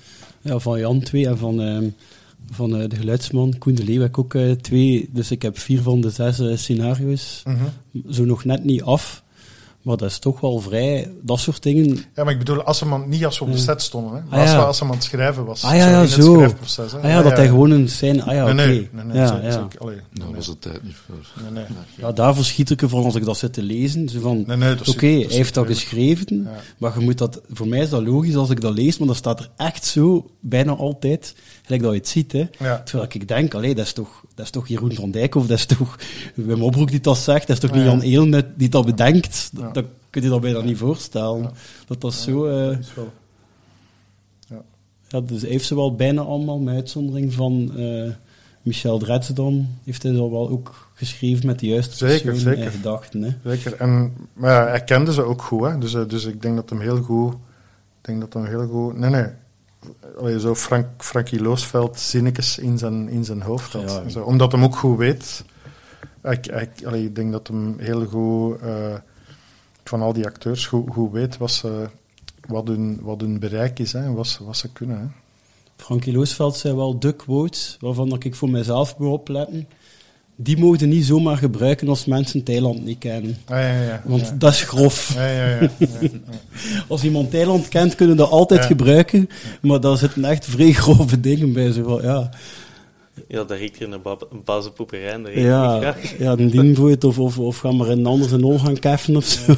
ja, 0.44 0.58
van 0.58 0.78
Jan 0.78 1.00
2 1.00 1.26
en 1.26 1.38
van, 1.38 1.60
ehm, 1.60 1.88
van 2.50 2.76
eh, 2.80 2.88
de 2.88 2.96
geluidsman 2.96 3.58
Koen 3.58 3.74
de 3.74 3.84
Leeuw 3.84 4.08
ook 4.12 4.34
eh, 4.34 4.50
twee. 4.50 5.08
Dus 5.12 5.30
ik 5.30 5.42
heb 5.42 5.58
vier 5.58 5.82
van 5.82 6.00
de 6.00 6.10
zes 6.10 6.38
eh, 6.38 6.56
scenario's 6.56 7.42
Mhm. 7.44 7.64
zo 8.12 8.24
nog 8.24 8.44
net 8.44 8.64
niet 8.64 8.82
af. 8.82 9.23
Maar 9.84 9.96
dat 9.96 10.10
is 10.10 10.18
toch 10.18 10.40
wel 10.40 10.58
vrij, 10.60 11.10
dat 11.22 11.38
soort 11.40 11.62
dingen. 11.62 11.96
Ja, 12.14 12.24
maar 12.24 12.32
ik 12.32 12.38
bedoel, 12.38 12.62
als 12.62 12.80
hem 12.80 12.92
aan- 12.92 13.08
niet 13.08 13.24
als 13.24 13.38
we 13.38 13.44
op 13.44 13.52
de 13.52 13.58
set 13.58 13.82
stonden, 13.82 14.12
hè. 14.14 14.20
Maar 14.28 14.32
Ah, 14.38 14.40
als, 14.40 14.50
ja. 14.50 14.56
we, 14.58 14.64
als 14.64 14.78
hem 14.80 14.88
aan 14.88 14.94
het 14.94 15.04
schrijven 15.04 15.44
was. 15.44 15.64
Ah 15.64 15.70
ja, 15.76 15.76
ja, 15.88 15.94
in 15.94 15.98
het 16.00 16.10
zo. 16.10 16.34
schrijfproces, 16.34 16.92
hè. 16.92 16.98
Ah 16.98 17.04
ja, 17.08 17.22
dat 17.22 17.36
hij 17.36 17.46
gewoon 17.46 17.70
een 17.70 17.88
scène... 17.88 18.22
Ah 18.22 18.34
ja, 18.34 18.52
Nee, 18.52 18.52
oké. 18.52 18.54
nee, 18.66 18.88
nee, 18.92 19.04
nee, 19.04 19.16
ja, 19.16 19.26
zo- 19.26 19.38
ja. 19.42 19.50
zo- 19.52 19.68
allee, 19.78 19.96
Daar 20.12 20.26
nee, 20.26 20.36
was 20.36 20.46
de 20.46 20.58
tijd 20.58 20.82
niet 20.82 20.94
voor. 21.06 21.42
nee, 21.42 21.52
nee. 21.52 21.64
ja, 21.96 22.12
daar 22.12 22.34
verschiet 22.34 22.70
ik 22.70 22.82
ervan 22.82 23.04
als 23.04 23.14
ik 23.14 23.24
dat 23.24 23.36
zit 23.36 23.52
te 23.52 23.62
lezen. 23.62 24.08
Zo 24.08 24.20
van, 24.20 24.44
Nee, 24.46 24.56
nee, 24.56 24.74
dat 24.74 24.88
Oké, 24.88 25.06
hij 25.06 25.26
heeft 25.28 25.54
dat 25.54 25.66
geschreven, 25.66 26.42
Ja. 26.44 26.50
maar 26.78 26.98
je 26.98 27.04
moet 27.04 27.18
dat, 27.18 27.40
voor 27.52 27.68
mij 27.68 27.80
is 27.80 27.90
dat 27.90 28.02
logisch 28.06 28.36
als 28.36 28.50
ik 28.50 28.60
dat 28.60 28.74
lees, 28.74 28.98
maar 28.98 29.08
dat 29.08 29.16
staat 29.16 29.40
er 29.40 29.48
echt 29.56 29.84
zo, 29.84 30.30
bijna 30.40 30.72
altijd, 30.72 31.34
gelijk 31.62 31.82
dat 31.82 31.92
je 31.92 31.98
het 31.98 32.08
ziet. 32.08 32.32
Hè. 32.32 32.44
Ja. 32.58 32.82
Terwijl 32.84 33.08
ik 33.12 33.28
denk, 33.28 33.54
allee, 33.54 33.74
dat, 33.74 33.84
is 33.86 33.92
toch, 33.92 34.22
dat 34.34 34.44
is 34.44 34.50
toch 34.50 34.68
Jeroen 34.68 34.92
van 34.94 35.10
Dijk, 35.10 35.34
of 35.34 35.46
dat 35.46 35.58
is 35.58 35.66
toch 35.66 35.98
Wim 36.34 36.62
Opbroek 36.62 36.90
die 36.90 37.00
dat 37.00 37.18
zegt, 37.18 37.46
dat 37.46 37.56
is 37.56 37.62
toch 37.62 37.72
niet 37.72 37.80
Ja. 37.84 37.86
Jan 37.90 38.00
Eelen 38.00 38.52
die 38.56 38.68
dat 38.68 38.84
bedenkt. 38.86 39.50
Dat 39.74 39.84
kun 40.10 40.22
je 40.22 40.28
dat 40.28 40.40
bijna 40.40 40.60
niet 40.60 40.78
voorstellen. 40.78 41.50
Dat 41.86 42.00
dat 42.00 42.14
zo... 42.14 42.46
eh, 42.46 42.66
Dat 42.68 42.78
is 42.78 42.94
wel- 42.94 43.12
ja, 45.08 45.20
dus 45.20 45.40
hij 45.40 45.50
heeft 45.50 45.64
ze 45.66 45.74
wel 45.74 45.94
bijna 45.94 46.20
allemaal, 46.22 46.58
met 46.58 46.74
uitzondering 46.74 47.32
van 47.32 47.72
eh, 47.76 48.10
Michel 48.62 48.98
Dresden, 48.98 49.78
heeft 49.84 50.02
hij 50.02 50.12
dat 50.12 50.30
wel 50.30 50.48
ook 50.48 50.88
geschreven 50.94 51.46
met 51.46 51.58
de 51.58 51.66
juiste 51.66 51.96
Zeker, 51.96 52.36
zeker. 52.36 52.64
en 52.64 52.70
gedachten. 52.70 53.22
Hè. 53.22 53.30
Zeker. 53.44 53.74
En, 53.74 54.14
maar 54.32 54.50
ja, 54.50 54.66
hij 54.68 54.84
kende 54.84 55.12
ze 55.12 55.22
ook 55.22 55.42
goed, 55.42 55.62
hè. 55.64 55.78
Dus, 55.78 55.94
eh, 55.94 56.08
dus 56.08 56.24
ik 56.24 56.42
denk 56.42 56.56
dat 56.56 56.70
hem 56.70 56.80
heel 56.80 57.02
goed... 57.02 57.32
Ik 57.32 58.10
denk 58.10 58.20
dat 58.20 58.32
hem 58.32 58.44
heel 58.44 58.66
goed... 58.66 58.98
Nee, 58.98 59.10
nee. 59.10 59.26
Allee, 60.18 60.40
zo 60.40 60.54
Frank, 60.54 60.86
Frankie 60.98 61.42
Loosveld 61.42 61.98
zinnetjes 62.00 62.58
in 62.58 62.78
zijn, 62.78 63.08
in 63.08 63.24
zijn 63.24 63.42
hoofd 63.42 63.72
had. 63.72 64.00
Ja. 64.04 64.08
Zo, 64.08 64.22
omdat 64.22 64.52
hem 64.52 64.64
ook 64.64 64.76
goed 64.76 64.98
weet... 64.98 65.44
Ik, 66.22 66.46
ik, 66.46 66.70
allee, 66.86 67.04
ik 67.04 67.14
denk 67.14 67.32
dat 67.32 67.46
hem 67.48 67.78
heel 67.78 68.04
goed... 68.06 68.60
eh, 68.60 68.94
van 69.84 70.02
al 70.02 70.12
die 70.12 70.26
acteurs 70.26 70.66
goed, 70.66 70.88
goed 70.92 71.12
weet 71.12 71.36
wat, 71.36 71.50
ze, 71.52 71.88
wat, 72.48 72.68
hun, 72.68 72.98
wat 73.02 73.20
hun 73.20 73.38
bereik 73.38 73.78
is 73.78 73.92
hè, 73.92 73.98
en 74.02 74.14
wat, 74.14 74.26
ze- 74.26 74.44
wat 74.44 74.56
ze 74.56 74.68
kunnen. 74.72 74.98
Hè. 74.98 75.04
Frankie 75.76 76.12
Loosveld 76.12 76.56
zei 76.56 76.74
wel 76.74 76.98
de 76.98 77.12
quotes, 77.12 77.76
waarvan 77.80 78.08
dat 78.08 78.24
ik 78.24 78.34
voor 78.34 78.50
mezelf 78.50 78.98
moet 78.98 79.10
opletten. 79.12 79.68
Die 80.36 80.58
mogen 80.58 80.88
niet 80.88 81.04
zomaar 81.04 81.36
gebruiken 81.36 81.88
als 81.88 82.04
mensen 82.04 82.42
Thailand 82.42 82.84
niet 82.84 82.98
kennen. 82.98 83.36
Ah, 83.44 83.56
ja, 83.58 83.66
ja, 83.72 83.82
ja. 83.82 84.02
Want 84.04 84.20
ja. 84.26 84.34
dat 84.38 84.52
is 84.52 84.62
grof. 84.62 85.12
Ja, 85.14 85.26
ja, 85.26 85.46
ja. 85.48 85.60
ja, 85.78 85.86
ja. 86.00 86.08
Als 86.88 87.04
iemand 87.04 87.30
Thailand 87.30 87.68
kent, 87.68 87.94
kunnen 87.94 88.16
dat 88.16 88.30
altijd 88.30 88.64
gebruiken. 88.64 89.28
Maar 89.62 89.80
daar 89.80 89.96
zitten 89.96 90.24
echt 90.24 90.44
vrij 90.44 90.72
grove 90.72 91.20
dingen 91.20 91.52
bij. 91.52 91.72
Zo 91.72 91.82
van, 91.82 92.02
ja, 92.02 92.30
Ja, 93.34 93.44
daar 93.44 93.58
riekt 93.58 93.80
er 93.80 93.92
een, 93.92 94.02
ba 94.02 94.16
een 94.30 94.42
bazenpoeperij 94.44 95.10
en 95.12 95.22
daar 95.22 95.38
ja, 95.38 95.78
graag. 95.80 96.18
ja, 96.18 96.32
een 96.32 96.50
dienvoet 96.50 97.04
of, 97.04 97.18
of, 97.18 97.38
of 97.38 97.58
ga 97.58 97.72
maar 97.72 97.88
een 97.88 98.06
anders 98.06 98.32
een 98.32 98.44
ol 98.44 98.58
gaan 98.58 98.78
keffen 98.78 99.16
of 99.16 99.24
zo. 99.24 99.52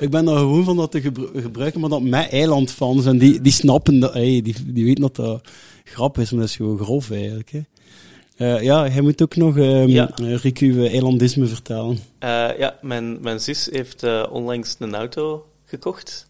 ik 0.00 0.10
ben 0.10 0.24
daar 0.24 0.36
gewoon 0.36 0.64
van 0.64 0.76
dat 0.76 0.90
te 0.90 1.00
gebru- 1.00 1.40
gebruiken, 1.40 1.80
maar 1.80 1.90
dat 1.90 2.02
met 2.02 2.30
eilandfans. 2.30 3.06
En 3.06 3.18
die, 3.18 3.40
die 3.40 3.52
snappen 3.52 4.00
dat, 4.00 4.12
hey, 4.12 4.40
die, 4.42 4.54
die 4.66 4.84
weten 4.84 5.02
dat 5.02 5.16
dat 5.16 5.48
grap 5.84 6.18
is, 6.18 6.30
maar 6.30 6.40
dat 6.40 6.48
is 6.48 6.56
gewoon 6.56 6.78
grof 6.78 7.10
eigenlijk. 7.10 7.50
Hè. 7.50 7.60
Eh, 8.36 8.62
ja, 8.62 8.88
hij 8.88 9.00
moet 9.00 9.22
ook 9.22 9.36
nog, 9.36 9.56
ehm 9.56 9.88
Ja. 9.88 10.10
eh, 10.16 10.36
Rick, 10.36 10.58
uw 10.58 10.84
eilandisme 10.86 11.46
vertellen. 11.46 11.98
Ja, 12.20 12.78
mijn, 12.82 13.20
mijn 13.20 13.40
zus 13.40 13.68
heeft 13.70 14.28
onlangs 14.30 14.76
een 14.78 14.94
auto 14.94 15.46
gekocht. 15.64 16.26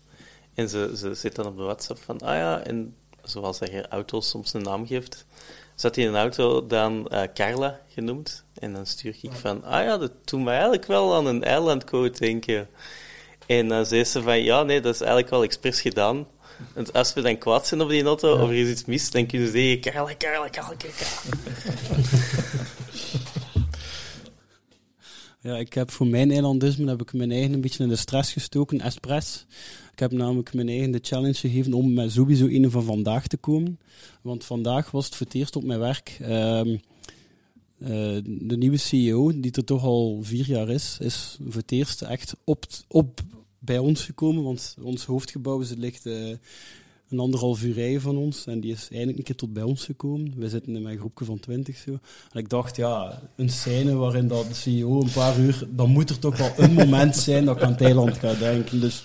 En 0.55 0.69
ze, 0.69 0.93
ze 0.97 1.15
zit 1.15 1.35
dan 1.35 1.47
op 1.47 1.57
de 1.57 1.63
WhatsApp 1.63 2.01
van, 2.05 2.19
ah 2.21 2.35
ja, 2.37 2.61
en 2.67 2.95
zoals 3.23 3.59
hij 3.59 3.71
je 3.73 3.89
auto 3.89 4.21
soms 4.21 4.55
een 4.55 4.63
naam 4.63 4.87
geeft, 4.87 5.27
zat 5.81 5.97
hij 5.97 6.07
een 6.07 6.17
auto 6.17 6.67
dan 6.67 7.09
eh, 7.09 7.23
Carla 7.35 7.81
genoemd. 7.89 8.45
En 8.55 8.73
dan 8.73 8.87
stuur 8.87 9.17
ik 9.23 9.33
van, 9.33 9.65
ah 9.65 9.85
ja, 9.85 9.97
dat 9.97 10.13
doet 10.25 10.41
me 10.41 10.51
eigenlijk 10.51 10.87
wel 10.87 11.15
aan 11.15 11.27
een 11.27 11.45
eilandcode 11.45 12.19
denken. 12.19 12.69
En 13.47 13.69
dan 13.69 13.87
zei 13.87 14.05
ze 14.05 14.23
van, 14.23 14.43
ja, 14.43 14.63
nee, 14.63 14.81
dat 14.81 14.95
is 14.95 15.01
eigenlijk 15.01 15.31
wel 15.31 15.43
expres 15.43 15.81
gedaan. 15.81 16.27
Want 16.75 16.93
als 16.93 17.15
we 17.15 17.21
dan 17.21 17.39
kwaad 17.39 17.67
zijn 17.67 17.81
op 17.81 17.89
die 17.89 18.05
auto, 18.05 18.33
of 18.33 18.49
er 18.49 18.55
is 18.55 18.69
iets 18.69 18.85
mis, 18.85 19.11
dan 19.11 19.27
kunnen 19.27 19.47
ze 19.47 19.53
zeggen, 19.53 19.81
Carla, 19.81 20.15
Carla, 20.19 20.49
Carla, 20.51 20.75
Carla. 20.77 20.97
Ja, 25.41 25.57
ik 25.57 25.75
heb 25.75 25.91
voor 25.91 26.07
mijn 26.07 26.31
eilandisme 26.31 26.89
heb 26.89 27.01
ik 27.01 27.13
mijn 27.13 27.31
eigen 27.31 27.53
een 27.53 27.61
beetje 27.61 27.83
in 27.83 27.89
de 27.89 27.97
stress 27.97 28.33
gestoken, 28.33 28.81
expres. 28.81 29.47
Ik 29.99 30.11
heb 30.11 30.19
namelijk 30.19 30.55
mijn 30.55 30.69
eigen 30.69 30.91
de 30.91 30.99
challenge 31.03 31.35
gegeven 31.35 31.73
om 31.73 31.93
met 31.93 32.13
sowieso 32.13 32.47
een 32.47 32.71
van 32.71 32.85
vandaag 32.85 33.27
te 33.27 33.37
komen. 33.37 33.79
Want 34.23 34.45
vandaag 34.45 34.91
was 34.91 35.05
het 35.05 35.15
voor 35.15 35.27
het 35.27 35.35
eerst 35.35 35.57
op 35.57 35.65
mijn 35.65 35.79
werk. 35.79 36.17
ehm, 36.21 36.77
eh, 37.79 38.17
de 38.25 38.57
nieuwe 38.57 38.77
CEO, 38.77 39.41
die 39.41 39.53
er 39.53 39.65
toch 39.65 39.85
al 39.85 40.19
vier 40.23 40.47
jaar 40.47 40.69
is, 40.69 40.97
is 41.01 41.39
voor 41.49 41.61
het 41.61 41.73
eerst 41.73 42.03
echt 42.03 42.37
op, 42.45 42.65
op 42.89 43.21
bij 43.59 43.79
ons 43.79 44.05
gekomen. 44.05 44.43
Want 44.43 44.77
ons 44.83 45.05
hoofdgebouw 45.05 45.63
ligt 45.77 46.07
eh, 46.07 46.35
een 47.09 47.19
anderhalf 47.19 47.63
uur 47.63 47.75
rijden 47.75 48.01
van 48.01 48.17
ons. 48.17 48.47
En 48.47 48.61
die 48.61 48.73
is 48.73 48.89
eindelijk 48.91 49.19
een 49.19 49.25
keer 49.25 49.37
tot 49.37 49.53
bij 49.53 49.63
ons 49.63 49.85
gekomen. 49.85 50.35
We 50.37 50.49
zitten 50.49 50.77
in 50.77 50.83
mijn 50.83 50.99
groepje 50.99 51.25
van 51.25 51.41
twintig 51.41 51.77
zo. 51.77 51.91
En 52.33 52.41
ik 52.41 52.49
dacht, 52.49 52.77
ja, 52.77 53.23
een 53.37 53.49
scène 53.51 53.95
waarin 53.95 54.29
dat 54.29 54.49
de 54.49 54.55
CEO 54.55 55.01
een 55.01 55.13
paar 55.13 55.41
uur... 55.41 55.69
Dan 55.71 55.91
moet 55.91 56.11
er 56.11 56.19
toch 56.19 56.39
wel 56.39 56.53
een 56.57 56.73
moment 56.73 57.17
zijn 57.17 57.45
dat 57.45 57.57
ik 57.57 57.63
aan 57.63 57.77
Thailand 57.77 58.17
ga 58.17 58.35
denken. 58.35 58.81
Dus 58.81 59.05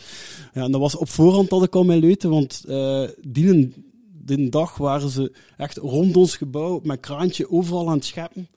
ja, 0.54 0.64
en 0.64 0.72
dat 0.72 0.82
was 0.82 0.96
op 0.96 1.10
voorhand 1.10 1.50
dat 1.50 1.64
ik 1.64 1.76
al 1.76 1.84
mijn 1.84 2.00
leuten. 2.00 2.30
Want 2.30 2.64
eh 2.68 3.04
die, 3.22 3.74
die 4.26 4.50
dag 4.50 4.78
waren 4.78 5.10
ze 5.10 5.32
echt 5.58 5.78
rond 5.78 6.18
ons 6.18 6.38
gebouw 6.38 6.80
met 6.84 7.00
kraantje 7.00 7.52
overal 7.52 7.90
aan 7.90 7.96
het 7.96 8.06
scheppen. 8.06 8.48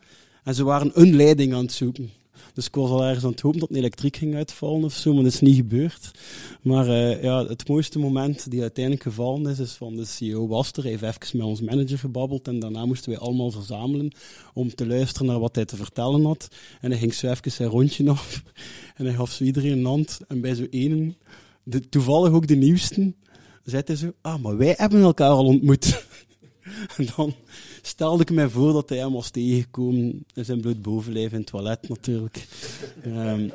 En 0.44 0.54
ze 0.54 0.64
waren 0.64 0.90
een 0.94 1.16
leiding 1.16 1.54
aan 1.54 1.62
het 1.62 1.72
zoeken. 1.72 2.10
Dus 2.54 2.66
ik 2.66 2.74
was 2.74 2.90
al 2.90 3.04
ergens 3.04 3.24
aan 3.24 3.30
het 3.30 3.40
hopen 3.40 3.60
dat 3.60 3.70
een 3.70 3.76
elektriek 3.76 4.16
ging 4.16 4.34
uitvallen 4.34 4.84
of 4.84 4.94
zo, 4.94 5.14
maar 5.14 5.22
dat 5.22 5.32
is 5.32 5.40
niet 5.40 5.56
gebeurd. 5.56 6.10
Maar 6.62 6.88
eh, 6.88 7.22
ja, 7.22 7.46
het 7.46 7.68
mooiste 7.68 7.98
moment 7.98 8.50
die 8.50 8.60
uiteindelijk 8.60 9.04
gevallen 9.04 9.50
is, 9.50 9.58
is 9.58 9.72
van 9.72 9.96
de 9.96 10.04
CEO 10.04 10.46
was 10.48 10.72
er. 10.72 10.84
Heeft 10.84 11.02
even 11.02 11.38
met 11.38 11.46
ons 11.46 11.60
manager 11.60 11.98
gebabbeld 11.98 12.48
en 12.48 12.58
daarna 12.58 12.86
moesten 12.86 13.10
wij 13.10 13.18
allemaal 13.18 13.50
verzamelen 13.50 14.12
om 14.54 14.74
te 14.74 14.86
luisteren 14.86 15.26
naar 15.26 15.38
wat 15.38 15.54
hij 15.54 15.64
te 15.64 15.76
vertellen 15.76 16.24
had. 16.24 16.48
En 16.80 16.90
hij 16.90 16.98
ging 16.98 17.14
zo 17.14 17.30
even 17.30 17.52
zijn 17.52 17.68
rondje 17.68 18.10
af 18.10 18.42
en 18.96 19.04
hij 19.04 19.14
gaf 19.14 19.32
zo 19.32 19.44
iedereen 19.44 19.78
een 19.78 19.84
hand. 19.84 20.18
En 20.28 20.40
bij 20.40 20.54
zo 20.54 20.66
ene, 20.70 21.14
de, 21.62 21.88
toevallig 21.88 22.32
ook 22.32 22.46
de 22.46 22.56
nieuwste, 22.56 23.14
zei 23.64 23.82
hij 23.84 23.96
zo, 23.96 24.12
ah, 24.20 24.42
maar 24.42 24.56
wij 24.56 24.74
hebben 24.76 25.00
elkaar 25.00 25.30
al 25.30 25.46
ontmoet. 25.46 25.86
En 26.96 27.08
dan 27.16 27.34
stelde 27.82 28.22
ik 28.22 28.30
mij 28.30 28.48
voor 28.48 28.72
dat 28.72 28.88
hij 28.88 28.98
hem 28.98 29.12
was 29.12 29.30
tegengekomen 29.30 30.24
in 30.34 30.44
zijn 30.44 30.60
bloed 30.60 30.82
bovenlijf 30.82 31.32
in 31.32 31.38
het 31.38 31.46
toilet 31.46 31.88
natuurlijk. 31.88 32.46
Ehm, 33.02 33.48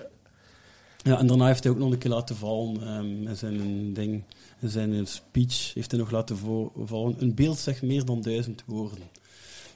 ja, 1.04 1.20
en 1.20 1.28
daarna 1.28 1.46
heeft 1.46 1.64
hij 1.64 1.72
ook 1.72 1.78
nog 1.78 1.92
een 1.92 1.98
keer 1.98 2.12
laten 2.12 2.36
vallen 2.36 2.82
ehm, 2.82 3.28
in 3.28 3.36
zijn 3.36 3.94
ding, 3.94 4.24
in 4.60 4.70
zijn 4.70 5.08
speech 5.08 5.74
heeft 5.74 5.92
hij 5.92 6.00
nog 6.00 6.12
laten 6.12 6.38
vallen. 6.86 7.16
Een 7.18 7.36
beeld 7.36 7.58
zegt 7.58 7.82
meer 7.82 8.06
dan 8.06 8.22
duizend 8.22 8.64
woorden. 8.66 9.10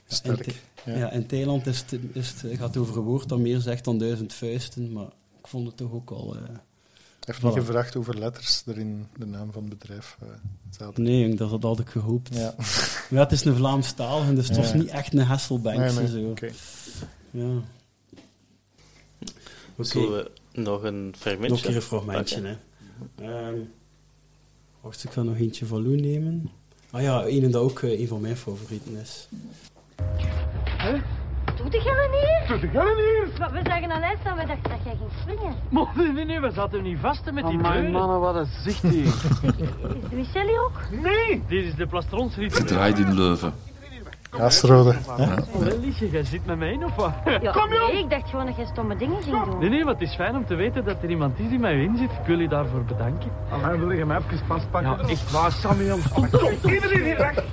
Ja, 0.07 0.15
Sterk, 0.15 0.47
In, 0.47 0.53
ja. 0.91 0.97
ja, 0.97 1.11
in 1.11 1.27
Thailand 1.27 1.67
is 1.67 1.79
het, 1.79 1.99
is 2.13 2.29
het, 2.29 2.57
gaat 2.57 2.67
het 2.67 2.77
over 2.77 2.97
een 2.97 3.03
woord 3.03 3.29
dat 3.29 3.39
meer 3.39 3.59
zegt 3.59 3.83
dan 3.83 3.97
duizend 3.97 4.33
vuisten, 4.33 4.91
maar 4.91 5.09
ik 5.39 5.47
vond 5.47 5.67
het 5.67 5.77
toch 5.77 5.91
ook 5.91 6.09
al... 6.09 6.37
heeft 7.25 7.39
Voilà. 7.39 7.43
niet 7.43 7.53
gevraagd 7.53 7.93
hoeveel 7.93 8.13
letters 8.13 8.63
er 8.65 8.77
in 8.77 9.07
de 9.17 9.25
naam 9.25 9.51
van 9.51 9.63
het 9.63 9.79
bedrijf 9.79 10.17
eh, 10.21 10.27
zaten. 10.69 11.03
nee, 11.03 11.35
dat 11.35 11.61
had 11.63 11.79
ik 11.79 11.89
gehoopt. 11.89 12.35
Ja. 12.35 12.55
Ja, 13.09 13.19
het 13.19 13.31
is 13.31 13.45
een 13.45 13.55
Vlaams 13.55 13.91
taal, 13.93 14.35
dus 14.35 14.47
het 14.47 14.57
was 14.57 14.73
niet 14.73 14.87
echt 14.87 15.13
een 15.13 15.19
Hasselbankse 15.19 16.01
Nee, 16.01 16.09
nee, 16.11 16.23
zo. 16.23 16.29
oké. 16.29 16.49
Ja. 17.31 17.49
Oké, 19.77 19.83
Zullen 19.87 20.11
we 20.11 20.31
nog 20.61 20.83
een 20.83 21.13
fragmentje? 21.17 21.49
nog 21.49 21.57
een 21.59 21.65
keer 21.67 21.75
een 21.75 21.81
fragmentje. 21.81 22.41
Hè. 22.41 22.55
Ehm, 23.25 23.57
wacht, 24.81 25.03
ik 25.03 25.11
ga 25.11 25.21
nog 25.23 25.37
eentje 25.37 25.65
van 25.65 25.83
Lou 25.83 25.95
nemen. 26.01 26.49
Ah 26.91 27.01
ja, 27.01 27.25
een 27.27 27.51
dat 27.51 27.61
ook 27.61 27.79
eh, 27.81 27.99
een 27.99 28.07
van 28.07 28.21
mijn 28.21 28.37
favorieten 28.37 28.95
is. 29.01 29.27
Doe 29.97 31.01
de 31.71 31.79
gillen 31.79 32.11
hier? 32.11 32.47
Doe 32.47 32.59
de 32.59 32.67
gillen 32.67 32.95
hier? 32.95 33.27
Wat, 33.39 33.51
We 33.51 33.59
zagen 33.63 33.91
aan 33.91 33.99
lijst 33.99 34.19
staan, 34.19 34.37
we 34.37 34.45
dachten 34.45 34.69
dat 34.69 34.79
jij 34.83 34.95
ging 34.97 35.09
springen. 35.21 35.55
Maar 35.69 35.85
nee, 35.95 36.11
nee, 36.11 36.25
nee, 36.25 36.39
we 36.39 36.51
zaten 36.51 36.83
niet 36.83 36.97
vast 37.01 37.31
met 37.31 37.45
die 37.47 37.57
Amai, 37.57 37.73
deuren. 37.73 37.91
mannen, 37.91 38.19
wat 38.19 38.35
een 38.35 38.47
zicht 38.63 38.81
hier. 38.81 39.05
Is 39.05 39.13
de 40.09 40.15
Michel 40.15 40.47
hier 40.47 40.63
ook? 40.63 40.79
Nee, 41.01 41.43
dit 41.47 41.65
is 41.65 41.75
de 41.75 41.87
plastronsriet. 41.87 42.57
Het 42.57 42.67
draait 42.67 42.97
in 42.99 43.13
Leuven. 43.13 43.53
Hastrode. 44.29 44.95
Wel, 45.17 45.79
Liesje, 45.79 46.09
jij 46.09 46.23
zit 46.23 46.45
met 46.45 46.57
mij 46.57 46.71
in 46.71 46.85
of 46.85 46.95
wat? 46.95 47.13
Ja, 47.41 47.51
Kom 47.61 47.69
nee, 47.69 47.79
joh! 47.79 47.99
ik 47.99 48.09
dacht 48.09 48.29
gewoon 48.29 48.45
dat 48.45 48.55
jij 48.55 48.65
stomme 48.65 48.95
dingen 48.95 49.21
ging 49.23 49.43
doen. 49.43 49.59
Nee, 49.59 49.69
nee, 49.69 49.83
maar 49.83 49.93
het 49.93 50.01
is 50.01 50.15
fijn 50.15 50.35
om 50.35 50.45
te 50.45 50.55
weten 50.55 50.85
dat 50.85 50.95
er 51.03 51.09
iemand 51.09 51.39
is 51.39 51.49
die 51.49 51.59
mij 51.59 51.83
in 51.83 51.97
zit. 51.97 52.11
Ik 52.11 52.25
wil 52.25 52.39
je 52.39 52.47
daarvoor 52.47 52.83
bedanken. 52.83 53.31
Amai, 53.51 53.79
wil 53.79 53.91
je 53.91 54.05
mij 54.05 54.17
even 54.17 54.45
vastpakken? 54.47 54.97
Ja, 55.01 55.07
echt 55.07 55.31
waar, 55.31 55.51
Sammy, 55.51 55.91
om 55.91 55.99
stond 56.01 56.33
Iedereen 56.63 57.03
hier 57.03 57.17
weg! 57.17 57.43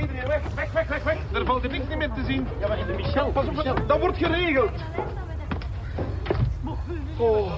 Iedereen 0.00 0.26
weg, 0.26 0.40
weg, 0.54 0.72
weg, 0.72 0.88
weg, 0.88 1.02
weg! 1.02 1.18
Er 1.32 1.44
valt 1.44 1.62
hier 1.62 1.70
niks 1.70 1.96
meer 1.96 2.12
te 2.12 2.24
zien. 2.24 2.46
Ja, 2.60 2.68
maar 2.68 2.86
de 2.86 2.92
Michel, 2.92 3.30
Pas 3.32 3.46
op, 3.46 3.84
dat 3.86 4.00
wordt 4.00 4.16
geregeld. 4.16 4.72
Oh, 7.18 7.52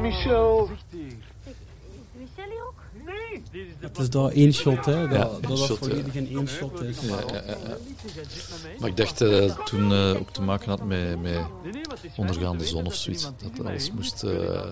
Michel. 0.00 0.70
Is 0.70 0.84
de 0.90 2.18
Michel 2.18 2.50
hier 2.50 2.66
ook? 2.66 2.82
Nee, 3.04 3.30
dit 3.30 3.41
is 3.41 3.41
de 3.41 3.41
Het 3.78 3.98
is 3.98 4.10
dat 4.10 4.32
één 4.32 4.52
shot, 4.52 4.84
hè. 4.84 5.08
Dat 5.08 5.18
Ja, 5.18 5.24
dat, 5.24 5.42
dat 5.42 5.58
shot, 5.58 5.78
volledig 5.78 6.14
in 6.14 6.28
één 6.36 6.48
shot 6.48 6.80
is. 6.82 7.00
Ja, 7.00 7.16
ja, 7.26 7.32
ja, 7.34 7.42
ja. 7.46 7.76
Maar 8.78 8.88
ik 8.88 8.96
dacht 8.96 9.18
dat 9.18 9.30
het 9.30 9.66
toen 9.66 9.92
eh, 9.92 10.16
ook 10.20 10.30
te 10.30 10.42
maken 10.42 10.68
had 10.68 10.84
met, 10.84 11.22
met 11.22 11.40
ondergaande 12.16 12.64
zon 12.64 12.86
of 12.86 12.94
zoiets. 12.94 13.22
Dat 13.22 13.66
alles 13.66 13.92
moest... 13.92 14.22
eh, 14.22 14.66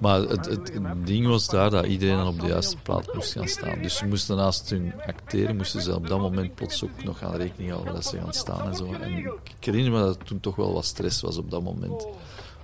maar 0.00 0.20
het, 0.20 0.46
het, 0.46 0.72
het 0.72 1.06
ding 1.06 1.26
was 1.26 1.46
daar 1.48 1.70
dat 1.70 1.86
iedereen 1.86 2.16
dan 2.16 2.26
op 2.26 2.40
de 2.40 2.46
juiste 2.46 2.76
plaats 2.76 3.08
moest 3.14 3.32
gaan 3.32 3.48
staan. 3.48 3.82
Dus 3.82 3.96
ze 3.96 4.06
moesten 4.06 4.36
naast 4.36 4.70
hun 4.70 4.92
acteren, 5.06 5.56
moesten 5.56 5.82
ze 5.82 5.94
op 5.94 6.06
dat 6.06 6.18
moment 6.18 6.54
plots 6.54 6.84
ook 6.84 7.04
nog 7.04 7.18
gaan 7.18 7.36
rekening 7.36 7.70
houden 7.70 7.94
dat 7.94 8.06
ze 8.06 8.18
gaan 8.18 8.32
staan 8.32 8.66
en 8.66 8.74
zo. 8.76 8.92
En 8.92 9.16
ik 9.18 9.64
herinner 9.64 9.92
me 9.92 9.98
dat 9.98 10.16
er 10.16 10.24
toen 10.24 10.40
toch 10.40 10.56
wel 10.56 10.72
wat 10.72 10.84
stress 10.84 11.20
was 11.20 11.36
op 11.36 11.50
dat 11.50 11.62
moment. 11.62 12.06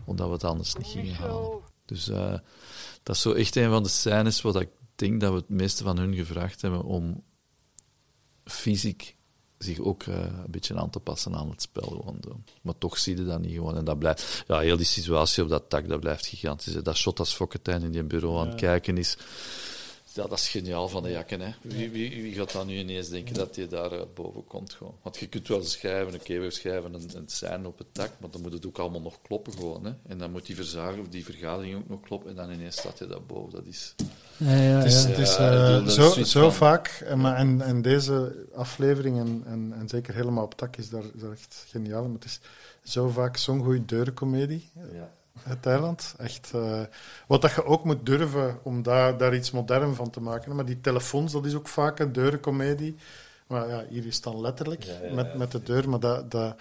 Omdat 0.04 0.26
we 0.26 0.32
het 0.32 0.44
anders 0.44 0.74
niet 0.74 0.86
gingen 0.86 1.14
halen. 1.14 1.50
Dus 1.84 2.08
eh, 2.08 2.34
dat 3.02 3.16
is 3.16 3.22
zo 3.22 3.32
echt 3.32 3.56
een 3.56 3.70
van 3.70 3.82
de 3.82 3.88
scènes 3.88 4.42
wat 4.42 4.60
ik 4.60 4.68
denk 5.00 5.20
dat 5.20 5.30
we 5.30 5.36
het 5.36 5.48
meeste 5.48 5.82
van 5.82 5.98
hun 5.98 6.14
gevraagd 6.14 6.62
hebben 6.62 6.82
om 6.82 7.24
fysiek 8.44 9.16
zich 9.58 9.78
ook 9.78 10.02
eh, 10.02 10.14
een 10.14 10.50
beetje 10.50 10.76
aan 10.76 10.90
te 10.90 11.00
passen 11.00 11.34
aan 11.34 11.50
het 11.50 11.62
spel. 11.62 11.88
Gewoon, 11.88 12.18
zo. 12.24 12.40
Maar 12.62 12.78
toch 12.78 12.98
zie 12.98 13.16
je 13.16 13.24
dat 13.24 13.40
niet 13.40 13.54
gewoon. 13.54 13.76
En 13.76 13.84
dat 13.84 13.98
blijft, 13.98 14.44
ja, 14.46 14.58
heel 14.58 14.76
die 14.76 14.86
situatie 14.86 15.42
op 15.42 15.48
dat 15.48 15.68
tak, 15.68 15.88
dat 15.88 16.00
blijft 16.00 16.26
gigantisch. 16.26 16.74
hè. 16.74 16.82
Dat 16.82 16.96
shot 16.96 17.18
als 17.18 17.34
Fokketijn 17.34 17.82
in 17.82 17.90
die 17.90 18.04
bureau 18.04 18.38
aan 18.40 18.46
het 18.46 18.60
kijken 18.60 18.98
is, 18.98 19.16
ja, 20.12 20.26
dat 20.26 20.38
is 20.38 20.48
geniaal 20.48 20.88
van 20.88 21.02
de 21.02 21.10
jakken. 21.10 21.40
Hè. 21.40 21.50
Wie, 21.62 21.90
wie, 21.90 22.22
wie 22.22 22.34
gaat 22.34 22.52
dan 22.52 22.66
nu 22.66 22.74
ineens 22.78 23.08
denken 23.08 23.34
dat 23.34 23.54
je 23.56 23.66
daar 23.66 23.92
eh, 23.92 24.00
boven 24.14 24.44
komt? 24.44 24.72
Gewoon? 24.72 24.94
Want 25.02 25.16
je 25.16 25.26
kunt 25.26 25.48
wel 25.48 25.62
schrijven, 25.64 26.14
oké, 26.14 26.38
we 26.38 26.50
schrijven 26.50 26.94
een, 26.94 27.10
een 27.16 27.28
scène 27.28 27.66
op 27.68 27.78
het 27.78 27.86
tak, 27.92 28.10
maar 28.20 28.30
dan 28.30 28.40
moet 28.40 28.52
het 28.52 28.66
ook 28.66 28.78
allemaal 28.78 29.00
nog 29.00 29.22
kloppen 29.22 29.52
gewoon. 29.52 29.84
Hè. 29.84 29.92
En 30.06 30.18
dan 30.18 30.30
moet 30.30 30.46
die 30.46 30.56
verzager 30.56 31.00
of 31.00 31.08
die 31.08 31.24
vergadering 31.24 31.76
ook 31.76 31.88
nog 31.88 32.00
kloppen 32.00 32.30
en 32.30 32.36
dan 32.36 32.50
ineens 32.50 32.76
staat 32.76 32.98
je 32.98 33.06
daar 33.06 33.22
boven. 33.22 33.50
Dat 33.52 33.66
is... 33.66 33.94
Ja, 34.36 34.54
ja, 34.54 34.60
Het 34.76 34.84
is, 34.84 35.02
ja. 35.02 35.08
het 35.08 35.18
is 35.18 35.36
Ja, 35.36 35.76
eh, 35.78 35.86
zo, 35.86 36.24
zo 36.24 36.40
van- 36.40 36.52
vaak, 36.52 37.02
en, 37.04 37.20
maar, 37.20 37.36
en, 37.36 37.60
en 37.60 37.82
deze 37.82 38.46
aflevering, 38.54 39.18
en, 39.18 39.42
en, 39.46 39.72
en 39.78 39.88
zeker 39.88 40.14
helemaal 40.14 40.44
op 40.44 40.54
tak, 40.54 40.76
is 40.76 40.88
daar, 40.90 41.02
is 41.14 41.20
daar 41.20 41.32
echt 41.32 41.64
geniaal. 41.68 42.02
Maar 42.02 42.14
het 42.14 42.24
is 42.24 42.40
zo 42.82 43.08
vaak 43.08 43.36
zo'n 43.36 43.62
goede 43.64 43.84
deurencomedie, 43.84 44.70
Ja. 44.92 45.12
Het 45.42 45.66
eiland. 45.66 46.14
Echt, 46.18 46.50
eh, 46.54 46.80
wat 47.26 47.42
dat 47.42 47.54
je 47.54 47.64
ook 47.64 47.84
moet 47.84 48.06
durven 48.06 48.58
om 48.62 48.82
daar, 48.82 49.16
daar 49.16 49.34
iets 49.34 49.50
modern 49.50 49.94
van 49.94 50.10
te 50.10 50.20
maken. 50.20 50.54
Maar 50.54 50.64
die 50.64 50.80
telefoons, 50.80 51.32
dat 51.32 51.44
is 51.44 51.54
ook 51.54 51.68
vaak 51.68 51.98
een 51.98 52.12
deurencomedie. 52.12 52.96
Maar 53.46 53.68
ja, 53.68 53.84
hier 53.88 54.06
is 54.06 54.14
het 54.14 54.24
dan 54.24 54.40
letterlijk 54.40 54.82
Ja, 54.82 54.92
ja, 55.02 55.14
met, 55.14 55.34
met 55.34 55.52
de 55.52 55.62
deur, 55.62 55.88
maar 55.88 56.00
dat, 56.00 56.30
dat 56.30 56.54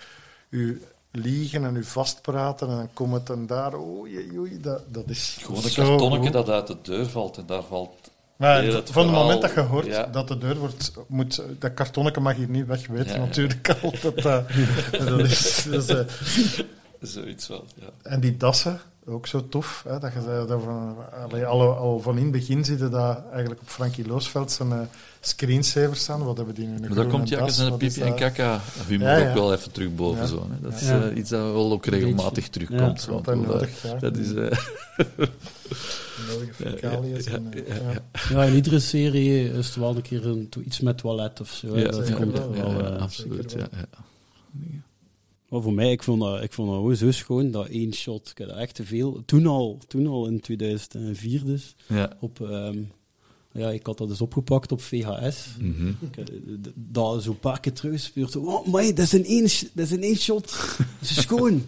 u 0.50 0.82
liegen 1.12 1.66
en 1.66 1.76
u 1.76 1.84
vastpraten 1.84 2.70
en 2.70 2.76
dan 2.76 2.90
komt 2.94 3.14
het 3.14 3.30
en 3.30 3.48
daar, 3.48 3.74
oei, 3.80 4.38
oei, 4.38 4.60
dat, 4.62 4.82
dat 4.88 5.10
is 5.10 5.38
Gewoon 5.42 5.64
een 5.64 5.74
kartonnetje 5.74 6.32
dat 6.32 6.50
uit 6.50 6.68
de 6.68 6.78
deur 6.82 7.06
valt 7.06 7.38
en 7.38 7.46
daar 7.46 7.64
valt... 7.64 8.12
Maar 8.36 8.64
van 8.86 9.04
het 9.04 9.14
moment 9.14 9.42
dat 9.42 9.54
je 9.54 9.60
hoort 9.60 9.86
Ja. 9.86 10.06
dat 10.06 10.28
de 10.28 10.38
deur 10.38 10.58
wordt, 10.58 10.92
moet, 11.08 11.44
dat 11.60 11.74
kartonnetje 11.74 12.22
mag 12.22 12.36
hier 12.36 12.50
niet 12.50 12.68
weg, 12.68 12.88
ja. 12.88 13.18
natuurlijk 13.18 13.70
al. 13.82 13.94
Dat, 14.02 14.16
eh, 14.16 14.40
dat 15.08 15.20
is, 15.20 15.68
dat 15.70 15.84
is, 15.84 15.88
eh, 15.88 16.06
Zoiets 17.02 17.48
wel, 17.48 17.66
ja. 17.76 17.90
en 18.02 18.20
die 18.20 18.38
dassen, 18.38 18.80
ook 19.06 19.28
zo 19.28 19.48
tof. 19.50 19.84
Hè, 19.88 20.00
dat 20.00 20.14
je 20.14 20.22
zei, 20.22 20.48
dat 20.48 20.62
van, 20.64 20.96
allee, 21.24 21.46
al, 21.46 21.76
al 21.76 22.00
van 22.00 22.18
in 22.18 22.24
het 22.24 22.32
begin 22.32 22.66
zie 22.66 22.78
je 22.78 22.90
dat 22.90 23.22
eigenlijk 23.32 23.62
op 23.62 23.68
Frankie 23.70 24.08
Loosveld 24.08 24.52
zijn 24.52 24.72
eh, 24.72 24.80
screensavers 25.20 26.00
staan. 26.00 26.24
Wat 26.24 26.38
hebben 26.38 26.56
die 26.56 26.68
nu? 26.68 26.74
Een 26.76 26.82
Maar 26.82 26.94
daar 26.96 27.06
komt 27.08 27.30
Jakkes 27.30 27.58
en 27.60 27.78
Pipi 27.78 28.02
en 28.02 28.08
dat? 28.10 28.18
Kaka 28.18 28.62
humor 28.88 29.08
Ja, 29.08 29.18
ja. 29.18 29.30
ook 29.30 29.34
wel 29.36 29.54
even 29.54 29.72
terug 29.72 29.96
boven. 29.96 30.22
Ja. 30.22 30.26
Zo, 30.28 30.48
hè. 30.50 30.62
Dat 30.70 30.82
is 30.82 30.88
eh, 30.90 31.16
iets 31.16 31.30
dat 31.30 31.42
wel 31.54 31.72
ook 31.72 31.86
regelmatig 31.86 32.48
terugkomt. 32.50 33.02
zo. 33.02 33.22
Dat- 33.22 33.36
nodig, 33.36 33.82
ja. 33.84 33.94
Dat 33.96 34.18
is... 34.18 34.34
eh, 34.34 34.58
Nodige 36.30 36.54
fecaliën. 36.54 37.22
Ja, 37.24 37.32
en, 37.32 37.52
ja, 37.68 37.76
ja. 37.92 38.02
Ja, 38.30 38.44
in 38.44 38.54
iedere 38.56 38.80
serie 38.80 39.52
is 39.52 39.74
er 39.76 39.80
wel 39.82 39.96
een 39.96 40.02
keer 40.02 40.26
een, 40.28 40.50
iets 40.66 40.80
met 40.80 40.98
toilet 40.98 41.42
of 41.42 41.50
zo. 41.50 41.78
ja, 41.78 41.90
dat 41.92 42.08
ja, 42.08 42.16
komt 42.16 42.38
ja, 42.38 42.44
er 42.44 42.56
ja, 42.56 42.74
wel. 42.74 42.84
ja, 42.84 42.90
absoluut. 42.98 43.52
ja. 43.58 43.68
Maar 45.50 45.62
voor 45.62 45.74
mij, 45.74 45.92
ik 45.92 46.04
vond 46.04 46.22
dat, 46.22 46.44
ik 46.44 46.54
vond 46.54 46.88
dat 46.88 46.98
zo 46.98 47.12
schoon, 47.12 47.52
dat 47.52 47.68
één 47.68 47.94
shot. 47.94 48.34
Ik 48.36 48.48
had 48.48 48.58
echt 48.58 48.76
te 48.76 48.84
veel. 48.84 49.22
Toen 49.26 49.46
al, 49.46 49.80
toen 49.88 50.08
al 50.08 50.28
in 50.28 50.40
2004 50.40 51.46
dus. 51.46 51.76
Ja. 51.88 52.18
Op, 52.20 52.42
ehm, 52.42 52.78
ja, 53.52 53.70
ik 53.70 53.86
had 53.86 53.98
dat 53.98 54.08
dus 54.08 54.22
opgepakt 54.22 54.72
op 54.72 54.82
VHS. 54.82 55.48
Mhm. 55.60 55.88
Ik, 55.88 56.18
eh, 56.18 56.26
Dat 56.76 57.24
zo 57.24 57.30
een 57.30 57.40
paar 57.40 57.60
keer 57.60 57.74
teruggespeeld. 57.74 58.36
Oh, 58.36 58.68
maar 58.68 58.84
dat 58.84 59.00
is 59.00 59.12
een 59.12 59.26
één, 59.26 59.48
dat 59.74 59.86
is 59.86 59.92
een 59.92 60.04
één 60.04 60.16
shot. 60.18 60.76
Dat 60.78 61.10
is 61.10 61.22
schoon. 61.22 61.62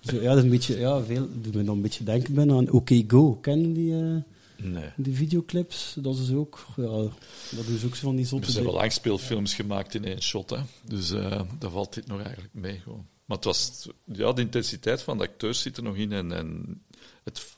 Zo, 0.00 0.16
ja, 0.16 0.28
dat 0.28 0.36
is 0.36 0.42
een 0.42 0.50
beetje, 0.50 0.78
ja, 0.78 1.02
veel, 1.02 1.28
doet 1.40 1.54
me 1.54 1.64
dan 1.64 1.76
een 1.76 1.82
beetje 1.82 2.04
denken 2.04 2.34
ben 2.34 2.50
aan 2.50 2.70
OK 2.70 2.90
Go. 3.06 3.38
Kennen 3.40 3.72
die, 3.72 3.94
eh, 3.94 4.16
Nee. 4.62 4.90
die 4.96 5.14
videoclips? 5.14 5.96
Dat 5.98 6.16
is 6.16 6.32
ook, 6.32 6.66
ja, 6.76 7.08
dat 7.50 7.66
is 7.66 7.84
ook 7.84 7.94
zo 7.94 8.06
van 8.06 8.14
die 8.14 8.24
Er 8.24 8.30
zotte 8.30 8.50
zijn 8.50 8.64
wel 8.64 8.74
langspeelfilms 8.74 9.54
gemaakt 9.54 9.94
in 9.94 10.04
één 10.04 10.22
shot, 10.22 10.50
hè. 10.50 10.58
dus 10.84 11.10
eh 11.10 11.40
daar 11.58 11.70
valt 11.70 11.94
dit 11.94 12.06
nog 12.06 12.20
eigenlijk 12.20 12.54
mee. 12.54 12.78
Gewoon. 12.78 13.06
Maar 13.24 13.36
het 13.36 13.46
was, 13.46 13.88
ja, 14.04 14.32
de 14.32 14.40
intensiteit 14.40 15.02
van 15.02 15.18
de 15.18 15.24
acteurs 15.24 15.60
zit 15.60 15.76
er 15.76 15.82
nog 15.82 15.96
in 15.96 16.12
en, 16.12 16.32
en 16.32 16.82
het, 17.24 17.56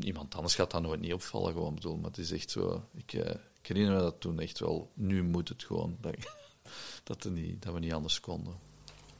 iemand 0.00 0.34
anders 0.34 0.54
gaat 0.54 0.70
dat 0.70 0.82
nooit 0.82 1.00
niet 1.00 1.12
opvallen, 1.12 1.52
gewoon 1.52 1.74
bedoel. 1.74 1.96
Maar 1.96 2.10
het 2.10 2.18
is 2.18 2.32
echt 2.32 2.50
zo, 2.50 2.84
ik, 2.96 3.12
eh, 3.12 3.34
ik 3.60 3.66
herinner 3.66 3.94
me 3.94 4.00
dat 4.00 4.20
toen 4.20 4.40
echt 4.40 4.58
wel, 4.58 4.90
nu 4.94 5.22
moet 5.22 5.48
het 5.48 5.64
gewoon, 5.64 5.96
dat, 6.00 6.14
dat, 7.04 7.24
er 7.24 7.30
niet, 7.30 7.62
dat 7.62 7.72
we 7.74 7.80
niet 7.80 7.92
anders 7.92 8.20
konden. 8.20 8.54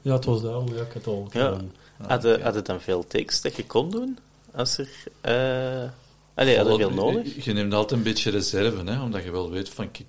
Ja, 0.03 0.13
het 0.13 0.25
was 0.25 0.43
daarom, 0.43 0.69
ja, 0.69 0.83
ik 0.83 0.93
had 0.93 0.95
het 0.95 1.07
al 1.07 1.29
Ja. 1.33 1.61
Had 1.99 2.23
je 2.23 2.61
dan 2.63 2.81
veel 2.81 3.07
takes 3.07 3.41
dat 3.41 3.57
je 3.57 3.67
kon 3.67 3.91
doen? 3.91 4.19
Als 4.55 4.79
er... 4.79 4.91
eh 5.21 5.91
allee, 6.39 6.57
had 6.57 6.67
je 6.67 6.77
veel 6.77 6.91
nodig? 6.91 7.45
Je, 7.45 7.53
neemt 7.53 7.75
altijd 7.75 7.99
een 7.99 8.07
beetje 8.07 8.31
reserve, 8.31 8.85
hè, 8.85 9.03
omdat 9.03 9.25
je 9.25 9.31
wel 9.31 9.51
weet 9.51 9.69
van, 9.69 9.91
kijk, 9.91 10.09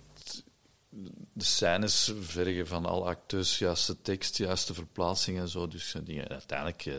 de 1.33 1.43
scènes 1.43 2.13
vergen 2.19 2.67
van 2.67 2.85
alle 2.85 3.05
acteurs 3.05 3.59
juiste 3.59 4.01
tekst, 4.01 4.37
juiste 4.37 4.73
verplaatsing 4.73 5.39
en 5.39 5.49
zo. 5.49 5.67
Dus 5.67 5.93
eh, 5.93 6.01
dingen, 6.05 6.27
uiteindelijk, 6.27 6.85
eh, 6.85 6.95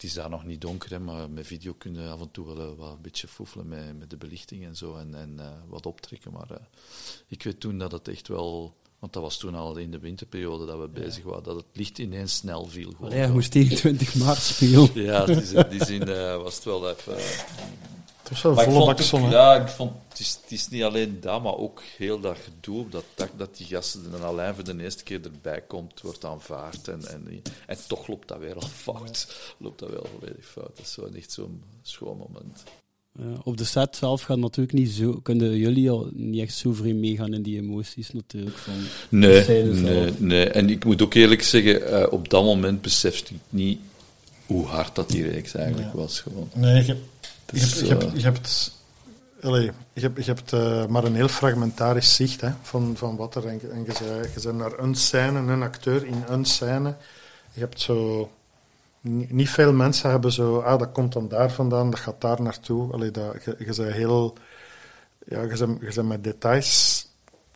het 0.00 0.08
is 0.08 0.14
daar 0.14 0.30
nog 0.30 0.44
niet 0.44 0.60
donker, 0.60 0.90
hè, 0.90 0.98
maar 0.98 1.30
met 1.30 1.46
video 1.46 1.74
kun 1.78 1.94
je 1.94 2.08
af 2.08 2.20
en 2.20 2.30
toe 2.30 2.46
wel 2.46 2.60
eh, 2.60 2.78
wat 2.78 2.92
een 2.92 3.00
beetje 3.02 3.28
foefelen 3.28 3.68
met, 3.68 3.98
met 3.98 4.10
de 4.10 4.16
belichting 4.16 4.64
en 4.64 4.76
zo 4.76 4.96
en, 4.96 5.14
en 5.14 5.34
eh, 5.38 5.46
wat 5.68 5.86
optrekken. 5.86 6.32
Maar 6.32 6.50
eh, 6.50 6.56
ik 7.26 7.42
weet 7.42 7.60
toen 7.60 7.78
dat 7.78 7.92
het 7.92 8.08
echt 8.08 8.28
wel, 8.28 8.74
want 8.98 9.12
dat 9.12 9.22
was 9.22 9.38
toen 9.38 9.54
al 9.54 9.76
in 9.76 9.90
de 9.90 9.98
winterperiode 9.98 10.66
dat 10.66 10.78
we 10.78 10.88
bezig 10.88 11.24
waren, 11.24 11.42
dat 11.42 11.56
het 11.56 11.66
licht 11.72 11.98
ineens 11.98 12.34
snel 12.34 12.66
viel. 12.66 12.90
Gewoon. 12.90 13.10
Allee, 13.10 13.22
hij 13.22 13.30
moest 13.30 13.50
tegen 13.50 13.76
20 13.76 14.14
maart 14.14 14.42
spelen. 14.42 14.90
Ja, 14.94 15.26
in 15.26 15.68
die 15.70 15.84
zin 15.84 16.08
eh, 16.08 16.36
was 16.36 16.54
het 16.54 16.64
wel 16.64 16.90
even... 16.90 17.16
Het 18.30 18.42
wel 18.42 18.54
Maar 18.54 18.64
volle 18.64 18.84
bak 18.84 19.00
zon. 19.00 19.30
Ja, 19.30 19.54
ik 19.54 19.68
vond, 19.68 19.92
het, 20.08 20.18
is, 20.18 20.38
het 20.42 20.52
is 20.52 20.68
niet 20.68 20.82
alleen 20.82 21.18
dat, 21.20 21.42
maar 21.42 21.56
ook 21.56 21.82
heel 21.96 22.20
dat 22.20 22.36
gedoe 22.44 22.80
op 22.80 22.92
dat 22.92 23.04
dak, 23.14 23.30
dat 23.36 23.56
die 23.56 23.66
gasten 23.66 24.04
en 24.14 24.22
alleen 24.22 24.54
voor 24.54 24.64
de 24.64 24.82
eerste 24.82 25.02
keer 25.02 25.20
erbij 25.24 25.60
komt, 25.60 26.00
wordt 26.00 26.24
aanvaard. 26.24 26.88
En, 26.88 27.08
en, 27.08 27.42
en 27.66 27.76
toch 27.86 28.06
loopt 28.06 28.28
dat 28.28 28.38
weer 28.38 28.54
al 28.54 28.68
fout. 28.84 29.54
Loopt 29.58 29.78
dat 29.78 29.90
wel 29.90 30.06
volledig 30.18 30.46
fout. 30.46 30.76
Dat 30.76 30.86
is 30.86 30.92
zo 30.92 31.08
echt 31.16 31.32
zo'n 31.32 31.62
schoon 31.82 32.16
moment. 32.16 32.62
Ja, 33.18 33.40
op 33.44 33.56
de 33.56 33.64
set 33.64 33.96
zelf 33.96 34.22
gaat 34.22 34.38
natuurlijk 34.38 34.78
niet 34.78 34.90
zo, 34.90 35.20
kunnen 35.22 35.56
jullie 35.56 35.90
al 35.90 36.08
niet 36.12 36.40
echt 36.40 36.54
zo 36.54 36.72
vreemd 36.72 37.00
meegaan 37.00 37.34
in 37.34 37.42
die 37.42 37.58
emoties 37.58 38.10
natuurlijk. 38.10 38.56
Van 38.56 38.74
Nee, 39.08 39.64
nee, 39.64 40.12
nee. 40.18 40.50
En 40.50 40.70
ik 40.70 40.84
moet 40.84 41.02
ook 41.02 41.14
eerlijk 41.14 41.42
zeggen, 41.42 41.86
eh, 41.86 42.12
op 42.12 42.28
dat 42.28 42.44
moment 42.44 42.82
besefte 42.82 43.34
ik 43.34 43.40
niet 43.48 43.80
hoe 44.46 44.66
hard 44.66 44.94
dat 44.94 45.10
die 45.10 45.30
reeks 45.30 45.54
eigenlijk 45.54 45.92
was. 45.92 46.20
Gewoon. 46.20 46.50
Nee, 46.54 46.94
je, 47.52 47.60
hebt- 47.60 47.78
je, 47.78 47.86
hebt- 47.94 48.12
je 48.16 48.22
hebt, 48.22 48.72
je 49.92 50.00
hebt, 50.00 50.24
je 50.24 50.32
hebt 50.32 50.52
eh, 50.52 50.86
maar 50.86 51.04
een 51.04 51.14
heel 51.14 51.28
fragmentarisch 51.28 52.14
zicht 52.14 52.40
hè, 52.40 52.50
van, 52.62 52.92
van 52.96 53.16
wat 53.16 53.34
er. 53.34 53.46
En, 53.46 53.58
je- 53.62 53.68
en 53.68 53.84
je, 53.84 53.92
zei, 53.92 54.20
je 54.34 54.40
bent 54.42 54.56
naar 54.58 54.78
een 54.78 54.94
scène, 54.94 55.38
een 55.52 55.62
acteur 55.62 56.06
in 56.06 56.24
een 56.28 56.44
scène. 56.44 56.94
Je 57.52 57.60
hebt 57.60 57.80
zo. 57.80 58.30
ni- 59.00 59.26
Niet 59.30 59.50
veel 59.50 59.72
mensen 59.72 60.10
hebben 60.10 60.32
zo. 60.32 60.58
Ah, 60.58 60.78
dat 60.78 60.92
komt 60.92 61.12
dan 61.12 61.28
daar 61.28 61.50
vandaan, 61.52 61.90
dat 61.90 62.00
gaat 62.00 62.20
daar 62.20 62.42
naartoe. 62.42 62.92
Allee, 62.92 63.10
dat, 63.10 63.34
je, 63.44 63.54
je 63.58 63.64
bent 63.76 63.92
heel. 63.92 64.34
Ja, 65.28 65.40
je 65.42 65.56
bent, 65.58 65.80
je 65.80 65.92
bent 65.94 66.08
met 66.08 66.24
details. 66.24 67.04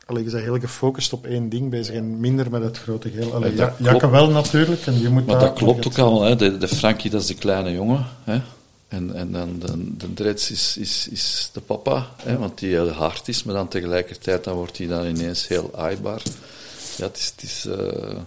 Allee, 0.06 0.24
je 0.24 0.30
bent 0.30 0.42
heel 0.42 0.58
gefocust 0.60 1.12
op 1.12 1.26
één 1.26 1.48
ding 1.48 1.70
bezig 1.70 1.94
en 1.94 2.20
minder 2.20 2.50
met 2.50 2.62
het 2.62 2.78
grote 2.78 3.10
geheel. 3.10 3.34
Allee, 3.34 3.54
Ja, 3.56 3.74
Ja, 3.78 4.10
wel 4.10 4.30
natuurlijk. 4.30 4.86
En 4.86 5.00
je 5.00 5.08
moet 5.08 5.26
Maar 5.26 5.38
dat 5.38 5.52
klopt 5.52 5.86
ook 5.86 5.98
allemaal. 5.98 6.22
Hè. 6.22 6.36
De, 6.36 6.58
de 6.58 6.68
Frankie, 6.68 7.10
dat 7.10 7.20
is 7.20 7.26
de 7.26 7.34
kleine 7.34 7.72
jongen. 7.72 8.06
Hè. 8.24 8.40
En, 8.94 9.14
en 9.14 9.32
dan 9.32 9.58
de, 9.58 9.96
de 9.96 10.12
Dreds 10.14 10.50
is, 10.50 10.76
is, 10.76 11.08
is 11.08 11.50
de 11.52 11.60
papa, 11.60 12.14
hè, 12.22 12.38
want 12.38 12.58
die 12.58 12.68
heel 12.70 12.88
hard 12.88 13.28
is, 13.28 13.42
maar 13.42 13.54
dan 13.54 13.68
tegelijkertijd 13.68 14.44
dan 14.44 14.56
wordt 14.56 14.78
hij 14.78 14.86
dan 14.86 15.06
ineens 15.06 15.48
heel 15.48 15.76
aaibaar. 15.76 16.22
Ja, 16.96 17.04
het 17.04 17.16
is... 17.16 17.26
Het 17.26 17.42
is 17.42 17.64
eh, 17.64 18.18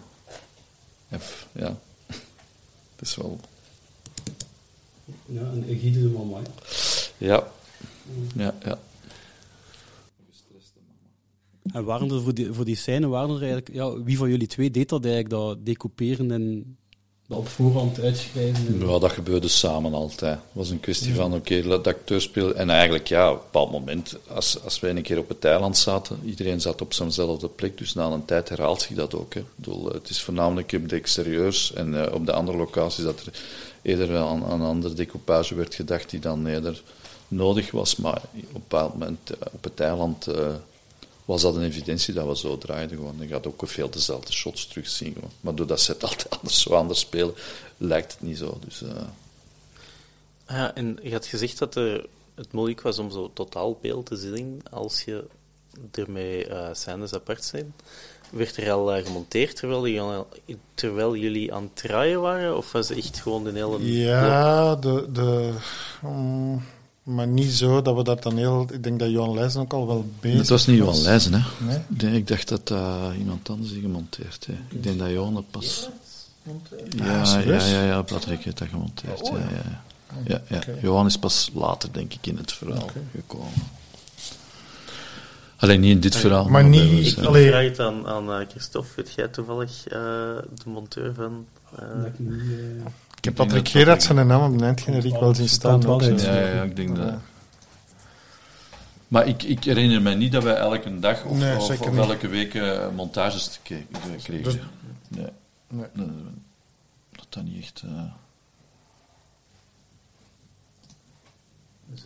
ja, 1.07 1.19
f- 1.19 1.47
ja. 1.51 1.77
Het 2.95 3.07
is 3.07 3.15
wel... 3.15 3.39
Ja, 5.25 5.41
een 5.41 5.65
egide 5.69 6.07
mama. 6.07 6.39
Ja. 7.17 7.47
Ja, 8.35 8.55
ja. 8.63 8.79
En 11.71 11.83
waren 11.83 12.11
er 12.11 12.21
voor 12.21 12.33
die, 12.33 12.53
voor 12.53 12.65
die 12.65 12.75
scène, 12.75 13.07
waren 13.07 13.29
er 13.35 13.41
eigenlijk, 13.41 13.73
ja, 13.73 14.01
wie 14.03 14.17
van 14.17 14.29
jullie 14.29 14.47
twee 14.47 14.71
deed 14.71 14.89
dat 14.89 15.05
eigenlijk, 15.05 15.33
dat 15.33 15.65
decouperen 15.65 16.31
in 16.31 16.77
dat 17.27 17.37
op 17.37 17.47
voorhand 17.47 17.99
uitschrijven. 17.99 18.87
Ja, 18.87 18.99
dat 18.99 19.11
gebeurde 19.11 19.47
samen 19.47 19.93
altijd. 19.93 20.33
Het 20.33 20.41
was 20.51 20.69
een 20.69 20.79
kwestie 20.79 21.13
van, 21.13 21.33
oké, 21.33 21.61
laat 21.63 21.83
de 21.83 21.89
acteur 21.89 22.21
spelen. 22.21 22.55
En 22.55 22.69
eigenlijk, 22.69 23.07
ja, 23.07 23.31
op 23.31 23.37
een 23.37 23.43
bepaald 23.43 23.71
moment, 23.71 24.17
als, 24.27 24.63
als 24.63 24.79
wij 24.79 24.89
een 24.89 25.01
keer 25.01 25.17
op 25.17 25.29
het 25.29 25.45
eiland 25.45 25.77
zaten, 25.77 26.19
iedereen 26.25 26.61
zat 26.61 26.81
op 26.81 26.93
zijnzelfde 26.93 27.47
plek, 27.47 27.77
dus 27.77 27.93
na 27.93 28.05
een 28.05 28.25
tijd 28.25 28.49
herhaalt 28.49 28.81
zich 28.81 28.95
dat 28.95 29.15
ook. 29.15 29.33
Hè. 29.33 29.39
Ik 29.39 29.45
bedoel, 29.55 29.85
het 29.85 30.09
is 30.09 30.21
voornamelijk 30.21 30.71
op 30.75 30.89
de 30.89 30.95
exterieurs 30.95 31.73
en 31.73 32.05
eh, 32.05 32.13
op 32.13 32.25
de 32.25 32.33
andere 32.33 32.57
locaties 32.57 33.03
dat 33.03 33.19
er 33.19 33.33
eerder 33.81 34.17
aan, 34.17 34.43
aan 34.45 34.61
een 34.61 34.67
andere 34.67 34.93
decoupage 34.93 35.55
werd 35.55 35.75
gedacht 35.75 36.09
die 36.09 36.19
dan 36.19 36.45
eerder 36.45 36.81
nodig 37.27 37.71
was. 37.71 37.95
Maar 37.95 38.21
op 38.33 38.33
een 38.33 38.47
bepaald 38.51 38.93
moment 38.93 39.29
eh, 39.29 39.47
op 39.51 39.63
het 39.63 39.79
eiland 39.79 40.27
eh, 40.27 40.47
was 41.27 41.41
dat 41.41 41.55
een 41.55 41.63
evidentie 41.63 42.13
dat 42.13 42.27
we 42.27 42.37
zo 42.37 42.57
draaiden. 42.57 42.97
Gewoon. 42.97 43.15
Je 43.19 43.27
gaat 43.27 43.47
ook 43.47 43.61
veel 43.65 43.89
dezelfde 43.89 44.31
shots 44.31 44.67
terugzien. 44.67 45.13
Gewoon. 45.13 45.31
Maar 45.41 45.55
doordat 45.55 45.81
ze 45.81 45.91
het 45.91 46.03
altijd 46.03 46.29
anders, 46.29 46.61
zo 46.61 46.69
anders 46.73 46.99
spelen, 46.99 47.33
lijkt 47.77 48.11
het 48.11 48.21
niet 48.21 48.37
zo. 48.37 48.57
Dus, 48.65 48.81
eh, 48.81 48.89
Ja, 50.47 50.75
en 50.75 50.99
je 51.01 51.11
had 51.11 51.25
gezegd 51.25 51.59
dat 51.59 51.75
er, 51.75 52.05
het 52.35 52.51
moeilijk 52.51 52.81
was 52.81 52.99
om 52.99 53.11
zo 53.11 53.31
totaalbeeld 53.33 54.05
te 54.05 54.15
zien 54.15 54.61
als 54.71 55.01
je 55.03 55.23
ermee 55.91 56.45
eh 56.47 56.69
scènes 56.73 57.13
apart 57.13 57.43
zijn. 57.43 57.73
Werd 58.29 58.57
er 58.57 58.71
al 58.71 58.93
eh, 58.93 59.05
gemonteerd 59.05 59.55
terwijl, 59.55 59.87
jullie 59.87 60.01
al- 60.01 60.27
terwijl 60.73 61.15
jullie 61.15 61.53
aan 61.53 61.63
het 61.63 61.75
draaien 61.75 62.21
waren? 62.21 62.57
Of 62.57 62.71
was 62.71 62.89
het 62.89 62.97
echt 62.97 63.19
gewoon 63.19 63.43
de 63.43 63.51
hele... 63.51 63.91
Ja, 63.93 64.75
de, 64.75 65.05
de, 65.11 65.53
mm, 66.01 66.63
maar 67.07 67.27
niet 67.27 67.51
zo 67.51 67.81
dat 67.81 67.95
we 67.95 68.03
dat 68.03 68.23
dan 68.23 68.37
heel... 68.37 68.67
Ik 68.71 68.83
denk 68.83 68.99
dat 68.99 69.09
Johan 69.09 69.33
Leijzen 69.35 69.61
ook 69.61 69.73
al 69.73 69.87
wel 69.87 70.09
bezig 70.19 70.37
het 70.39 70.49
was 70.49 70.65
niet 70.67 70.77
Johan 70.77 71.01
Leijzen, 71.01 71.33
hè? 71.33 71.41
Nee? 71.87 72.15
Ik 72.15 72.27
dacht 72.27 72.47
dat 72.47 72.67
dat 72.67 73.13
iemand 73.17 73.49
anders 73.49 73.71
die 73.71 73.81
gemonteerd 73.81 74.45
heeft. 74.45 74.59
Ik 74.69 74.83
denk 74.83 74.99
dat 74.99 75.09
Johan 75.09 75.35
het 75.35 75.51
pas... 75.51 75.89
Ja, 76.89 77.05
ja, 77.05 77.25
serieus? 77.25 77.69
ja, 77.69 77.83
ja, 77.83 78.01
Patrick 78.01 78.43
heeft 78.43 78.57
dat 78.57 78.67
gemonteerd. 78.67 79.21
Oh, 79.21 79.31
ja, 79.31 79.37
ja. 79.39 79.45
ja, 79.55 79.81
ja. 80.25 80.41
ja, 80.47 80.61
ja. 80.67 80.73
Johan 80.81 81.05
is 81.05 81.17
pas 81.17 81.49
later, 81.53 81.89
denk 81.93 82.13
ik, 82.13 82.27
in 82.27 82.37
het 82.37 82.51
verhaal 82.53 82.89
gekomen. 83.15 83.53
Alleen 85.57 85.79
niet 85.79 85.91
in 85.91 85.99
dit 85.99 86.15
verhaal. 86.15 86.49
Maar 86.49 86.63
niet- 86.63 87.07
Ik, 87.07 87.15
hè. 87.15 87.21
ik 87.21 87.27
Allee. 87.27 87.47
vraag 87.47 87.63
het 87.63 87.79
aan, 87.79 88.07
aan 88.07 88.31
eh, 88.31 88.47
Christophe. 88.49 88.89
Weet 88.95 89.13
jij 89.13 89.27
toevallig 89.27 89.87
eh, 89.87 89.99
de 90.63 90.69
monteur 90.69 91.13
van... 91.13 91.45
Dat 91.75 92.05
ik 92.05 92.19
niet, 92.19 92.41
Ik 92.41 93.06
heb 93.27 93.35
Patrick 93.35 93.63
dat 93.63 93.71
Gerard 93.73 94.03
zijn 94.03 94.27
naam 94.27 94.51
op 94.53 94.59
de 94.59 94.65
eindgeneriek 94.65 95.19
wel 95.19 95.35
zien 95.35 95.49
staan. 95.49 95.81
Ja, 95.81 96.39
ja, 96.39 96.63
ik 96.63 96.75
denk 96.75 96.95
dat... 96.95 97.05
Ja. 97.07 97.21
Maar 99.07 99.27
ik, 99.27 99.43
ik 99.43 99.63
herinner 99.63 100.01
mij 100.01 100.15
niet 100.15 100.31
dat 100.31 100.43
wij 100.43 100.55
elke 100.55 100.99
dag 100.99 101.23
of, 101.25 101.37
Nee, 101.37 101.55
of, 101.55 101.65
zeker 101.65 101.85
of 101.89 101.91
niet. 101.91 101.99
elke 102.09 102.27
week 102.27 102.53
eh, 102.53 102.87
montages 102.95 103.47
te 103.47 103.75
eh, 103.75 103.77
kregen. 104.23 104.43
Dus- 104.43 104.57
nee. 105.07 105.25
Nee. 105.67 105.85
Nee, 105.93 106.07
dat 107.11 107.25
dat 107.29 107.43
niet 107.43 107.61
echt... 107.63 107.83
eh, 107.85 108.01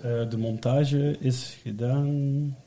Eh, 0.03 0.29
de 0.29 0.37
montage 0.37 1.17
is 1.19 1.57
gedaan. 1.63 2.07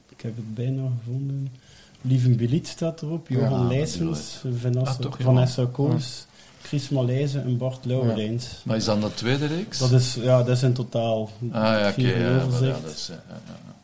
Ik 0.08 0.20
heb 0.20 0.36
het 0.36 0.54
bijna 0.54 0.82
gevonden. 0.98 1.52
Lieven 2.00 2.36
Biliet 2.36 2.66
staat 2.68 3.02
erop. 3.02 3.28
Ja, 3.28 3.36
Johan 3.36 3.58
dat 3.60 3.68
Leijsens, 3.68 4.42
Vanessa, 4.60 4.90
Ah, 4.90 4.98
toch, 4.98 5.16
Vanessa 5.20 5.66
Koos, 5.72 6.26
Chris 6.74 6.88
Malijzen 6.88 7.42
en 7.44 7.56
Bart 7.56 7.84
Lauwerijns. 7.84 8.62
Maar 8.64 8.76
is 8.76 8.84
dan 8.84 9.00
de 9.00 9.14
tweede 9.14 9.46
reeks? 9.46 9.78
Dat 9.78 9.92
is, 9.92 10.14
ja, 10.14 10.42
dat 10.42 10.56
is 10.56 10.62
in 10.62 10.72
totaal 10.72 11.30
Ah 11.50 11.62
ja, 11.62 11.88
oké. 11.88 11.92
vier 11.92 12.18
ja, 12.18 12.30
ja, 12.30 12.46
dat 12.80 12.92
is, 12.92 13.06
ja, 13.06 13.24
ja, 13.28 13.42
ja. 13.46 13.76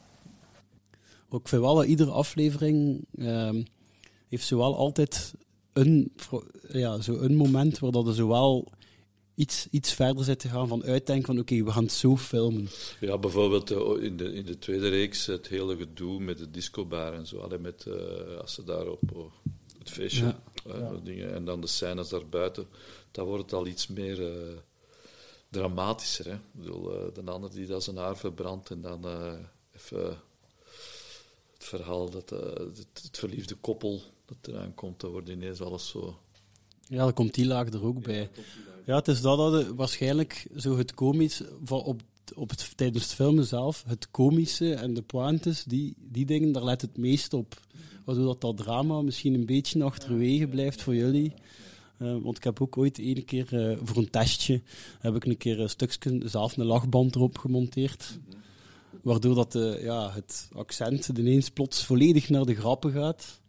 Ook 1.29 1.49
vind 1.49 1.63
wel 1.63 1.75
dat 1.75 1.85
iedere 1.85 2.11
aflevering 2.11 3.05
ehm, 3.19 3.63
heeft 4.29 4.47
zowel 4.47 4.77
altijd 4.77 5.35
een, 5.73 6.13
ja, 6.69 7.01
zo 7.01 7.19
een 7.19 7.37
moment 7.37 7.79
waar 7.79 7.91
dat 7.91 8.07
er 8.07 8.15
zowel 8.15 8.69
iets, 9.35 9.67
iets 9.71 9.93
verder 9.93 10.25
zit 10.25 10.39
te 10.39 10.49
gaan 10.49 10.69
van 10.69 10.85
uitdenken 10.85 11.27
van 11.27 11.39
oké, 11.39 11.63
we 11.63 11.71
gaan 11.71 11.83
het 11.83 11.93
zo 11.93 12.17
filmen. 12.17 12.69
Ja, 13.01 13.19
bijvoorbeeld 13.19 13.71
eh, 13.71 14.05
in, 14.05 14.17
de, 14.17 14.33
in 14.33 14.45
de 14.45 14.59
tweede 14.59 14.89
reeks 14.89 15.27
het 15.27 15.49
hele 15.49 15.77
gedoe 15.77 16.21
met 16.21 16.39
de 16.39 16.51
discobar 16.51 17.13
en 17.15 17.27
zo. 17.27 17.49
Met, 17.61 17.87
eh, 17.87 18.39
als 18.41 18.55
ze 18.55 18.65
daar 18.65 18.87
op 18.87 19.01
oh, 19.15 19.33
het 19.79 19.91
feestje, 19.91 20.25
Ja. 20.25 20.43
Dingen, 21.03 21.35
en 21.35 21.45
dan 21.45 21.61
de 21.61 21.67
scènes 21.67 22.09
daarbuiten, 22.09 22.67
dan 23.11 23.27
wordt 23.27 23.43
het 23.43 23.53
al 23.53 23.67
iets 23.67 23.87
meer 23.87 24.33
eh, 24.33 24.57
dramatischer. 25.49 26.27
Hè? 26.27 26.35
Ik 26.35 26.41
bedoel, 26.53 26.95
eh, 26.95 27.15
de 27.15 27.31
ander 27.31 27.51
die 27.51 27.67
dat 27.67 27.85
zijn 27.85 27.97
haar 27.97 28.17
verbrandt 28.17 28.71
en 28.71 28.81
dan 28.81 29.05
eh, 29.05 29.33
even 29.77 30.19
het 31.53 31.65
verhaal 31.65 32.11
dat 32.11 32.31
het, 32.31 33.03
het 33.03 33.19
verliefde 33.19 33.55
koppel 33.55 34.03
dat 34.25 34.37
eraan 34.55 34.75
komt, 34.75 35.01
dan 35.01 35.11
wordt 35.11 35.29
ineens 35.29 35.61
alles 35.61 35.89
zo... 35.89 36.19
Ja, 36.89 37.05
dan 37.05 37.13
komt 37.13 37.35
die 37.35 37.47
laag 37.47 37.69
er 37.69 37.85
ook 37.85 38.03
bij. 38.03 38.31
Ja, 38.87 38.97
het 38.97 39.09
is 39.09 39.21
dat, 39.21 39.39
dat 39.39 39.67
waarschijnlijk 39.67 40.47
zo 40.57 40.77
het 40.77 40.95
komisch 40.95 41.43
van 41.65 41.83
op, 41.83 42.01
op 42.35 42.51
het, 42.51 42.77
tijdens 42.77 43.05
het 43.05 43.15
filmen 43.15 43.45
zelf, 43.45 43.85
het 43.87 44.11
komische 44.11 44.75
en 44.75 44.95
de 44.95 45.03
pointes, 45.03 45.65
die, 45.65 45.95
die 45.99 46.27
dingen, 46.27 46.53
daar 46.53 46.65
let 46.65 46.81
het 46.81 46.97
meest 46.97 47.33
op. 47.33 47.61
Waardoor 48.11 48.27
dat, 48.27 48.41
dat 48.41 48.57
drama 48.57 49.03
misschien 49.03 49.35
een 49.35 49.47
beetje 49.47 49.85
achterwege 49.85 50.47
blijft 50.47 50.83
voor 50.83 50.95
jullie. 50.95 51.33
Eh, 51.97 52.17
want 52.23 52.37
ik 52.37 52.45
heb 52.45 52.61
ook 52.61 52.79
ooit 52.79 52.99
ene 52.99 53.23
keer 53.23 53.71
eh, 53.71 53.77
voor 53.83 53.97
een 53.97 54.11
testje 54.11 54.63
heb 55.01 55.15
ik 55.15 55.25
een 55.25 55.37
keer 55.37 55.61
een 55.61 55.69
stukje 55.69 56.21
zelf 56.25 56.57
een 56.57 56.65
lachband 56.65 57.15
erop 57.15 57.39
gemonteerd. 57.39 58.19
Waardoor 59.03 59.35
dat 59.35 59.53
de, 59.53 59.81
ja, 59.83 60.11
het 60.13 60.49
accent 60.53 61.09
ineens 61.09 61.51
plots 61.51 61.85
volledig 61.85 62.29
naar 62.29 62.45
de 62.45 62.55
grappen 62.55 62.93
gaat. 62.93 63.41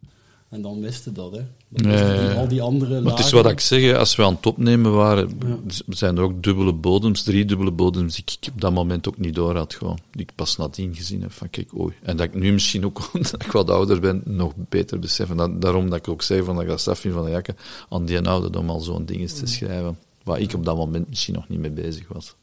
En 0.52 0.62
dan 0.62 0.80
miste 0.80 1.12
dat, 1.12 1.32
hè. 1.32 1.38
Ja, 1.68 1.90
ja, 2.04 2.28
die- 2.28 2.38
al 2.38 2.48
die 2.48 2.62
andere 2.62 3.00
Maar 3.00 3.16
het 3.16 3.24
is 3.24 3.32
wat 3.32 3.50
ik 3.50 3.60
zeg, 3.60 3.96
als 3.96 4.16
we 4.16 4.24
aan 4.24 4.34
het 4.34 4.46
opnemen 4.46 4.92
waren, 4.92 5.30
Ja. 5.46 5.56
zijn 5.88 6.16
er 6.16 6.22
ook 6.22 6.42
dubbele 6.42 6.72
bodems, 6.72 7.22
drie 7.22 7.44
dubbele 7.44 7.70
bodems, 7.70 8.14
die 8.14 8.24
ik 8.40 8.48
op 8.52 8.60
dat 8.60 8.72
moment 8.72 9.08
ook 9.08 9.18
niet 9.18 9.34
door 9.34 9.56
had. 9.56 9.74
Gewoon. 9.74 9.98
Die 10.10 10.22
ik 10.22 10.34
pas 10.34 10.56
nadien 10.56 10.94
gezien 10.94 11.22
heb 11.22 11.32
van, 11.32 11.50
kijk, 11.50 11.78
oei. 11.78 11.94
En 12.02 12.16
dat 12.16 12.26
ik 12.26 12.34
nu 12.34 12.52
misschien 12.52 12.84
ook, 12.84 13.00
omdat 13.14 13.42
ik 13.44 13.52
wat 13.52 13.70
ouder 13.70 14.00
ben, 14.00 14.22
nog 14.24 14.52
beter 14.56 14.98
besef. 14.98 15.30
En 15.30 15.36
dat, 15.36 15.60
daarom 15.62 15.90
dat 15.90 15.98
ik 15.98 16.08
ook 16.08 16.22
zeg 16.22 16.44
van, 16.44 16.56
dat 16.66 16.84
dat 16.84 16.98
vind 16.98 17.14
van 17.14 17.24
de 17.24 17.30
jakken, 17.30 17.56
aan 17.88 18.04
die 18.04 18.20
ouderdom 18.20 18.70
al 18.70 18.80
zo'n 18.80 19.04
ding 19.04 19.20
eens 19.20 19.34
te 19.38 19.46
schrijven, 19.46 19.98
waar 20.24 20.40
ik 20.40 20.52
op 20.54 20.64
dat 20.64 20.76
moment 20.76 21.08
misschien 21.08 21.34
nog 21.34 21.48
niet 21.48 21.58
mee 21.58 21.70
bezig 21.70 22.08
was. 22.08 22.34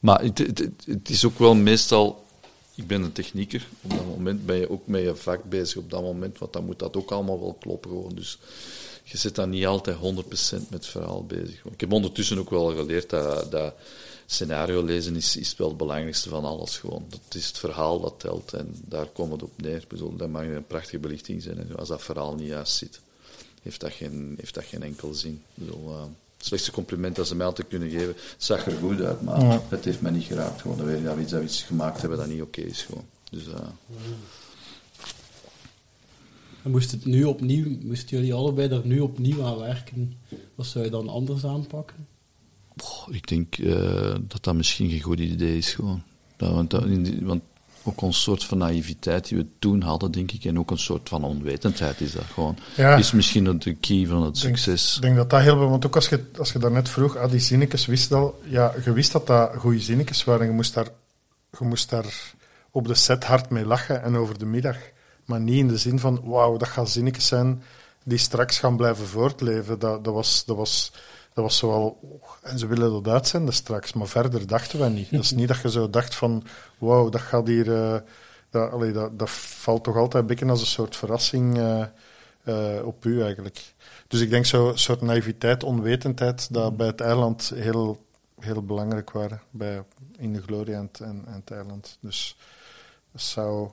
Maar 0.00 0.22
het, 0.22 0.38
het, 0.38 0.58
het- 0.58 0.84
het 0.86 1.08
is 1.10 1.24
ook 1.24 1.38
wel 1.38 1.54
meestal... 1.54 2.24
Ik 2.80 2.86
ben 2.86 3.02
een 3.02 3.12
technieker. 3.12 3.66
Op 3.82 3.90
dat 3.90 4.06
moment 4.06 4.46
ben 4.46 4.56
je 4.56 4.70
ook 4.70 4.86
met 4.86 5.02
je 5.02 5.16
vak 5.16 5.44
bezig 5.44 5.76
op 5.76 5.90
dat 5.90 6.02
moment, 6.02 6.38
want 6.38 6.52
dan 6.52 6.64
moet 6.64 6.78
dat 6.78 6.96
ook 6.96 7.10
allemaal 7.10 7.40
wel 7.40 7.56
kloppen. 7.60 7.90
Gewoon. 7.90 8.14
Dus 8.14 8.38
je 9.04 9.18
zit 9.18 9.34
dan 9.34 9.50
niet 9.50 9.66
altijd 9.66 9.96
100% 9.96 10.00
met 10.00 10.64
het 10.70 10.86
verhaal 10.86 11.24
bezig. 11.24 11.64
Ik 11.72 11.80
heb 11.80 11.92
ondertussen 11.92 12.38
ook 12.38 12.50
wel 12.50 12.74
geleerd 12.74 13.10
dat, 13.10 13.50
dat 13.50 13.74
scenario 14.26 14.84
lezen 14.84 15.16
is, 15.16 15.36
is 15.36 15.56
wel 15.56 15.68
het 15.68 15.76
belangrijkste 15.76 16.28
van 16.28 16.44
alles. 16.44 16.78
Gewoon. 16.78 17.04
Dat 17.08 17.34
is 17.34 17.46
het 17.46 17.58
verhaal 17.58 18.00
dat 18.00 18.14
telt 18.20 18.52
en 18.52 18.74
daar 18.84 19.06
komt 19.06 19.32
het 19.32 19.42
op 19.42 19.60
neer. 19.62 19.84
Dat 20.16 20.28
mag 20.28 20.42
een 20.42 20.66
prachtige 20.66 20.98
belichting 20.98 21.42
zijn. 21.42 21.76
Als 21.76 21.88
dat 21.88 22.02
verhaal 22.02 22.34
niet 22.34 22.48
juist 22.48 22.76
zit, 22.76 23.00
heeft 23.62 23.80
dat 23.80 23.92
geen, 23.92 24.34
heeft 24.38 24.54
dat 24.54 24.64
geen 24.64 24.82
enkel 24.82 25.14
zin. 25.14 25.42
Slechtste 26.46 26.70
compliment 26.70 27.16
dat 27.16 27.26
ze 27.26 27.34
mij 27.36 27.46
altijd 27.46 27.68
kunnen 27.68 27.90
geven, 27.90 28.06
het 28.06 28.34
zag 28.38 28.66
er 28.66 28.72
goed 28.72 29.00
uit, 29.00 29.22
maar 29.22 29.40
Ja. 29.40 29.62
het 29.68 29.84
heeft 29.84 30.00
mij 30.00 30.10
niet 30.10 30.24
geraakt. 30.24 30.60
Gewoon, 30.60 30.76
dan 30.76 30.86
weet 30.86 30.98
je 30.98 31.04
dat 31.04 31.14
we 31.14 31.20
iets, 31.22 31.30
dat 31.30 31.40
we 31.40 31.46
iets 31.46 31.62
gemaakt 31.62 32.00
hebben 32.00 32.18
dat 32.18 32.28
niet 32.28 32.42
oké 32.42 32.60
is. 32.60 32.82
Gewoon. 32.82 33.04
Dus, 33.30 33.46
eh, 33.46 33.54
En 36.62 36.70
moest 36.70 36.90
het 36.90 37.04
nu 37.04 37.24
opnieuw, 37.24 37.76
moesten 37.82 38.16
jullie 38.16 38.34
allebei 38.34 38.68
er 38.68 38.86
nu 38.86 39.00
opnieuw 39.00 39.44
aan 39.44 39.58
werken? 39.58 40.14
Wat 40.54 40.66
zou 40.66 40.84
je 40.84 40.90
dan 40.90 41.08
anders 41.08 41.44
aanpakken? 41.44 42.06
Ik 43.10 43.28
denk 43.28 43.58
eh, 43.58 44.14
dat 44.28 44.44
dat 44.44 44.54
misschien 44.54 44.90
geen 44.90 45.00
goed 45.02 45.18
idee 45.18 45.56
is. 45.56 45.74
Gewoon. 45.74 46.02
Dat, 46.36 46.50
want, 46.52 46.70
dat- 46.70 46.84
in 46.84 47.02
die- 47.02 47.18
want 47.24 47.42
ook 47.82 48.02
een 48.02 48.12
soort 48.12 48.44
van 48.44 48.58
naïviteit 48.58 49.28
die 49.28 49.38
we 49.38 49.46
toen 49.58 49.82
hadden, 49.82 50.10
denk 50.10 50.32
ik, 50.32 50.44
en 50.44 50.58
ook 50.58 50.70
een 50.70 50.78
soort 50.78 51.08
van 51.08 51.24
onwetendheid 51.24 52.00
is 52.00 52.12
dat 52.12 52.24
gewoon. 52.32 52.58
Ja. 52.76 52.96
Is 52.96 53.12
misschien 53.12 53.58
de 53.58 53.74
key 53.74 54.06
van 54.06 54.22
het 54.22 54.40
denk- 54.40 54.56
succes. 54.56 54.96
Ik 54.96 55.02
denk 55.02 55.16
dat 55.16 55.30
dat 55.30 55.40
heel 55.40 55.56
veel... 55.56 55.68
Want 55.68 55.86
ook 55.86 55.94
als 55.94 56.08
je, 56.08 56.24
als 56.38 56.52
je 56.52 56.58
daarnet 56.58 56.88
vroeg, 56.88 57.16
ah, 57.16 57.30
die 57.30 57.40
zinnetjes 57.40 57.86
wist 57.86 58.12
al... 58.12 58.40
Ja, 58.44 58.74
je 58.84 58.92
wist 58.92 59.12
dat 59.12 59.26
dat 59.26 59.54
goede 59.56 59.80
zinnetjes 59.80 60.24
waren. 60.24 60.46
Je 60.46 60.52
moest, 60.52 60.74
daar, 60.74 60.88
je 61.58 61.64
moest 61.64 61.90
daar 61.90 62.32
op 62.70 62.86
de 62.86 62.94
set 62.94 63.24
hard 63.24 63.50
mee 63.50 63.66
lachen 63.66 64.02
en 64.02 64.16
over 64.16 64.38
de 64.38 64.46
middag. 64.46 64.76
Maar 65.24 65.40
niet 65.40 65.58
in 65.58 65.68
de 65.68 65.78
zin 65.78 65.98
van, 65.98 66.20
wauw, 66.24 66.56
dat 66.56 66.68
gaan 66.68 66.88
zinnetjes 66.88 67.26
zijn 67.26 67.62
die 68.04 68.18
straks 68.18 68.58
gaan 68.58 68.76
blijven 68.76 69.06
voortleven. 69.06 69.78
Dat, 69.78 70.04
dat 70.04 70.14
was... 70.14 70.44
Dat 70.44 70.56
was 70.56 70.92
dat 71.40 71.48
was 71.50 71.58
zoal, 71.58 71.98
oh, 72.02 72.22
en 72.42 72.58
ze 72.58 72.66
willen 72.66 72.90
dat 73.02 73.12
uitzenden 73.14 73.54
straks, 73.54 73.92
maar 73.92 74.06
verder 74.06 74.46
dachten 74.46 74.78
wij 74.78 74.88
niet. 74.88 75.10
Dat 75.10 75.20
is 75.22 75.30
niet 75.30 75.48
dat 75.48 75.60
je 75.60 75.70
zo 75.70 75.90
dacht 75.90 76.14
van, 76.14 76.44
wauw, 76.78 77.08
dat 77.08 77.20
gaat 77.20 77.46
hier, 77.46 77.74
eh, 77.74 78.00
dat, 78.50 78.70
allee, 78.72 78.92
dat, 78.92 79.18
dat 79.18 79.30
valt 79.30 79.84
toch 79.84 79.96
altijd 79.96 80.22
een 80.22 80.28
beetje 80.28 80.46
als 80.46 80.60
een 80.60 80.66
soort 80.66 80.96
verrassing 80.96 81.58
eh, 81.58 81.82
eh, 82.42 82.86
op 82.86 83.04
u 83.04 83.22
eigenlijk. 83.22 83.74
Dus 84.08 84.20
ik 84.20 84.30
denk 84.30 84.44
zo'n 84.44 84.78
soort 84.78 85.00
naïviteit, 85.00 85.62
onwetendheid, 85.64 86.52
dat 86.54 86.76
bij 86.76 86.86
het 86.86 87.00
eiland 87.00 87.52
heel, 87.54 88.04
heel 88.40 88.62
belangrijk 88.62 89.10
waren. 89.10 89.40
Bij, 89.50 89.82
in 90.18 90.32
de 90.32 90.42
Gloria 90.42 90.76
en, 90.78 90.88
het- 90.92 91.00
en, 91.00 91.22
en 91.26 91.32
het 91.34 91.50
eiland. 91.50 91.98
Dus 92.00 92.36
dat 93.12 93.22
zou... 93.22 93.70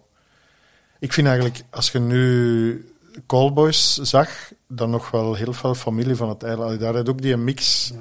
Ik 0.99 1.13
vind 1.13 1.27
eigenlijk, 1.27 1.63
als 1.69 1.91
je 1.91 1.99
nu 1.99 2.93
Callboys 3.25 3.95
zag, 3.95 4.29
dan 4.67 4.89
nog 4.89 5.11
wel 5.11 5.33
heel 5.35 5.53
veel 5.53 5.75
familie 5.75 6.15
van 6.15 6.29
het 6.29 6.43
eiland. 6.43 6.65
Allee, 6.67 6.77
Daar 6.77 6.95
had 6.95 7.09
ook 7.09 7.21
die 7.21 7.37
mix, 7.37 7.91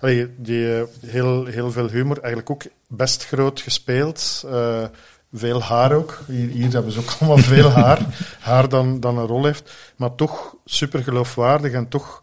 allee, 0.00 0.34
die 0.38 0.76
eh, 0.76 0.82
heel, 1.06 1.44
heel 1.44 1.70
veel 1.72 1.88
humor, 1.88 2.16
eigenlijk 2.18 2.50
ook 2.50 2.62
best 2.88 3.26
groot 3.26 3.60
gespeeld. 3.60 4.42
Eh, 4.50 4.84
veel 5.32 5.62
haar 5.62 5.92
ook. 5.92 6.18
Hier, 6.26 6.48
hier 6.48 6.72
hebben 6.72 6.92
ze 6.92 6.98
ook 6.98 7.14
allemaal 7.18 7.38
veel 7.44 7.70
haar. 7.70 8.06
Haar 8.40 8.68
dan, 8.68 9.00
dan 9.00 9.18
een 9.18 9.26
rol 9.26 9.44
heeft. 9.44 9.72
Maar 9.96 10.14
toch 10.14 10.54
super 10.64 11.02
geloofwaardig 11.02 11.72
en 11.72 11.88
toch, 11.88 12.22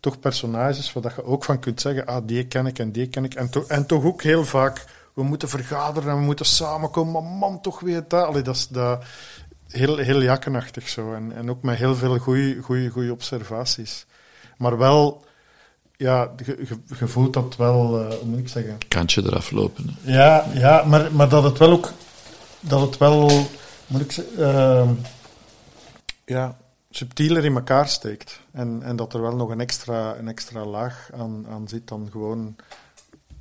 toch 0.00 0.20
personages 0.20 0.92
waar 0.92 1.02
dat 1.02 1.14
je 1.16 1.24
ook 1.24 1.44
van 1.44 1.58
kunt 1.58 1.80
zeggen, 1.80 2.06
ah, 2.06 2.26
die 2.26 2.46
ken 2.46 2.66
ik 2.66 2.78
en 2.78 2.92
die 2.92 3.06
ken 3.08 3.24
ik. 3.24 3.34
En, 3.34 3.50
to- 3.50 3.64
en 3.68 3.86
toch 3.86 4.04
ook 4.04 4.22
heel 4.22 4.44
vaak, 4.44 4.84
we 5.14 5.22
moeten 5.22 5.48
vergaderen 5.48 6.10
en 6.10 6.16
we 6.18 6.24
moeten 6.24 6.46
samenkomen, 6.46 7.12
maar 7.12 7.22
man, 7.38 7.60
toch 7.60 7.80
weer 7.80 8.04
dat. 8.08 8.26
Allee, 8.26 8.42
dat 8.42 8.54
is 8.54 8.68
dat, 8.68 9.04
heel, 9.68 9.96
heel 9.96 10.22
jakkenachtig 10.22 10.88
zo. 10.88 11.12
En, 11.12 11.32
en 11.36 11.50
ook 11.50 11.62
met 11.62 11.76
heel 11.76 11.94
veel 11.94 12.18
goede 12.18 13.12
observaties. 13.12 14.06
Maar 14.56 14.78
wel, 14.78 15.24
ja, 15.96 16.30
je, 16.98 17.06
voelt 17.06 17.32
dat 17.32 17.56
wel, 17.56 18.00
eh, 18.00 18.14
hoe 18.14 18.28
moet 18.28 18.38
ik 18.38 18.48
zeggen... 18.48 18.78
Kantje 18.88 19.22
eraf 19.22 19.50
lopen. 19.50 19.96
hè. 20.00 20.12
Ja, 20.12 20.46
ja 20.54 20.84
maar, 20.84 21.12
maar 21.12 21.28
dat 21.28 21.42
het 21.42 21.58
wel 21.58 21.70
ook, 21.70 21.92
dat 22.60 22.80
het 22.80 22.98
wel, 22.98 23.48
moet 23.86 24.00
ik 24.00 24.12
zeggen, 24.12 24.38
ehm, 24.38 24.90
ja, 26.24 26.56
subtieler 26.90 27.44
in 27.44 27.54
elkaar 27.54 27.88
steekt. 27.88 28.40
En, 28.52 28.82
en 28.82 28.96
dat 28.96 29.14
er 29.14 29.20
wel 29.20 29.36
nog 29.36 29.50
een 29.50 29.60
extra, 29.60 30.16
een 30.16 30.28
extra 30.28 30.64
laag 30.64 31.08
aan, 31.14 31.46
aan 31.50 31.68
zit 31.68 31.88
dan 31.88 32.08
gewoon 32.12 32.56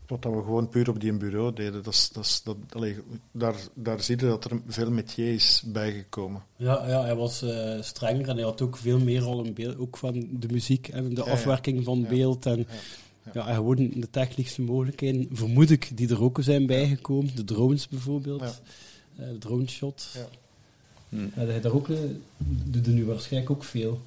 wat 0.07 0.21
dat 0.21 0.33
we 0.33 0.37
gewoon 0.41 0.69
puur 0.69 0.89
op 0.89 0.99
die 0.99 1.13
bureau 1.13 1.53
deden. 1.53 1.83
Dat 1.83 1.93
is, 1.93 2.09
dat 2.09 2.25
is, 2.25 2.41
dat, 2.43 2.57
allee, 2.71 2.95
daar, 3.31 3.55
daar 3.73 4.01
zie 4.01 4.17
je 4.19 4.25
dat 4.25 4.45
er 4.45 4.61
veel 4.67 4.91
metier 4.91 5.33
is 5.33 5.63
bijgekomen. 5.65 6.43
Ja, 6.55 6.87
ja 6.87 7.01
hij 7.03 7.15
was 7.15 7.41
eh, 7.41 7.81
strenger 7.81 8.29
en 8.29 8.35
hij 8.35 8.43
had 8.45 8.61
ook 8.61 8.77
veel 8.77 8.99
meer 8.99 9.23
al 9.23 9.43
in 9.43 9.53
beeld, 9.53 9.77
ook 9.77 9.97
van 9.97 10.27
de 10.31 10.47
muziek 10.51 10.87
en 10.87 11.09
de 11.09 11.15
Ja, 11.15 11.25
ja. 11.25 11.31
afwerking 11.31 11.83
van 11.83 11.99
Ja. 12.01 12.07
beeld. 12.07 12.45
En, 12.45 12.57
Ja. 12.57 13.31
ja. 13.33 13.47
en 13.47 13.55
gewoon 13.55 13.75
de 13.95 14.09
technische 14.11 14.61
mogelijkheden, 14.61 15.27
vermoed 15.31 15.69
ik, 15.69 15.91
die 15.97 16.09
er 16.09 16.23
ook 16.23 16.37
zijn 16.41 16.65
bijgekomen. 16.65 17.35
De 17.35 17.43
drones 17.43 17.87
bijvoorbeeld, 17.87 18.41
Ja. 18.41 18.53
eh, 19.23 19.29
de 19.31 19.37
drone 19.37 19.67
shot. 19.67 20.07
Ja. 20.13 20.27
Hm. 21.09 21.17
Ja, 21.39 21.45
hij 21.45 21.61
daar 21.61 21.71
ook, 21.73 21.89
eh, 21.89 21.97
doet 22.65 22.85
er 22.85 22.91
nu 22.93 23.05
waarschijnlijk 23.05 23.51
ook 23.51 23.63
veel. 23.63 24.01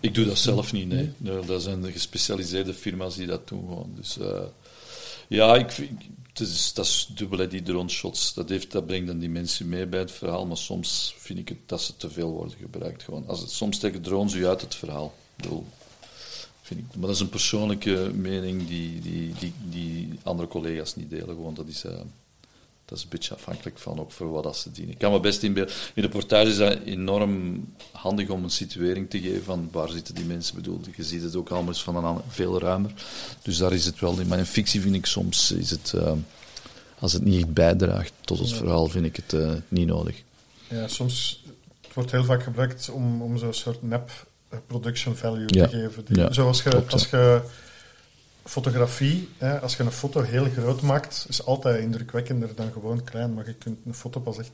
Ik 0.00 0.14
doe 0.14 0.24
dat 0.24 0.38
zelf 0.38 0.72
niet, 0.72 0.88
nee. 0.88 1.10
Nee, 1.16 1.44
Dat 1.44 1.62
zijn 1.62 1.82
de 1.82 1.92
gespecialiseerde 1.92 2.74
firma's 2.74 3.16
die 3.16 3.26
dat 3.26 3.48
doen 3.48 3.60
gewoon. 3.68 3.90
Dus 3.96 4.18
eh, 4.18 4.40
ja, 5.32 5.54
ik, 5.54 5.90
het 6.28 6.40
is, 6.40 6.72
dat 6.72 6.84
is 6.84 7.10
dubbel, 7.14 7.38
hè, 7.38 7.48
die 7.48 7.62
drone 7.62 7.88
shots. 7.88 8.34
Dat, 8.34 8.48
heeft, 8.48 8.70
dat 8.70 8.86
brengt 8.86 9.08
een 9.08 9.18
dimensie 9.18 9.66
mee 9.66 9.86
bij 9.86 10.00
het 10.00 10.12
verhaal, 10.12 10.46
maar 10.46 10.56
soms 10.56 11.14
vind 11.18 11.38
ik 11.38 11.48
het 11.48 11.58
dat 11.66 11.82
ze 11.82 11.96
te 11.96 12.10
veel 12.10 12.30
worden 12.30 12.56
gebruikt. 12.60 13.02
Gewoon. 13.02 13.24
Als 13.26 13.40
het, 13.40 13.50
soms 13.50 13.76
steken 13.76 14.02
drones 14.02 14.34
u 14.34 14.46
uit 14.46 14.60
het 14.60 14.74
verhaal. 14.74 15.14
Ik 15.36 15.42
bedoel, 15.42 15.66
vind 16.62 16.80
ik, 16.80 16.86
maar 16.96 17.06
dat 17.06 17.14
is 17.14 17.20
een 17.20 17.28
persoonlijke 17.28 18.10
mening 18.14 18.68
die, 18.68 19.00
die, 19.00 19.34
die, 19.38 19.52
die 19.70 20.08
andere 20.22 20.48
collega's 20.48 20.96
niet 20.96 21.10
delen. 21.10 21.28
Gewoon. 21.28 21.54
Dat 21.54 21.68
is... 21.68 21.84
eh, 21.84 22.00
dat 22.84 22.98
is 23.00 23.06
een 23.06 23.16
beetje 23.16 23.34
afhankelijk 23.34 23.78
van 23.78 24.00
ook 24.00 24.12
voor 24.12 24.30
wat 24.30 24.42
dat 24.42 24.56
ze 24.56 24.72
dienen. 24.72 24.92
Ik 24.92 24.98
kan 24.98 25.12
me 25.12 25.20
best 25.20 25.42
inbeelden. 25.42 25.74
In 25.94 26.02
de 26.02 26.08
portage 26.08 26.50
is 26.50 26.56
dat 26.56 26.78
enorm 26.84 27.64
handig 27.92 28.28
om 28.28 28.44
een 28.44 28.50
situering 28.50 29.10
te 29.10 29.20
geven 29.20 29.44
van 29.44 29.68
waar 29.72 29.88
zitten 29.88 30.14
die 30.14 30.24
mensen 30.24 30.54
bedoeld. 30.54 30.88
Je 30.96 31.04
ziet 31.04 31.22
het 31.22 31.36
ook 31.36 31.50
allemaal 31.50 31.74
van 31.74 32.04
een 32.04 32.20
veel 32.28 32.60
ruimer. 32.60 32.92
Dus 33.42 33.56
daar 33.56 33.72
is 33.72 33.84
het 33.84 34.00
wel 34.00 34.18
in. 34.20 34.26
Maar 34.26 34.38
in 34.38 34.46
fictie 34.46 34.80
vind 34.80 34.94
ik 34.94 35.06
soms, 35.06 35.52
is 35.52 35.70
het, 35.70 35.92
eh, 35.94 36.12
als 36.98 37.12
het 37.12 37.24
niet 37.24 37.54
bijdraagt 37.54 38.12
tot 38.20 38.38
het 38.38 38.50
Ja. 38.50 38.56
verhaal, 38.56 38.86
vind 38.86 39.04
ik 39.04 39.16
het 39.16 39.32
eh, 39.32 39.52
niet 39.68 39.86
nodig. 39.86 40.22
Ja, 40.68 40.88
soms 40.88 41.44
het 41.80 41.94
wordt 41.94 42.10
heel 42.10 42.24
vaak 42.24 42.42
gebruikt 42.42 42.88
om, 42.90 43.22
om 43.22 43.38
zo'n 43.38 43.54
soort 43.54 43.82
nep 43.82 44.26
eh, 44.48 44.58
production 44.66 45.16
value 45.16 45.44
Ja. 45.54 45.66
te 45.66 45.76
geven. 45.78 46.04
Die- 46.04 46.16
Ja, 46.18 46.32
Zoals 46.32 46.62
je, 46.62 46.84
als 46.90 47.06
je 47.10 47.42
fotografie, 48.44 49.28
hè, 49.38 49.60
als 49.60 49.76
je 49.76 49.82
een 49.82 49.92
foto 49.92 50.22
heel 50.22 50.44
groot 50.56 50.82
maakt, 50.82 51.26
is 51.28 51.44
altijd 51.44 51.80
indrukwekkender 51.82 52.54
dan 52.54 52.72
gewoon 52.72 53.04
klein. 53.04 53.34
Maar 53.34 53.46
je 53.46 53.54
kunt 53.54 53.78
een 53.86 53.94
foto 53.94 54.20
pas 54.20 54.38
echt 54.38 54.50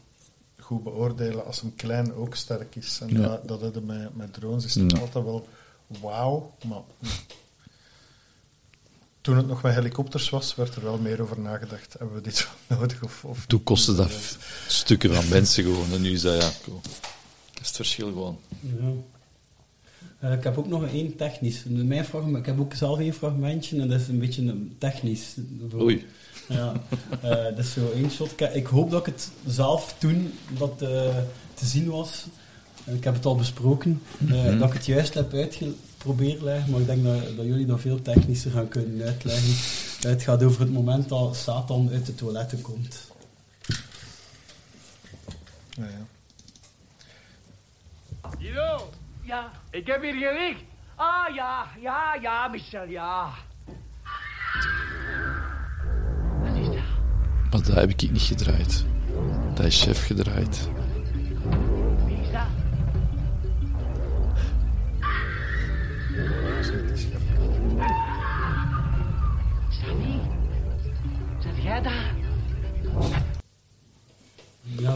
goed 0.58 0.82
beoordelen 0.82 1.46
als 1.46 1.60
hem 1.60 1.74
klein 1.76 2.14
ook 2.14 2.34
sterk 2.34 2.76
is. 2.76 2.98
En 3.02 3.08
Ja. 3.08 3.20
dat, 3.28 3.48
dat 3.48 3.60
hebben 3.60 3.86
met, 3.86 4.16
met 4.16 4.32
drones 4.32 4.64
is 4.64 4.74
het 4.74 5.00
altijd 5.00 5.24
wel 5.24 5.48
wauw. 5.86 6.54
Maar 6.68 6.80
toen 9.28 9.36
het 9.36 9.46
nog 9.46 9.62
met 9.62 9.74
helikopters 9.74 10.30
was, 10.30 10.54
werd 10.54 10.74
er 10.74 10.82
wel 10.82 10.98
meer 10.98 11.22
over 11.22 11.40
nagedacht. 11.40 11.94
Hebben 11.98 12.16
we 12.16 12.22
dit 12.22 12.48
wel 12.66 12.78
nodig? 12.78 13.02
Of, 13.02 13.24
of 13.24 13.46
Toen 13.46 13.62
kostte 13.62 13.94
dat 13.94 14.10
stukken 14.66 15.14
van 15.14 15.28
mensen 15.28 15.64
gewoon. 15.64 15.92
En 15.92 16.00
nu 16.00 16.10
is 16.12 16.20
dat, 16.20 16.42
ja, 16.42 16.50
cool. 16.64 16.80
Dat 17.52 17.60
is 17.60 17.66
het 17.66 17.76
verschil 17.76 18.06
gewoon. 18.06 18.38
Ja. 18.60 18.92
Eh, 20.18 20.32
ik 20.32 20.44
heb 20.44 20.58
ook 20.58 20.68
nog 20.68 20.86
één 20.86 21.16
technisch. 21.16 21.62
Mijn 21.66 22.04
fragment, 22.04 22.36
ik 22.36 22.46
heb 22.46 22.60
ook 22.60 22.74
zelf 22.74 22.98
één 22.98 23.12
fragmentje 23.14 23.80
en 23.80 23.88
dat 23.88 24.00
is 24.00 24.08
een 24.08 24.18
beetje 24.18 24.42
een 24.42 24.74
technisch. 24.78 25.34
Oei. 25.80 26.06
Ja, 26.48 26.72
eh, 27.22 27.30
dat 27.56 27.58
is 27.58 27.72
zo 27.72 27.90
één 27.94 28.10
shot. 28.10 28.30
Ik, 28.30 28.40
ik 28.54 28.66
hoop 28.66 28.90
dat 28.90 29.06
ik 29.06 29.14
het 29.14 29.30
zelf 29.46 29.94
toen 29.98 30.32
dat 30.58 30.82
eh, 30.82 31.16
te 31.54 31.66
zien 31.66 31.90
was, 31.90 32.24
en 32.84 32.94
ik 32.96 33.04
heb 33.04 33.14
het 33.14 33.24
al 33.24 33.36
besproken, 33.36 34.02
eh, 34.18 34.26
Mhm. 34.44 34.58
dat 34.58 34.68
ik 34.68 34.74
het 34.74 34.86
juist 34.86 35.14
heb 35.14 35.32
uitgeprobeerd 35.98 36.42
leggen, 36.42 36.70
maar 36.70 36.80
ik 36.80 36.86
denk 36.86 37.04
dat, 37.04 37.36
dat 37.36 37.46
jullie 37.46 37.66
dat 37.66 37.80
veel 37.80 38.02
technischer 38.02 38.50
gaan 38.50 38.68
kunnen 38.68 39.06
uitleggen. 39.06 39.54
Het 40.10 40.22
gaat 40.22 40.42
over 40.42 40.60
het 40.60 40.72
moment 40.72 41.08
dat 41.08 41.36
Satan 41.36 41.90
uit 41.92 42.06
de 42.06 42.14
toiletten 42.14 42.60
komt. 42.60 43.10
Ja, 45.68 45.84
ja. 45.84 46.06
Guido, 48.38 48.90
Ja, 49.22 49.50
ik 49.70 49.86
heb 49.86 50.02
hier 50.02 50.14
gelicht. 50.14 50.62
ah 50.94 51.34
ja, 51.34 51.66
ja, 51.80 52.14
ja, 52.22 52.48
Michel, 52.48 52.88
ja. 52.88 53.30
Wat 56.42 56.56
is 56.56 56.66
dat? 56.66 56.74
Maar 57.50 57.62
dat 57.62 57.74
heb 57.74 57.90
ik 57.90 58.10
niet 58.10 58.22
gedraaid. 58.22 58.84
Dat 59.54 59.66
is 59.66 59.82
chef 59.82 60.06
gedraaid. 60.06 60.68
Jij 71.68 71.82
daar? 71.82 72.14
Ja, 74.78 74.94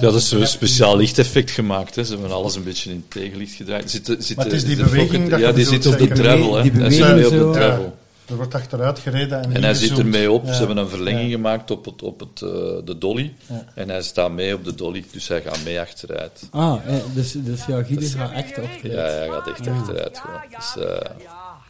dat 0.00 0.14
is 0.14 0.30
een 0.30 0.46
speciaal 0.46 0.96
lichteffect 0.96 1.50
gemaakt. 1.50 1.94
Hè. 1.94 2.04
Ze 2.04 2.12
hebben 2.12 2.32
alles 2.32 2.54
een 2.56 2.64
beetje 2.64 2.90
in 2.90 3.04
tegenlicht 3.08 3.54
gedraaid. 3.54 3.90
Zit, 3.90 4.16
zit, 4.18 4.36
Maar 4.36 4.44
het 4.44 4.54
is 4.54 4.64
die 4.64 4.76
de 4.76 4.82
beweging 4.82 5.28
dat 5.28 5.40
Ja, 5.40 5.52
die 5.52 5.64
zit 5.64 5.86
op 5.86 5.98
de 5.98 6.08
travel. 6.08 6.54
Hè. 6.54 6.62
Die 6.62 6.72
Hij 6.72 6.90
zit 6.90 7.00
beweging 7.00 7.30
mee 7.30 7.46
op 7.46 7.52
de 7.52 7.58
travel. 7.58 7.96
Er 8.28 8.36
wordt 8.36 8.54
achteruit 8.54 8.98
gereden 8.98 9.42
en, 9.42 9.54
En 9.54 9.62
hij 9.62 9.74
zit 9.74 9.98
ermee 9.98 10.30
op. 10.30 10.44
Ja. 10.44 10.52
Ze 10.52 10.58
hebben 10.58 10.76
een 10.76 10.88
verlenging 10.88 11.30
Ja. 11.30 11.34
gemaakt 11.36 11.70
op, 11.70 11.84
het, 11.84 12.02
op 12.02 12.20
het, 12.20 12.42
eh, 12.42 12.48
de 12.84 12.98
dolly. 12.98 13.34
Ja. 13.46 13.64
En 13.74 13.88
hij 13.88 14.02
staat 14.02 14.30
mee 14.30 14.54
op 14.54 14.64
de 14.64 14.74
dolly, 14.74 15.04
dus 15.12 15.28
hij 15.28 15.42
gaat 15.42 15.58
mee 15.64 15.80
achteruit. 15.80 16.48
Ah, 16.50 16.76
eh, 16.86 16.94
dus, 17.14 17.32
dus 17.32 17.66
ja, 17.66 17.82
Guido 17.82 18.06
gaat 18.16 18.32
echt 18.32 18.58
achteruit. 18.58 18.80
Ja, 18.82 19.02
hij 19.02 19.28
gaat 19.28 19.48
echt 19.48 19.68
achteruit 19.68 20.18
gewoon. 20.18 20.40
Dus 20.56 20.86
eh, 20.86 21.10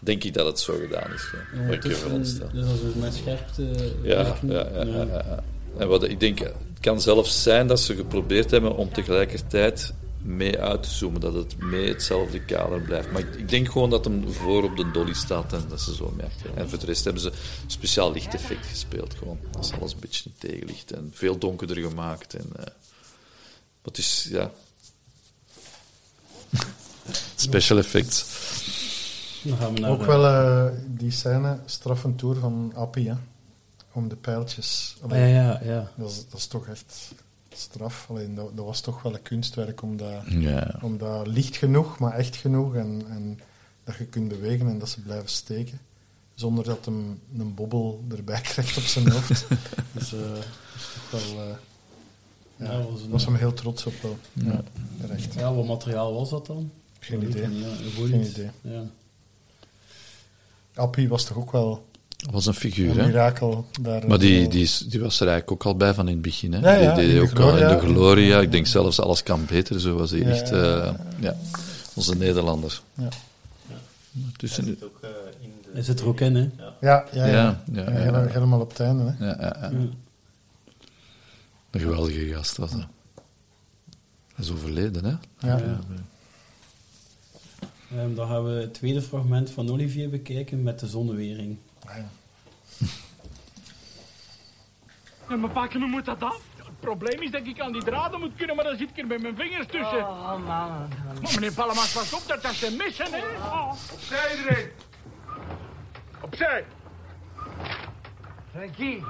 denk 0.04 0.24
ik 0.24 0.34
dat 0.34 0.46
het 0.46 0.60
zo 0.60 0.74
gedaan 0.80 1.12
is. 1.12 1.32
Ja. 1.54 1.72
Ik 1.72 1.82
dus, 1.82 1.92
eh, 1.92 1.98
veronderstel. 1.98 2.48
dus 2.52 2.68
als 2.68 2.80
we 2.80 2.92
met 2.94 3.14
scherpte... 3.14 3.62
Ja, 4.02 4.22
werken, 4.22 4.50
ja, 4.50 4.84
ja, 4.84 5.04
ja. 5.04 5.42
En 5.78 5.88
wat 5.88 6.02
ik 6.04 6.20
denk, 6.20 6.38
het 6.38 6.80
kan 6.80 7.00
zelfs 7.00 7.42
zijn 7.42 7.66
dat 7.66 7.80
ze 7.80 7.94
geprobeerd 7.94 8.50
hebben 8.50 8.76
om 8.76 8.92
tegelijkertijd 8.92 9.94
mee 10.22 10.58
uit 10.58 10.82
te 10.82 10.90
zoomen, 10.90 11.20
dat 11.20 11.34
het 11.34 11.56
mee 11.58 11.88
hetzelfde 11.88 12.40
kader 12.40 12.80
blijft. 12.80 13.10
Maar 13.10 13.20
ik, 13.20 13.34
ik 13.34 13.48
denk 13.48 13.70
gewoon 13.70 13.90
dat 13.90 14.04
hem 14.04 14.32
voor 14.32 14.62
op 14.62 14.76
de 14.76 14.90
dolly 14.90 15.14
staat 15.14 15.52
en 15.52 15.64
dat 15.68 15.80
ze 15.80 15.94
zo 15.94 16.16
achter. 16.24 16.50
En 16.54 16.68
voor 16.68 16.78
de 16.78 16.86
rest 16.86 17.04
hebben 17.04 17.22
ze 17.22 17.32
speciaal 17.66 18.12
lichteffect 18.12 18.66
gespeeld 18.66 19.14
gewoon. 19.14 19.38
Dat 19.50 19.64
is 19.64 19.72
alles 19.72 19.92
een 19.92 20.00
beetje 20.00 20.24
in 20.24 20.34
tegenlicht 20.50 20.92
en 20.92 21.10
veel 21.14 21.38
donkerder 21.38 21.76
gemaakt. 21.76 22.34
En, 22.34 22.46
eh 22.56 22.64
wat 23.82 23.98
is, 23.98 24.28
ja... 24.30 24.50
Special 27.36 27.78
effects. 27.78 28.24
Dan 29.44 29.56
gaan 29.56 29.74
we 29.74 29.80
naar... 29.80 29.90
Ook 29.90 30.00
eh, 30.00 30.06
wel 30.06 30.26
eh, 30.26 30.72
die 30.86 31.10
scène, 31.10 31.58
straffen 31.64 32.14
tour 32.16 32.36
van 32.36 32.72
Appie, 32.74 33.08
hè. 33.08 33.14
Om 33.92 34.08
de 34.08 34.16
pijltjes. 34.16 34.96
Ah, 34.98 35.04
Allee, 35.10 35.32
ja, 35.32 35.42
ja, 35.42 35.60
ja. 35.64 35.90
Dat, 35.96 36.10
is, 36.10 36.24
dat 36.28 36.38
is 36.38 36.46
toch 36.46 36.66
echt 36.66 37.12
straf. 37.52 38.06
Alleen 38.10 38.34
dat, 38.34 38.56
dat 38.56 38.64
was 38.64 38.80
toch 38.80 39.02
wel 39.02 39.14
een 39.14 39.22
kunstwerk 39.22 39.82
om 39.82 39.96
dat, 39.96 40.22
Ja. 40.28 40.78
om 40.82 40.98
dat 40.98 41.26
licht 41.26 41.56
genoeg, 41.56 41.98
maar 41.98 42.12
echt 42.12 42.36
genoeg. 42.36 42.74
En, 42.74 43.02
en 43.08 43.38
dat 43.84 43.96
je 43.96 44.04
kunt 44.04 44.28
bewegen 44.28 44.68
en 44.68 44.78
dat 44.78 44.88
ze 44.88 45.00
blijven 45.00 45.28
steken. 45.28 45.78
Zonder 46.34 46.64
dat 46.64 46.84
hem 46.84 47.20
een 47.38 47.54
bobbel 47.54 48.04
erbij 48.16 48.40
krijgt 48.50 48.76
op 48.76 48.82
zijn 48.82 49.10
hoofd. 49.10 49.46
dus 49.92 50.12
eh, 50.12 50.20
dat 50.20 50.44
is 50.76 50.88
toch 51.10 51.34
wel... 51.34 51.42
eh, 51.42 51.56
ja, 52.56 52.72
Ja, 52.72 52.82
was 52.90 53.00
een- 53.02 53.10
was 53.10 53.24
hem 53.24 53.34
heel 53.34 53.52
trots 53.54 53.86
op 53.86 53.94
wel. 54.02 54.18
Ja, 54.32 54.62
terecht. 55.00 55.34
Ja, 55.34 55.54
wat 55.54 55.66
materiaal 55.66 56.14
was 56.14 56.30
dat 56.30 56.46
dan? 56.46 56.70
Geen 56.98 57.22
idee. 57.28 57.58
ja, 57.58 57.66
Geen 58.06 58.24
idee. 58.26 58.50
Appie 60.74 61.08
was 61.08 61.24
toch 61.24 61.36
ook 61.36 61.52
wel 61.52 61.86
was 62.30 62.46
een 62.46 62.54
figuur, 62.54 62.90
een 62.90 62.98
hè? 62.98 63.06
mirakel. 63.06 63.66
Daar 63.80 64.06
Maar 64.08 64.18
die, 64.18 64.42
zo- 64.44 64.50
die, 64.50 64.62
is, 64.62 64.78
die 64.78 65.00
was 65.00 65.20
er 65.20 65.28
eigenlijk 65.28 65.50
ook 65.52 65.72
al 65.72 65.76
bij 65.76 65.94
van 65.94 66.06
in 66.08 66.12
het 66.12 66.22
begin. 66.22 66.52
Hè? 66.52 66.58
Ja, 66.58 66.80
ja, 66.80 66.94
die 66.94 67.04
in 67.04 67.10
deed 67.10 67.16
de 67.16 67.20
ook 67.38 67.38
al 67.38 67.48
in 67.50 67.56
Gloria. 67.56 67.74
de 67.80 67.86
Gloria. 67.86 68.40
Ik 68.40 68.52
denk 68.52 68.66
zelfs 68.66 69.00
alles 69.00 69.22
kan 69.22 69.44
beter. 69.46 69.80
Zo 69.80 69.96
was 69.96 70.10
hij 70.10 70.20
Ja, 70.20 70.26
echt. 70.28 70.48
ja, 70.48 70.56
eh, 70.56 70.84
ja. 70.84 70.96
ja. 71.20 71.36
Onze 71.94 72.14
Nederlander. 72.16 72.80
Ja. 72.94 73.08
Tussen, 74.36 74.64
Hij 74.64 74.72
zit 74.74 74.84
ook, 74.84 74.98
eh, 75.00 75.08
in 75.40 75.50
de 75.62 75.68
Hij 75.72 75.82
zit 75.82 76.00
er 76.00 76.06
ook 76.06 76.20
in, 76.20 76.34
hè? 76.34 76.40
Ja. 76.40 76.74
Ja, 76.80 77.04
ja, 77.12 77.26
ja. 77.26 77.32
Ja, 77.32 77.62
Ja, 77.72 77.82
ja, 77.82 77.90
ja. 77.90 77.98
hele- 77.98 78.28
helemaal 78.30 78.60
op 78.60 78.68
het 78.68 78.80
einde. 78.80 79.14
Hè. 79.18 79.26
ja, 79.26 79.36
ja, 79.40 79.56
ja. 79.60 79.70
Een 81.70 81.80
geweldige 81.80 82.26
gast 82.34 82.56
was 82.56 82.70
dat. 82.70 82.86
Hij 84.34 84.44
is 84.44 84.50
overleden, 84.50 85.04
hè? 85.04 85.14
Ja. 85.48 85.60
Ehm, 87.94 88.14
dan 88.14 88.28
gaan 88.28 88.44
we 88.44 88.50
het 88.50 88.74
tweede 88.74 89.02
fragment 89.02 89.50
van 89.50 89.70
Olivier 89.70 90.10
bekijken 90.10 90.62
met 90.62 90.80
de 90.80 90.86
zonnewering. 90.86 91.58
Ah, 91.86 91.96
ja. 91.96 92.08
Ja, 95.28 95.36
maar 95.36 95.50
pakken, 95.50 95.80
hoe 95.80 95.88
moet 95.88 96.04
dat 96.04 96.22
af? 96.22 96.42
Het 96.56 96.80
probleem 96.80 97.22
is 97.22 97.30
dat 97.30 97.46
ik 97.46 97.60
aan 97.60 97.72
die 97.72 97.84
draden 97.84 98.20
moet 98.20 98.34
kunnen, 98.36 98.56
maar 98.56 98.64
dan 98.64 98.76
zit 98.76 98.90
ik 98.90 98.98
er 98.98 99.06
met 99.06 99.22
mijn 99.22 99.36
vingers 99.36 99.66
tussen. 99.66 99.98
Oh, 99.98 100.30
man. 100.32 100.88
Maar 101.22 101.32
meneer 101.34 101.52
Pallemas, 101.52 101.92
pas 101.92 102.12
op, 102.12 102.28
dat 102.28 102.42
dat 102.42 102.54
zijn 102.54 102.76
missen, 102.76 103.06
hè? 103.12 103.18
Oh. 103.18 103.72
Opzij 103.92 104.36
iedereen. 104.36 104.70
Opzij. 106.20 106.64
Frankie, 108.50 109.02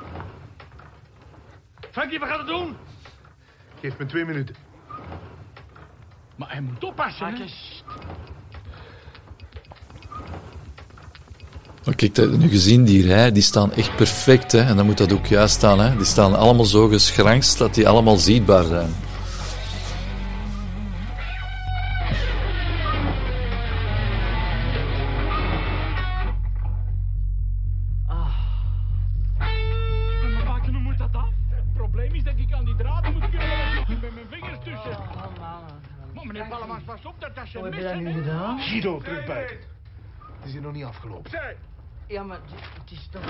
Frankie, 1.91 2.19
wat 2.19 2.29
gaat 2.29 2.39
het 2.39 2.47
doen? 2.47 2.77
Geef 3.81 3.99
me 3.99 4.07
twee 4.07 4.25
minuten. 4.25 4.55
Maar 6.37 6.51
hij 6.51 6.61
moet 6.61 6.85
oppassen, 6.85 7.35
hè? 7.35 7.45
Maar 11.85 11.95
kijk, 11.95 12.15
dat- 12.15 12.31
nu 12.39 12.49
gezien 12.49 12.85
die 12.85 13.07
rij, 13.07 13.33
die 13.33 13.43
staan 13.43 13.73
echt 13.73 13.97
perfect, 13.97 14.53
hè? 14.53 14.59
En 14.61 14.77
dan 14.77 14.87
moet 14.87 14.99
dat 14.99 15.13
ook 15.13 15.27
juist 15.27 15.55
staan, 15.55 15.81
hè? 15.81 15.97
Die 15.97 16.07
staan 16.07 16.35
allemaal 16.35 16.65
zo 16.65 16.89
geschrankst 16.89 17.59
dat 17.59 17.75
die 17.75 17.89
allemaal 17.89 18.17
zichtbaar 18.17 18.65
zijn. 18.65 18.91
Ja, 30.23 30.29
maar 30.35 30.45
pakken, 30.45 30.73
hoe 30.75 30.83
moet 30.83 30.99
dat 30.99 31.09
af? 31.13 31.29
Het 31.49 31.73
probleem 31.73 32.15
is 32.15 32.23
dat 32.23 32.33
ik 32.37 32.53
aan 32.53 32.65
die 32.65 32.77
draden 32.77 33.13
moet 33.13 33.31
kunnen, 33.31 33.49
met 34.01 34.15
mijn 34.15 34.27
vingers 34.31 34.59
tussen. 34.65 34.99
Oh, 36.15 36.25
meneer 36.25 36.47
Pallemas, 36.49 36.83
pas 36.85 37.05
op, 37.05 37.15
dat 37.19 37.35
dat 37.35 37.47
zijn 37.49 37.65
Hoe 37.65 37.73
heb 37.73 37.83
je 37.83 37.89
dat 37.89 37.97
missen, 37.97 38.15
nu 38.15 38.23
hè? 38.23 38.31
gedaan? 38.31 38.59
Guido, 38.61 39.01
terug 39.01 39.25
buiten. 39.27 39.57
Het 40.37 40.45
is 40.47 40.53
hier 40.53 40.61
nog 40.63 40.73
niet 40.73 40.85
afgelopen. 40.85 41.31
Ja, 42.09 42.23
maar 42.23 42.39
het- 42.85 42.91
is 42.91 43.09
toch... 43.11 43.23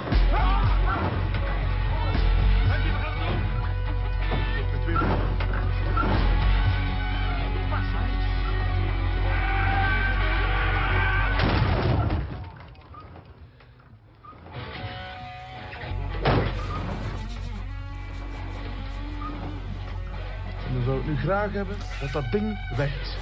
En 20.67 20.75
dan 20.75 20.83
zou 20.85 20.99
ik 21.01 21.07
nu 21.07 21.17
graag 21.17 21.53
hebben 21.53 21.77
dat 22.01 22.13
dat 22.13 22.33
ding 22.33 22.59
weg 22.77 22.91
is. 23.01 23.15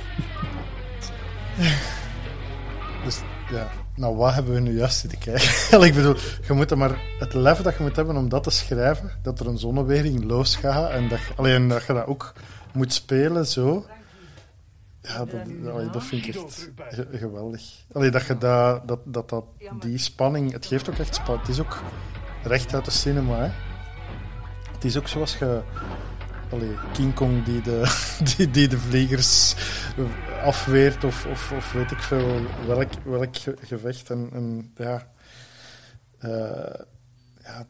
Dus 3.05 3.21
ja, 3.53 3.69
nou 3.97 4.17
wat 4.17 4.35
hebben 4.35 4.53
we 4.55 4.61
nu 4.61 4.77
juist 4.79 4.99
zitten 4.99 5.19
kijken? 5.19 5.83
ik 5.89 5.95
bedoel, 5.95 6.17
je 6.47 6.53
moet 6.53 6.71
er 6.71 6.79
maar 6.79 6.99
het 7.19 7.35
lef 7.35 7.59
dat 7.59 7.77
je 7.77 7.83
moet 7.83 7.97
hebben 7.97 8.17
om 8.17 8.29
dat 8.29 8.43
te 8.43 8.51
schrijven, 8.51 9.11
dat 9.23 9.41
er 9.41 9.47
een 9.47 9.59
zonnewering 9.59 10.25
losgaat 10.25 10.91
en 10.91 11.09
dat, 11.09 11.19
je- 11.21 11.33
alleen 11.37 11.69
dat 11.69 11.85
je 11.87 11.93
dat 11.93 12.07
ook 12.07 12.33
moet 12.73 12.93
spelen 12.93 13.47
zo. 13.47 13.87
Ja, 15.03 15.19
dat, 15.19 15.41
allee, 15.73 15.91
dat 15.91 16.05
vind 16.05 16.27
ik 16.27 16.35
echt 16.35 16.71
ge- 16.91 17.09
geweldig. 17.13 17.63
Allee, 17.93 18.11
dat 18.11 18.27
je 18.27 18.39
dat, 18.39 18.89
dat, 18.89 18.99
dat, 19.05 19.29
dat, 19.29 19.45
die 19.81 19.99
spanning, 19.99 20.53
het 20.53 20.67
geeft 20.67 20.91
ook 20.91 20.99
echt 20.99 21.15
spanning. 21.15 21.41
Het 21.47 21.49
is 21.57 21.61
ook 21.61 21.83
recht 22.43 22.75
uit 22.75 22.85
de 22.85 22.91
cinema, 22.91 23.37
hè. 23.39 23.51
Het 24.73 24.85
is 24.85 24.97
ook 24.97 25.09
zoals 25.09 25.39
je... 25.39 25.61
Allee, 26.53 26.77
King 26.93 27.15
Kong 27.15 27.45
die 27.45 27.61
de, 27.61 27.83
die, 28.37 28.51
die 28.51 28.69
de 28.69 28.79
vliegers 28.79 29.55
afweert 30.45 31.05
of, 31.05 31.27
of, 31.27 31.53
of 31.57 31.73
weet 31.73 31.91
ik 31.91 31.99
veel 31.99 32.41
welk, 32.67 32.91
welk 33.05 33.37
ge- 33.37 33.57
gevecht. 33.61 34.11
En, 34.11 34.73
ja, 34.77 35.07
eh, 36.19 36.81
ja 37.43 37.67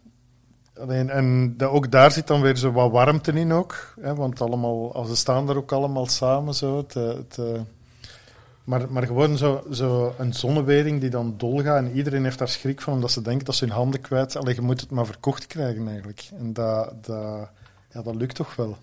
alleen, 0.80 1.10
en 1.10 1.56
ook 1.58 1.90
daar 1.90 2.10
zit 2.10 2.26
dan 2.26 2.40
weer 2.40 2.56
zo 2.56 2.72
wat 2.72 2.90
warmte 2.90 3.32
in 3.32 3.52
ook. 3.52 3.94
Hè, 4.00 4.14
want 4.14 4.40
allemaal, 4.40 4.94
als 4.94 5.08
ze 5.08 5.16
staan 5.16 5.48
er 5.48 5.56
ook 5.56 5.72
allemaal 5.72 6.06
samen 6.06 6.54
zo. 6.54 6.76
Het, 6.76 7.38
eh, 7.38 7.60
maar, 8.64 8.92
maar 8.92 9.06
gewoon 9.06 9.36
zo, 9.36 9.64
zo 9.72 10.14
een 10.18 10.32
zonnewering 10.32 11.00
die 11.00 11.10
dan 11.10 11.34
dol 11.36 11.62
gaat 11.62 11.76
en 11.76 11.92
iedereen 11.92 12.24
heeft 12.24 12.38
daar 12.38 12.48
schrik 12.48 12.80
van 12.80 12.92
omdat 12.92 13.10
ze 13.10 13.22
denken 13.22 13.44
dat 13.44 13.54
ze 13.54 13.64
hun 13.64 13.74
handen 13.74 14.00
kwijt 14.00 14.32
zijn. 14.32 14.54
Je 14.54 14.60
moet 14.60 14.80
het 14.80 14.90
maar 14.90 15.06
verkocht 15.06 15.46
krijgen 15.46 15.88
eigenlijk. 15.88 16.28
En 16.38 16.52
dat, 16.52 17.04
dat, 17.04 17.50
ja, 17.92 18.02
dat 18.02 18.14
lukt 18.14 18.34
toch 18.34 18.56
wel. 18.56 18.76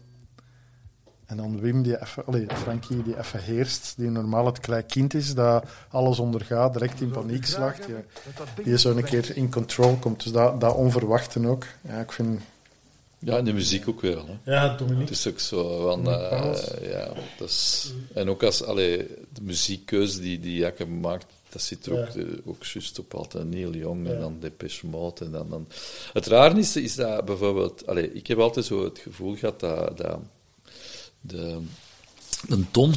En 1.29 1.37
dan 1.37 1.59
Wim, 1.59 1.81
die 1.81 2.01
even, 2.01 2.25
allee, 2.25 2.45
Frankie, 2.53 3.03
die 3.03 3.17
even 3.17 3.43
heerst, 3.43 3.93
die 3.97 4.09
normaal 4.09 4.45
het 4.45 4.59
klein 4.59 4.85
kind 4.85 5.13
is, 5.13 5.33
dat 5.33 5.65
alles 5.89 6.19
ondergaat, 6.19 6.73
direct 6.73 7.01
in 7.01 7.09
paniek 7.09 7.45
slaagt. 7.45 7.85
Die, 7.85 7.95
die 8.63 8.77
zo 8.77 8.91
een 8.91 9.03
keer 9.03 9.37
in 9.37 9.51
control 9.51 9.95
komt. 9.95 10.23
Dus 10.23 10.31
dat, 10.31 10.61
dat 10.61 10.75
onverwachten 10.75 11.45
ook. 11.45 11.65
Ja, 11.81 11.99
ik 11.99 12.11
vind... 12.11 12.41
Ja, 13.19 13.37
en 13.37 13.45
de 13.45 13.53
muziek 13.53 13.87
ook 13.87 14.01
wel, 14.01 14.25
hè? 14.27 14.51
Ja, 14.53 14.75
Dominique. 14.75 15.01
Het 15.01 15.17
is 15.17 15.27
ook 15.27 15.39
zo 15.39 15.81
van... 15.81 16.03
Dominique 16.03 16.77
eh, 16.77 16.91
ja, 16.91 17.13
dat 17.37 17.49
is... 17.49 17.93
En 18.13 18.29
ook 18.29 18.43
als... 18.43 18.63
Allee, 18.63 18.97
de 19.33 19.41
muziekkeuze 19.41 20.19
die, 20.19 20.39
die 20.39 20.57
Jakke 20.57 20.85
maakt, 20.85 21.25
dat 21.49 21.61
zit 21.61 21.85
er 21.85 21.91
ook, 21.91 22.07
Ja. 22.13 22.21
eh, 22.21 22.25
ook 22.45 22.65
juist 22.65 22.99
op 22.99 23.13
altijd 23.13 23.49
Neil 23.49 23.73
Young 23.73 24.07
Ja. 24.07 24.13
en 24.13 24.19
dan 24.19 24.37
Depeche 24.39 24.87
Mode. 24.87 25.25
En 25.25 25.31
dan, 25.31 25.49
dan... 25.49 25.67
Het 26.13 26.25
raar 26.27 26.57
is, 26.57 26.75
is 26.75 26.95
dat 26.95 27.25
bijvoorbeeld... 27.25 27.87
Allee, 27.87 28.13
ik 28.13 28.27
heb 28.27 28.39
altijd 28.39 28.65
zo 28.65 28.83
het 28.83 28.99
gevoel 28.99 29.35
gehad 29.35 29.59
dat... 29.59 29.97
dat 29.97 30.19
de, 31.21 31.57
de 32.47 32.71
Tom 32.71 32.91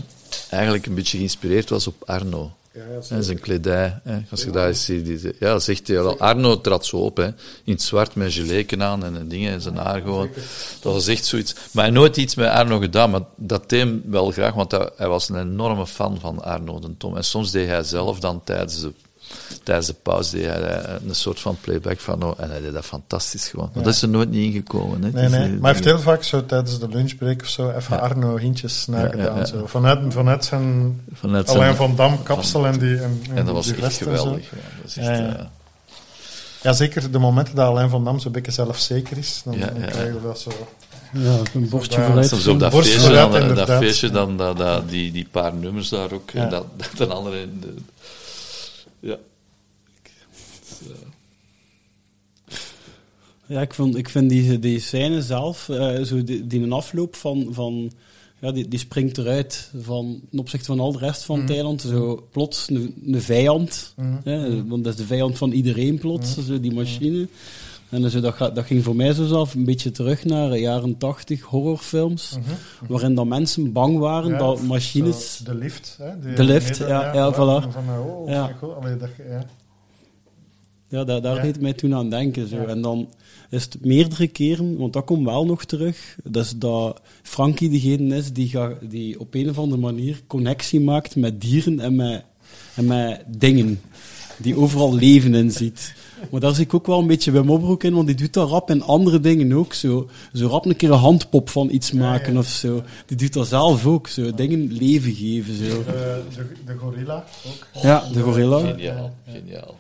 eigenlijk 0.51 0.87
een 0.87 0.95
beetje 0.95 1.17
geïnspireerd 1.17 1.69
was 1.69 1.87
op 1.87 2.03
Arno. 2.09 2.53
Ja, 2.75 2.81
ja, 2.85 3.15
Hè, 3.15 3.23
zijn 3.23 3.41
kledij. 3.41 4.01
Hè. 4.03 4.19
Als 4.31 4.43
je 4.43 4.51
daar 4.51 4.69
eens 4.69 4.85
ziet, 4.85 5.05
die, 5.07 5.35
ja, 5.39 5.59
zegt 5.59 5.89
hij. 5.89 5.99
Arno 5.99 6.61
trad 6.61 6.87
zo 6.87 6.97
op, 6.97 7.17
hè. 7.17 7.27
in 7.65 7.73
het 7.73 7.83
zwart 7.83 8.15
met 8.15 8.33
geleken 8.33 8.83
aan 8.83 9.05
en, 9.05 9.17
en 9.17 9.29
dingen, 9.29 9.53
en 9.53 9.61
zijn 9.61 9.77
haar 9.77 10.01
gewoon. 10.01 10.31
Dat 10.81 10.93
was 10.93 11.07
echt 11.07 11.25
zoiets. 11.25 11.55
Maar 11.73 11.85
hij 11.85 11.93
nooit 11.93 12.17
iets 12.17 12.35
met 12.35 12.49
Arno 12.49 12.79
gedaan, 12.79 13.11
maar 13.11 13.23
dat 13.37 13.69
deed 13.69 13.89
wel 14.05 14.31
graag, 14.31 14.55
want 14.55 14.71
hij, 14.71 14.91
hij 14.97 15.09
was 15.09 15.29
een 15.29 15.41
enorme 15.41 15.87
fan 15.87 16.21
van 16.21 16.43
Arno 16.43 16.79
de 16.79 16.97
Tom. 16.97 17.17
En 17.17 17.25
soms 17.25 17.51
deed 17.51 17.69
hij 17.69 17.83
zelf 17.83 18.21
dan 18.21 18.45
tijdens 18.45 18.81
de, 18.81 18.93
tijdens 19.63 19.87
de 19.87 19.95
pauze 20.03 20.37
deed 20.37 20.45
hij 20.45 20.61
eh, 20.63 20.95
een 21.09 21.15
soort 21.15 21.41
van 21.41 21.57
playback 21.61 22.01
van, 22.01 22.23
oh, 22.23 22.33
en 22.37 22.51
hij 22.51 22.61
deed 22.61 22.73
dat 22.73 22.85
fantastisch 22.85 23.49
gewoon. 23.49 23.67
Maar 23.67 23.79
Ja. 23.79 23.85
dat 23.85 23.95
is 23.95 24.03
er 24.03 24.09
nooit 24.09 24.31
niet 24.31 24.45
ingekomen. 24.55 25.03
Hè. 25.03 25.11
Nee, 25.11 25.25
is, 25.25 25.31
nee. 25.31 25.41
eh, 25.43 25.49
Maar 25.51 25.61
hij 25.63 25.73
heeft 25.73 25.85
heel 25.85 25.99
vaak 25.99 26.23
zo 26.23 26.47
tijdens 26.47 26.79
de 26.79 26.89
lunchbreak 26.89 27.41
of 27.41 27.49
zo 27.49 27.71
even 27.71 28.01
Arno 28.01 28.37
hintjes 28.37 28.87
nagedaan. 28.87 29.19
Ja, 29.19 29.33
ja, 29.33 29.39
ja. 29.39 29.45
Zo. 29.45 29.67
Vanuit, 29.67 29.99
vanuit 30.15 30.45
zijn 30.45 31.01
Vanuit 31.13 31.47
zijn- 31.47 31.59
Alain 31.59 31.77
van 31.77 31.97
Dam 31.97 32.23
kapsel 32.23 32.67
en 32.67 32.79
die 32.79 32.97
en, 32.97 33.21
En 33.35 33.45
dat 33.45 33.55
was 33.55 33.67
die 33.67 33.83
echt 33.85 33.97
geweldig. 33.97 34.45
Ja, 34.51 34.57
dat 34.81 34.87
is 34.91 34.97
echt, 34.97 35.07
Ja, 35.09 35.15
ja. 35.17 35.37
eh, 35.37 35.45
Ja, 36.63 36.73
zeker 36.73 37.11
de 37.11 37.19
momenten 37.19 37.55
dat 37.55 37.67
Alain 37.69 37.89
van 37.91 38.05
Dam 38.05 38.19
zo'n 38.19 38.33
beetje 38.33 38.53
zelfzeker 38.53 39.19
is, 39.19 39.41
dan, 39.45 39.59
Ja, 39.59 39.67
dan 39.67 39.81
ja, 39.81 39.87
krijgen 39.87 40.15
ja. 40.15 40.21
we 40.21 40.27
dat 40.27 40.41
zo. 40.41 40.51
Ja, 41.13 41.37
een 41.55 41.69
borstje 41.69 42.01
Ja, 42.01 42.07
vooruit. 42.07 42.29
Soms 42.29 42.47
op 42.47 42.59
dat 42.61 42.73
feestje, 42.73 43.13
dan, 43.13 43.31
dat 43.33 43.41
inderdaad. 43.41 43.83
feestje 43.83 44.11
dan, 44.11 44.37
dat, 44.37 44.57
dat, 44.57 44.89
die, 44.89 45.13
die 45.13 45.27
paar 45.31 45.55
nummers 45.55 45.89
daar 45.89 46.13
ook. 46.13 46.31
Ja. 46.31 46.43
En 46.45 46.51
dat, 46.51 46.65
dat 46.77 47.09
een 47.09 47.15
andere. 47.15 47.49
Ja. 49.03 49.19
Ja, 53.47 53.61
ik, 53.61 53.75
vond, 53.75 53.97
ik 53.97 54.09
vind 54.09 54.31
die, 54.31 54.59
die 54.59 54.81
scène 54.81 55.23
zelf, 55.23 55.69
eh, 55.69 56.03
zo 56.03 56.25
die, 56.25 56.47
die 56.47 56.63
een 56.63 56.73
afloop 56.73 57.17
van, 57.17 57.49
van 57.51 57.93
ja, 58.41 58.53
die, 58.53 58.69
die 58.69 58.79
springt 58.79 59.19
eruit 59.19 59.71
van, 59.81 60.21
ten 60.31 60.39
opzichte 60.39 60.67
van 60.67 60.81
al 60.81 60.93
de 60.93 60.99
rest 60.99 61.23
van 61.25 61.41
het 61.41 61.49
Mhm. 61.49 61.79
Zo 61.81 62.29
plots 62.33 62.69
een, 62.71 62.95
een 63.07 63.23
vijand, 63.23 63.93
Mhm. 63.97 64.17
hè, 64.25 64.67
want 64.67 64.85
dat 64.85 64.93
is 64.93 64.99
de 64.99 65.07
vijand 65.07 65.39
van 65.39 65.53
iedereen 65.53 65.99
plots, 65.99 66.37
zo 66.47 66.61
die 66.61 66.73
machine. 66.73 67.29
En 67.93 68.11
zo, 68.11 68.21
dat, 68.21 68.39
dat 68.39 68.65
ging 68.65 68.85
voor 68.85 68.97
mij 68.97 69.13
zo 69.13 69.27
zelf 69.27 69.55
een 69.55 69.65
beetje 69.65 69.91
terug 69.91 70.25
naar 70.25 70.51
de 70.51 70.59
jaren 70.59 70.99
tachtig 70.99 71.41
horrorfilms, 71.43 72.37
waarin 72.89 73.15
dat 73.15 73.27
mensen 73.27 73.73
bang 73.73 73.99
waren 73.99 74.31
Mhm. 74.31 74.41
Ja, 74.41 74.47
dat 74.47 74.63
machines... 74.63 75.41
de 75.45 75.55
lift, 75.55 75.99
hè? 76.01 76.35
De 76.35 76.43
lift, 76.45 76.77
ja, 76.77 77.15
ja, 77.15 77.33
voilà. 77.35 77.71
Van, 77.71 77.85
eh, 77.89 78.07
oh, 78.07 78.29
Ja. 78.29 78.57
god, 78.61 78.77
allee, 78.77 78.97
dat, 78.97 79.09
ja. 79.29 79.45
Ja, 80.89 81.05
daar, 81.05 81.23
daar 81.23 81.37
Ja. 81.37 81.43
deed 81.43 81.61
mij 81.61 81.73
toen 81.73 81.95
aan 81.95 82.11
denken. 82.11 82.49
Zo. 82.49 82.57
Ja. 82.57 82.67
En 82.67 82.83
dan 82.83 83.09
is 83.51 83.65
het 83.65 83.85
meerdere 83.85 84.27
keren, 84.27 84.77
want 84.77 84.93
dat 84.93 85.05
komt 85.05 85.25
wel 85.25 85.47
nog 85.47 85.65
terug, 85.65 86.17
dus 86.25 86.53
dat 86.57 87.01
Frankie 87.23 87.71
degene 87.71 88.17
is 88.17 88.33
die, 88.33 88.49
ga, 88.49 88.73
die 88.81 89.21
op 89.21 89.35
een 89.35 89.49
of 89.51 89.59
andere 89.59 89.81
manier 89.81 90.21
connectie 90.27 90.81
maakt 90.81 91.17
met 91.17 91.41
dieren 91.41 91.81
en 91.81 91.97
met, 91.97 92.25
en 92.75 92.87
met 92.87 93.25
dingen. 93.29 93.81
Die 94.39 94.57
overal 94.57 94.95
leven 94.95 95.35
in 95.35 95.51
ziet. 95.51 95.95
Maar 96.31 96.41
daar 96.41 96.55
zie 96.55 96.65
ik 96.65 96.75
ook 96.75 96.87
wel 96.87 96.99
een 96.99 97.07
beetje 97.07 97.31
Wim 97.31 97.51
Opbroek 97.51 97.85
in, 97.85 97.95
want 97.95 98.07
die 98.07 98.17
doet 98.17 98.33
dat 98.33 98.51
rap 98.51 98.71
en 98.71 98.83
andere 98.83 99.21
dingen 99.21 99.53
ook. 99.53 99.73
Zo, 99.73 100.09
zo 100.35 100.47
rap 100.47 100.67
een 100.67 100.77
keer 100.77 100.91
een 100.91 100.99
handpop 100.99 101.51
van 101.51 101.71
iets 101.71 101.93
maken 101.93 102.37
of 102.37 102.47
zo. 102.47 102.83
Die 103.07 103.17
doet 103.17 103.33
dat 103.33 103.47
zelf 103.47 103.87
ook, 103.87 104.09
zo 104.09 104.35
dingen 104.35 104.73
leven 104.73 105.15
geven. 105.15 105.55
Zo. 105.55 105.65
Eh, 105.65 105.85
de, 105.85 106.47
de 106.67 106.75
gorilla 106.77 107.25
ook. 107.47 107.83
Ja, 107.83 108.05
de 108.13 108.21
gorilla. 108.21 108.59
Geniaal, 108.59 109.15
geniaal. 109.33 109.77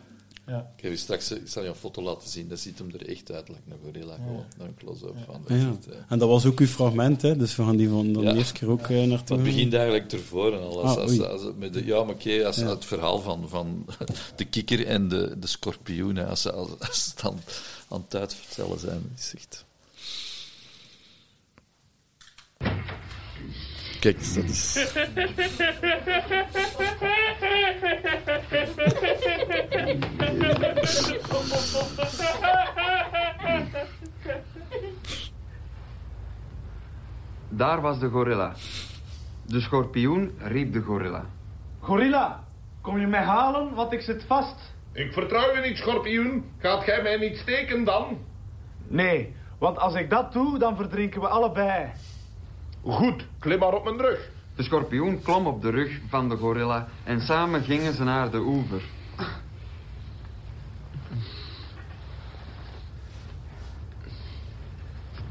Ja. 0.46 0.70
Ik 0.76 0.82
heb 0.82 0.90
je 0.90 0.96
straks 0.96 1.30
ik 1.30 1.40
zal 1.44 1.62
je 1.62 1.68
een 1.68 1.74
foto 1.74 2.02
laten 2.02 2.28
zien, 2.28 2.48
dat 2.48 2.58
ziet 2.58 2.78
hem 2.78 2.90
er 2.98 3.08
echt 3.08 3.32
uit, 3.32 3.48
like 3.48 3.60
een 3.70 3.78
gorilla, 3.84 4.14
gewoon, 4.14 4.44
naar 4.58 4.66
een 4.66 4.74
close-up 4.74 5.14
van. 5.26 5.42
Dat 5.46 5.58
Ja. 5.58 5.72
En 6.08 6.18
dat 6.18 6.28
was 6.28 6.46
ook 6.46 6.60
uw 6.60 6.66
fragment, 6.66 7.22
hè? 7.22 7.36
dus 7.36 7.56
we 7.56 7.62
gaan 7.64 7.76
die 7.76 7.88
van 7.88 8.12
dan 8.12 8.22
Ja. 8.22 8.32
de 8.32 8.38
eerste 8.38 8.52
keer 8.52 8.68
ook 8.68 8.88
eh, 8.88 9.02
naartoe. 9.04 9.36
Dat 9.36 9.42
begint 9.44 9.74
eigenlijk 9.74 10.12
ervoor. 10.12 10.52
En 10.52 10.60
al 10.60 10.82
als, 10.82 10.96
Ah, 10.96 11.02
als, 11.02 11.20
als, 11.20 11.42
met 11.58 11.72
de, 11.72 11.84
ja, 11.84 12.04
maar 12.04 12.14
oké, 12.14 12.46
als 12.46 12.56
Ja. 12.56 12.68
het 12.68 12.84
verhaal 12.84 13.20
van, 13.20 13.48
van 13.48 13.86
de 14.36 14.44
kikker 14.44 14.86
en 14.86 15.08
de, 15.08 15.36
de 15.38 15.46
schorpioen, 15.46 16.16
hè, 16.16 16.26
als 16.26 16.42
ze 16.42 16.52
als, 16.52 16.70
als 16.78 17.06
het 17.14 17.24
aan, 17.24 17.40
aan 17.88 18.04
het 18.08 18.14
uitvertellen 18.20 18.78
zijn, 18.78 19.12
is 19.16 19.32
echt... 19.36 19.64
Kijk, 24.00 24.34
dat 24.34 24.44
is... 24.44 24.74
Daar 37.48 37.80
was 37.80 37.98
de 37.98 38.08
gorilla. 38.08 38.52
De 39.46 39.60
schorpioen 39.60 40.32
riep 40.38 40.72
de 40.72 40.80
gorilla. 40.80 41.24
Gorilla, 41.80 42.44
kom 42.80 42.98
je 42.98 43.06
mij 43.06 43.22
halen, 43.22 43.74
want 43.74 43.92
ik 43.92 44.00
zit 44.00 44.24
vast. 44.24 44.74
Ik 44.92 45.12
vertrouw 45.12 45.54
je 45.54 45.60
niet, 45.68 45.76
schorpioen. 45.76 46.44
Gaat 46.58 46.84
gij 46.84 47.02
mij 47.02 47.16
niet 47.16 47.36
steken 47.36 47.84
dan? 47.84 48.18
Nee, 48.86 49.34
want 49.58 49.78
als 49.78 49.94
ik 49.94 50.10
dat 50.10 50.32
doe, 50.32 50.58
dan 50.58 50.76
verdrinken 50.76 51.20
we 51.20 51.28
allebei. 51.28 51.90
Goed, 52.82 53.26
klim 53.38 53.58
maar 53.58 53.74
op 53.74 53.84
mijn 53.84 54.00
rug. 54.00 54.30
De 54.62 54.68
schorpioen 54.68 55.22
klom 55.22 55.46
op 55.46 55.62
de 55.62 55.70
rug 55.70 56.00
van 56.08 56.28
de 56.28 56.36
gorilla 56.36 56.88
en 57.04 57.20
samen 57.20 57.62
gingen 57.62 57.94
ze 57.94 58.04
naar 58.04 58.30
de 58.30 58.38
oever. 58.38 58.82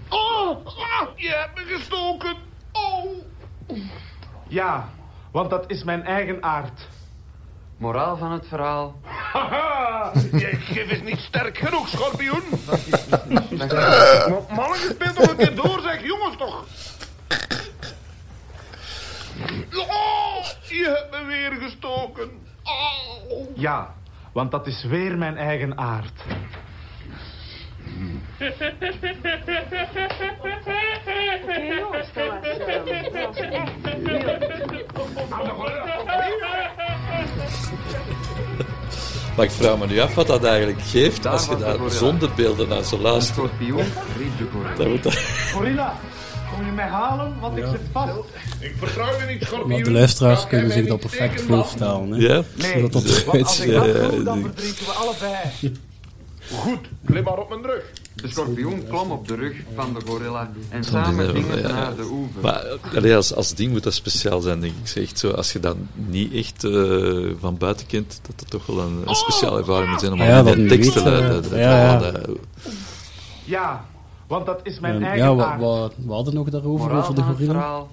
Oh, 0.10 0.66
ah, 0.66 1.08
je 1.16 1.30
hebt 1.30 1.56
me 1.56 1.76
gestoken. 1.76 2.36
Oh. 2.72 3.24
Ja, 4.48 4.90
want 5.32 5.50
dat 5.50 5.64
is 5.68 5.84
mijn 5.84 6.04
eigen 6.04 6.44
aard. 6.44 6.88
Moraal 7.78 8.18
van 8.18 8.32
het 8.32 8.48
verhaal. 8.48 8.96
Haha, 9.04 10.12
je 10.32 10.56
gif 10.60 10.92
is 10.92 11.02
niet 11.02 11.20
sterk 11.20 11.58
genoeg, 11.58 11.88
schorpioen. 11.88 12.44
Dat 13.58 13.74
Uh, 13.74 14.56
Mannen, 14.56 14.78
speel 14.78 15.14
toch 15.14 15.30
een 15.30 15.38
keer 15.38 15.56
door, 15.56 15.80
zeg 15.82 16.04
jongens 16.06 16.38
toch. 16.38 16.66
Oh, 19.74 20.46
je 20.70 20.86
hebt 20.86 21.12
me 21.12 21.26
weer 21.26 21.52
gestoken. 21.52 22.30
Oh. 22.64 23.58
Ja, 23.58 23.96
want 24.32 24.52
dat 24.52 24.68
is 24.68 24.84
weer 24.84 25.18
mijn 25.18 25.38
eigen 25.38 25.78
aard. 25.78 26.24
Maar 39.36 39.46
ik 39.46 39.52
vraag 39.52 39.78
me 39.78 39.88
nu 39.88 40.00
af 40.00 40.16
wat 40.16 40.28
dat 40.28 40.44
eigenlijk 40.44 40.82
geeft 40.82 41.26
als 41.26 41.46
je 41.46 41.56
daar 41.56 41.90
zonder 41.90 42.30
beelden 42.36 42.68
naar 42.68 42.84
zo 42.84 42.98
luistert. 42.98 43.36
schorpioen 43.36 43.86
riep 44.18 44.38
de 44.38 44.48
gorilla. 44.52 44.76
Dat 44.76 44.88
moet 44.88 45.04
dat... 45.04 45.16
Gorilla, 45.54 45.96
kom 46.56 46.66
je 46.66 46.72
mij 46.72 46.88
halen, 46.88 47.40
want 47.40 47.58
ik 47.58 47.66
zit 47.72 47.80
vast. 47.92 48.12
Ik 48.60 48.74
vertrouw 48.78 49.20
je 49.20 49.26
niet, 49.34 49.44
schorpioen. 49.44 49.70
Maar 49.70 49.84
de 49.84 49.92
luisteraars 49.92 50.48
kunnen 50.48 50.72
zich 50.72 50.88
dat 50.88 51.00
perfect 51.00 51.42
voorstellen. 51.42 52.12
Hè? 52.12 52.18
Ja? 52.18 52.42
Nee, 52.56 52.82
Dat 52.82 52.92
dat 52.92 53.24
want 53.24 53.44
als 53.44 53.60
ik 53.60 53.72
dat 53.72 53.84
doe, 54.12 54.24
dan 54.24 54.42
verdrinken 54.42 54.86
we 54.86 54.92
allebei. 54.92 55.36
Goed, 56.54 56.80
klim 57.06 57.24
maar 57.24 57.38
op 57.38 57.50
mijn 57.50 57.62
rug. 57.66 57.84
De 58.16 58.28
schorpioen 58.30 58.88
klom 58.88 59.12
op 59.12 59.28
de 59.28 59.36
rug 59.36 59.56
van 59.76 59.94
de 59.94 60.00
gorilla 60.06 60.52
en 60.70 60.84
samen 60.84 61.30
gingen 61.30 61.58
ze 61.58 61.68
ja. 61.68 61.74
naar 61.74 61.96
de 61.96 62.04
oever. 62.12 62.42
Maar 62.42 62.64
allee, 62.96 63.16
als, 63.16 63.34
als 63.36 63.54
ding 63.54 63.72
moet 63.72 63.84
dat 63.84 63.94
speciaal 63.94 64.42
zijn, 64.42 64.60
denk 64.62 64.74
ik. 64.82 64.88
Zeg 64.88 65.04
echt 65.04 65.20
zo, 65.20 65.30
als 65.32 65.52
je 65.52 65.60
dat 65.60 65.76
niet 65.94 66.34
echt 66.34 66.64
eh, 66.64 67.30
van 67.40 67.58
buiten 67.58 67.86
kent, 67.88 68.20
dat 68.28 68.40
dat 68.40 68.50
toch 68.50 68.66
wel 68.66 68.80
een, 68.80 69.02
een 69.06 69.16
speciale 69.16 69.60
ervaring 69.60 69.90
moet 69.92 70.00
zijn 70.00 70.12
om 70.14 70.22
ja, 70.22 70.38
al 70.38 70.44
dat 70.44 70.56
die 70.56 70.92
uit- 70.94 71.06
uit- 71.06 71.52
eh, 71.52 71.60
ja, 71.60 72.12
ja. 73.46 73.86
Want 74.32 74.46
dat 74.46 74.60
is 74.64 74.80
mijn 74.80 75.04
eigen 75.04 75.28
ja, 75.30 75.36
wat, 75.36 75.46
aard. 75.46 75.60
wat, 75.62 75.94
we 76.06 76.14
hadden 76.14 76.34
nog 76.34 76.50
daarover, 76.50 76.86
Moraal 76.88 77.02
over 77.02 77.16
de 77.16 77.22
gorilla. 77.22 77.84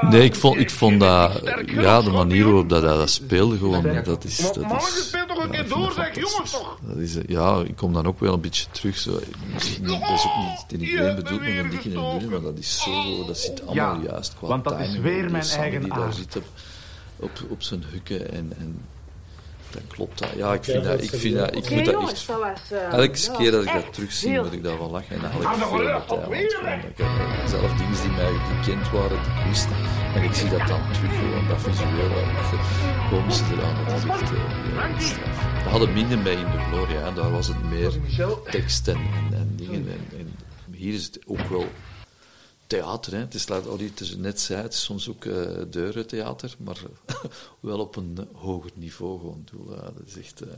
Nee, 0.00 0.22
ik 0.24 0.34
vond, 0.34 0.56
ik 0.58 0.70
vond 0.70 1.00
dat, 1.00 1.40
ja, 1.66 2.02
de 2.02 2.10
manier 2.10 2.44
waarop 2.44 2.68
dat, 2.68 2.82
hij 2.82 2.96
dat 2.96 3.10
speelde, 3.10 3.56
gewoon, 3.58 3.82
dat 4.04 4.24
is... 4.24 4.36
Dat 4.36 4.56
Mannen, 4.56 4.78
is 4.78 5.06
speel 5.08 5.26
toch 5.26 5.38
een 5.44 5.52
ja, 5.52 5.60
keer 5.62 5.68
door, 5.68 5.92
zeg 5.92 6.14
jongens 6.14 6.50
toch. 6.50 6.78
Dat 6.80 6.96
is, 6.96 7.16
ja, 7.26 7.60
ik 7.60 7.76
kom 7.76 7.92
dan 7.92 8.06
ook 8.06 8.20
wel 8.20 8.32
een 8.34 8.40
beetje 8.40 8.64
terug. 8.70 8.96
Zo. 8.98 9.18
Misschien 9.54 9.84
niet- 9.84 10.00
Dat 10.00 10.10
is 10.10 10.24
ook 10.24 10.36
niet 10.36 10.64
tegen 10.68 10.84
iedereen 10.84 11.14
bedoeld, 11.16 11.40
maar 11.40 11.48
een 11.48 11.56
in 11.58 11.70
het 11.72 12.12
midden, 12.12 12.30
maar 12.30 12.40
dat 12.40 12.58
is 12.58 12.80
zo, 12.82 13.26
dat 13.26 13.38
zit 13.38 13.66
allemaal 13.66 13.94
Ja, 14.02 14.08
juist. 14.10 14.34
Qua 14.38 14.46
want 14.48 14.64
dat 14.64 14.80
is 14.80 14.98
weer 14.98 15.22
die 15.22 15.30
mijn 15.30 15.44
eigen 15.44 15.80
die 15.80 15.88
daar 15.90 15.98
aard. 16.02 16.14
zit 16.14 16.36
op, 16.36 16.44
op, 17.16 17.30
op 17.48 17.62
zijn 17.62 17.84
hukken 17.90 18.32
en, 18.32 18.52
en 18.58 18.80
dat 19.70 19.82
klopt. 19.88 20.18
Dat. 20.18 20.28
Ja, 20.36 20.52
ik 20.52 20.64
vind 20.64 20.84
dat, 20.84 21.02
ik 21.02 21.10
vind 21.10 21.36
dat, 21.36 21.56
ik 21.56 21.70
moet 21.70 21.84
dat 21.84 22.10
echt... 22.10 22.26
dat 22.26 22.42
eh, 22.70 22.92
Elke 22.92 23.36
keer 23.36 23.50
dat 23.50 23.64
ik 23.64 23.72
dat 23.72 23.92
terugzie, 23.92 24.40
moet 24.40 24.52
ik 24.52 24.62
daar 24.62 24.78
wel 24.78 24.90
lachen. 24.90 25.16
En 25.16 25.24
Ah, 25.24 25.46
eigenlijk 25.46 26.08
de 26.08 26.14
veel 26.14 26.28
met 26.28 26.60
weg. 26.62 26.84
Ik 26.84 26.96
heb 26.96 27.06
eh, 27.06 27.46
zelf 27.46 27.72
dingen 27.72 28.00
die 28.02 28.10
mij 28.10 28.32
gekend 28.32 28.90
waren, 28.90 29.18
die 29.22 29.32
ik 29.40 29.46
wist. 29.48 29.66
En 30.14 30.22
ik 30.22 30.34
zie 30.34 30.50
dat 30.50 30.66
dan 30.68 30.80
terug, 30.92 31.10
gewoon 31.18 31.48
dat 31.48 31.60
visuele, 31.60 32.08
dat 32.08 33.10
komische 33.10 33.44
eraan. 33.52 33.84
Dat 33.84 33.96
is 33.96 34.04
echt 34.04 34.30
eh. 34.30 35.64
We 35.64 35.68
hadden 35.70 35.92
minder 35.92 36.22
bij 36.22 36.32
in 36.32 36.50
de 36.50 36.58
Gloria, 36.70 37.10
daar 37.10 37.30
was 37.30 37.46
het 37.48 37.62
meer 37.70 37.92
tekst 38.50 38.88
en, 38.88 38.96
en, 38.96 39.38
en 39.38 39.52
dingen. 39.56 39.86
En, 39.88 40.18
en 40.18 40.34
hier 40.70 40.94
is 40.94 41.04
het 41.04 41.18
ook 41.26 41.48
wel 41.48 41.66
theater. 42.68 43.12
Hè. 43.12 43.18
Het 43.18 43.34
is, 43.34 43.48
laat 43.48 43.64
het 43.64 44.16
net 44.18 44.40
zei, 44.40 44.62
het 44.62 44.72
is 44.72 44.82
soms 44.82 45.08
ook 45.08 45.24
uh, 45.24 45.62
deurentheater, 45.70 46.54
maar 46.58 46.78
wel 47.60 47.78
op 47.78 47.96
een 47.96 48.28
hoger 48.32 48.70
niveau 48.74 49.18
gewoon. 49.18 49.44
Uh, 49.68 49.82
dat 49.82 50.06
is 50.06 50.18
echt... 50.18 50.42
Uh... 50.42 50.48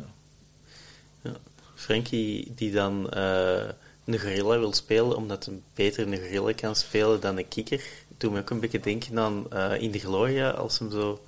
Ja. 1.22 1.36
Frankie 1.74 2.52
die 2.54 2.72
dan 2.72 3.10
uh, 3.14 3.68
een 4.04 4.18
gorilla 4.18 4.58
wil 4.58 4.72
spelen, 4.72 5.16
omdat 5.16 5.44
hij 5.44 5.60
beter 5.74 6.06
een 6.06 6.18
gorilla 6.18 6.52
kan 6.52 6.76
spelen 6.76 7.20
dan 7.20 7.38
een 7.38 7.48
kikker, 7.48 7.84
doet 8.18 8.32
me 8.32 8.40
ook 8.40 8.50
een 8.50 8.60
beetje 8.60 8.80
denken 8.80 9.18
aan 9.18 9.46
uh, 9.52 9.82
in 9.82 9.90
de 9.90 9.98
Gloria, 9.98 10.50
als 10.50 10.78
hem 10.78 10.90
zo 10.90 11.20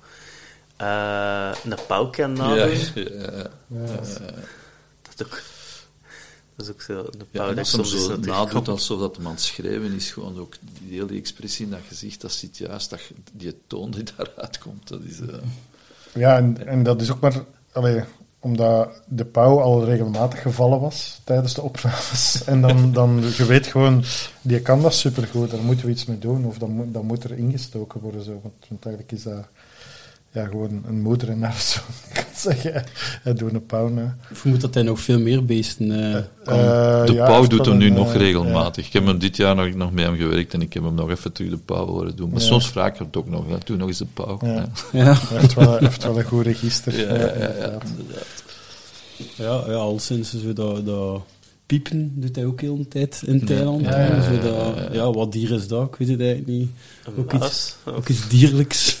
uh, 0.81 1.51
een 1.63 1.77
pauw 1.87 2.09
kan 2.09 2.33
nadoen. 2.33 2.77
Ja, 2.95 3.11
ja, 3.25 3.49
ja. 3.67 3.99
Dat 5.01 5.13
is 5.15 5.25
ook... 5.25 5.41
Dat 6.55 6.65
is 6.65 6.71
ook 6.71 6.81
zo, 6.81 7.03
de 7.03 7.25
ja, 7.31 7.63
soms 7.63 7.91
zo 7.91 7.97
zo 7.97 8.17
nadoet 8.17 8.67
alsof 8.67 8.99
dat 8.99 9.17
man 9.17 9.37
schreeuwen 9.37 9.93
is, 9.93 10.11
gewoon 10.11 10.39
ook 10.39 10.55
die 10.81 10.99
hele 10.99 11.13
expressie 11.13 11.65
in 11.65 11.71
dat 11.71 11.79
gezicht, 11.87 12.21
dat 12.21 12.31
zit 12.31 12.57
juist, 12.57 12.89
dat, 12.89 12.99
die 13.31 13.57
toon 13.67 13.91
die 13.91 14.03
daaruit 14.17 14.57
komt, 14.57 14.87
dat 14.87 15.01
is... 15.01 15.19
Uh... 15.19 15.27
Ja, 16.13 16.37
en, 16.37 16.67
en 16.67 16.83
dat 16.83 17.01
is 17.01 17.11
ook 17.11 17.19
maar... 17.19 17.43
Allee, 17.71 18.03
omdat 18.43 19.01
de 19.07 19.25
pauw 19.25 19.59
al 19.61 19.85
regelmatig 19.85 20.41
gevallen 20.41 20.79
was 20.79 21.21
tijdens 21.23 21.53
de 21.53 21.61
opnames. 21.61 22.41
En 22.45 22.61
dan, 22.61 22.91
dan 22.91 23.23
je 23.37 23.45
weet 23.45 23.67
gewoon, 23.67 24.03
die 24.41 24.61
kan 24.61 24.81
dat 24.81 24.93
supergoed, 24.93 25.51
daar 25.51 25.61
moeten 25.61 25.85
we 25.85 25.91
iets 25.91 26.05
mee 26.05 26.19
doen. 26.19 26.45
Of 26.45 26.57
dan, 26.57 26.71
moet, 26.71 26.93
dan 26.93 27.05
moet 27.05 27.23
er 27.23 27.37
ingestoken 27.37 28.01
worden. 28.01 28.23
Zo. 28.23 28.31
Want, 28.31 28.53
want 28.69 28.85
eigenlijk 28.85 29.15
is 29.15 29.23
dat 29.23 29.45
ja, 30.33 30.45
gewoon 30.45 30.83
een 30.87 31.01
moeder 31.01 31.29
en 31.29 31.43
haar 31.43 31.59
zoon, 31.59 31.83
kan 32.13 32.23
zeggen. 32.35 32.83
Hij 33.21 33.33
doet 33.33 33.53
een 33.53 33.65
pauw 33.65 33.87
na. 33.87 34.17
Ik 34.29 34.35
vermoed 34.35 34.61
dat 34.61 34.73
hij 34.73 34.83
nog 34.83 34.99
veel 34.99 35.19
meer 35.19 35.45
beesten 35.45 35.89
uh, 35.91 36.15
uh, 36.15 37.05
De 37.05 37.13
ja, 37.13 37.25
pauw 37.25 37.47
doet 37.47 37.65
hem 37.65 37.77
nu 37.77 37.87
een, 37.87 37.93
nog 37.93 38.13
regelmatig. 38.13 38.83
Ja. 38.83 38.87
Ik 38.87 38.93
heb 38.93 39.05
hem 39.05 39.19
dit 39.19 39.37
jaar 39.37 39.55
nog, 39.55 39.73
nog 39.73 39.91
met 39.91 40.05
hem 40.05 40.15
gewerkt 40.15 40.53
en 40.53 40.61
ik 40.61 40.73
heb 40.73 40.83
hem 40.83 40.93
nog 40.93 41.09
even 41.09 41.31
terug 41.31 41.51
de 41.51 41.57
pauw 41.57 41.85
horen 41.85 42.15
doen. 42.15 42.29
Maar 42.29 42.39
ja. 42.39 42.45
soms 42.45 42.69
vraag 42.69 42.93
ik 42.93 42.99
het 42.99 43.17
ook 43.17 43.29
nog. 43.29 43.45
Doe 43.63 43.77
nog 43.77 43.87
eens 43.87 43.97
de 43.97 44.05
pauw. 44.13 44.39
Ja. 44.41 44.65
Hij, 44.91 45.15
heeft 45.39 45.53
wel, 45.53 45.77
heeft 45.77 46.03
wel 46.03 46.17
een 46.17 46.25
goed 46.25 46.45
register. 46.45 46.99
Ja, 46.99 47.15
ja, 47.15 47.31
inderdaad. 47.31 47.83
Ja, 49.35 49.63
ja, 49.67 49.73
al 49.73 49.99
sinds 49.99 50.31
dat, 50.53 50.85
dat 50.85 51.21
piepen 51.73 52.11
doet 52.15 52.35
hij 52.35 52.45
ook 52.45 52.61
heel 52.61 52.75
een 52.75 52.87
tijd 52.87 53.23
in 53.25 53.45
Thailand. 53.45 53.81
Ja, 53.81 54.21
zo 54.21 54.39
dat, 54.39 54.93
ja, 54.93 55.11
wat 55.11 55.31
dier 55.31 55.51
is 55.51 55.67
dat? 55.67 55.87
Ik 55.87 55.95
weet 55.95 56.07
het 56.07 56.19
eigenlijk 56.19 56.49
niet. 56.49 56.69
Ook, 57.17 57.33
iets, 57.33 57.75
ook 57.85 58.07
iets 58.07 58.29
dierlijks. 58.29 58.99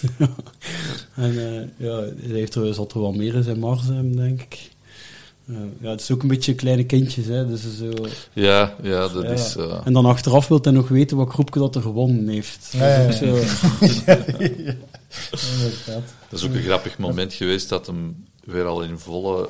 en 1.15 1.33
uh, 1.33 1.61
ja, 1.77 1.99
hij 1.99 2.37
heeft 2.37 2.55
er, 2.55 2.73
zal 2.73 2.89
er 2.93 3.01
wel 3.01 3.11
meer 3.11 3.35
in 3.35 3.43
zijn 3.43 3.59
mars 3.59 3.87
denk 3.87 4.41
ik. 4.41 4.71
Uh, 5.45 5.57
ja, 5.81 5.89
het 5.89 6.01
is 6.01 6.11
ook 6.11 6.21
een 6.21 6.27
beetje 6.27 6.55
kleine 6.55 6.85
kindjes, 6.85 7.25
hè. 7.25 7.47
Dus 7.47 7.77
zo, 7.77 7.91
ja, 8.33 8.75
ja, 8.81 9.07
dat 9.07 9.23
is... 9.23 9.55
Uh... 9.57 9.81
En 9.83 9.93
dan 9.93 10.05
achteraf 10.05 10.47
wil 10.47 10.59
hij 10.61 10.71
nog 10.71 10.87
weten 10.87 11.17
wat 11.17 11.29
groepje 11.29 11.59
dat 11.59 11.75
er 11.75 11.81
gewonnen 11.81 12.27
heeft. 12.27 12.69
Ja, 12.71 12.87
ja, 12.87 13.01
ja. 13.01 13.11
Zo, 13.11 13.25
dat 16.29 16.39
is 16.39 16.45
ook 16.45 16.53
een 16.53 16.61
grappig 16.61 16.97
moment 16.97 17.33
geweest 17.33 17.69
dat 17.69 17.87
hem 17.87 18.25
weer 18.43 18.65
al 18.65 18.81
in 18.81 18.99
volle 18.99 19.49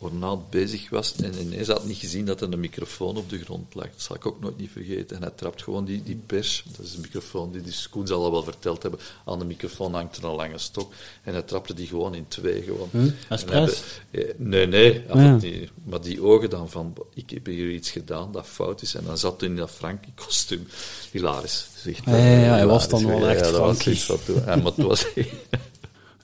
ornaat 0.00 0.50
bezig 0.50 0.90
was 0.90 1.14
en 1.16 1.34
ineens 1.40 1.68
had 1.68 1.84
niet 1.84 1.96
gezien 1.96 2.24
dat 2.24 2.40
er 2.40 2.52
een 2.52 2.60
microfoon 2.60 3.16
op 3.16 3.30
de 3.30 3.38
grond 3.38 3.74
lag. 3.74 3.84
Dat 3.84 4.02
zal 4.02 4.16
ik 4.16 4.26
ook 4.26 4.40
nooit 4.40 4.58
niet 4.58 4.70
vergeten. 4.70 5.16
En 5.16 5.22
hij 5.22 5.32
trapt 5.36 5.62
gewoon 5.62 5.84
die, 5.84 6.02
die 6.02 6.20
pers, 6.26 6.64
dat 6.76 6.86
is 6.86 6.94
een 6.94 7.00
microfoon, 7.00 7.52
die, 7.52 7.62
die 7.62 7.74
Koen 7.90 8.06
zal 8.06 8.22
dat 8.22 8.30
wel 8.30 8.42
verteld 8.42 8.82
hebben, 8.82 9.00
aan 9.24 9.38
de 9.38 9.44
microfoon 9.44 9.94
hangt 9.94 10.16
er 10.16 10.24
een 10.24 10.34
lange 10.34 10.58
stok 10.58 10.92
en 11.22 11.32
hij 11.32 11.42
trapte 11.42 11.74
die 11.74 11.86
gewoon 11.86 12.14
in 12.14 12.28
twee. 12.28 12.62
Gewoon. 12.62 12.88
Hm? 12.90 13.08
Hij- 13.28 13.68
eh, 14.10 14.24
nee, 14.36 14.66
nee, 14.66 15.02
Ah, 15.08 15.42
ja. 15.42 15.50
maar 15.84 16.00
die 16.00 16.22
ogen 16.22 16.50
dan 16.50 16.70
van, 16.70 16.94
ik 17.14 17.30
heb 17.30 17.46
hier 17.46 17.70
iets 17.70 17.90
gedaan 17.90 18.32
dat 18.32 18.46
fout 18.46 18.82
is. 18.82 18.94
En 18.94 19.04
dan 19.04 19.18
zat 19.18 19.40
hij 19.40 19.48
in 19.50 19.56
dat 19.56 19.70
Frankie-kostuum. 19.70 20.66
Hilarisch. 21.10 21.66
Dus 21.74 21.92
echt, 21.94 22.04
Ja, 22.04 22.16
ja, 22.16 22.18
ja, 22.18 22.24
hij 22.30 22.38
hilarisch. 22.60 22.66
was 22.66 22.88
dan 22.88 23.06
wel 23.06 23.28
echt 23.28 23.38
ja, 23.44 23.50
dat 23.50 23.60
was 23.60 23.76
Frankie. 23.76 23.92
iets 23.92 24.06
wat 24.06 24.24
toen- 24.24 24.42
ja, 24.46 24.56
maar 24.56 24.72
het 24.72 24.76
was 24.76 25.06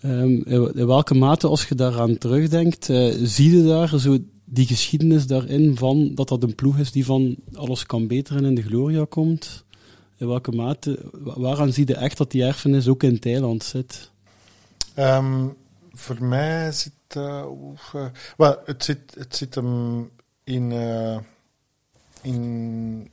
Ehm, 0.04 0.42
in 0.78 0.86
welke 0.86 1.14
mate, 1.14 1.46
als 1.48 1.68
je 1.68 1.74
daaraan 1.74 2.18
terugdenkt, 2.18 2.90
eh, 2.90 3.14
zie 3.22 3.56
je 3.56 3.64
daar 3.64 3.98
zo 3.98 4.18
die 4.44 4.66
geschiedenis 4.66 5.26
daarin 5.26 5.76
van 5.76 6.14
dat 6.14 6.28
dat 6.28 6.42
een 6.42 6.54
ploeg 6.54 6.78
is 6.78 6.92
die 6.92 7.04
van 7.04 7.36
alles 7.54 7.86
kan 7.86 8.06
beteren 8.06 8.44
in 8.44 8.54
de 8.54 8.62
Gloria 8.62 9.06
komt? 9.08 9.64
In 10.16 10.26
welke 10.26 10.50
mate, 10.50 10.98
wa- 11.12 11.40
waaraan 11.40 11.72
zie 11.72 11.86
je 11.86 11.94
echt 11.94 12.16
dat 12.16 12.30
die 12.30 12.44
erfenis 12.44 12.88
ook 12.88 13.02
in 13.02 13.18
Thailand 13.18 13.62
zit? 13.62 14.10
Ehm, 14.94 15.48
voor 15.92 16.24
mij 16.24 16.72
zit... 16.72 16.92
wel, 18.36 18.56
het, 18.64 18.84
zit 18.84 19.14
het 19.18 19.36
zit 19.36 19.56
in, 20.44 20.72
in... 22.22 23.10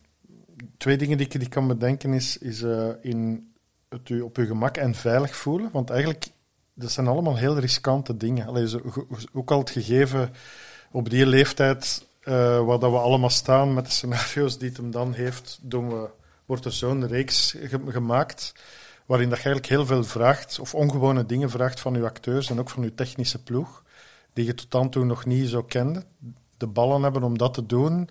Twee 0.77 0.97
dingen 0.97 1.17
die 1.17 1.25
ik, 1.25 1.39
die 1.39 1.49
kan 1.49 1.67
bedenken 1.67 2.13
is, 2.13 2.37
is 2.37 2.63
in 3.01 3.51
het 3.89 4.09
u 4.09 4.21
op 4.21 4.35
je 4.35 4.45
gemak 4.45 4.77
en 4.77 4.95
veilig 4.95 5.35
voelen. 5.35 5.69
Want 5.71 5.89
eigenlijk, 5.89 6.27
dat 6.73 6.91
zijn 6.91 7.07
allemaal 7.07 7.35
heel 7.35 7.57
riskante 7.59 8.17
dingen. 8.17 8.47
Allee, 8.47 8.67
ook 9.33 9.51
al 9.51 9.59
het 9.59 9.69
gegeven 9.69 10.33
op 10.91 11.09
die 11.09 11.25
leeftijd, 11.25 12.05
eh 12.21 12.65
waar 12.65 12.79
dat 12.79 12.91
we 12.91 12.97
allemaal 12.97 13.29
staan 13.29 13.73
met 13.73 13.85
de 13.85 13.91
scenario's 13.91 14.57
die 14.57 14.67
het 14.67 14.77
hem 14.77 14.91
dan 14.91 15.13
heeft, 15.13 15.59
doen 15.61 15.89
we, 15.89 16.09
wordt 16.45 16.65
er 16.65 16.71
zo'n 16.73 17.07
reeks 17.07 17.55
ge- 17.59 17.81
gemaakt 17.87 18.53
waarin 19.05 19.29
dat 19.29 19.37
je 19.37 19.43
eigenlijk 19.43 19.75
heel 19.75 19.85
veel 19.85 20.03
vraagt, 20.03 20.59
of 20.59 20.75
ongewone 20.75 21.25
dingen 21.25 21.49
vraagt 21.49 21.79
van 21.79 21.93
je 21.93 22.03
acteurs 22.03 22.49
en 22.49 22.59
ook 22.59 22.69
van 22.69 22.83
je 22.83 22.95
technische 22.95 23.43
ploeg, 23.43 23.83
die 24.33 24.45
je 24.45 24.53
tot 24.53 24.71
dan 24.71 24.89
toe 24.89 25.05
nog 25.05 25.25
niet 25.25 25.49
zo 25.49 25.63
kende. 25.63 26.03
De 26.57 26.67
ballen 26.67 27.03
hebben 27.03 27.23
om 27.23 27.37
dat 27.37 27.53
te 27.53 27.65
doen, 27.65 28.09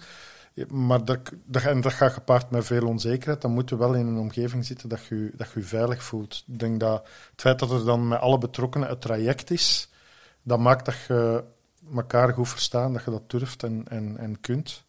maar 0.68 1.04
dat, 1.04 1.18
en 1.52 1.80
dat 1.80 1.92
gaat 1.92 2.12
gepaard 2.12 2.50
met 2.50 2.64
veel 2.66 2.86
onzekerheid. 2.86 3.40
Dan 3.42 3.50
moet 3.52 3.68
je 3.68 3.76
wel 3.76 3.94
in 3.94 4.06
een 4.06 4.18
omgeving 4.18 4.64
zitten 4.66 4.88
dat 4.88 5.04
je 5.06 5.30
dat 5.36 5.50
je, 5.54 5.60
je 5.60 5.66
veilig 5.66 6.02
voelt. 6.02 6.44
Ik 6.46 6.58
denk 6.58 6.80
dat 6.80 7.08
het 7.30 7.40
feit 7.40 7.58
dat 7.58 7.70
er 7.70 7.84
dan 7.84 8.08
met 8.08 8.20
alle 8.20 8.38
betrokkenen 8.38 8.88
het 8.88 9.00
traject 9.00 9.50
is, 9.50 9.88
dat 10.42 10.58
maakt 10.58 10.84
dat 10.84 10.94
je 11.08 11.44
elkaar 11.94 12.32
goed 12.32 12.48
verstaan, 12.48 12.92
dat 12.92 13.04
je 13.04 13.10
dat 13.10 13.30
durft 13.30 13.62
en, 13.62 13.84
en, 13.88 14.16
en 14.18 14.40
kunt. 14.40 14.84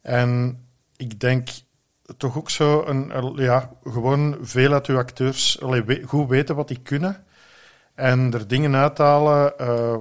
En 0.00 0.60
ik 0.96 1.20
denk 1.20 1.48
toch 2.16 2.36
ook 2.38 2.50
zo, 2.50 2.82
een, 2.86 3.16
een- 3.16 3.34
ja, 3.36 3.70
gewoon 3.84 4.36
veel 4.40 4.72
uit 4.72 4.86
uw 4.86 4.96
acteurs 4.98 5.58
goed 6.06 6.28
weten 6.28 6.56
wat 6.56 6.68
die 6.68 6.80
kunnen. 6.82 7.24
En 7.96 8.32
er 8.32 8.48
dingen 8.48 8.74
uithalen 8.74 9.52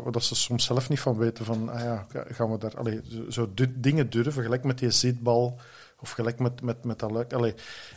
waar 0.03 0.11
dat 0.11 0.23
ze 0.23 0.35
soms 0.35 0.65
zelf 0.65 0.89
niet 0.89 0.99
van 0.99 1.17
weten. 1.17 1.45
Van, 1.45 1.69
ah 1.69 1.79
ja, 1.79 2.05
gaan 2.11 2.51
we 2.51 2.57
daar 2.57 2.77
allee, 2.77 3.01
zo, 3.29 3.49
dingen 3.75 4.09
durven, 4.09 4.43
gelijk 4.43 4.63
met 4.63 4.79
die 4.79 4.91
zitbal 4.91 5.59
of 5.99 6.11
gelijk 6.11 6.39
met, 6.39 6.61
met, 6.61 6.83
met 6.83 6.99
dat. 6.99 7.33
Allee, 7.33 7.53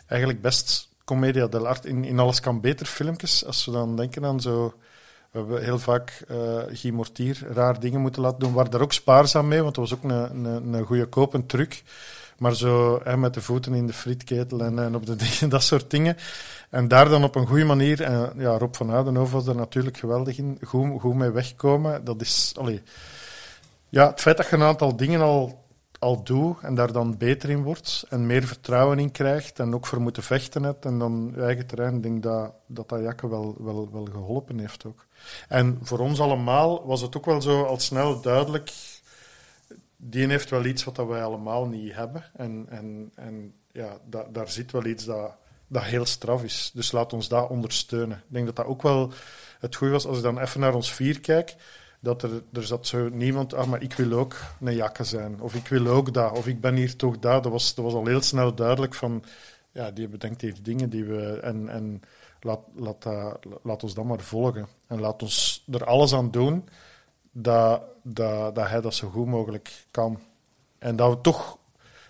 eigenlijk 0.06 0.40
best 0.40 0.88
Commedia 1.04 1.46
dell'arte 1.46 1.88
in, 1.88 2.04
in 2.04 2.18
Alles 2.18 2.40
kan 2.40 2.60
beter 2.60 2.86
filmpjes. 2.86 3.44
Als 3.46 3.64
we 3.64 3.72
dan 3.72 3.96
denken 3.96 4.24
aan 4.24 4.40
zo... 4.40 4.74
We 5.30 5.38
hebben 5.38 5.62
heel 5.62 5.78
vaak 5.78 6.24
eh 6.28 6.62
Guy 6.68 6.90
Mortier 6.90 7.46
raar 7.52 7.80
dingen 7.80 8.00
moeten 8.00 8.22
laten 8.22 8.38
doen. 8.38 8.48
We 8.48 8.54
waren 8.54 8.70
daar 8.70 8.80
ook 8.80 8.92
spaarzaam 8.92 9.48
mee, 9.48 9.62
want 9.62 9.74
dat 9.74 9.88
was 9.88 9.98
ook 9.98 10.10
een, 10.10 10.44
een, 10.44 10.84
goede 10.84 11.06
koop, 11.06 11.34
een 11.34 11.46
truc. 11.46 11.82
Maar 12.38 12.54
zo 12.54 13.02
met 13.16 13.34
de 13.34 13.40
voeten 13.40 13.74
in 13.74 13.86
de 13.86 13.92
frietketel 13.92 14.60
en, 14.60 14.78
en 14.78 14.94
op 14.94 15.06
de 15.06 15.16
dingen, 15.24 15.48
dat 15.48 15.62
soort 15.62 15.90
dingen. 15.90 16.16
En 16.70 16.88
daar 16.88 17.08
dan 17.08 17.24
op 17.24 17.34
een 17.34 17.46
goede 17.46 17.64
manier, 17.64 18.02
en 18.02 18.32
ja, 18.36 18.58
Rob 18.58 18.74
van 18.74 18.90
Oudenhoven 18.90 19.34
was 19.34 19.46
er 19.46 19.54
natuurlijk 19.54 19.96
geweldig 19.96 20.38
in, 20.38 20.58
goed, 20.64 21.00
goed 21.00 21.14
mee 21.14 21.30
wegkomen. 21.30 22.04
Dat 22.04 22.20
is, 22.20 22.52
allee, 22.56 22.82
ja, 23.88 24.10
het 24.10 24.20
feit 24.20 24.36
dat 24.36 24.48
je 24.48 24.56
een 24.56 24.62
aantal 24.62 24.96
dingen 24.96 25.20
al, 25.20 25.64
al 25.98 26.22
doet 26.22 26.56
en 26.62 26.74
daar 26.74 26.92
dan 26.92 27.16
beter 27.16 27.50
in 27.50 27.62
wordt 27.62 28.04
en 28.08 28.26
meer 28.26 28.42
vertrouwen 28.42 28.98
in 28.98 29.10
krijgt 29.10 29.58
en 29.58 29.74
ook 29.74 29.86
voor 29.86 30.00
moeten 30.00 30.22
vechten 30.22 30.62
hebt 30.62 30.84
en 30.84 30.98
dan 30.98 31.32
je 31.34 31.42
eigen 31.42 31.66
terrein, 31.66 32.00
denk 32.00 32.22
dat 32.22 32.52
dat, 32.66 32.88
dat 32.88 33.20
wel, 33.20 33.54
wel, 33.58 33.88
wel 33.92 34.08
geholpen 34.12 34.58
heeft 34.58 34.84
ook. 34.84 35.06
En 35.48 35.78
voor 35.82 35.98
ons 35.98 36.20
allemaal 36.20 36.86
was 36.86 37.00
het 37.00 37.16
ook 37.16 37.24
wel 37.24 37.42
zo 37.42 37.62
al 37.62 37.78
snel 37.78 38.20
duidelijk, 38.20 38.72
die 40.00 40.26
heeft 40.26 40.50
wel 40.50 40.64
iets 40.64 40.84
wat 40.84 40.96
wij 40.96 41.22
allemaal 41.22 41.66
niet 41.66 41.94
hebben. 41.94 42.24
En, 42.36 42.66
en, 42.68 43.12
en 43.14 43.54
ja, 43.72 43.98
da, 44.04 44.26
daar 44.32 44.48
zit 44.48 44.72
wel 44.72 44.84
iets 44.84 45.04
dat, 45.04 45.36
dat 45.66 45.82
heel 45.82 46.04
straf 46.04 46.44
is. 46.44 46.70
Dus 46.74 46.92
laat 46.92 47.12
ons 47.12 47.28
dat 47.28 47.48
ondersteunen. 47.48 48.16
Ik 48.16 48.32
denk 48.32 48.46
dat 48.46 48.56
dat 48.56 48.66
ook 48.66 48.82
wel 48.82 49.12
het 49.58 49.74
goede 49.74 49.92
was, 49.92 50.06
als 50.06 50.16
ik 50.16 50.22
dan 50.22 50.38
even 50.38 50.60
naar 50.60 50.74
ons 50.74 50.92
vier 50.92 51.20
kijk, 51.20 51.56
dat 52.00 52.22
er, 52.22 52.42
er 52.52 52.66
zat 52.66 52.86
zo 52.86 53.08
niemand, 53.08 53.54
ah, 53.54 53.66
maar 53.66 53.82
ik 53.82 53.92
wil 53.92 54.12
ook 54.12 54.36
een 54.60 54.74
jakke 54.74 55.04
zijn. 55.04 55.40
Of 55.40 55.54
ik 55.54 55.68
wil 55.68 55.86
ook 55.86 56.14
dat. 56.14 56.36
Of 56.36 56.46
ik 56.46 56.60
ben 56.60 56.74
hier 56.74 56.96
toch 56.96 57.18
dat. 57.18 57.42
Dat 57.42 57.52
was, 57.52 57.74
dat 57.74 57.84
was 57.84 57.94
al 57.94 58.06
heel 58.06 58.22
snel 58.22 58.54
duidelijk 58.54 58.94
van, 58.94 59.24
ja, 59.72 59.90
die 59.90 60.08
bedenkt 60.08 60.40
hier 60.40 60.62
dingen 60.62 60.90
die 60.90 61.04
we... 61.04 61.40
En, 61.40 61.68
en 61.68 62.00
laat, 62.40 62.60
laat, 62.74 63.02
dat, 63.02 63.38
laat 63.62 63.82
ons 63.82 63.94
dat 63.94 64.04
maar 64.04 64.20
volgen. 64.20 64.66
En 64.86 65.00
laat 65.00 65.22
ons 65.22 65.64
er 65.70 65.84
alles 65.84 66.14
aan 66.14 66.30
doen 66.30 66.68
dat, 67.42 67.82
dat, 68.02 68.54
dat 68.54 68.68
hij 68.68 68.80
dat 68.80 68.94
zo 68.94 69.08
goed 69.08 69.26
mogelijk 69.26 69.86
kan. 69.90 70.20
En 70.78 70.96
dat 70.96 71.10
we 71.10 71.20
toch 71.20 71.58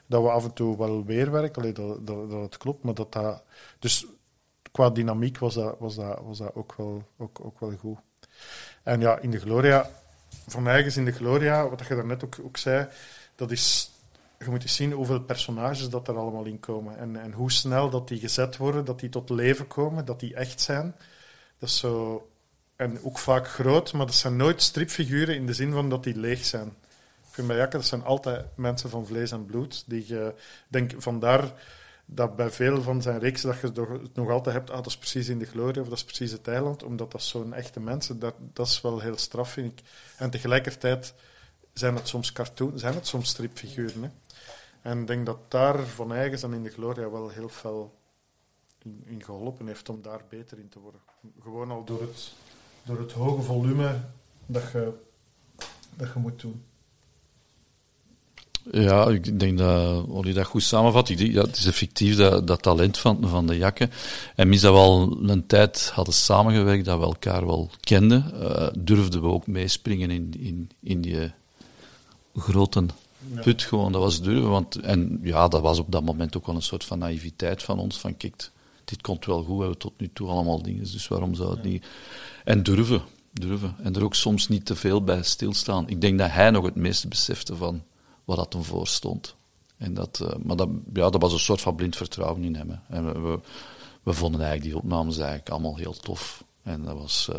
dat 0.08 0.22
we 0.22 0.28
af 0.30 0.44
en 0.44 0.52
toe 0.52 0.76
wel 0.76 1.04
weerwerken, 1.04 1.62
allee, 1.62 1.72
dat, 1.72 2.06
dat, 2.06 2.30
dat 2.30 2.42
het 2.42 2.56
klopt, 2.56 2.84
maar 2.84 2.94
dat 2.94 3.12
dat... 3.12 3.42
Dus 3.78 4.06
qua 4.72 4.90
dynamiek 4.90 5.38
was 5.38 5.54
dat, 5.54 5.76
was 5.78 5.94
dat, 5.94 6.20
was 6.22 6.38
dat 6.38 6.54
ook, 6.54 6.74
wel, 6.76 7.02
ook, 7.16 7.38
ook 7.42 7.60
wel 7.60 7.72
goed. 7.76 7.98
En 8.82 9.00
ja, 9.00 9.18
in 9.18 9.30
de 9.30 9.38
Gloria, 9.38 9.90
van 10.46 10.68
eigens 10.68 10.96
in 10.96 11.04
de 11.04 11.12
Gloria, 11.12 11.68
wat 11.68 11.86
je 11.86 11.94
daarnet 11.94 12.24
ook, 12.24 12.36
ook 12.42 12.56
zei, 12.56 12.88
dat 13.34 13.50
is... 13.50 13.90
Je 14.38 14.50
moet 14.50 14.62
eens 14.62 14.76
zien 14.76 14.92
hoeveel 14.92 15.20
personages 15.20 15.88
dat 15.88 16.08
er 16.08 16.16
allemaal 16.16 16.44
in 16.44 16.60
komen. 16.60 16.98
En, 16.98 17.16
en 17.16 17.32
hoe 17.32 17.52
snel 17.52 17.90
dat 17.90 18.08
die 18.08 18.18
gezet 18.18 18.56
worden, 18.56 18.84
dat 18.84 19.00
die 19.00 19.08
tot 19.08 19.30
leven 19.30 19.66
komen, 19.66 20.04
dat 20.04 20.20
die 20.20 20.34
echt 20.34 20.60
zijn. 20.60 20.94
Dat 21.58 21.68
is 21.68 21.78
zo... 21.78 22.28
En 22.78 23.02
ook 23.02 23.18
vaak 23.18 23.48
groot, 23.48 23.92
maar 23.92 24.06
dat 24.06 24.14
zijn 24.14 24.36
nooit 24.36 24.62
stripfiguren 24.62 25.34
in 25.34 25.46
de 25.46 25.52
zin 25.52 25.72
van 25.72 25.88
dat 25.90 26.04
die 26.04 26.16
leeg 26.16 26.44
zijn. 26.44 26.76
Jakke, 27.46 27.76
dat 27.76 27.86
zijn 27.86 28.04
altijd 28.04 28.44
mensen 28.56 28.90
van 28.90 29.06
vlees 29.06 29.30
en 29.30 29.46
bloed. 29.46 29.84
Die 29.86 30.04
je, 30.06 30.34
denk, 30.68 30.92
vandaar 30.96 31.52
dat 32.06 32.36
bij 32.36 32.50
veel 32.50 32.82
van 32.82 33.02
zijn 33.02 33.18
reeksen 33.18 33.48
dat 33.48 33.60
je 33.60 33.82
het 34.02 34.14
nog 34.14 34.30
altijd 34.30 34.54
hebt, 34.54 34.70
ah, 34.70 34.76
dat 34.76 34.86
is 34.86 34.96
precies 34.96 35.28
in 35.28 35.38
de 35.38 35.44
glorie 35.44 35.80
of 35.80 35.88
dat 35.88 35.98
is 35.98 36.04
precies 36.04 36.32
het 36.32 36.48
eiland, 36.48 36.82
omdat 36.82 37.12
dat 37.12 37.22
zo'n 37.22 37.52
echte 37.52 37.80
mensen, 37.80 38.18
dat, 38.18 38.34
dat 38.52 38.66
is 38.66 38.80
wel 38.80 39.00
heel 39.00 39.16
straf, 39.16 39.52
vind 39.52 39.78
ik. 39.78 39.86
En 40.16 40.30
tegelijkertijd 40.30 41.14
zijn 41.72 41.94
het 41.94 42.08
soms 42.08 42.32
cartoon, 42.32 42.78
zijn 42.78 42.94
het 42.94 43.06
soms 43.06 43.28
stripfiguren. 43.28 44.02
Hè. 44.02 44.08
En 44.90 45.00
ik 45.00 45.06
denk 45.06 45.26
dat 45.26 45.38
daar 45.50 45.78
van 45.86 46.12
eigens 46.12 46.42
en 46.42 46.52
in 46.52 46.62
de 46.62 46.70
gloria 46.70 47.10
wel 47.10 47.28
heel 47.28 47.48
veel 47.48 47.94
in 49.04 49.24
geholpen 49.24 49.66
heeft 49.66 49.88
om 49.88 50.02
daar 50.02 50.20
beter 50.28 50.58
in 50.58 50.68
te 50.68 50.78
worden. 50.78 51.00
Gewoon 51.42 51.70
al 51.70 51.84
door 51.84 52.00
het, 52.00 52.32
door 52.88 52.98
het 52.98 53.12
hoge 53.12 53.42
volume 53.42 54.00
dat 54.46 54.62
je, 54.72 54.92
dat 55.96 56.08
je 56.14 56.18
moet 56.18 56.40
doen. 56.40 56.62
Ja, 58.70 59.06
ik 59.08 59.40
denk 59.40 59.58
dat 59.58 60.06
Olly 60.06 60.32
dat 60.32 60.46
goed 60.46 60.62
samenvat. 60.62 61.08
Ik 61.08 61.18
denk, 61.18 61.32
ja, 61.32 61.42
het 61.42 61.56
is 61.56 61.66
effectief 61.66 62.16
dat, 62.16 62.46
dat 62.46 62.62
talent 62.62 62.98
van, 62.98 63.28
van 63.28 63.46
de 63.46 63.56
jakken. 63.56 63.90
En 64.34 64.48
mis 64.48 64.60
dat 64.60 64.72
we 64.72 64.78
al 64.78 65.18
een 65.22 65.46
tijd 65.46 65.90
hadden 65.94 66.14
samengewerkt, 66.14 66.84
dat 66.84 66.98
we 66.98 67.04
elkaar 67.04 67.46
wel 67.46 67.70
kenden, 67.80 68.32
eh, 68.42 68.68
durfden 68.78 69.20
we 69.20 69.26
ook 69.26 69.46
meespringen 69.46 70.10
in, 70.10 70.34
in, 70.38 70.70
in 70.80 71.00
die 71.00 71.32
grote 72.36 72.86
Ja. 73.34 73.42
put. 73.42 73.62
Gewoon, 73.62 73.92
dat 73.92 74.02
was 74.02 74.22
durven. 74.22 74.50
Want, 74.50 74.76
en 74.76 75.20
ja, 75.22 75.48
dat 75.48 75.62
was 75.62 75.78
op 75.78 75.92
dat 75.92 76.04
moment 76.04 76.36
ook 76.36 76.46
wel 76.46 76.54
een 76.54 76.62
soort 76.62 76.84
van 76.84 76.98
naïviteit 76.98 77.62
van 77.62 77.78
ons. 77.78 77.98
Van 77.98 78.16
kijk, 78.16 78.50
dit 78.84 79.00
komt 79.00 79.26
wel 79.26 79.42
goed, 79.42 79.54
we 79.54 79.60
hebben 79.60 79.78
tot 79.78 79.92
nu 79.96 80.10
toe 80.12 80.28
allemaal 80.28 80.62
dingen, 80.62 80.80
dus 80.92 81.08
waarom 81.08 81.34
zou 81.34 81.50
het 81.50 81.62
niet... 81.62 81.86
En 82.48 82.62
durven, 82.62 83.02
durven. 83.32 83.76
En 83.82 83.94
er 83.94 84.04
ook 84.04 84.14
soms 84.14 84.48
niet 84.48 84.66
te 84.66 84.76
veel 84.76 85.04
bij 85.04 85.22
stilstaan. 85.22 85.88
Ik 85.88 86.00
denk 86.00 86.18
dat 86.18 86.30
hij 86.30 86.50
nog 86.50 86.64
het 86.64 86.74
meeste 86.74 87.08
besefte 87.08 87.56
van 87.56 87.82
wat 88.24 88.36
dat 88.36 88.52
hem 88.52 88.62
voor 88.62 88.86
stond. 88.86 89.34
En 89.76 89.94
dat, 89.94 90.20
eh, 90.20 90.36
maar 90.42 90.56
dat, 90.56 90.68
ja, 90.92 91.10
dat 91.10 91.20
was 91.20 91.32
een 91.32 91.38
soort 91.38 91.60
van 91.60 91.74
blind 91.74 91.96
vertrouwen 91.96 92.44
in 92.44 92.54
hem. 92.54 92.70
hè. 92.70 92.96
En 92.96 93.12
we, 93.12 93.20
we, 93.20 93.40
we 94.02 94.12
vonden 94.12 94.40
eigenlijk 94.40 94.70
die 94.70 94.82
opnames 94.82 95.18
eigenlijk 95.18 95.48
allemaal 95.48 95.76
heel 95.76 95.92
tof. 95.92 96.44
En 96.62 96.82
dat 96.82 96.96
was 96.96 97.30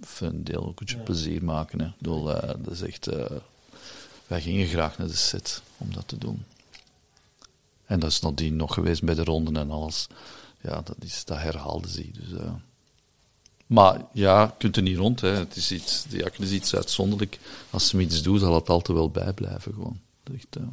voor 0.00 0.26
een 0.26 0.44
deel 0.44 0.60
ook 0.60 0.66
een 0.68 0.74
beetje 0.86 0.98
plezier 0.98 1.44
maken. 1.44 1.80
Hè. 1.80 1.86
Ik 1.86 1.98
bedoel, 1.98 2.34
eh, 2.34 2.54
dat 2.58 2.72
is 2.72 2.82
echt... 2.82 3.06
wij 4.26 4.40
gingen 4.40 4.66
graag 4.66 4.98
naar 4.98 5.06
de 5.08 5.16
set 5.16 5.62
om 5.76 5.92
dat 5.92 6.08
te 6.08 6.18
doen. 6.18 6.44
En 7.84 8.00
dat 8.00 8.10
is 8.10 8.20
nadien 8.20 8.56
nog 8.56 8.74
geweest 8.74 9.02
bij 9.02 9.14
de 9.14 9.24
ronden 9.24 9.56
en 9.56 9.70
alles. 9.70 10.06
Ja, 10.60 10.82
dat, 10.82 10.96
is, 11.00 11.24
dat 11.24 11.38
herhaalde 11.38 11.88
zich. 11.88 12.10
Dus, 12.10 12.40
Maar 13.68 14.04
ja, 14.12 14.42
je 14.42 14.50
kunt 14.58 14.76
er 14.76 14.82
niet 14.82 14.96
rond. 14.96 15.20
Hè. 15.20 15.28
Het 15.28 15.56
is 15.56 15.72
iets, 15.72 16.04
de 16.08 16.16
jakken 16.16 16.44
is 16.44 16.50
iets 16.50 16.74
uitzonderlijk. 16.74 17.38
Als 17.70 17.88
ze 17.88 18.00
iets 18.00 18.22
doen, 18.22 18.38
zal 18.38 18.54
het 18.54 18.68
altijd 18.68 18.98
wel 18.98 19.10
bijblijven. 19.10 19.74
Gewoon. 19.74 20.00
Echt, 20.34 20.56
uh... 20.58 20.64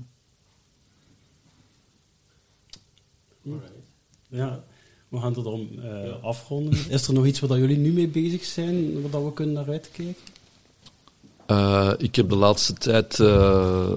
Ja, 4.27 4.63
we 5.07 5.19
gaan 5.19 5.33
het 5.33 5.43
dan 5.43 5.69
uh, 5.71 6.23
afronden. 6.23 6.89
Is 6.89 7.07
er 7.07 7.13
nog 7.13 7.25
iets 7.25 7.39
waar 7.39 7.59
jullie 7.59 7.77
nu 7.77 7.91
mee 7.91 8.07
bezig 8.07 8.43
zijn, 8.43 9.09
waar 9.09 9.25
we 9.25 9.33
kunnen 9.33 9.53
naar 9.53 9.69
uitkijken? 9.69 10.15
Uh, 11.47 11.93
ik 11.97 12.15
heb 12.15 12.29
de 12.29 12.35
laatste 12.35 12.73
tijd 12.73 13.19
uh, 13.19 13.91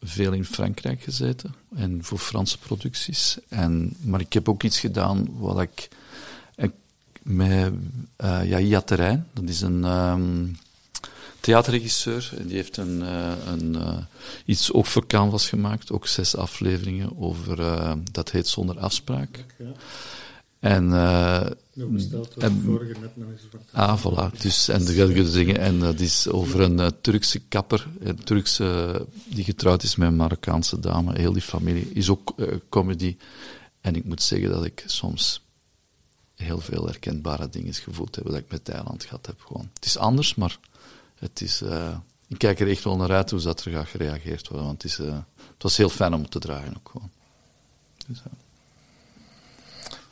veel 0.00 0.32
in 0.32 0.44
Frankrijk 0.44 1.02
gezeten 1.02 1.54
en 1.74 2.04
voor 2.04 2.18
Franse 2.18 2.58
producties. 2.58 3.38
En, 3.48 3.96
maar 4.00 4.20
ik 4.20 4.32
heb 4.32 4.48
ook 4.48 4.62
iets 4.62 4.80
gedaan 4.80 5.28
wat 5.38 5.60
ik 5.60 5.88
met 7.26 7.72
uh, 8.24 8.44
Yahya 8.44 8.80
Terrein, 8.80 9.26
dat 9.32 9.48
is 9.48 9.60
een 9.60 9.84
um, 9.84 10.58
theaterregisseur, 11.40 12.32
en 12.38 12.46
die 12.46 12.56
heeft 12.56 12.76
een, 12.76 13.00
uh, 13.00 13.32
een, 13.46 13.74
uh, 13.74 13.98
iets 14.44 14.72
ook 14.72 14.86
voor 14.86 15.06
Canvas 15.06 15.48
gemaakt, 15.48 15.92
ook 15.92 16.06
zes 16.06 16.36
afleveringen 16.36 17.18
over, 17.18 17.56
dat 18.12 18.30
heet 18.30 18.48
Zonder 18.48 18.78
Afspraak. 18.78 19.44
En, 20.58 20.84
uh, 20.88 21.40
en 22.38 22.62
vorige 22.64 22.94
net 23.00 23.16
nog 23.16 23.28
eens 23.28 23.42
Ah, 23.72 24.00
voilà. 24.00 24.40
Dus, 24.40 24.68
en 24.68 24.84
de 24.84 25.30
dingen. 25.30 25.58
En 25.58 25.78
dat 25.78 26.00
is 26.00 26.28
over 26.28 26.60
een 26.60 26.92
Turkse 27.00 27.38
kapper, 27.38 27.86
een 28.00 28.24
Turkse, 28.24 29.06
die 29.28 29.44
getrouwd 29.44 29.82
is 29.82 29.96
met 29.96 30.08
een 30.08 30.16
Marokkaanse 30.16 30.80
dame. 30.80 31.18
Heel 31.18 31.32
die 31.32 31.42
familie 31.42 31.90
is 31.92 32.08
ook 32.08 32.34
comedy. 32.68 33.16
En 33.80 33.96
ik 33.96 34.04
moet 34.04 34.22
zeggen 34.22 34.50
dat 34.50 34.64
ik 34.64 34.84
soms 34.86 35.45
heel 36.36 36.60
veel 36.60 36.86
herkenbare 36.86 37.48
dingen 37.48 37.74
gevoeld 37.74 38.14
heb 38.14 38.24
dat 38.24 38.34
ik 38.34 38.50
met 38.50 38.64
Thailand 38.64 39.04
gehad 39.04 39.26
heb. 39.26 39.40
Gewoon. 39.40 39.70
Het 39.74 39.84
is 39.84 39.98
anders, 39.98 40.34
maar 40.34 40.58
het 41.18 41.40
is, 41.40 41.62
ik 42.28 42.38
kijk 42.38 42.60
er 42.60 42.68
echt 42.68 42.84
wel 42.84 42.96
naar 42.96 43.12
uit 43.12 43.30
hoe 43.30 43.40
dat 43.40 43.64
er 43.64 43.72
gaat 43.72 43.88
gereageerd 43.88 44.48
worden. 44.48 44.66
Want 44.66 44.82
het, 44.82 44.90
is, 44.90 44.96
het 44.96 45.62
was 45.62 45.76
heel 45.76 45.88
fijn 45.88 46.14
om 46.14 46.28
te 46.28 46.38
draaien 46.38 46.76
ook 46.76 46.88
gewoon. 46.92 47.10
Dus, 48.06 48.22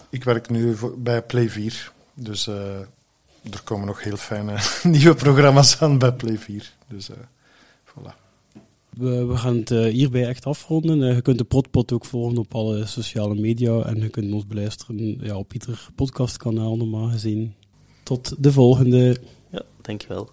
ik 0.09 0.25
werk 0.25 0.49
nu 0.49 0.77
bij 0.97 1.23
Play 1.23 1.51
4. 1.51 1.93
Dus 2.15 2.47
er 2.47 3.63
komen 3.65 3.87
nog 3.87 4.03
heel 4.03 4.17
fijne 4.17 4.59
nieuwe 4.83 5.15
programma's 5.15 5.83
aan 5.83 5.99
bij 5.99 6.13
Play 6.13 6.39
4. 6.39 6.73
Dus 6.89 7.11
voilà. 7.85 8.24
We, 8.97 9.37
gaan 9.37 9.57
het 9.57 9.71
uh, 9.71 9.93
hierbij 9.93 10.27
echt 10.27 10.47
afronden. 10.47 11.15
je 11.15 11.23
kunt 11.23 11.39
de 11.39 11.45
Protpot 11.45 11.93
ook 11.93 12.05
volgen 12.05 12.39
op 12.39 12.55
alle 12.55 12.87
sociale 12.87 13.35
media. 13.35 13.83
En 13.83 14.01
je 14.01 14.09
kunt 14.09 14.33
ons 14.33 14.47
beluisteren 14.47 15.19
ja, 15.21 15.37
op 15.37 15.53
ieder 15.53 15.89
podcastkanaal 15.95 16.77
normaal 16.77 17.09
gezien. 17.09 17.55
Tot 18.03 18.35
de 18.39 18.53
volgende. 18.53 19.17
Ja, 19.51 19.63
dankjewel. 19.81 20.31